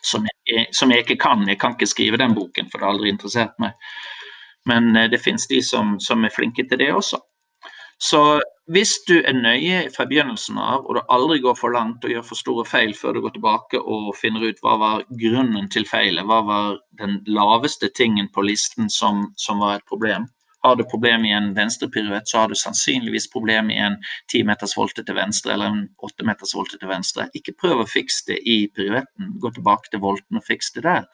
som 0.05 0.26
jeg, 0.28 0.66
som 0.76 0.93
jeg, 0.93 1.05
ikke 1.05 1.20
kan. 1.22 1.47
Jeg 1.48 1.60
kan 1.60 1.76
ikke 1.76 1.90
skrive 1.90 2.20
den 2.20 2.35
boken, 2.36 2.70
for 2.70 2.78
det 2.78 2.86
har 2.86 2.97
aldri 2.97 3.12
interessert 3.12 3.55
meg. 3.62 3.76
Men 4.68 4.94
eh, 4.97 5.10
det 5.12 5.22
finnes 5.24 5.47
de 5.51 5.62
som, 5.64 5.97
som 6.01 6.24
er 6.24 6.35
flinke 6.35 6.66
til 6.68 6.81
det 6.81 6.93
også. 6.94 7.20
Så 8.02 8.20
hvis 8.74 8.94
du 9.09 9.14
er 9.20 9.36
nøye 9.36 9.85
fra 9.94 10.06
begynnelsen 10.09 10.59
av, 10.59 10.85
og 10.85 10.97
du 10.97 11.01
aldri 11.14 11.39
går 11.44 11.56
for 11.59 11.74
langt 11.74 12.05
og 12.05 12.10
gjør 12.10 12.24
for 12.26 12.40
store 12.40 12.64
feil 12.68 12.94
før 12.97 13.14
du 13.14 13.20
går 13.24 13.36
tilbake 13.36 13.81
og 13.81 14.14
finner 14.18 14.48
ut 14.48 14.62
hva 14.64 14.76
var 14.81 15.05
grunnen 15.20 15.68
til 15.72 15.86
feilet, 15.89 16.26
hva 16.26 16.40
var 16.48 16.78
den 17.01 17.20
laveste 17.28 17.93
tingen 17.97 18.31
på 18.35 18.44
listen 18.44 18.90
som, 18.90 19.28
som 19.40 19.62
var 19.62 19.78
et 19.78 19.86
problem. 19.89 20.26
Har 20.65 20.77
du 20.77 20.85
problem 20.89 21.24
i 21.28 21.32
en 21.36 21.51
venstrepiruett, 21.55 22.28
så 22.28 22.39
har 22.39 22.49
du 22.49 22.55
sannsynligvis 22.57 23.27
problem 23.32 23.70
i 23.70 23.77
en 23.85 23.99
10 24.32 24.47
meters 24.49 24.73
volte 24.78 25.05
til 25.05 25.19
venstre 25.19 25.53
eller 25.53 25.73
en 25.73 25.82
8 26.09 26.24
meters 26.24 26.55
volte 26.57 26.78
til 26.81 26.89
venstre. 26.89 27.27
Ikke 27.36 27.53
prøv 27.61 27.82
å 27.82 27.91
fikse 27.91 28.31
det 28.31 28.39
i 28.49 28.62
piruetten, 28.73 29.35
gå 29.43 29.53
tilbake 29.53 29.93
til 29.93 30.01
volten 30.01 30.41
og 30.41 30.47
fiks 30.47 30.73
det 30.73 30.86
der. 30.86 31.05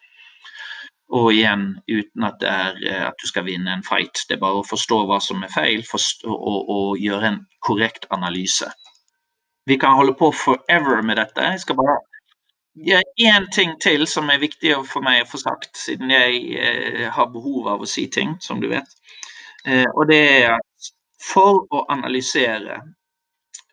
Og 1.11 1.33
igjen 1.35 1.65
uten 1.91 2.27
at, 2.29 2.45
er, 2.47 2.79
eh, 2.87 3.03
at, 3.09 3.19
du 3.19 3.27
skal 3.27 3.49
vinne 3.49 3.73
en 3.75 3.83
fight. 3.83 4.23
Det 4.29 4.37
er 4.37 4.45
bare 4.45 4.61
å 4.61 4.69
forstå 4.69 5.01
hva 5.11 5.19
som 5.25 5.43
er 5.43 5.51
feil 5.51 5.83
forstå, 5.89 6.31
og, 6.31 6.71
og, 6.71 7.01
gjøre 7.03 7.33
en 7.33 7.41
korrekt 7.67 8.07
analyse. 8.15 8.71
Vi 9.67 9.79
kan 9.83 9.99
holde 9.99 10.15
på 10.19 10.31
forever 10.31 11.03
med 11.03 11.19
dette. 11.19 11.49
Jeg 11.57 11.65
skal 11.65 11.81
bare 11.81 11.99
gjøre 12.87 13.27
én 13.27 13.51
ting 13.51 13.75
til 13.83 14.07
som 14.07 14.31
er 14.31 14.39
viktig 14.39 14.77
for 14.87 15.03
meg 15.03 15.25
å 15.25 15.31
få 15.33 15.43
sagt, 15.43 15.75
siden 15.75 16.15
jeg 16.15 16.45
eh, 16.55 17.09
har 17.11 17.35
behov 17.35 17.67
av 17.75 17.83
å 17.83 17.91
si 17.91 18.07
ting, 18.07 18.39
som 18.39 18.63
du 18.63 18.71
vet. 18.71 18.95
Eh, 19.67 19.87
og 19.95 20.09
det 20.09 20.21
er 20.21 20.57
at 20.57 20.91
for 21.21 21.67
å 21.69 21.85
analysere 21.93 22.81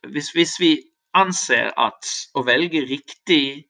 Hvis, 0.08 0.30
hvis 0.36 0.56
vi 0.60 0.72
anser 1.18 1.72
at 1.80 2.10
å 2.38 2.44
velge 2.46 2.84
riktig 2.88 3.66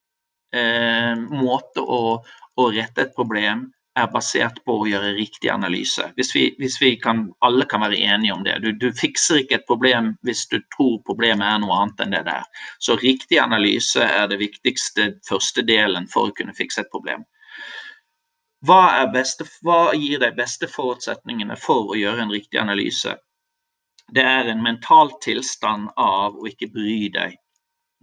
eh, 0.54 1.16
måte 1.18 1.82
å, 1.82 2.18
å 2.58 2.66
rette 2.74 3.06
et 3.08 3.16
problem 3.16 3.64
er 3.98 4.10
basert 4.14 4.60
på 4.66 4.76
å 4.82 4.88
gjøre 4.88 5.16
riktig 5.18 5.50
analyse. 5.50 6.06
Hvis 6.18 6.34
vi, 6.36 6.44
hvis 6.62 6.78
vi 6.82 6.92
kan, 7.02 7.24
alle 7.46 7.66
kan 7.70 7.82
være 7.82 7.98
enige 7.98 8.36
om 8.36 8.44
det. 8.46 8.58
Du, 8.62 8.70
du, 8.78 8.92
fikser 8.94 9.42
ikke 9.42 9.58
et 9.60 9.66
problem 9.70 10.12
hvis 10.28 10.46
du 10.52 10.60
tror 10.76 11.00
problemet 11.08 11.48
er 11.48 11.64
noe 11.64 11.80
annet 11.82 12.04
enn 12.06 12.14
det 12.14 12.24
der. 12.28 12.46
Så 12.84 12.98
riktig 13.02 13.40
analyse 13.42 14.04
er 14.04 14.30
det 14.30 14.40
viktigste 14.44 15.10
første 15.28 15.66
delen 15.66 16.06
for 16.12 16.30
å 16.30 16.38
kunne 16.38 16.56
fikse 16.58 16.84
et 16.84 16.94
problem. 16.94 17.26
Hva, 18.68 19.06
beste, 19.14 19.46
hva 19.64 19.94
gir 19.96 20.20
de 20.20 20.32
beste 20.36 20.68
forutsetningene 20.68 21.56
for 21.62 21.94
å 21.94 21.98
gjøre 21.98 22.26
en 22.26 22.34
riktig 22.34 22.60
analyse? 22.60 23.16
Det 24.12 24.24
er 24.24 24.50
en 24.52 24.64
mental 24.64 25.12
tilstand 25.24 25.90
av 26.00 26.36
å 26.36 26.48
ikke 26.50 26.72
bry 26.74 27.08
deg. 27.14 27.38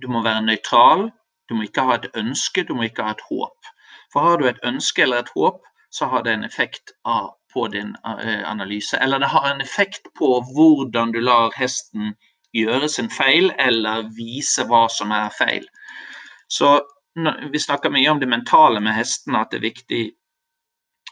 Du 0.00 0.08
må 0.08 0.22
være 0.24 0.44
nøytral, 0.44 1.08
du 1.48 1.54
må 1.56 1.66
ikke 1.66 1.84
ha 1.88 1.98
et 1.98 2.08
ønske, 2.16 2.64
du 2.64 2.74
må 2.76 2.88
ikke 2.88 3.06
ha 3.06 3.14
et 3.16 3.24
håp. 3.28 3.72
For 4.12 4.24
har 4.24 4.40
du 4.40 4.48
et 4.48 4.62
ønske 4.64 5.04
eller 5.04 5.24
et 5.24 5.32
håp, 5.36 5.60
så 5.94 6.08
har 6.10 6.24
det 6.26 6.32
en 6.34 6.44
effekt 6.44 6.94
på 7.54 7.66
din 7.72 7.94
eh, 8.06 8.42
analyse. 8.50 8.96
Eller 8.96 9.18
det 9.22 9.30
har 9.34 9.50
en 9.50 9.60
effekt 9.60 10.08
på 10.18 10.30
hvordan 10.54 11.12
du 11.14 11.20
lar 11.20 11.54
hesten 11.56 12.14
gjøre 12.54 12.88
sin 12.88 13.10
feil, 13.10 13.52
eller 13.58 14.08
vise 14.16 14.64
hva 14.70 14.86
som 14.90 15.12
er 15.14 15.30
feil. 15.34 15.66
Så 16.48 16.80
vi 17.52 17.60
snakker 17.62 17.94
mye 17.94 18.10
om 18.10 18.20
det 18.20 18.30
mentale 18.30 18.80
med 18.82 18.96
hestene, 18.96 19.42
at 19.42 19.52
det 19.52 19.60
er 19.60 19.68
viktig 19.68 20.02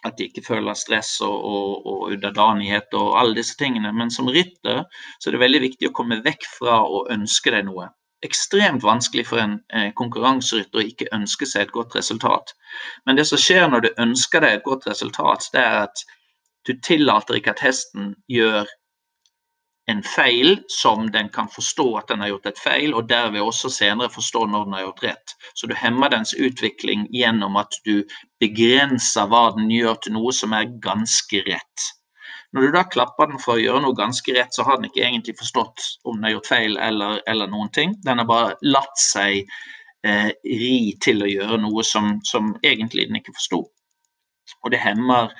at 0.06 0.18
de 0.18 0.26
ikke 0.28 0.44
føler 0.46 0.74
stress 0.78 1.14
og, 1.24 1.34
og, 1.34 1.86
og 1.86 2.04
underdanighet 2.10 2.94
og 2.98 3.16
alle 3.20 3.36
disse 3.38 3.56
tingene. 3.58 3.92
Men 3.94 4.10
som 4.10 4.30
rytter 4.30 4.84
så 5.18 5.28
er 5.28 5.36
det 5.36 5.42
veldig 5.44 5.64
viktig 5.68 5.90
å 5.90 5.96
komme 5.96 6.22
vekk 6.24 6.46
fra 6.58 6.80
å 6.82 7.04
ønske 7.14 7.54
deg 7.54 7.68
noe 7.68 7.90
ekstremt 8.22 8.84
vanskelig 8.86 9.26
for 9.26 9.42
en 9.42 9.56
eh, 9.74 9.90
konkurranserytter 9.98 10.78
å 10.78 10.86
ikke 10.86 11.10
ønske 11.14 11.46
seg 11.48 11.66
et 11.66 11.74
godt 11.74 11.96
resultat. 11.98 12.54
Men 13.06 13.18
det 13.18 13.26
som 13.28 13.40
skjer 13.40 13.66
når 13.70 13.86
du 13.86 13.88
ønsker 14.04 14.44
deg 14.44 14.58
et 14.58 14.66
godt 14.66 14.86
resultat, 14.86 15.48
det 15.54 15.62
er 15.62 15.78
at 15.88 16.04
du 16.68 16.76
tillater 16.86 17.40
ikke 17.40 17.56
at 17.56 17.64
hesten 17.64 18.12
gjør 18.30 18.70
en 19.90 20.02
feil 20.02 20.60
som 20.70 21.08
den 21.10 21.28
kan 21.28 21.48
forstå 21.50 21.86
at 21.98 22.10
den 22.12 22.22
har 22.22 22.30
gjort 22.32 22.46
et 22.52 22.60
feil, 22.60 22.92
og 22.94 23.08
derved 23.10 23.42
også 23.42 23.70
senere 23.72 24.12
forstå 24.14 24.44
når 24.46 24.68
den 24.68 24.76
har 24.76 24.84
gjort 24.86 25.02
rett. 25.08 25.34
Så 25.58 25.66
du 25.66 25.74
hemmer 25.74 26.12
dens 26.12 26.34
utvikling 26.38 27.08
gjennom 27.10 27.58
at 27.58 27.74
du 27.86 28.04
begrenser 28.42 29.26
hva 29.30 29.48
den 29.56 29.72
gjør 29.72 29.98
til 30.04 30.16
noe 30.18 30.34
som 30.36 30.54
er 30.54 30.70
ganske 30.84 31.42
rett. 31.48 31.90
Når 32.52 32.66
du 32.66 32.74
da 32.74 32.84
klapper 32.84 33.30
den 33.30 33.40
for 33.40 33.56
å 33.56 33.62
gjøre 33.62 33.82
noe 33.82 33.96
ganske 33.96 34.34
rett, 34.36 34.52
så 34.54 34.64
har 34.68 34.78
den 34.78 34.90
ikke 34.90 35.02
egentlig 35.06 35.38
forstått 35.38 35.86
om 36.04 36.18
den 36.18 36.28
har 36.28 36.36
gjort 36.36 36.50
feil 36.52 36.76
eller, 36.76 37.22
eller 37.26 37.48
noen 37.50 37.72
ting. 37.72 37.96
Den 38.04 38.20
har 38.20 38.28
bare 38.28 38.58
latt 38.62 38.98
seg 39.00 39.40
eh, 40.04 40.30
ri 40.44 40.92
til 41.02 41.24
å 41.24 41.30
gjøre 41.30 41.62
noe 41.64 41.84
som, 41.86 42.18
som 42.28 42.52
egentlig 42.60 43.08
den 43.08 43.18
ikke 43.22 43.34
forsto. 43.38 43.64
Og 44.62 44.74
det 44.74 44.82
hemmer, 44.84 45.32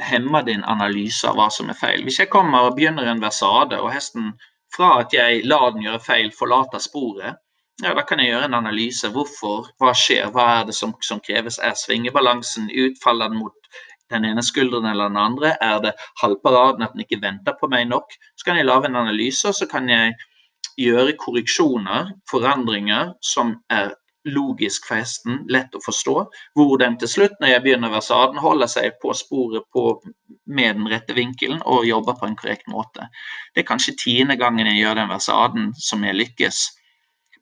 hemmer 0.00 0.42
din 0.42 0.64
analyse 0.64 1.28
av 1.28 1.38
hva 1.38 1.48
som 1.52 1.70
er 1.70 1.78
feil. 1.78 2.02
Hvis 2.06 2.18
jeg 2.22 2.30
kommer 2.32 2.68
og 2.68 2.76
begynner 2.76 3.08
en 3.10 3.22
versade, 3.22 3.78
og 3.80 3.92
hesten 3.94 4.32
fra 4.74 4.94
at 5.02 5.14
jeg 5.14 5.44
lar 5.46 5.70
den 5.72 5.84
gjøre 5.86 6.02
feil, 6.02 6.32
forlater 6.34 6.82
sporet, 6.82 7.38
ja, 7.82 7.94
da 7.96 8.04
kan 8.06 8.20
jeg 8.20 8.30
gjøre 8.30 8.46
en 8.50 8.58
analyse. 8.60 9.08
Hvorfor? 9.10 9.70
Hva 9.80 9.94
skjer? 9.96 10.28
Hva 10.34 10.44
er 10.58 10.66
det 10.68 10.74
som, 10.76 10.92
som 11.02 11.22
kreves? 11.24 11.58
Er 11.58 11.74
svingebalansen 11.78 12.68
ut? 12.70 13.00
Faller 13.02 13.32
den 13.32 13.40
mot 13.40 13.56
den 14.12 14.26
ene 14.28 14.44
skulderen 14.44 14.86
eller 14.90 15.08
den 15.10 15.18
andre? 15.18 15.54
Er 15.60 15.80
det 15.82 15.94
halvparaden 16.20 16.84
at 16.84 16.92
den 16.94 17.04
ikke 17.06 17.22
venter 17.22 17.56
på 17.58 17.70
meg 17.72 17.88
nok? 17.90 18.12
Så 18.36 18.46
kan 18.46 18.60
jeg 18.60 18.68
lage 18.68 18.90
en 18.90 19.00
analyse, 19.00 19.48
og 19.48 19.56
så 19.56 19.66
kan 19.70 19.88
jeg 19.90 20.14
gjøre 20.78 21.16
korreksjoner, 21.20 22.12
forandringer, 22.30 23.16
som 23.24 23.56
er 23.70 23.96
logisk 24.28 24.86
for 24.88 25.00
hesten, 25.00 25.40
lett 25.50 25.74
å 25.74 25.82
forstå. 25.82 26.14
Hvor 26.58 26.74
den 26.80 26.98
til 27.00 27.10
slutt, 27.10 27.38
når 27.40 27.54
jeg 27.54 27.64
begynner 27.64 27.94
versaden, 27.94 28.38
holder 28.42 28.70
seg 28.70 28.98
på 29.02 29.14
sporet 29.18 29.66
på, 29.74 29.96
med 30.46 30.78
den 30.78 30.90
rette 30.92 31.16
vinkelen 31.16 31.62
og 31.66 31.86
jobber 31.88 32.18
på 32.20 32.28
en 32.28 32.38
korrekt 32.38 32.68
måte. 32.70 33.08
Det 33.54 33.64
er 33.64 33.70
kanskje 33.70 33.98
tiende 34.04 34.38
gangen 34.40 34.70
jeg 34.70 34.82
gjør 34.82 35.02
den 35.02 35.12
versaden 35.12 35.72
som 35.78 36.04
jeg 36.06 36.18
lykkes. 36.18 36.64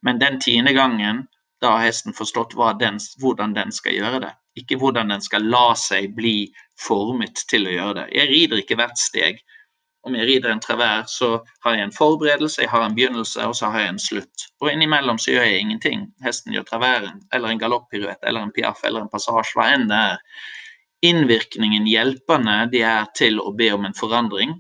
Men 0.07 0.20
den 0.23 0.40
tiende 0.40 0.73
gangen, 0.77 1.27
da 1.61 1.77
har 1.77 1.90
hesten 1.90 2.16
forstått 2.16 2.57
den, 2.81 3.01
hvordan 3.20 3.57
den 3.57 3.73
skal 3.73 3.98
gjøre 3.98 4.20
det 4.24 4.35
ikke 4.59 4.78
hvordan 4.81 5.12
den 5.15 5.23
skal 5.24 5.47
la 5.47 5.73
seg 5.78 6.15
bli 6.16 6.51
formet 6.81 7.44
til 7.51 7.69
å 7.69 7.74
gjøre 7.74 7.97
det. 8.01 8.07
Jeg 8.16 8.31
rider 8.32 8.62
ikke 8.62 8.78
hvert 8.81 8.98
steg. 9.01 9.43
Om 10.02 10.14
jeg 10.16 10.27
rider 10.28 10.52
en 10.52 10.62
travær, 10.64 11.02
så 11.12 11.28
har 11.64 11.74
jeg 11.77 11.85
en 11.85 11.93
forberedelse, 11.93 12.62
jeg 12.62 12.70
har 12.72 12.86
en 12.86 12.94
begynnelse, 12.97 13.44
og 13.44 13.56
så 13.56 13.68
har 13.72 13.85
jeg 13.85 13.93
en 13.94 14.01
slutt. 14.01 14.47
Og 14.60 14.70
innimellom 14.72 15.18
så 15.20 15.35
gjør 15.35 15.44
jeg 15.48 15.60
ingenting. 15.60 16.06
Hesten 16.24 16.56
gjør 16.56 16.64
traværen, 16.70 17.20
eller 17.32 17.52
en 17.52 17.60
galoppiruett, 17.60 18.22
eller 18.22 18.47
en 18.47 18.55
piaff, 18.56 18.81
eller 18.89 19.05
en 19.05 19.12
passasje, 19.12 19.52
hva 19.59 19.68
enn 19.74 19.86
det 19.90 20.01
er. 20.14 20.24
Innvirkningen, 21.10 21.89
hjelpende 21.89 22.56
de 22.72 22.82
er 22.85 23.12
til 23.16 23.40
å 23.44 23.52
be 23.56 23.68
om 23.77 23.85
en 23.89 23.97
forandring, 23.97 24.56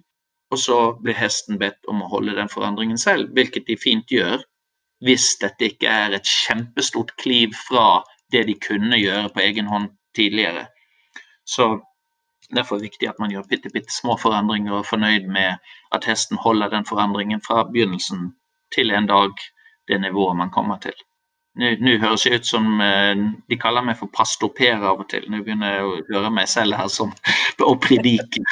og 0.50 0.58
så 0.60 0.78
blir 1.00 1.16
hesten 1.16 1.60
bedt 1.60 1.88
om 1.88 2.02
å 2.02 2.08
holde 2.12 2.36
den 2.36 2.52
forandringen 2.52 3.00
selv, 3.00 3.32
hvilket 3.36 3.68
de 3.68 3.76
fint 3.80 4.12
gjør, 4.12 4.42
hvis 5.04 5.32
dette 5.40 5.70
ikke 5.70 5.88
er 5.88 6.16
et 6.16 6.28
kjempestort 6.28 7.14
kliv 7.20 7.54
fra 7.68 8.02
det 8.32 8.44
de 8.48 8.56
kunne 8.60 8.98
gjøre 9.00 9.30
på 9.32 9.44
egen 9.46 9.70
hånd 9.70 9.88
tidligere. 10.16 10.66
Så 11.48 11.78
Derfor 12.56 12.76
er 12.76 12.82
det 12.82 12.90
viktig 12.90 13.08
at 13.10 13.20
man 13.22 13.30
gjør 13.30 13.46
bitte, 13.50 13.70
bitte 13.72 13.94
små 13.94 14.16
forandringer 14.18 14.74
og 14.74 14.82
er 14.82 14.88
fornøyd 14.90 15.28
med 15.30 15.70
at 15.94 16.08
hesten 16.08 16.40
holder 16.40 16.72
den 16.72 16.86
forandringen 16.88 17.42
fra 17.44 17.62
begynnelsen 17.68 18.32
til 18.74 18.90
en 18.90 19.06
dag 19.10 19.30
det 19.88 20.00
nivået 20.00 20.36
man 20.36 20.50
kommer 20.50 20.78
til. 20.82 20.96
Nå 21.58 21.96
høres 21.98 22.22
det 22.22 22.38
ut 22.38 22.46
som 22.46 22.66
eh, 22.80 23.22
de 23.50 23.56
kaller 23.58 23.82
meg 23.82 23.96
for 23.98 24.10
pastor 24.14 24.52
Per 24.54 24.84
av 24.86 25.02
og 25.02 25.08
til. 25.10 25.24
Nå 25.30 25.42
begynner 25.42 25.74
jeg 25.74 25.86
å 25.86 25.96
høre 26.12 26.30
meg 26.32 26.46
selv 26.48 26.78
her 26.78 26.90
som 26.92 27.10
å 27.70 27.74
predike. 27.82 28.42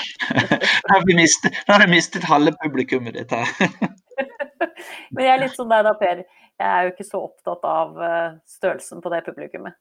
Nå 0.90 0.96
har 0.98 1.84
jeg 1.86 1.92
mistet 1.92 2.26
halve 2.26 2.56
publikummet 2.62 3.20
ditt 3.20 3.34
her. 3.34 3.54
Men 5.14 5.24
jeg 5.24 5.32
er 5.32 5.42
litt 5.44 5.54
som 5.56 5.70
deg 5.70 5.86
da, 5.86 5.94
Per. 6.00 6.24
Jeg 6.60 6.68
er 6.68 6.84
jo 6.84 6.90
ikke 6.92 7.06
så 7.06 7.22
opptatt 7.22 7.62
av 7.70 8.02
eh, 8.04 8.34
størrelsen 8.50 9.00
på 9.04 9.14
det 9.14 9.22
publikummet. 9.30 9.78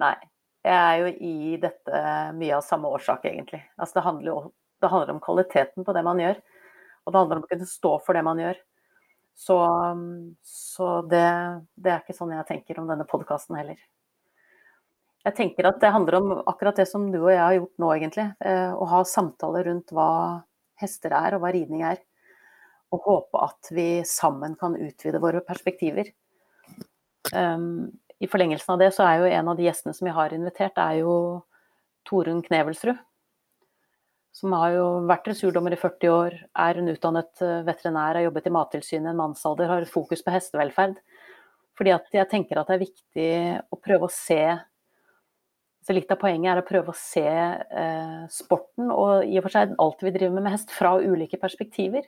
Nei. 0.00 0.14
Jeg 0.66 0.76
er 0.76 0.96
jo 1.00 1.12
i 1.24 1.58
dette 1.60 2.00
mye 2.36 2.56
av 2.58 2.64
samme 2.66 2.90
årsak, 2.92 3.24
egentlig. 3.30 3.62
Altså, 3.76 3.98
det, 3.98 4.06
handler 4.06 4.30
jo, 4.30 4.40
det 4.82 4.90
handler 4.92 5.14
om 5.14 5.22
kvaliteten 5.24 5.86
på 5.86 5.94
det 5.96 6.02
man 6.04 6.20
gjør. 6.20 6.42
Og 7.04 7.12
det 7.12 7.22
handler 7.22 7.40
om 7.40 7.46
å 7.46 7.52
kunne 7.52 7.70
stå 7.70 7.94
for 8.04 8.18
det 8.18 8.24
man 8.26 8.42
gjør. 8.42 8.60
Så, 9.40 9.56
så 10.44 10.90
det, 11.08 11.24
det, 11.80 11.94
er 11.94 12.02
ikke 12.02 12.16
sånn 12.18 12.34
jeg 12.36 12.48
tenker 12.50 12.82
om 12.82 12.90
denne 12.90 13.08
podkasten 13.08 13.56
heller. 13.56 13.80
Jeg 15.24 15.36
tenker 15.36 15.68
at 15.68 15.80
det 15.80 15.94
handler 15.94 16.18
om 16.18 16.30
akkurat 16.48 16.76
det 16.80 16.86
som 16.88 17.08
du 17.12 17.18
og 17.22 17.32
jeg 17.32 17.40
har 17.40 17.56
gjort 17.56 17.80
nå, 17.80 17.90
egentlig. 17.96 18.28
Eh, 18.44 18.72
å 18.72 18.88
ha 18.92 19.00
samtaler 19.08 19.68
rundt 19.68 19.92
hva 19.96 20.10
hester 20.80 21.12
er, 21.16 21.36
og 21.36 21.44
hva 21.44 21.52
ridning 21.56 21.84
er 21.88 22.00
og 22.90 23.06
håpe 23.06 23.42
at 23.44 23.70
vi 23.74 23.88
sammen 24.06 24.56
kan 24.58 24.74
utvide 24.74 25.20
våre 25.22 25.42
perspektiver. 25.46 26.10
Um, 27.34 27.92
I 28.20 28.28
forlengelsen 28.28 28.74
av 28.74 28.80
det 28.82 28.90
så 28.92 29.06
er 29.06 29.20
jo 29.20 29.30
en 29.30 29.48
av 29.48 29.56
de 29.56 29.64
gjestene 29.64 29.96
som 29.96 30.08
jeg 30.08 30.16
har 30.16 30.34
invitert, 30.36 30.76
er 30.76 31.00
jo 31.00 31.14
Torunn 32.08 32.42
Knevelsrud. 32.44 32.98
Som 34.36 34.54
har 34.54 34.74
jo 34.76 34.84
vært 35.08 35.26
ressurdommer 35.32 35.74
i 35.74 35.80
40 35.80 36.12
år, 36.14 36.36
er 36.64 36.78
en 36.78 36.90
utdannet 36.92 37.42
eh, 37.42 37.62
veterinær, 37.66 38.14
har 38.14 38.26
jobbet 38.28 38.46
i 38.46 38.52
Mattilsynet 38.54 39.08
i 39.08 39.12
en 39.12 39.18
mannsalder, 39.18 39.72
har 39.72 39.88
fokus 39.90 40.22
på 40.22 40.34
hestevelferd. 40.34 41.00
Fordi 41.80 41.94
at 41.96 42.12
jeg 42.14 42.28
tenker 42.30 42.60
at 42.60 42.68
det 42.68 42.76
er 42.76 42.84
viktig 42.84 43.30
å 43.72 43.78
prøve 43.80 44.06
å 44.06 44.12
se 44.12 44.42
Så 45.80 45.94
litt 45.96 46.10
av 46.12 46.18
poenget 46.20 46.50
er 46.52 46.58
å 46.60 46.64
prøve 46.68 46.92
å 46.92 46.98
se 46.98 47.24
eh, 47.24 48.24
sporten, 48.30 48.90
og 48.92 49.24
i 49.24 49.38
og 49.40 49.46
for 49.46 49.54
seg 49.54 49.70
alt 49.80 50.02
vi 50.04 50.12
driver 50.12 50.34
med 50.36 50.44
med 50.44 50.52
hest, 50.52 50.74
fra 50.76 50.98
ulike 51.00 51.40
perspektiver. 51.40 52.04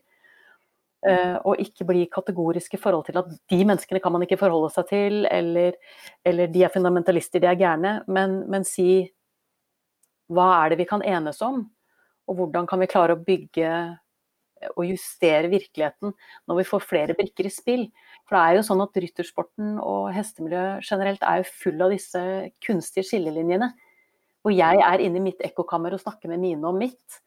Eh, 1.02 1.34
og 1.42 1.58
ikke 1.58 1.82
bli 1.88 2.04
kategorisk 2.06 2.76
i 2.76 2.78
forhold 2.78 3.08
til 3.08 3.16
at 3.18 3.30
de 3.50 3.64
menneskene 3.66 3.98
kan 4.02 4.12
man 4.14 4.22
ikke 4.22 4.38
forholde 4.38 4.68
seg 4.70 4.86
til, 4.86 5.24
eller, 5.26 5.74
eller 6.22 6.50
de 6.52 6.62
er 6.62 6.70
fundamentalister, 6.70 7.42
de 7.42 7.48
er 7.50 7.58
gærne. 7.58 7.96
Men, 8.06 8.44
men, 8.50 8.66
si 8.66 9.08
hva 10.32 10.46
er 10.60 10.72
det 10.72 10.78
vi 10.78 10.86
kan 10.88 11.02
enes 11.02 11.42
om, 11.42 11.64
og 12.30 12.38
hvordan 12.38 12.68
kan 12.70 12.78
vi 12.78 12.90
klare 12.90 13.16
å 13.16 13.24
bygge 13.26 13.72
og 14.76 14.84
justere 14.86 15.50
virkeligheten 15.50 16.12
når 16.46 16.60
vi 16.60 16.66
får 16.68 16.84
flere 16.86 17.16
brikker 17.18 17.48
i 17.48 17.50
spill. 17.50 17.88
For 18.22 18.36
det 18.36 18.42
er 18.44 18.58
jo 18.60 18.66
sånn 18.68 18.84
at 18.84 19.02
ryttersporten 19.02 19.74
og 19.82 20.12
hestemiljøet 20.14 20.86
generelt 20.86 21.26
er 21.26 21.42
jo 21.42 21.50
full 21.64 21.82
av 21.82 21.96
disse 21.96 22.22
kunstige 22.62 23.08
skillelinjene. 23.08 23.72
Hvor 24.42 24.54
jeg 24.54 24.78
er 24.86 25.02
inne 25.02 25.18
i 25.18 25.26
mitt 25.26 25.42
ekkokammer 25.42 25.94
og 25.94 26.02
snakker 26.02 26.30
med 26.30 26.42
mine 26.42 26.70
om 26.70 26.78
mitt. 26.78 27.22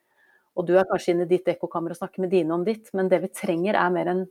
Og 0.56 0.68
du 0.68 0.76
er 0.78 0.88
kanskje 0.90 1.14
inne 1.14 1.28
i 1.28 1.32
ditt 1.34 1.48
ekkokammer 1.52 1.94
og 1.94 2.00
snakker 2.00 2.24
med 2.24 2.32
dine 2.32 2.56
om 2.56 2.64
ditt, 2.68 2.92
men 2.96 3.10
det 3.12 3.22
vi 3.26 3.32
trenger 3.36 3.78
er 3.80 3.92
mer 3.94 4.12
en, 4.12 4.24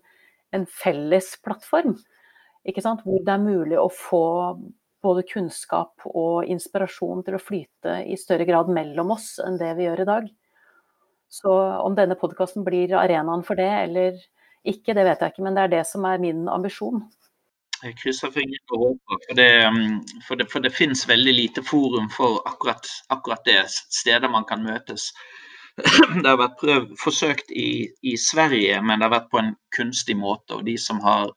en 0.57 0.67
felles 0.71 1.35
plattform. 1.45 1.99
Hvor 2.65 3.21
det 3.27 3.35
er 3.35 3.43
mulig 3.43 3.77
å 3.77 3.91
få 3.93 4.25
både 5.05 5.27
kunnskap 5.29 6.07
og 6.09 6.49
inspirasjon 6.49 7.21
til 7.27 7.37
å 7.37 7.43
flyte 7.43 7.99
i 8.09 8.17
større 8.17 8.47
grad 8.49 8.71
mellom 8.73 9.13
oss 9.13 9.35
enn 9.45 9.59
det 9.61 9.75
vi 9.77 9.85
gjør 9.85 10.05
i 10.05 10.09
dag. 10.09 10.31
Så 11.29 11.53
om 11.85 11.97
denne 11.99 12.17
podkasten 12.17 12.65
blir 12.65 12.95
arenaen 12.97 13.45
for 13.45 13.61
det 13.61 13.69
eller 13.69 14.17
ikke, 14.65 14.95
det 14.97 15.05
vet 15.05 15.21
jeg 15.21 15.35
ikke, 15.35 15.45
men 15.45 15.57
det 15.57 15.67
er 15.67 15.73
det 15.75 15.85
som 15.89 16.07
er 16.09 16.23
min 16.23 16.47
ambisjon. 16.49 17.03
Jeg 17.85 17.99
krysser 18.01 18.31
fingrene 18.33 18.77
og 18.77 18.85
håper, 18.85 19.19
for 19.27 19.37
det, 19.37 19.49
um, 19.69 19.97
for, 20.25 20.41
det, 20.41 20.47
for 20.53 20.65
det 20.65 20.73
finnes 20.73 21.03
veldig 21.09 21.35
lite 21.37 21.65
forum 21.67 22.07
for 22.13 22.39
akkurat, 22.49 22.89
akkurat 23.13 23.45
det, 23.45 23.59
steder 23.69 24.33
man 24.33 24.47
kan 24.49 24.65
møtes. 24.65 25.11
det 26.23 26.29
har 26.29 26.39
vært 26.39 26.59
prøv, 26.61 26.87
forsøkt 27.01 27.51
i, 27.51 27.89
i, 28.07 28.15
Sverige, 28.21 28.79
men 28.83 29.01
det 29.01 29.09
har 29.09 29.15
vært 29.17 29.31
på 29.33 29.41
en 29.41 29.55
kunstig 29.75 30.17
måte. 30.19 30.59
Og 30.59 30.67
de 30.69 30.77
som 30.79 31.01
har 31.03 31.33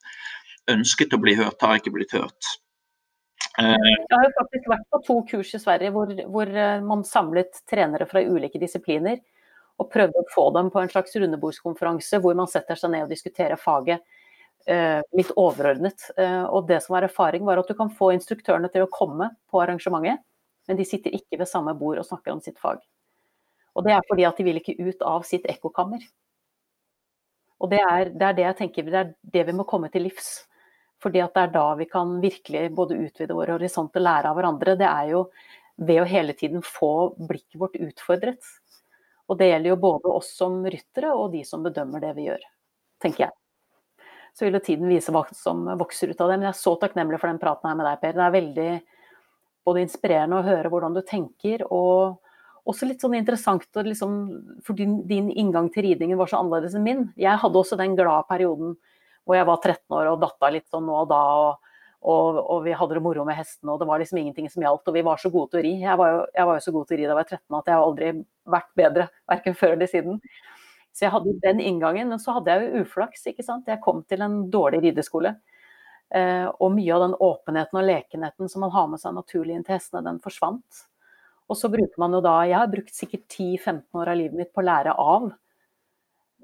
ønsket 0.69 1.15
å 1.15 1.21
bli 1.21 1.33
hørt, 1.39 1.61
har 1.63 1.79
ikke 1.79 1.95
blitt 1.95 2.13
hørt. 2.13 2.51
Eh, 3.57 3.73
Jeg 3.73 4.13
har 4.13 4.27
jo 4.27 4.35
faktisk 4.37 4.69
vært 4.69 4.85
på 4.93 5.01
to 5.07 5.15
kurs 5.31 5.55
i 5.57 5.61
Sverige 5.61 5.93
hvor, 5.95 6.11
hvor 6.29 6.51
eh, 6.51 6.83
man 6.85 7.01
samlet 7.07 7.63
trenere 7.69 8.05
fra 8.09 8.21
ulike 8.21 8.61
disipliner. 8.61 9.23
Og 9.77 9.89
prøvde 9.93 10.21
å 10.21 10.29
få 10.33 10.47
dem 10.55 10.69
på 10.73 10.81
en 10.81 10.89
slags 10.89 11.13
rundebordskonferanse 11.17 12.17
hvor 12.21 12.37
man 12.37 12.49
setter 12.49 12.77
seg 12.77 12.93
ned 12.93 13.05
og 13.05 13.11
diskuterer 13.13 13.59
faget 13.61 14.01
eh, 14.69 15.01
litt 15.17 15.33
overordnet. 15.37 16.09
Eh, 16.17 16.45
og 16.45 16.69
det 16.69 16.81
som 16.85 16.95
var 16.97 17.05
erfaring, 17.05 17.45
var 17.45 17.61
at 17.61 17.69
du 17.69 17.77
kan 17.77 17.89
få 17.93 18.11
instruktørene 18.15 18.69
til 18.73 18.85
å 18.85 18.91
komme 18.91 19.31
på 19.49 19.61
arrangementet, 19.61 20.21
men 20.67 20.77
de 20.79 20.85
sitter 20.85 21.13
ikke 21.15 21.39
ved 21.41 21.49
samme 21.49 21.73
bord 21.77 22.01
og 22.01 22.07
snakker 22.07 22.33
om 22.33 22.41
sitt 22.43 22.57
fag. 22.61 22.81
Og 23.77 23.85
det 23.85 23.93
er 23.93 24.05
fordi 24.09 24.25
at 24.25 24.39
de 24.39 24.45
vil 24.47 24.57
ikke 24.59 24.77
ut 24.81 25.03
av 25.05 25.25
sitt 25.27 25.45
ekkokammer. 25.49 26.01
Og 27.61 27.69
det 27.71 27.79
er, 27.81 28.11
det 28.13 28.25
er, 28.25 28.35
det 28.37 28.45
jeg 28.45 28.57
tenker, 28.59 28.89
det 28.89 28.99
er 28.99 29.13
det 29.33 29.43
vi 29.47 29.55
må 29.57 29.65
komme 29.69 29.89
til 29.93 30.07
livs. 30.07 30.31
Fordi 31.01 31.21
at 31.21 31.35
det 31.35 31.43
er 31.45 31.53
da 31.53 31.65
vi 31.77 31.85
kan 31.89 32.17
virkelig 32.21 32.63
både 32.77 32.97
utvide 32.97 33.37
vår 33.37 33.53
horisont 33.53 33.97
og 33.97 34.05
lære 34.05 34.31
av 34.31 34.37
hverandre. 34.37 34.77
Det 34.79 34.89
er 34.89 35.13
jo 35.13 35.23
ved 35.77 36.01
å 36.01 36.09
hele 36.09 36.33
tiden 36.37 36.63
få 36.65 37.13
blikket 37.19 37.59
vårt 37.61 37.77
utfordret. 37.77 38.53
Og 39.27 39.37
det 39.37 39.51
gjelder 39.51 39.73
jo 39.73 39.81
både 39.83 40.13
oss 40.19 40.31
som 40.37 40.61
ryttere 40.65 41.13
og 41.13 41.33
de 41.35 41.43
som 41.45 41.65
bedømmer 41.65 42.01
det 42.01 42.13
vi 42.17 42.29
gjør, 42.29 42.45
tenker 43.03 43.27
jeg. 43.27 43.35
Så 44.37 44.45
vil 44.45 44.57
jo 44.57 44.63
tiden 44.63 44.89
vise 44.89 45.13
hva 45.13 45.23
som 45.35 45.65
vokser 45.77 46.13
ut 46.13 46.21
av 46.21 46.31
det. 46.31 46.37
Men 46.37 46.47
jeg 46.47 46.55
er 46.55 46.61
så 46.61 46.77
takknemlig 46.81 47.19
for 47.21 47.29
den 47.29 47.41
praten 47.41 47.69
her 47.69 47.77
med 47.77 47.89
deg, 47.89 47.99
Per. 48.01 48.15
Det 48.17 48.25
er 48.25 48.37
veldig 48.37 48.69
både 49.67 49.83
inspirerende 49.83 50.39
å 50.39 50.45
høre 50.45 50.71
hvordan 50.71 50.95
du 50.95 51.01
tenker, 51.05 51.65
og 51.73 52.21
også 52.67 52.87
litt 52.89 53.03
sånn 53.03 53.15
interessant 53.17 53.67
liksom, 53.85 54.17
For 54.65 54.77
din, 54.77 54.99
din, 55.07 55.29
inngang 55.31 55.69
til 55.73 55.87
ridningen 55.87 56.19
var 56.19 56.29
så 56.31 56.41
annerledes 56.41 56.75
enn 56.77 56.85
min. 56.85 57.05
Jeg 57.19 57.39
hadde 57.41 57.61
også 57.61 57.79
den 57.79 57.95
glade 57.97 58.27
perioden 58.29 58.75
hvor 59.27 59.35
jeg 59.35 59.47
var 59.49 59.57
13 59.59 59.95
år 59.97 60.09
og 60.13 60.21
datta 60.21 60.49
litt 60.55 60.67
sånn 60.71 60.85
nå 60.87 61.01
og 61.01 61.09
da. 61.11 61.21
Og, 61.43 61.73
og, 62.07 62.37
og, 62.39 62.61
vi 62.63 62.75
hadde 62.79 62.95
det 62.95 63.03
moro 63.03 63.25
med 63.27 63.35
hestene, 63.35 63.73
og 63.73 63.81
det 63.81 63.87
var 63.89 63.99
liksom 63.99 64.21
ingenting 64.21 64.47
som 64.51 64.63
gjaldt. 64.63 64.87
Og 64.87 64.95
vi 64.95 65.03
var 65.03 65.19
så 65.19 65.31
gode 65.33 65.51
til 65.51 65.59
å 65.59 65.63
ri. 65.65 65.73
Jeg 65.83 65.99
var 65.99 66.13
jo, 66.13 66.21
jeg 66.37 66.47
var 66.47 66.59
jo 66.59 66.63
så 66.63 66.73
god 66.75 66.87
til 66.87 66.95
å 66.95 66.99
ri 66.99 67.07
da 67.07 67.11
jeg 67.11 67.19
var 67.19 67.31
13 67.33 67.57
at 67.59 67.71
jeg 67.71 67.75
har 67.75 67.87
aldri 67.89 68.11
vært 68.55 68.71
bedre, 68.79 69.07
verken 69.33 69.57
før 69.59 69.75
eller 69.75 69.91
siden. 69.91 70.21
Så 70.95 71.05
jeg 71.05 71.13
hadde 71.13 71.35
den 71.43 71.59
inngangen, 71.61 72.09
men 72.09 72.21
så 72.23 72.37
hadde 72.37 72.55
jeg 72.55 72.69
jo 72.69 72.85
uflaks. 72.85 73.27
ikke 73.29 73.45
sant? 73.45 73.67
Jeg 73.69 73.83
kom 73.83 73.99
til 74.09 74.23
en 74.25 74.39
dårlig 74.53 74.79
rideskole. 74.87 75.35
Eh, 76.15 76.47
og 76.47 76.71
mye 76.71 76.93
av 76.95 77.03
den 77.03 77.17
åpenheten 77.27 77.81
og 77.81 77.89
lekenheten 77.89 78.49
som 78.49 78.63
man 78.63 78.71
har 78.73 78.87
med 78.87 79.03
seg 79.03 79.17
naturlig 79.17 79.57
inn 79.57 79.67
til 79.67 79.75
hestene, 79.75 80.05
den 80.07 80.23
forsvant. 80.23 80.87
Og 81.47 81.57
så 81.59 81.69
bruker 81.71 82.01
man 82.01 82.15
jo 82.15 82.21
da 82.23 82.37
Jeg 82.47 82.59
har 82.59 82.71
brukt 82.71 82.95
sikkert 82.95 83.25
10-15 83.31 84.01
år 84.01 84.11
av 84.11 84.19
livet 84.19 84.39
mitt 84.39 84.53
på 84.53 84.63
å 84.63 84.67
lære 84.67 84.95
av 84.99 85.29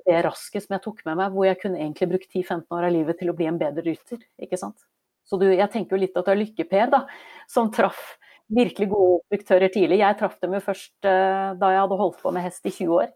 det 0.03 0.19
raske 0.25 0.59
som 0.59 0.73
jeg 0.75 0.84
tok 0.84 1.03
med 1.07 1.19
meg, 1.19 1.31
hvor 1.31 1.47
jeg 1.47 1.59
kunne 1.61 1.80
egentlig 1.80 2.09
brukt 2.11 2.27
10-15 2.27 2.75
år 2.75 2.88
av 2.89 2.91
livet 2.91 3.19
til 3.19 3.31
å 3.31 3.35
bli 3.38 3.47
en 3.47 3.59
bedre 3.59 3.85
rytter. 3.85 4.19
ikke 4.41 4.59
sant? 4.59 4.84
Så 5.23 5.39
du, 5.39 5.45
jeg 5.47 5.69
tenker 5.71 5.95
jo 5.95 6.01
litt 6.01 6.17
at 6.19 6.27
det 6.27 6.34
er 6.34 6.41
Lykke-Per 6.41 6.91
da, 6.91 7.03
som 7.47 7.71
traff 7.71 8.17
virkelig 8.53 8.89
gode 8.91 9.21
instruktører 9.21 9.71
tidlig. 9.71 10.01
Jeg 10.01 10.17
traff 10.19 10.35
dem 10.43 10.57
jo 10.57 10.63
først 10.65 10.95
uh, 11.07 11.53
da 11.59 11.71
jeg 11.71 11.84
hadde 11.85 11.99
holdt 12.01 12.19
på 12.19 12.34
med 12.35 12.43
hest 12.43 12.67
i 12.67 12.73
20 12.73 12.97
år. 12.97 13.13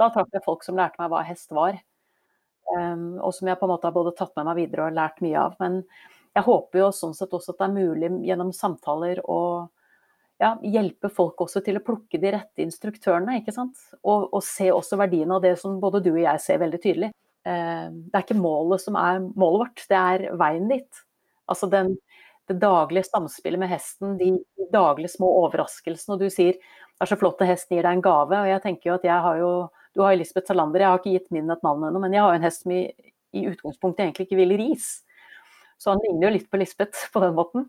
Da 0.00 0.10
traff 0.12 0.28
jeg 0.34 0.44
folk 0.44 0.66
som 0.66 0.76
lærte 0.78 1.00
meg 1.00 1.10
hva 1.12 1.24
hest 1.24 1.52
var. 1.56 1.80
Um, 2.70 3.16
og 3.18 3.32
som 3.34 3.48
jeg 3.48 3.58
på 3.58 3.66
en 3.66 3.72
måte 3.72 3.88
har 3.88 3.96
både 3.96 4.14
tatt 4.18 4.36
med 4.36 4.50
meg 4.50 4.60
videre 4.60 4.90
og 4.90 4.96
lært 4.98 5.24
mye 5.24 5.40
av. 5.40 5.56
Men 5.62 5.80
jeg 6.36 6.46
håper 6.46 6.84
jo 6.84 6.90
sånn 6.94 7.16
sett 7.16 7.32
også 7.34 7.54
at 7.54 7.62
det 7.62 7.68
er 7.70 7.78
mulig 7.80 8.12
gjennom 8.28 8.52
samtaler 8.54 9.24
å 9.24 9.40
ja, 10.40 10.54
hjelpe 10.64 11.10
folk 11.12 11.42
også 11.44 11.60
til 11.64 11.78
å 11.78 11.84
plukke 11.84 12.20
de 12.20 12.32
rette 12.32 12.64
instruktørene. 12.64 13.38
ikke 13.40 13.54
sant? 13.54 13.76
Og, 14.00 14.30
og, 14.32 14.40
se 14.44 14.70
også 14.72 14.98
verdien 15.00 15.30
av 15.34 15.42
det 15.44 15.56
som 15.60 15.78
både 15.82 16.02
du 16.04 16.14
og 16.14 16.22
jeg 16.22 16.42
ser 16.42 16.62
veldig 16.62 16.80
tydelig. 16.80 17.10
Eh, 17.44 17.86
det 17.92 18.16
er 18.16 18.24
ikke 18.24 18.40
målet 18.40 18.82
som 18.82 18.96
er 19.00 19.20
målet 19.20 19.66
vårt, 19.66 19.84
det 19.90 19.98
er 20.00 20.26
veien 20.40 20.70
dit. 20.70 21.02
Altså 21.50 21.68
den, 21.72 21.92
det 22.48 22.56
daglige 22.62 23.10
samspillet 23.10 23.60
med 23.60 23.72
hesten, 23.72 24.16
de, 24.20 24.32
daglige 24.72 25.12
små 25.16 25.28
overraskelsene. 25.44 26.16
Og 26.16 26.24
du 26.24 26.32
sier 26.32 26.56
det 26.56 27.04
er 27.06 27.10
så 27.10 27.18
flott 27.20 27.40
at 27.42 27.48
hesten 27.50 27.76
gir 27.76 27.86
deg 27.86 27.98
en 27.98 28.04
gave. 28.04 28.40
Og 28.40 28.48
jeg 28.48 28.64
tenker 28.64 28.90
jo 28.90 28.96
at 28.98 29.06
jeg 29.08 29.26
har 29.28 29.38
jo 29.42 29.52
Du 29.90 30.04
har 30.04 30.12
Elisabeth 30.14 30.46
Salander, 30.46 30.78
jeg 30.78 30.86
har 30.86 31.00
ikke 31.00 31.12
gitt 31.16 31.32
min 31.34 31.50
et 31.50 31.64
navn 31.66 31.88
ennå, 31.88 31.98
men 31.98 32.12
jeg 32.14 32.22
har 32.22 32.30
jo 32.30 32.38
en 32.38 32.44
hest 32.46 32.60
som 32.62 32.70
i, 32.70 32.84
i 33.34 33.40
utgangspunktet 33.50 34.04
egentlig 34.04 34.28
ikke 34.28 34.38
vil 34.38 34.52
ris. 34.60 34.84
Så 35.82 35.90
han 35.90 36.02
ligner 36.04 36.28
jo 36.28 36.34
litt 36.36 36.46
på 36.46 36.60
Lisbeth 36.60 37.08
på 37.10 37.22
den 37.24 37.34
måten. 37.34 37.64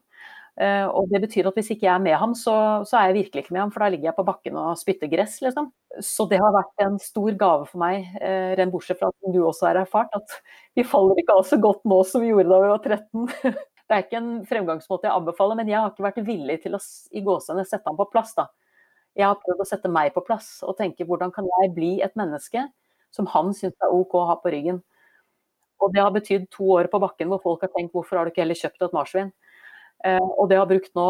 Uh, 0.59 0.83
og 0.91 1.07
det 1.07 1.21
betyr 1.23 1.47
at 1.47 1.55
hvis 1.55 1.69
ikke 1.71 1.85
jeg 1.87 1.93
er 1.93 2.03
med 2.03 2.17
ham, 2.19 2.33
så, 2.35 2.53
så, 2.83 2.97
er 2.99 3.09
jeg 3.09 3.21
virkelig 3.21 3.45
ikke 3.45 3.53
med 3.55 3.61
ham, 3.63 3.71
for 3.71 3.83
da 3.83 3.87
ligger 3.93 4.09
jeg 4.09 4.17
på 4.17 4.25
bakken 4.27 4.57
og 4.59 4.79
spytter 4.79 5.09
gress, 5.11 5.37
liksom. 5.41 5.69
Så 6.03 6.25
det 6.29 6.41
har 6.43 6.51
vært 6.53 6.83
en 6.83 6.97
stor 7.01 7.37
gave 7.39 7.69
for 7.69 7.81
meg, 7.81 8.09
uh, 8.19 8.51
ren 8.59 8.73
bortsett 8.73 8.99
fra 8.99 9.09
at 9.13 9.31
du 9.31 9.39
også 9.47 9.69
har 9.69 9.79
erfart, 9.81 10.11
at 10.17 10.35
vi 10.77 10.85
faller 10.87 11.21
ikke 11.23 11.37
av 11.39 11.47
så 11.47 11.59
godt 11.61 11.87
nå 11.87 12.01
som 12.07 12.23
vi 12.23 12.33
gjorde 12.33 12.51
da 12.51 12.59
vi 12.65 12.73
var 12.73 12.83
13. 12.83 13.55
det 13.87 13.95
er 13.95 14.03
ikke 14.03 14.19
en 14.19 14.33
fremgangsmåte 14.49 15.07
jeg 15.07 15.15
anbefaler, 15.15 15.61
men 15.61 15.71
jeg 15.71 15.79
har 15.79 15.93
ikke 15.93 16.09
vært 16.09 16.21
villig 16.27 16.59
til 16.65 16.75
å 16.75 16.83
i 17.15 17.23
gåsene 17.25 17.65
sette 17.67 17.87
ham 17.87 17.99
på 17.99 18.09
plass, 18.11 18.35
da. 18.35 18.49
Jeg 19.17 19.27
har 19.27 19.39
prøvd 19.39 19.63
å 19.63 19.67
sette 19.67 19.91
meg 19.91 20.13
på 20.15 20.23
plass 20.23 20.61
og 20.67 20.77
tenke 20.77 21.07
hvordan 21.07 21.33
kan 21.35 21.47
jeg 21.47 21.73
bli 21.75 21.97
et 22.03 22.13
menneske 22.19 22.67
som 23.11 23.27
han 23.31 23.51
syns 23.55 23.75
er 23.83 23.91
OK 23.91 24.15
å 24.15 24.27
ha 24.29 24.37
på 24.39 24.51
ryggen. 24.53 24.79
Og 25.81 25.95
det 25.95 26.03
har 26.03 26.13
betydd 26.15 26.47
to 26.53 26.69
år 26.77 26.87
på 26.91 26.99
bakken 27.01 27.31
hvor 27.31 27.41
folk 27.43 27.65
har 27.65 27.71
tenkt 27.73 27.95
hvorfor 27.95 28.19
har 28.19 28.27
du 28.27 28.31
ikke 28.31 28.43
heller 28.43 28.59
kjøpt 28.59 28.85
et 28.85 28.95
marsvin? 28.95 29.31
Uh, 30.01 30.27
og 30.41 30.47
det 30.49 30.57
har 30.57 30.69
brukt 30.69 30.95
nå, 30.97 31.07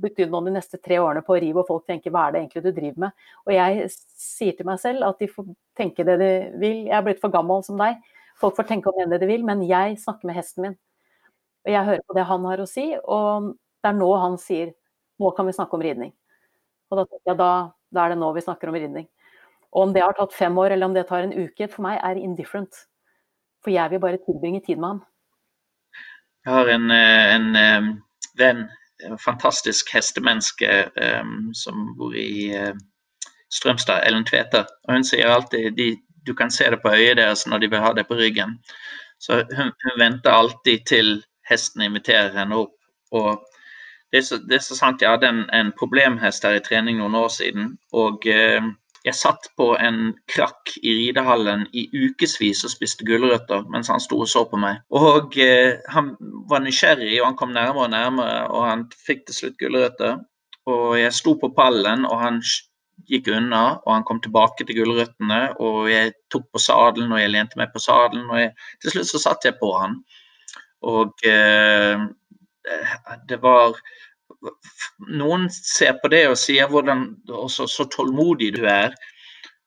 betydd 0.00 0.30
nå 0.32 0.40
de 0.46 0.54
neste 0.54 0.78
tre 0.80 0.96
årene 1.02 1.20
på 1.26 1.34
å 1.34 1.40
rive, 1.42 1.60
og 1.60 1.68
folk 1.68 1.84
tenker 1.88 2.14
hva 2.14 2.26
er 2.26 2.34
det 2.34 2.42
egentlig 2.42 2.62
du 2.64 2.70
driver 2.72 3.06
med. 3.06 3.26
Og 3.44 3.52
jeg 3.56 3.90
sier 3.92 4.56
til 4.56 4.68
meg 4.68 4.80
selv 4.80 5.04
at 5.08 5.20
de 5.20 5.28
får 5.28 5.50
tenke 5.78 6.06
det 6.08 6.16
de 6.22 6.30
vil. 6.62 6.78
Jeg 6.88 6.96
er 6.96 7.04
blitt 7.04 7.20
for 7.20 7.34
gammel 7.34 7.64
som 7.66 7.80
deg. 7.80 8.00
Folk 8.40 8.56
får 8.56 8.70
tenke 8.70 8.94
mene 8.96 9.12
det 9.12 9.20
de 9.22 9.28
vil, 9.28 9.44
men 9.46 9.64
jeg 9.68 9.98
snakker 10.00 10.30
med 10.30 10.38
hesten 10.38 10.66
min. 10.66 10.78
Og 11.66 11.74
jeg 11.74 11.88
hører 11.90 12.06
på 12.08 12.16
det 12.16 12.28
han 12.30 12.46
har 12.50 12.62
å 12.62 12.68
si, 12.70 12.86
og 13.02 13.52
det 13.82 13.90
er 13.90 13.98
nå 13.98 14.08
han 14.18 14.38
sier 14.40 14.72
nå 15.22 15.30
kan 15.36 15.46
vi 15.46 15.54
snakke 15.54 15.76
om 15.76 15.84
ridning. 15.84 16.12
Og 16.90 16.98
da 16.98 17.04
tenker 17.06 17.36
da, 17.38 17.50
da 17.94 18.04
er 18.04 18.14
det 18.14 18.20
nå 18.20 18.32
vi 18.34 18.44
snakker 18.44 18.72
om 18.72 18.78
ridning. 18.78 19.06
Og 19.72 19.86
om 19.86 19.92
det 19.94 20.02
har 20.04 20.16
tatt 20.16 20.34
fem 20.36 20.56
år 20.58 20.74
eller 20.74 20.88
om 20.88 20.96
det 20.96 21.06
tar 21.08 21.24
en 21.24 21.32
uke, 21.32 21.68
for 21.70 21.84
meg 21.86 22.00
er 22.04 22.20
indifferent. 22.20 22.84
For 23.62 23.72
jeg 23.72 23.92
vil 23.92 24.02
bare 24.02 24.20
tilbringe 24.24 24.60
tid 24.64 24.80
med 24.80 24.88
ham. 24.88 25.02
Jeg 26.42 26.52
har 26.56 26.72
en, 26.74 26.90
eh, 26.90 27.34
en 27.36 27.56
eh, 27.56 27.92
venn, 28.38 28.64
fantastisk 29.18 29.90
hestemenneske 29.94 30.70
um, 30.94 31.50
som 31.54 31.92
bor 31.98 32.14
i 32.16 32.52
uh, 32.54 32.74
Strømstad, 33.52 34.06
Ellen 34.06 34.24
Tveter. 34.24 34.68
Og 34.86 34.96
hun 34.96 35.06
sier 35.06 35.32
alltid 35.32 35.76
de, 35.76 35.88
du 36.26 36.34
kan 36.38 36.50
se 36.50 36.70
det 36.70 36.80
på 36.82 36.92
øyet 36.94 37.18
deres 37.18 37.46
når 37.46 37.64
de 37.64 37.70
vil 37.72 37.82
ha 37.84 37.92
det 37.96 38.06
på 38.08 38.18
ryggen. 38.18 38.58
Så 39.18 39.42
hun, 39.56 39.72
hun 39.84 39.98
venter 39.98 40.30
alltid 40.30 40.86
til 40.88 41.16
hesten 41.48 41.82
inviterer 41.82 42.32
henne 42.38 42.62
opp. 42.64 42.76
Og 43.12 43.42
det 44.12 44.22
er 44.22 44.26
så, 44.28 44.38
det 44.38 44.58
er 44.58 44.64
så 44.64 44.76
sant, 44.76 45.02
jeg 45.02 45.10
hadde 45.10 45.28
en, 45.28 45.42
en, 45.52 45.72
problemhest 45.78 46.44
her 46.44 46.56
i 46.56 46.64
trening 46.64 47.00
noen 47.00 47.16
år 47.18 47.28
siden. 47.32 47.76
og 47.92 48.24
uh, 48.28 48.72
jeg 49.02 49.18
satt 49.18 49.48
på 49.58 49.72
en 49.82 50.12
krakk 50.30 50.76
i 50.78 50.92
ridehallen 51.00 51.64
i 51.74 51.88
ukevis 51.90 52.62
og 52.66 52.70
spiste 52.70 53.06
gulrøtter 53.06 53.64
mens 53.72 53.90
han 53.90 54.02
sto 54.02 54.20
og 54.22 54.30
så 54.30 54.44
på 54.46 54.60
meg. 54.62 54.78
Og 54.94 55.34
eh, 55.42 55.80
han 55.90 56.12
var 56.50 56.62
nysgjerrig, 56.62 57.16
og 57.20 57.32
han 57.32 57.38
kom 57.40 57.54
nærmere 57.56 57.88
og 57.88 57.94
nærmere, 57.94 58.36
og 58.54 58.68
han 58.68 58.84
fikk 59.06 59.26
til 59.26 59.38
slutt 59.38 59.58
gulrøtter. 59.62 60.20
Og 60.70 60.94
jeg 61.00 61.14
sto 61.16 61.34
på 61.40 61.50
pallen, 61.56 62.06
og 62.06 62.20
han 62.22 62.38
gikk 63.10 63.32
unna, 63.34 63.64
og 63.82 63.90
han 63.96 64.06
kom 64.06 64.22
tilbake 64.22 64.66
til 64.68 64.78
gulrøttene. 64.78 65.42
Og 65.58 65.90
jeg 65.90 66.14
tok 66.30 66.46
på 66.54 66.62
sadelen, 66.62 67.10
og 67.10 67.22
jeg 67.22 67.34
lente 67.34 67.58
meg 67.58 67.74
på 67.74 67.82
sadelen, 67.82 68.30
og 68.30 68.38
jeg, 68.38 68.54
til 68.84 68.94
slutt 68.94 69.10
så 69.10 69.22
satt 69.26 69.48
jeg 69.50 69.58
på 69.58 69.72
han. 69.80 69.98
Og 70.86 71.26
eh, 71.26 72.06
det 73.26 73.42
var 73.42 73.74
Noen 75.12 75.48
ser 75.52 75.96
på 76.02 76.10
det 76.12 76.24
og 76.30 76.38
sier 76.40 76.70
hvordan 76.70 77.04
også, 77.28 77.68
så 77.70 77.86
tålmodig 77.90 78.52
du 78.56 78.62
er. 78.68 78.94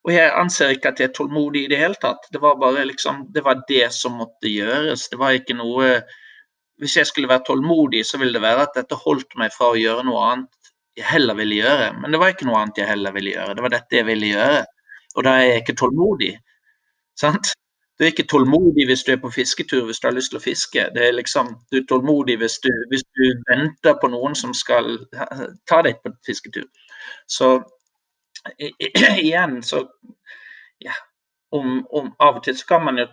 Og 0.05 0.13
jeg 0.13 0.33
anser 0.37 0.75
ikke 0.75 0.91
at 0.91 1.01
jeg 1.01 1.09
er 1.09 1.15
tålmodig 1.17 1.65
i 1.65 1.71
det 1.71 1.79
hele 1.81 1.97
tatt. 2.01 2.27
Det 2.33 2.41
var 2.43 2.59
bare 2.61 2.85
liksom, 2.85 3.25
det 3.33 3.41
var 3.45 3.63
det 3.69 3.87
som 3.95 4.19
måtte 4.19 4.51
gjøres. 4.51 5.07
Det 5.09 5.19
var 5.21 5.37
ikke 5.37 5.57
noe 5.57 5.97
Hvis 6.75 6.97
jeg 6.97 7.07
skulle 7.07 7.29
være 7.31 7.45
tålmodig, 7.47 8.01
så 8.03 8.17
ville 8.19 8.35
det 8.35 8.41
være 8.43 8.65
at 8.65 8.73
dette 8.75 8.97
holdt 8.99 9.37
meg 9.39 9.53
fra 9.55 9.69
å 9.71 9.77
gjøre 9.79 10.03
noe 10.03 10.23
annet 10.27 10.65
jeg 10.99 11.05
heller 11.07 11.37
ville 11.39 11.55
gjøre. 11.55 11.85
Men 12.01 12.11
det 12.11 12.19
var 12.19 12.33
ikke 12.33 12.47
noe 12.49 12.61
annet 12.61 12.81
jeg 12.81 12.89
heller 12.89 13.13
ville 13.15 13.31
gjøre. 13.31 13.55
Det 13.55 13.63
var 13.63 13.73
dette 13.73 13.95
jeg 13.95 14.07
ville 14.09 14.31
gjøre. 14.33 14.57
Og 15.15 15.27
da 15.27 15.35
er 15.39 15.45
jeg 15.47 15.61
ikke 15.63 15.77
tålmodig. 15.79 16.33
Sant? 17.19 17.53
Du 17.95 18.03
er 18.03 18.11
ikke 18.11 18.27
tålmodig 18.27 18.87
hvis 18.89 19.05
du 19.07 19.13
er 19.13 19.21
på 19.23 19.31
fisketur 19.31 19.85
hvis 19.87 20.01
du 20.03 20.07
har 20.09 20.15
lyst 20.15 20.33
til 20.33 20.39
å 20.39 20.43
fiske. 20.43 20.87
Er 20.91 21.15
liksom, 21.15 21.53
Du 21.71 21.79
er 21.79 21.85
tålmodig 21.89 22.37
hvis 22.41 22.57
du, 22.63 22.71
hvis 22.91 23.05
du 23.15 23.23
venter 23.49 23.95
på 24.01 24.09
noen 24.11 24.35
som 24.35 24.53
skal 24.53 24.97
ta 25.69 25.81
deg 25.85 26.01
på 26.03 26.11
fisketur. 26.27 26.67
Så 27.27 27.57
igjen 29.25 29.61
så 29.63 29.85
ja, 30.83 30.95
om, 31.55 31.85
om, 31.89 32.11
Av 32.19 32.39
og 32.39 32.43
til 32.45 32.57
så 32.57 32.67
kan 32.75 32.83
man 32.85 32.99
jo 32.99 33.07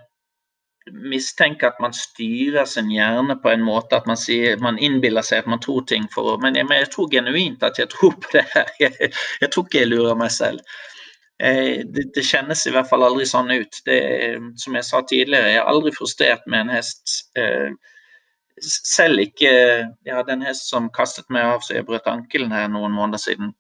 mistenke 0.90 1.68
at 1.68 1.78
man 1.80 1.92
styrer 1.94 2.66
sin 2.66 2.88
hjerne 2.90 3.36
på 3.42 3.52
en 3.52 3.62
måte 3.62 3.96
at 3.96 4.06
man, 4.10 4.18
sier, 4.18 4.56
man 4.58 4.80
innbiller 4.82 5.22
seg 5.22 5.44
at 5.44 5.50
man 5.52 5.60
tror 5.62 5.84
ting 5.86 6.08
for 6.10 6.32
å 6.32 6.38
men 6.42 6.58
men 6.58 6.80
jeg 6.80 6.90
tror 6.90 7.10
genuint 7.12 7.62
at 7.62 7.78
jeg 7.78 7.90
tror 7.92 8.16
på 8.18 8.32
det 8.34 8.42
her. 8.54 8.72
Jeg, 8.82 9.12
jeg 9.40 9.50
tror 9.52 9.68
ikke 9.68 9.78
jeg 9.78 9.92
lurer 9.92 10.18
meg 10.18 10.32
selv. 10.34 10.58
Eh, 11.42 11.82
det, 11.84 12.04
det, 12.14 12.22
kjennes 12.22 12.66
i 12.66 12.72
hvert 12.74 12.86
fall 12.90 13.02
aldri 13.02 13.26
sånn 13.26 13.50
ut. 13.50 13.80
Det, 13.86 13.98
som 14.62 14.76
jeg 14.78 14.86
sa 14.86 15.00
tidligere, 15.02 15.50
jeg 15.50 15.62
er 15.62 15.70
aldri 15.72 15.90
frustrert 15.96 16.46
med 16.46 16.66
en 16.66 16.76
hest. 16.76 17.16
Eh, 17.38 17.72
selv 18.62 19.18
ikke 19.18 19.48
Jeg 19.50 20.12
hadde 20.12 20.34
en 20.36 20.44
hest 20.46 20.68
som 20.70 20.90
kastet 20.94 21.26
meg 21.32 21.48
av 21.48 21.64
så 21.64 21.74
jeg 21.74 21.86
brøt 21.88 22.06
ankelen 22.06 22.52
her 22.54 22.68
noen 22.70 22.94
måneder 22.94 23.18
siden. 23.18 23.54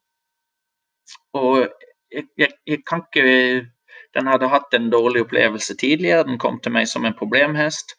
Og 1.34 1.64
jeg, 2.12 2.28
jeg, 2.38 2.52
jeg 2.68 2.82
kan 2.86 3.02
ikke 3.08 3.72
den 4.12 4.28
hadde 4.28 4.50
hatt 4.52 4.74
en 4.76 4.90
dårlig 4.92 5.24
opplevelse 5.24 5.74
tidligere, 5.80 6.26
den 6.28 6.38
kom 6.38 6.58
til 6.60 6.74
meg 6.74 6.88
som 6.90 7.06
en 7.08 7.16
problemhest. 7.16 7.96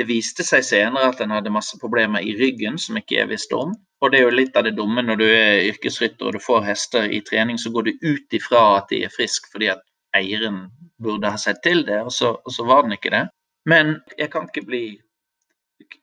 Det 0.00 0.06
viste 0.08 0.46
seg 0.46 0.64
senere 0.64 1.10
at 1.10 1.18
den 1.20 1.32
hadde 1.34 1.52
masse 1.52 1.76
problemer 1.80 2.24
i 2.24 2.32
ryggen 2.38 2.78
som 2.80 2.96
ikke 2.96 3.18
jeg 3.18 3.28
visste 3.34 3.58
om. 3.58 3.74
Og 4.00 4.12
det 4.12 4.20
er 4.20 4.24
jo 4.24 4.36
litt 4.38 4.56
av 4.56 4.64
det 4.64 4.72
dumme 4.78 5.04
når 5.04 5.20
du 5.20 5.26
er 5.28 5.66
yrkesrytter 5.68 6.30
og 6.30 6.38
du 6.38 6.40
får 6.40 6.64
hester 6.70 7.10
i 7.12 7.20
trening, 7.26 7.60
så 7.60 7.72
går 7.74 7.90
du 7.90 8.06
ut 8.06 8.38
ifra 8.38 8.62
at 8.78 8.88
de 8.92 9.02
er 9.04 9.12
friske 9.12 9.52
fordi 9.52 9.68
at 9.74 9.84
eieren 10.16 10.62
burde 11.00 11.28
ha 11.28 11.36
sett 11.40 11.60
til 11.64 11.84
det, 11.84 12.00
og 12.06 12.12
så, 12.12 12.32
og 12.32 12.54
så 12.54 12.64
var 12.64 12.86
den 12.86 12.96
ikke 12.96 13.12
det. 13.12 13.26
Men 13.68 13.98
jeg 14.16 14.32
kan 14.32 14.48
ikke 14.48 14.64
bli 14.66 14.84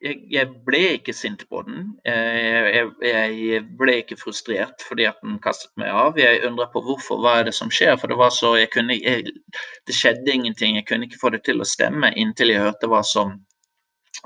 jeg, 0.04 0.20
jeg, 0.30 0.50
ble 0.68 0.82
ikke 0.98 1.14
sint 1.16 1.44
på 1.50 1.62
den. 1.66 1.90
Jeg, 2.06 2.86
jeg, 3.02 3.34
jeg, 3.42 3.66
ble 3.80 3.98
ikke 4.02 4.18
frustrert 4.20 4.84
fordi 4.86 5.08
at 5.10 5.18
den 5.24 5.38
kastet 5.42 5.72
meg 5.80 5.90
av. 5.90 6.18
Jeg 6.20 6.44
undret 6.48 6.74
på 6.74 6.84
hvorfor, 6.86 7.22
hva 7.24 7.40
er 7.40 7.50
det 7.50 7.56
som 7.58 7.72
skjer. 7.74 7.96
For 7.98 8.12
det 8.12 8.18
var 8.20 8.34
så, 8.36 8.54
kunne, 8.74 8.98
det 8.98 9.96
skjedde 9.96 10.34
ingenting. 10.34 10.78
Jeg 10.78 10.88
kunne 10.90 11.10
ikke 11.10 11.22
få 11.22 11.34
det 11.34 11.44
til 11.48 11.62
å 11.62 11.68
stemme 11.68 12.12
inntil 12.20 12.54
jeg 12.54 12.66
hørte 12.66 12.90
hva 12.92 13.04
som 13.06 13.38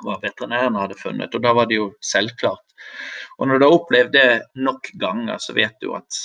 hva 0.06 0.18
veterinærene 0.22 0.82
hadde 0.82 1.00
funnet. 1.00 1.36
Og 1.36 1.44
da 1.44 1.54
var 1.58 1.70
det 1.70 1.80
jo 1.80 1.92
selvklart. 2.06 2.76
Og 3.40 3.50
når 3.50 3.60
du 3.60 3.66
har 3.68 3.76
opplevd 3.78 4.16
det 4.16 4.30
nok 4.62 4.92
ganger, 5.02 5.42
så 5.42 5.56
vet 5.58 5.78
du 5.82 5.94
at 5.98 6.24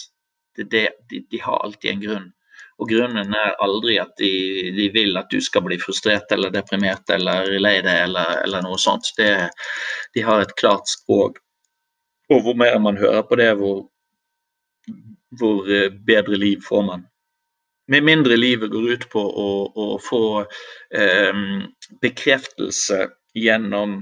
det, 0.57 0.71
det, 0.73 0.89
de, 1.11 1.23
de 1.31 1.43
har 1.43 1.63
alltid 1.65 1.93
en 1.93 2.03
grunn. 2.03 2.33
Og 2.77 2.91
grunnen 2.91 3.33
er 3.33 3.57
aldri 3.65 3.97
at 4.01 4.13
de, 4.21 4.31
de, 4.77 4.89
vil 4.93 5.17
at 5.17 5.31
du 5.33 5.41
skal 5.41 5.65
bli 5.65 5.79
frustrert 5.81 6.33
eller 6.33 6.53
deprimert 6.53 7.09
eller 7.13 7.49
lei 7.61 7.79
deg 7.85 8.03
eller, 8.05 8.43
eller, 8.45 8.65
noe 8.67 8.77
sånt. 8.81 9.15
Det, 9.17 9.31
de 10.13 10.25
har 10.25 10.45
et 10.45 10.57
klart 10.61 10.89
språk. 10.93 11.41
Og 12.33 12.43
hvor 12.45 12.59
mer 12.59 12.77
man 12.83 12.99
hører 13.01 13.25
på 13.25 13.39
det, 13.41 13.53
hvor, 13.57 13.87
hvor 15.41 15.71
eh, 15.73 15.89
bedre 15.89 16.37
liv 16.41 16.65
får 16.67 16.85
man. 16.85 17.07
Med 17.89 18.05
mindre 18.05 18.37
livet 18.37 18.73
går 18.73 18.89
ut 18.93 19.09
på 19.13 19.23
å, 19.23 19.51
å 19.73 19.87
få 20.03 20.23
eh, 20.43 21.45
bekreftelse 22.03 23.07
gjennom 23.37 23.99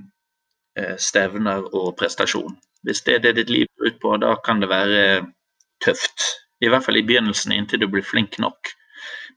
eh, 0.79 0.95
stevner 1.01 1.67
og 1.75 1.95
prestasjon. 1.99 2.55
Hvis 2.85 3.03
det 3.07 3.19
er 3.19 3.27
det 3.27 3.37
ditt 3.41 3.53
liv 3.53 3.69
går 3.75 3.93
ut 3.93 4.01
på, 4.03 4.17
da 4.23 4.35
kan 4.45 4.63
det 4.63 4.71
være 4.71 5.05
tøft. 5.85 6.31
I 6.63 6.71
hvert 6.71 6.85
fall 6.87 7.01
i 7.01 7.05
begynnelsen, 7.07 7.53
inntil 7.53 7.83
du 7.83 7.89
blir 7.91 8.05
flink 8.07 8.39
nok. 8.43 8.73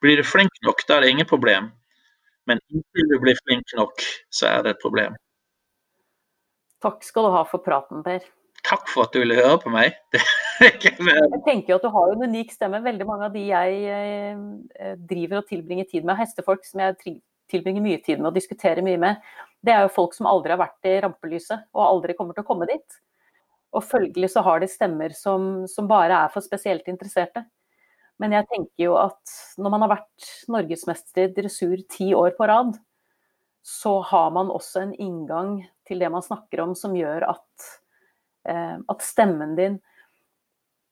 Blir 0.03 0.19
du 0.19 0.25
flink 0.27 0.53
nok, 0.67 0.83
da 0.87 0.97
er 0.97 1.05
det 1.05 1.13
ingen 1.15 1.29
problem. 1.29 1.71
Men 2.47 2.61
inntil 2.71 3.11
du 3.11 3.17
blir 3.23 3.39
flink 3.45 3.73
nok, 3.79 4.03
så 4.29 4.51
er 4.51 4.65
det 4.65 4.75
et 4.75 4.83
problem. 4.83 5.17
Takk 6.83 7.01
skal 7.03 7.25
du 7.25 7.33
ha 7.33 7.41
for 7.49 7.63
praten, 7.65 8.03
Per. 8.05 8.21
Takk 8.67 8.89
for 8.91 9.07
at 9.07 9.15
du 9.15 9.21
ville 9.21 9.37
høre 9.37 9.57
på 9.61 9.71
meg. 9.71 9.95
jeg 10.61 11.41
tenker 11.47 11.77
at 11.77 11.83
du 11.83 11.89
har 11.93 12.13
en 12.13 12.25
unik 12.27 12.51
stemme. 12.53 12.81
Veldig 12.83 13.07
mange 13.07 13.29
av 13.29 13.35
de 13.35 13.43
jeg 13.47 13.77
eh, 13.95 14.95
driver 15.09 15.41
og 15.41 15.49
tilbringer 15.49 15.87
tid 15.89 16.05
med, 16.07 16.17
hestefolk 16.19 16.65
som 16.67 16.83
jeg 16.83 16.97
tilbringer 17.51 17.83
mye 17.83 17.99
tid 18.03 18.21
med 18.21 18.31
og 18.31 18.37
diskuterer 18.37 18.85
mye 18.85 18.99
med, 19.01 19.21
det 19.65 19.73
er 19.73 19.85
jo 19.85 19.93
folk 19.93 20.15
som 20.15 20.29
aldri 20.29 20.53
har 20.53 20.61
vært 20.61 20.87
i 20.87 20.95
rampelyset 21.03 21.67
og 21.75 21.83
aldri 21.83 22.15
kommer 22.17 22.37
til 22.37 22.45
å 22.45 22.47
komme 22.47 22.67
dit. 22.69 22.99
Og 23.75 23.83
følgelig 23.83 24.31
så 24.33 24.43
har 24.45 24.61
de 24.61 24.69
stemmer 24.71 25.15
som, 25.17 25.65
som, 25.69 25.89
bare 25.89 26.15
er 26.25 26.33
for 26.33 26.45
spesielt 26.45 26.87
interesserte. 26.91 27.43
Men 28.21 28.33
jeg 28.33 28.47
tenker 28.49 28.87
jo 28.87 28.95
at 28.97 29.33
når 29.61 29.73
man 29.73 29.85
har 29.85 29.93
vært 29.97 30.29
norgesmester 30.49 31.27
i 31.27 31.33
dressur 31.35 31.75
ti 31.91 32.13
år 32.17 32.33
på 32.37 32.47
rad, 32.49 32.77
så 33.67 33.99
har 34.09 34.31
man 34.33 34.49
også 34.53 34.85
en 34.85 34.95
inngang 34.95 35.59
til 35.87 35.99
det 35.99 36.09
man 36.13 36.23
snakker 36.23 36.63
om 36.63 36.73
som 36.77 36.95
gjør 36.95 37.27
at, 37.27 37.67
eh, 38.47 38.77
at 38.79 39.05
stemmen 39.05 39.57
din 39.59 39.77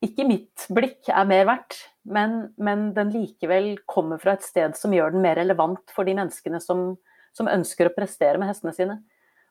ikke 0.04 0.26
mitt 0.28 0.66
blikk 0.76 1.08
er 1.08 1.28
mer 1.28 1.46
verdt, 1.48 1.78
men, 2.04 2.38
men, 2.60 2.90
den 2.96 3.10
likevel 3.14 3.74
kommer 3.88 4.20
fra 4.22 4.36
et 4.36 4.44
sted 4.44 4.76
som 4.78 4.94
gjør 4.94 5.14
den 5.14 5.24
mer 5.24 5.38
relevant 5.40 5.92
for 5.94 6.06
de 6.06 6.14
menneskene 6.18 6.60
som, 6.62 6.90
som 7.36 7.50
ønsker 7.50 7.88
å 7.88 7.94
prestere 7.96 8.40
med 8.40 8.50
hestene 8.50 8.74
sine. 8.76 8.98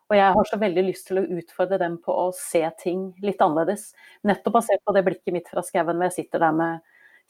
Og 0.05 0.17
jeg 0.19 0.33
har 0.37 0.47
så 0.47 0.59
veldig 0.61 0.83
lyst 0.85 1.07
til 1.09 1.17
å 1.17 1.25
utfordre 1.39 1.79
dem 1.81 1.97
på 2.03 2.13
å 2.13 2.27
se 2.37 2.61
ting 2.81 3.07
litt 3.25 3.41
annerledes. 3.41 3.89
Nettopp 4.27 4.59
basert 4.59 4.83
på 4.85 4.93
det 4.93 5.01
blikket 5.07 5.33
mitt 5.33 5.49
fra 5.49 5.63
skauen 5.65 5.95
hvor 5.97 6.05
jeg 6.05 6.17
sitter 6.19 6.45
der 6.45 6.53
med 6.53 6.83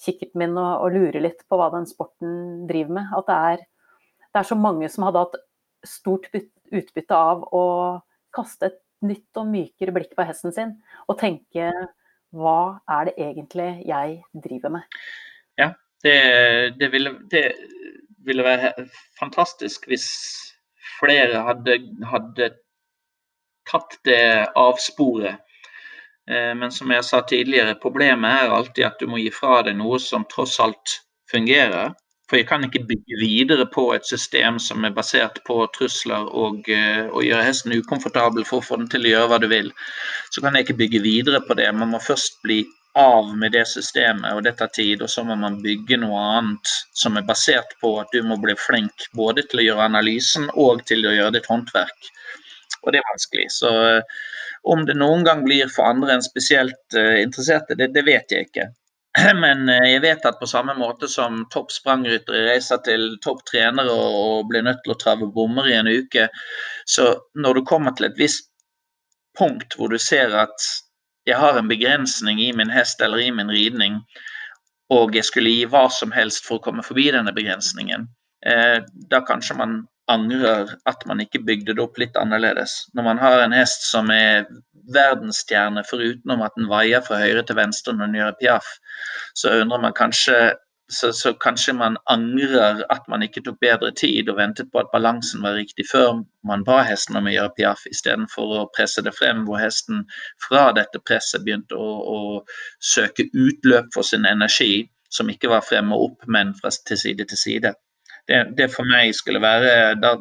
kikkerten 0.04 0.42
min 0.42 0.58
og, 0.60 0.84
og, 0.84 0.92
lurer 0.92 1.24
litt 1.24 1.46
på 1.48 1.60
hva 1.60 1.70
den 1.72 1.88
sporten 1.88 2.66
driver 2.68 2.98
med. 3.00 3.14
At 3.16 3.30
det 3.30 3.38
er, 3.54 3.64
det 4.28 4.42
er 4.42 4.50
så 4.52 4.60
mange 4.60 4.92
som 4.92 5.08
hadde 5.08 5.24
hatt 5.24 5.40
stort 5.88 6.28
utbytte 6.36 7.16
av 7.16 7.46
å 7.56 7.66
kaste 8.36 8.74
et 8.74 8.82
nytt 9.06 9.40
og 9.40 9.48
mykere 9.48 9.94
blikk 9.96 10.16
på 10.18 10.26
hesten 10.28 10.52
sin 10.56 10.76
og 11.06 11.20
tenke 11.22 11.70
hva 12.36 12.82
er 12.92 13.10
det 13.10 13.16
egentlig 13.22 13.70
jeg 13.88 14.20
driver 14.44 14.76
med? 14.78 15.00
Ja, 15.60 15.72
det, 16.04 16.18
det, 16.80 16.92
ville, 16.92 17.16
det 17.32 17.46
ville, 18.28 18.44
være 18.44 18.74
fantastisk 19.20 19.88
hvis 19.90 20.08
flere 21.00 21.44
hadde, 21.48 21.80
hadde 22.12 22.52
tatt 23.70 23.98
det 24.06 24.52
avsporet. 24.56 25.40
sporet. 25.40 25.42
men 26.58 26.72
som 26.72 26.92
jeg 26.92 27.04
sa 27.06 27.22
tidligere, 27.22 27.80
problemet 27.82 28.32
er 28.32 28.54
alltid 28.54 28.86
at 28.86 29.00
du 29.00 29.08
må 29.08 29.18
gi 29.22 29.32
fra 29.32 29.62
deg 29.66 29.78
noe 29.78 30.00
som 30.00 30.26
tross 30.30 30.60
alt 30.60 31.00
fungerer. 31.32 31.94
For 32.30 32.40
jeg 32.40 32.48
kan 32.50 32.64
ikke 32.66 32.86
bygge 32.90 33.20
videre 33.22 33.68
på 33.70 33.90
et 33.94 34.08
system 34.10 34.58
som 34.62 34.86
er 34.88 34.96
basert 34.96 35.42
på 35.46 35.60
trusler 35.76 36.26
og, 36.44 36.70
eh, 36.70 37.06
og 37.12 37.22
gjøre 37.26 37.44
hesten 37.46 37.76
ukomfortabel 37.76 38.48
for 38.50 38.62
å 38.62 38.66
få 38.66 38.80
den 38.82 38.90
til 38.90 39.06
å 39.06 39.12
gjøre 39.12 39.30
hva 39.34 39.40
du 39.44 39.48
vil. 39.52 39.70
Så 40.34 40.42
kan 40.42 40.58
jeg 40.58 40.66
ikke 40.66 40.80
bygge 40.82 41.04
videre 41.06 41.44
på 41.46 41.58
det. 41.60 41.70
Man 41.76 41.94
må 41.94 42.02
først 42.02 42.42
bli 42.46 42.64
av 42.98 43.30
med 43.38 43.52
det 43.52 43.66
systemet, 43.68 44.32
og 44.34 44.44
det 44.48 44.56
tar 44.58 44.72
tid. 44.74 45.04
Og 45.06 45.12
så 45.12 45.26
må 45.28 45.38
man 45.38 45.62
bygge 45.62 46.00
noe 46.02 46.26
annet 46.40 46.74
som 46.98 47.20
er 47.20 47.28
basert 47.28 47.78
på 47.84 47.94
at 48.02 48.10
du 48.16 48.24
må 48.26 48.40
bli 48.42 48.58
flink 48.58 49.10
både 49.14 49.46
til 49.46 49.62
å 49.62 49.70
gjøre 49.70 49.90
analysen 49.92 50.50
og 50.56 50.86
til 50.90 51.06
å 51.06 51.14
gjøre 51.14 51.38
ditt 51.38 51.52
håndverk 51.52 52.14
og 52.86 52.94
det 52.94 53.02
er 53.02 53.12
vanskelig. 53.12 53.50
Så 53.52 53.72
eh, 53.90 54.02
om 54.64 54.86
det 54.86 54.98
noen 54.98 55.26
gang 55.28 55.44
blir 55.46 55.70
for 55.74 55.90
andre 55.90 56.16
enn 56.16 56.26
spesielt 56.26 56.98
uh, 56.98 57.18
interesserte, 57.22 57.78
det, 57.78 57.92
det, 57.94 58.02
vet 58.08 58.32
jeg 58.34 58.48
ikke. 58.48 58.70
Men 59.44 59.70
uh, 59.70 59.86
jeg 59.88 60.02
vet 60.04 60.26
at 60.28 60.40
på 60.42 60.50
samme 60.50 60.76
måte 60.78 61.08
som 61.12 61.44
topp 61.54 61.72
sprangryttere 61.74 62.46
reiser 62.50 62.82
til 62.88 63.16
topp 63.24 63.46
trenere 63.50 63.94
og, 63.94 64.48
blir 64.50 64.66
nødt 64.66 64.84
til 64.86 64.96
å 64.96 65.00
trave 65.02 65.30
bommer 65.36 65.70
i 65.72 65.78
en 65.78 65.90
uke, 65.90 66.28
så 66.86 67.14
når 67.36 67.60
du 67.60 67.68
kommer 67.70 67.96
til 67.96 68.10
et 68.10 68.20
visst 68.20 68.50
punkt 69.38 69.76
hvor 69.76 69.92
du 69.92 70.00
ser 70.00 70.36
at 70.38 70.68
jeg 71.26 71.40
har 71.42 71.58
en 71.58 71.68
begrensning 71.72 72.40
i 72.44 72.52
min 72.54 72.70
hest 72.70 73.02
eller 73.02 73.24
i 73.24 73.32
min 73.34 73.50
ridning, 73.50 73.98
og 74.94 75.16
jeg 75.18 75.26
skulle 75.26 75.54
gi 75.54 75.66
hva 75.70 75.88
som 75.90 76.14
helst 76.14 76.46
for 76.46 76.60
å 76.60 76.66
komme 76.68 76.86
forbi 76.86 77.08
denne 77.14 77.34
begrensningen, 77.34 78.06
eh, 78.46 78.78
da 79.10 79.24
kanskje 79.26 79.58
man 79.58 79.80
angrer 80.12 80.76
at 80.86 81.06
man 81.10 81.24
ikke 81.24 81.42
bygde 81.48 81.74
det 81.74 81.82
opp 81.82 81.98
litt 81.98 82.18
annerledes. 82.22 82.84
Når 82.94 83.08
man 83.08 83.22
har 83.22 83.42
en 83.42 83.56
hest 83.58 83.88
som 83.90 84.12
er 84.14 84.46
verdensstjerne, 84.94 85.86
foruten 85.90 86.44
at 86.46 86.54
den 86.58 86.70
vaier 86.70 87.04
fra 87.06 87.22
høyre 87.24 87.46
til 87.46 87.58
venstre 87.58 87.96
når 87.96 88.12
den 88.12 88.20
gjør 88.20 88.38
piaff, 88.42 88.70
så 89.38 89.58
undrer 89.62 89.84
man 89.88 89.98
kanskje 89.98 90.38
så, 90.88 91.14
så, 91.14 91.34
kanskje 91.34 91.74
man 91.74 91.96
angrer 92.06 92.84
at 92.94 93.08
man 93.10 93.24
ikke 93.26 93.42
tok 93.42 93.58
bedre 93.62 93.90
tid 93.98 94.30
og 94.30 94.38
ventet 94.38 94.68
på 94.70 94.84
at 94.84 94.92
balansen 94.94 95.42
var 95.42 95.58
riktig 95.58 95.88
før 95.90 96.20
man 96.46 96.66
ba 96.68 96.84
hesten 96.86 97.18
om 97.18 97.26
å 97.26 97.34
gjøre 97.34 97.56
piaff, 97.58 97.88
istedenfor 97.90 98.54
å 98.60 98.68
presse 98.76 99.02
det 99.02 99.16
frem, 99.18 99.42
hvor 99.48 99.58
hesten 99.62 100.04
fra 100.46 100.68
dette 100.78 101.02
presset 101.02 101.42
begynte 101.46 101.74
å, 101.74 101.90
å, 102.06 102.20
søke 102.78 103.26
utløp 103.34 103.90
for 103.96 104.06
sin 104.06 104.30
energi, 104.30 104.86
som 105.10 105.30
ikke 105.32 105.50
var 105.50 105.66
frem 105.66 105.90
og 105.96 106.10
opp, 106.10 106.30
men 106.30 106.54
fra 106.60 106.70
til 106.86 107.02
side 107.02 107.26
til 107.32 107.42
side. 107.42 107.74
Det, 108.30 108.44
det 108.58 108.70
for 108.74 108.86
meg 108.90 109.14
skulle 109.18 109.42
være 109.42 109.96
da, 110.02 110.16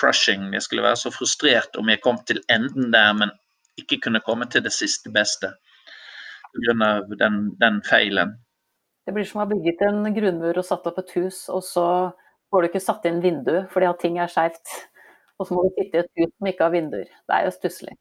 crushing. 0.00 0.52
Jeg 0.54 0.62
skulle 0.62 0.84
være 0.84 0.96
så 0.96 1.12
frustrert 1.12 1.76
om 1.80 1.88
jeg 1.92 2.02
kom 2.04 2.20
til 2.28 2.40
enden 2.52 2.92
der, 2.94 3.12
men 3.16 3.32
ikke 3.78 4.00
kunne 4.06 4.22
komme 4.24 4.48
til 4.50 4.64
det 4.64 4.72
siste 4.74 5.12
beste 5.14 5.52
pga. 6.50 6.92
Den, 7.18 7.42
den 7.60 7.82
feilen. 7.86 8.38
Det 9.06 9.14
blir 9.14 9.26
som 9.26 9.40
å 9.40 9.44
ha 9.44 9.50
bygget 9.50 9.84
en 9.86 10.14
grunnmur 10.14 10.58
og 10.60 10.66
satt 10.66 10.86
opp 10.90 10.98
et 11.02 11.12
hus, 11.16 11.44
og 11.48 11.62
så 11.66 11.86
får 12.50 12.62
du 12.62 12.70
ikke 12.70 12.82
satt 12.82 13.06
inn 13.08 13.22
vindu 13.24 13.54
fordi 13.72 13.88
at 13.88 14.00
ting 14.02 14.18
er 14.20 14.30
skeivt. 14.30 14.74
Og 15.40 15.48
så 15.48 15.56
må 15.56 15.64
du 15.64 15.70
sitte 15.78 15.96
i 15.96 16.02
et 16.02 16.10
hus 16.20 16.32
som 16.34 16.50
ikke 16.50 16.66
har 16.66 16.74
vinduer. 16.74 17.08
Det 17.08 17.36
er 17.36 17.46
jo 17.46 17.54
stusslig. 17.54 17.94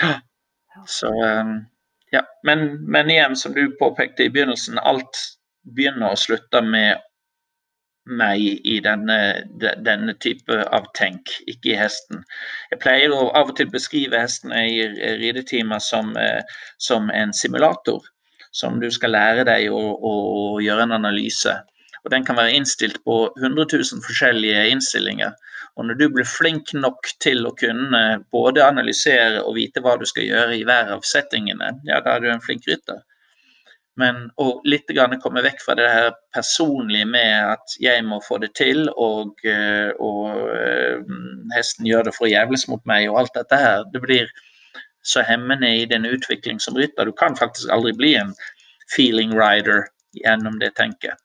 Ja. 0.00 0.16
Så, 0.90 1.10
um, 1.10 1.52
ja. 2.10 2.24
Men, 2.46 2.64
men, 2.82 3.12
igjen, 3.12 3.36
som 3.38 3.54
du 3.54 3.62
påpekte 3.78 4.26
i 4.26 4.32
begynnelsen, 4.32 4.80
alt 4.82 5.22
begynner 5.76 6.10
og 6.10 6.18
slutter 6.18 6.66
med 6.66 6.98
meg 8.10 8.42
i 8.66 8.78
denne, 8.84 9.18
denne, 9.58 10.14
type 10.22 10.56
av 10.74 10.88
tenk, 10.98 11.32
ikke 11.50 11.74
i 11.74 11.78
hesten. 11.78 12.24
Jeg 12.72 12.82
pleier 12.82 13.14
å 13.14 13.28
av 13.38 13.52
og 13.52 13.58
til 13.58 13.70
beskrive 13.72 14.20
hesten 14.20 14.54
i 14.56 14.86
ridetimer 15.20 15.82
som, 15.84 16.16
eh, 16.16 16.42
som 16.78 17.10
en 17.14 17.32
simulator 17.36 18.02
som 18.50 18.80
du 18.80 18.88
skal 18.90 19.14
lære 19.14 19.44
deg 19.48 19.70
å, 19.70 19.80
å, 19.94 20.14
gjøre 20.62 20.88
en 20.88 20.96
analyse. 20.98 21.52
Og 22.04 22.10
Den 22.10 22.24
kan 22.26 22.38
være 22.38 22.56
innstilt 22.56 22.98
på 23.04 23.22
100 23.38 23.66
000 23.70 24.02
forskjellige 24.06 24.66
innstillinger. 24.72 25.36
Og 25.76 25.86
Når 25.86 26.00
du 26.00 26.06
blir 26.12 26.26
flink 26.26 26.72
nok 26.74 27.12
til 27.22 27.46
å 27.46 27.54
kunne 27.56 28.02
både 28.32 28.64
analysere 28.66 29.44
og 29.44 29.54
vite 29.60 29.82
hva 29.84 29.96
du 30.00 30.06
skal 30.08 30.26
gjøre 30.26 30.56
i 30.58 30.64
hver 30.66 30.90
av 30.96 31.06
settingene, 31.06 31.76
ja, 31.88 32.00
da 32.04 32.16
er 32.16 32.24
du 32.24 32.30
en 32.32 32.42
flink 32.44 32.66
rytter. 32.68 33.04
Men 34.00 34.28
å 34.40 34.48
litt 34.64 34.90
komme 35.22 35.42
vekk 35.44 35.64
fra 35.64 35.76
det 35.78 35.88
her 35.90 36.10
personlige 36.34 37.08
med 37.10 37.54
at 37.54 37.74
jeg 37.82 38.04
må 38.06 38.20
få 38.24 38.38
det 38.42 38.52
til, 38.58 38.88
og, 38.96 39.34
eh, 39.44 39.90
og 40.00 40.30
uh, 40.50 41.18
hesten 41.56 41.88
gjør 41.88 42.08
det 42.08 42.14
for 42.16 42.28
å 42.28 42.32
jævles 42.32 42.68
mot 42.70 42.82
meg, 42.88 43.10
og 43.10 43.22
alt 43.22 43.36
dette 43.36 43.60
her. 43.60 43.84
Det 43.92 44.02
blir, 44.04 44.30
så 45.02 45.22
hemmende 45.24 45.68
i 45.76 45.84
din 45.88 46.04
utvikling 46.04 46.60
som 46.60 46.76
rytter. 46.76 47.04
Du 47.08 47.12
kan 47.12 47.36
faktisk 47.36 47.70
aldri 47.72 47.92
bli 47.96 48.14
en 48.20 48.34
feeling 48.96 49.32
rider 49.32 49.86
gjennom 50.12 50.58
det 50.58 50.74
tenket. 50.76 51.16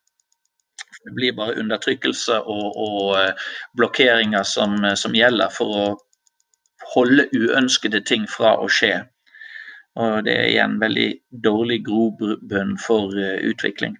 Det 1.06 1.14
blir 1.14 1.36
bare 1.38 1.58
undertrykkelse 1.60 2.40
og, 2.50 2.78
og 2.78 3.18
eh, 3.20 3.50
blokkeringer 3.78 4.44
som, 4.44 4.78
eh, 4.86 4.96
som, 4.98 5.16
gjelder 5.16 5.52
for 5.54 5.78
å 5.82 5.86
holde 6.96 7.28
uønskede 7.34 8.02
ting 8.06 8.26
fra 8.30 8.56
å 8.62 8.70
skje. 8.72 9.04
Og 9.96 10.26
det 10.28 10.34
er 10.36 10.50
igjen 10.52 10.80
veldig 10.82 11.10
dårlig 11.46 11.80
grobunn 11.86 12.76
for 12.82 13.14
uh, 13.16 13.38
utvikling. 13.48 13.96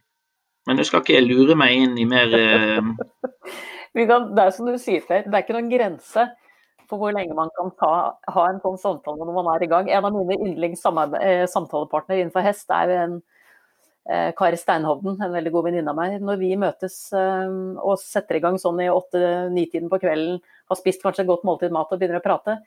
Men 0.68 0.80
nå 0.80 0.86
skal 0.88 1.04
ikke 1.04 1.16
jeg 1.16 1.28
lure 1.30 1.56
meg 1.56 1.76
inn 1.78 2.00
i 2.02 2.08
mer 2.10 2.34
uh... 2.42 2.90
Det 3.96 4.10
er 4.12 4.50
som 4.52 4.68
du 4.68 4.76
sier, 4.76 5.06
det 5.08 5.32
er 5.32 5.44
ikke 5.46 5.56
noen 5.56 5.72
grense 5.72 6.26
for 6.90 7.02
hvor 7.02 7.14
lenge 7.16 7.36
man 7.38 7.52
kan 7.58 7.72
ta, 7.80 7.94
ha 8.36 8.44
en 8.50 8.62
sånn 8.64 8.78
samtale 8.82 9.26
når 9.26 9.38
man 9.38 9.50
er 9.56 9.66
i 9.66 9.70
gang. 9.72 9.90
En 9.90 10.08
av 10.08 10.16
mine 10.16 10.38
yndlings 10.50 10.84
eh, 10.86 11.46
innenfor 11.48 12.46
hest 12.46 12.74
er 12.74 12.94
en 12.94 13.16
eh, 14.10 14.32
Kari 14.38 14.60
Steinhovden, 14.60 15.18
en 15.20 15.36
veldig 15.36 15.54
god 15.56 15.70
venninne 15.70 15.94
av 15.94 16.00
meg. 16.00 16.18
Når 16.22 16.42
vi 16.42 16.54
møtes 16.62 16.98
eh, 17.14 17.56
og 17.82 18.02
setter 18.02 18.38
i 18.40 18.44
gang 18.44 18.60
sånn 18.62 18.84
i 18.84 18.92
åtte-ni-tiden 18.92 19.90
på 19.92 20.02
kvelden, 20.04 20.42
har 20.70 20.80
spist 20.80 21.04
kanskje 21.04 21.26
et 21.26 21.32
godt 21.32 21.46
måltid 21.48 21.74
mat 21.74 21.92
og 21.92 22.02
begynner 22.02 22.22
å 22.22 22.26
prate, 22.26 22.60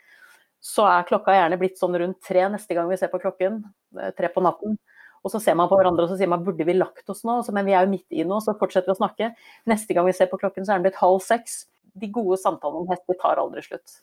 så 0.61 0.87
er 0.91 1.07
klokka 1.09 1.35
gjerne 1.35 1.59
blitt 1.61 1.79
sånn 1.79 1.97
rundt 2.01 2.21
tre 2.25 2.45
neste 2.51 2.75
gang 2.75 2.89
vi 2.91 2.99
ser 2.99 3.11
på 3.13 3.21
klokken. 3.23 3.63
Eh, 3.99 4.13
tre 4.17 4.31
på 4.33 4.43
natten. 4.45 4.79
Og 5.27 5.33
så 5.33 5.41
ser 5.43 5.57
man 5.59 5.71
på 5.71 5.79
hverandre 5.79 6.07
og 6.07 6.13
så 6.13 6.19
sier 6.19 6.31
man 6.31 6.45
burde 6.47 6.67
vi 6.67 6.77
lagt 6.77 7.11
oss 7.11 7.25
nå? 7.27 7.41
men 7.53 7.67
vi 7.67 7.75
er 7.75 7.87
jo 7.87 7.91
midt 7.91 8.15
i 8.15 8.25
noe, 8.27 8.41
så 8.43 8.55
fortsetter 8.59 8.93
vi 8.93 8.97
å 8.97 9.01
snakke. 9.01 9.33
Neste 9.67 9.95
gang 9.95 10.07
vi 10.07 10.15
ser 10.15 10.31
på 10.31 10.39
klokken 10.39 10.67
så 10.67 10.73
er 10.73 10.79
den 10.79 10.87
blitt 10.87 11.01
halv 11.03 11.19
seks. 11.25 11.65
De 11.99 12.11
gode 12.13 12.39
samtalene 12.39 12.85
om 12.85 12.93
hester 12.93 13.19
tar 13.19 13.43
aldri 13.43 13.65
slutt. 13.67 14.01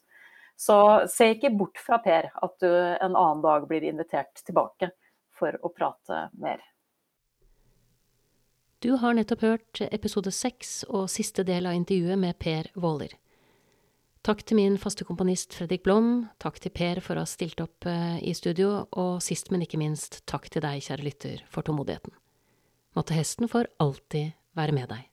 Så 0.59 0.77
se 1.11 1.31
ikke 1.33 1.51
bort 1.55 1.79
fra 1.79 1.99
Per 2.03 2.29
at 2.31 2.55
du 2.63 2.69
en 2.69 3.15
annen 3.15 3.43
dag 3.43 3.67
blir 3.67 3.83
invitert 3.83 4.43
tilbake 4.43 4.91
for 5.35 5.55
å 5.63 5.71
prate 5.71 6.29
mer. 6.39 6.63
Du 8.83 8.95
har 9.01 9.15
nettopp 9.17 9.43
hørt 9.43 9.81
episode 9.89 10.31
seks 10.35 10.83
og 10.87 11.07
siste 11.11 11.43
del 11.47 11.67
av 11.67 11.75
intervjuet 11.75 12.19
med 12.21 12.37
Per 12.39 12.69
Våler. 12.75 13.15
Takk 14.25 14.39
til 14.41 14.57
min 14.57 14.79
faste 14.81 15.05
komponist 15.05 15.53
Fredrik 15.53 15.83
Blom, 15.85 16.23
takk 16.41 16.55
til 16.57 16.71
Per 16.73 16.97
for 17.05 17.13
å 17.13 17.21
ha 17.21 17.29
stilt 17.29 17.59
opp 17.61 17.85
eh, 17.85 18.17
i 18.25 18.31
studio, 18.33 18.87
og 18.97 19.19
sist, 19.21 19.51
men 19.53 19.61
ikke 19.61 19.77
minst, 19.77 20.23
takk 20.25 20.47
til 20.49 20.63
deg, 20.65 20.81
kjære 20.81 21.05
lytter, 21.05 21.43
for 21.45 21.61
tålmodigheten. 21.67 22.15
Måtte 22.97 23.13
hesten 23.13 23.51
for 23.51 23.69
alltid 23.77 24.33
være 24.57 24.73
med 24.73 24.89
deg. 24.89 25.03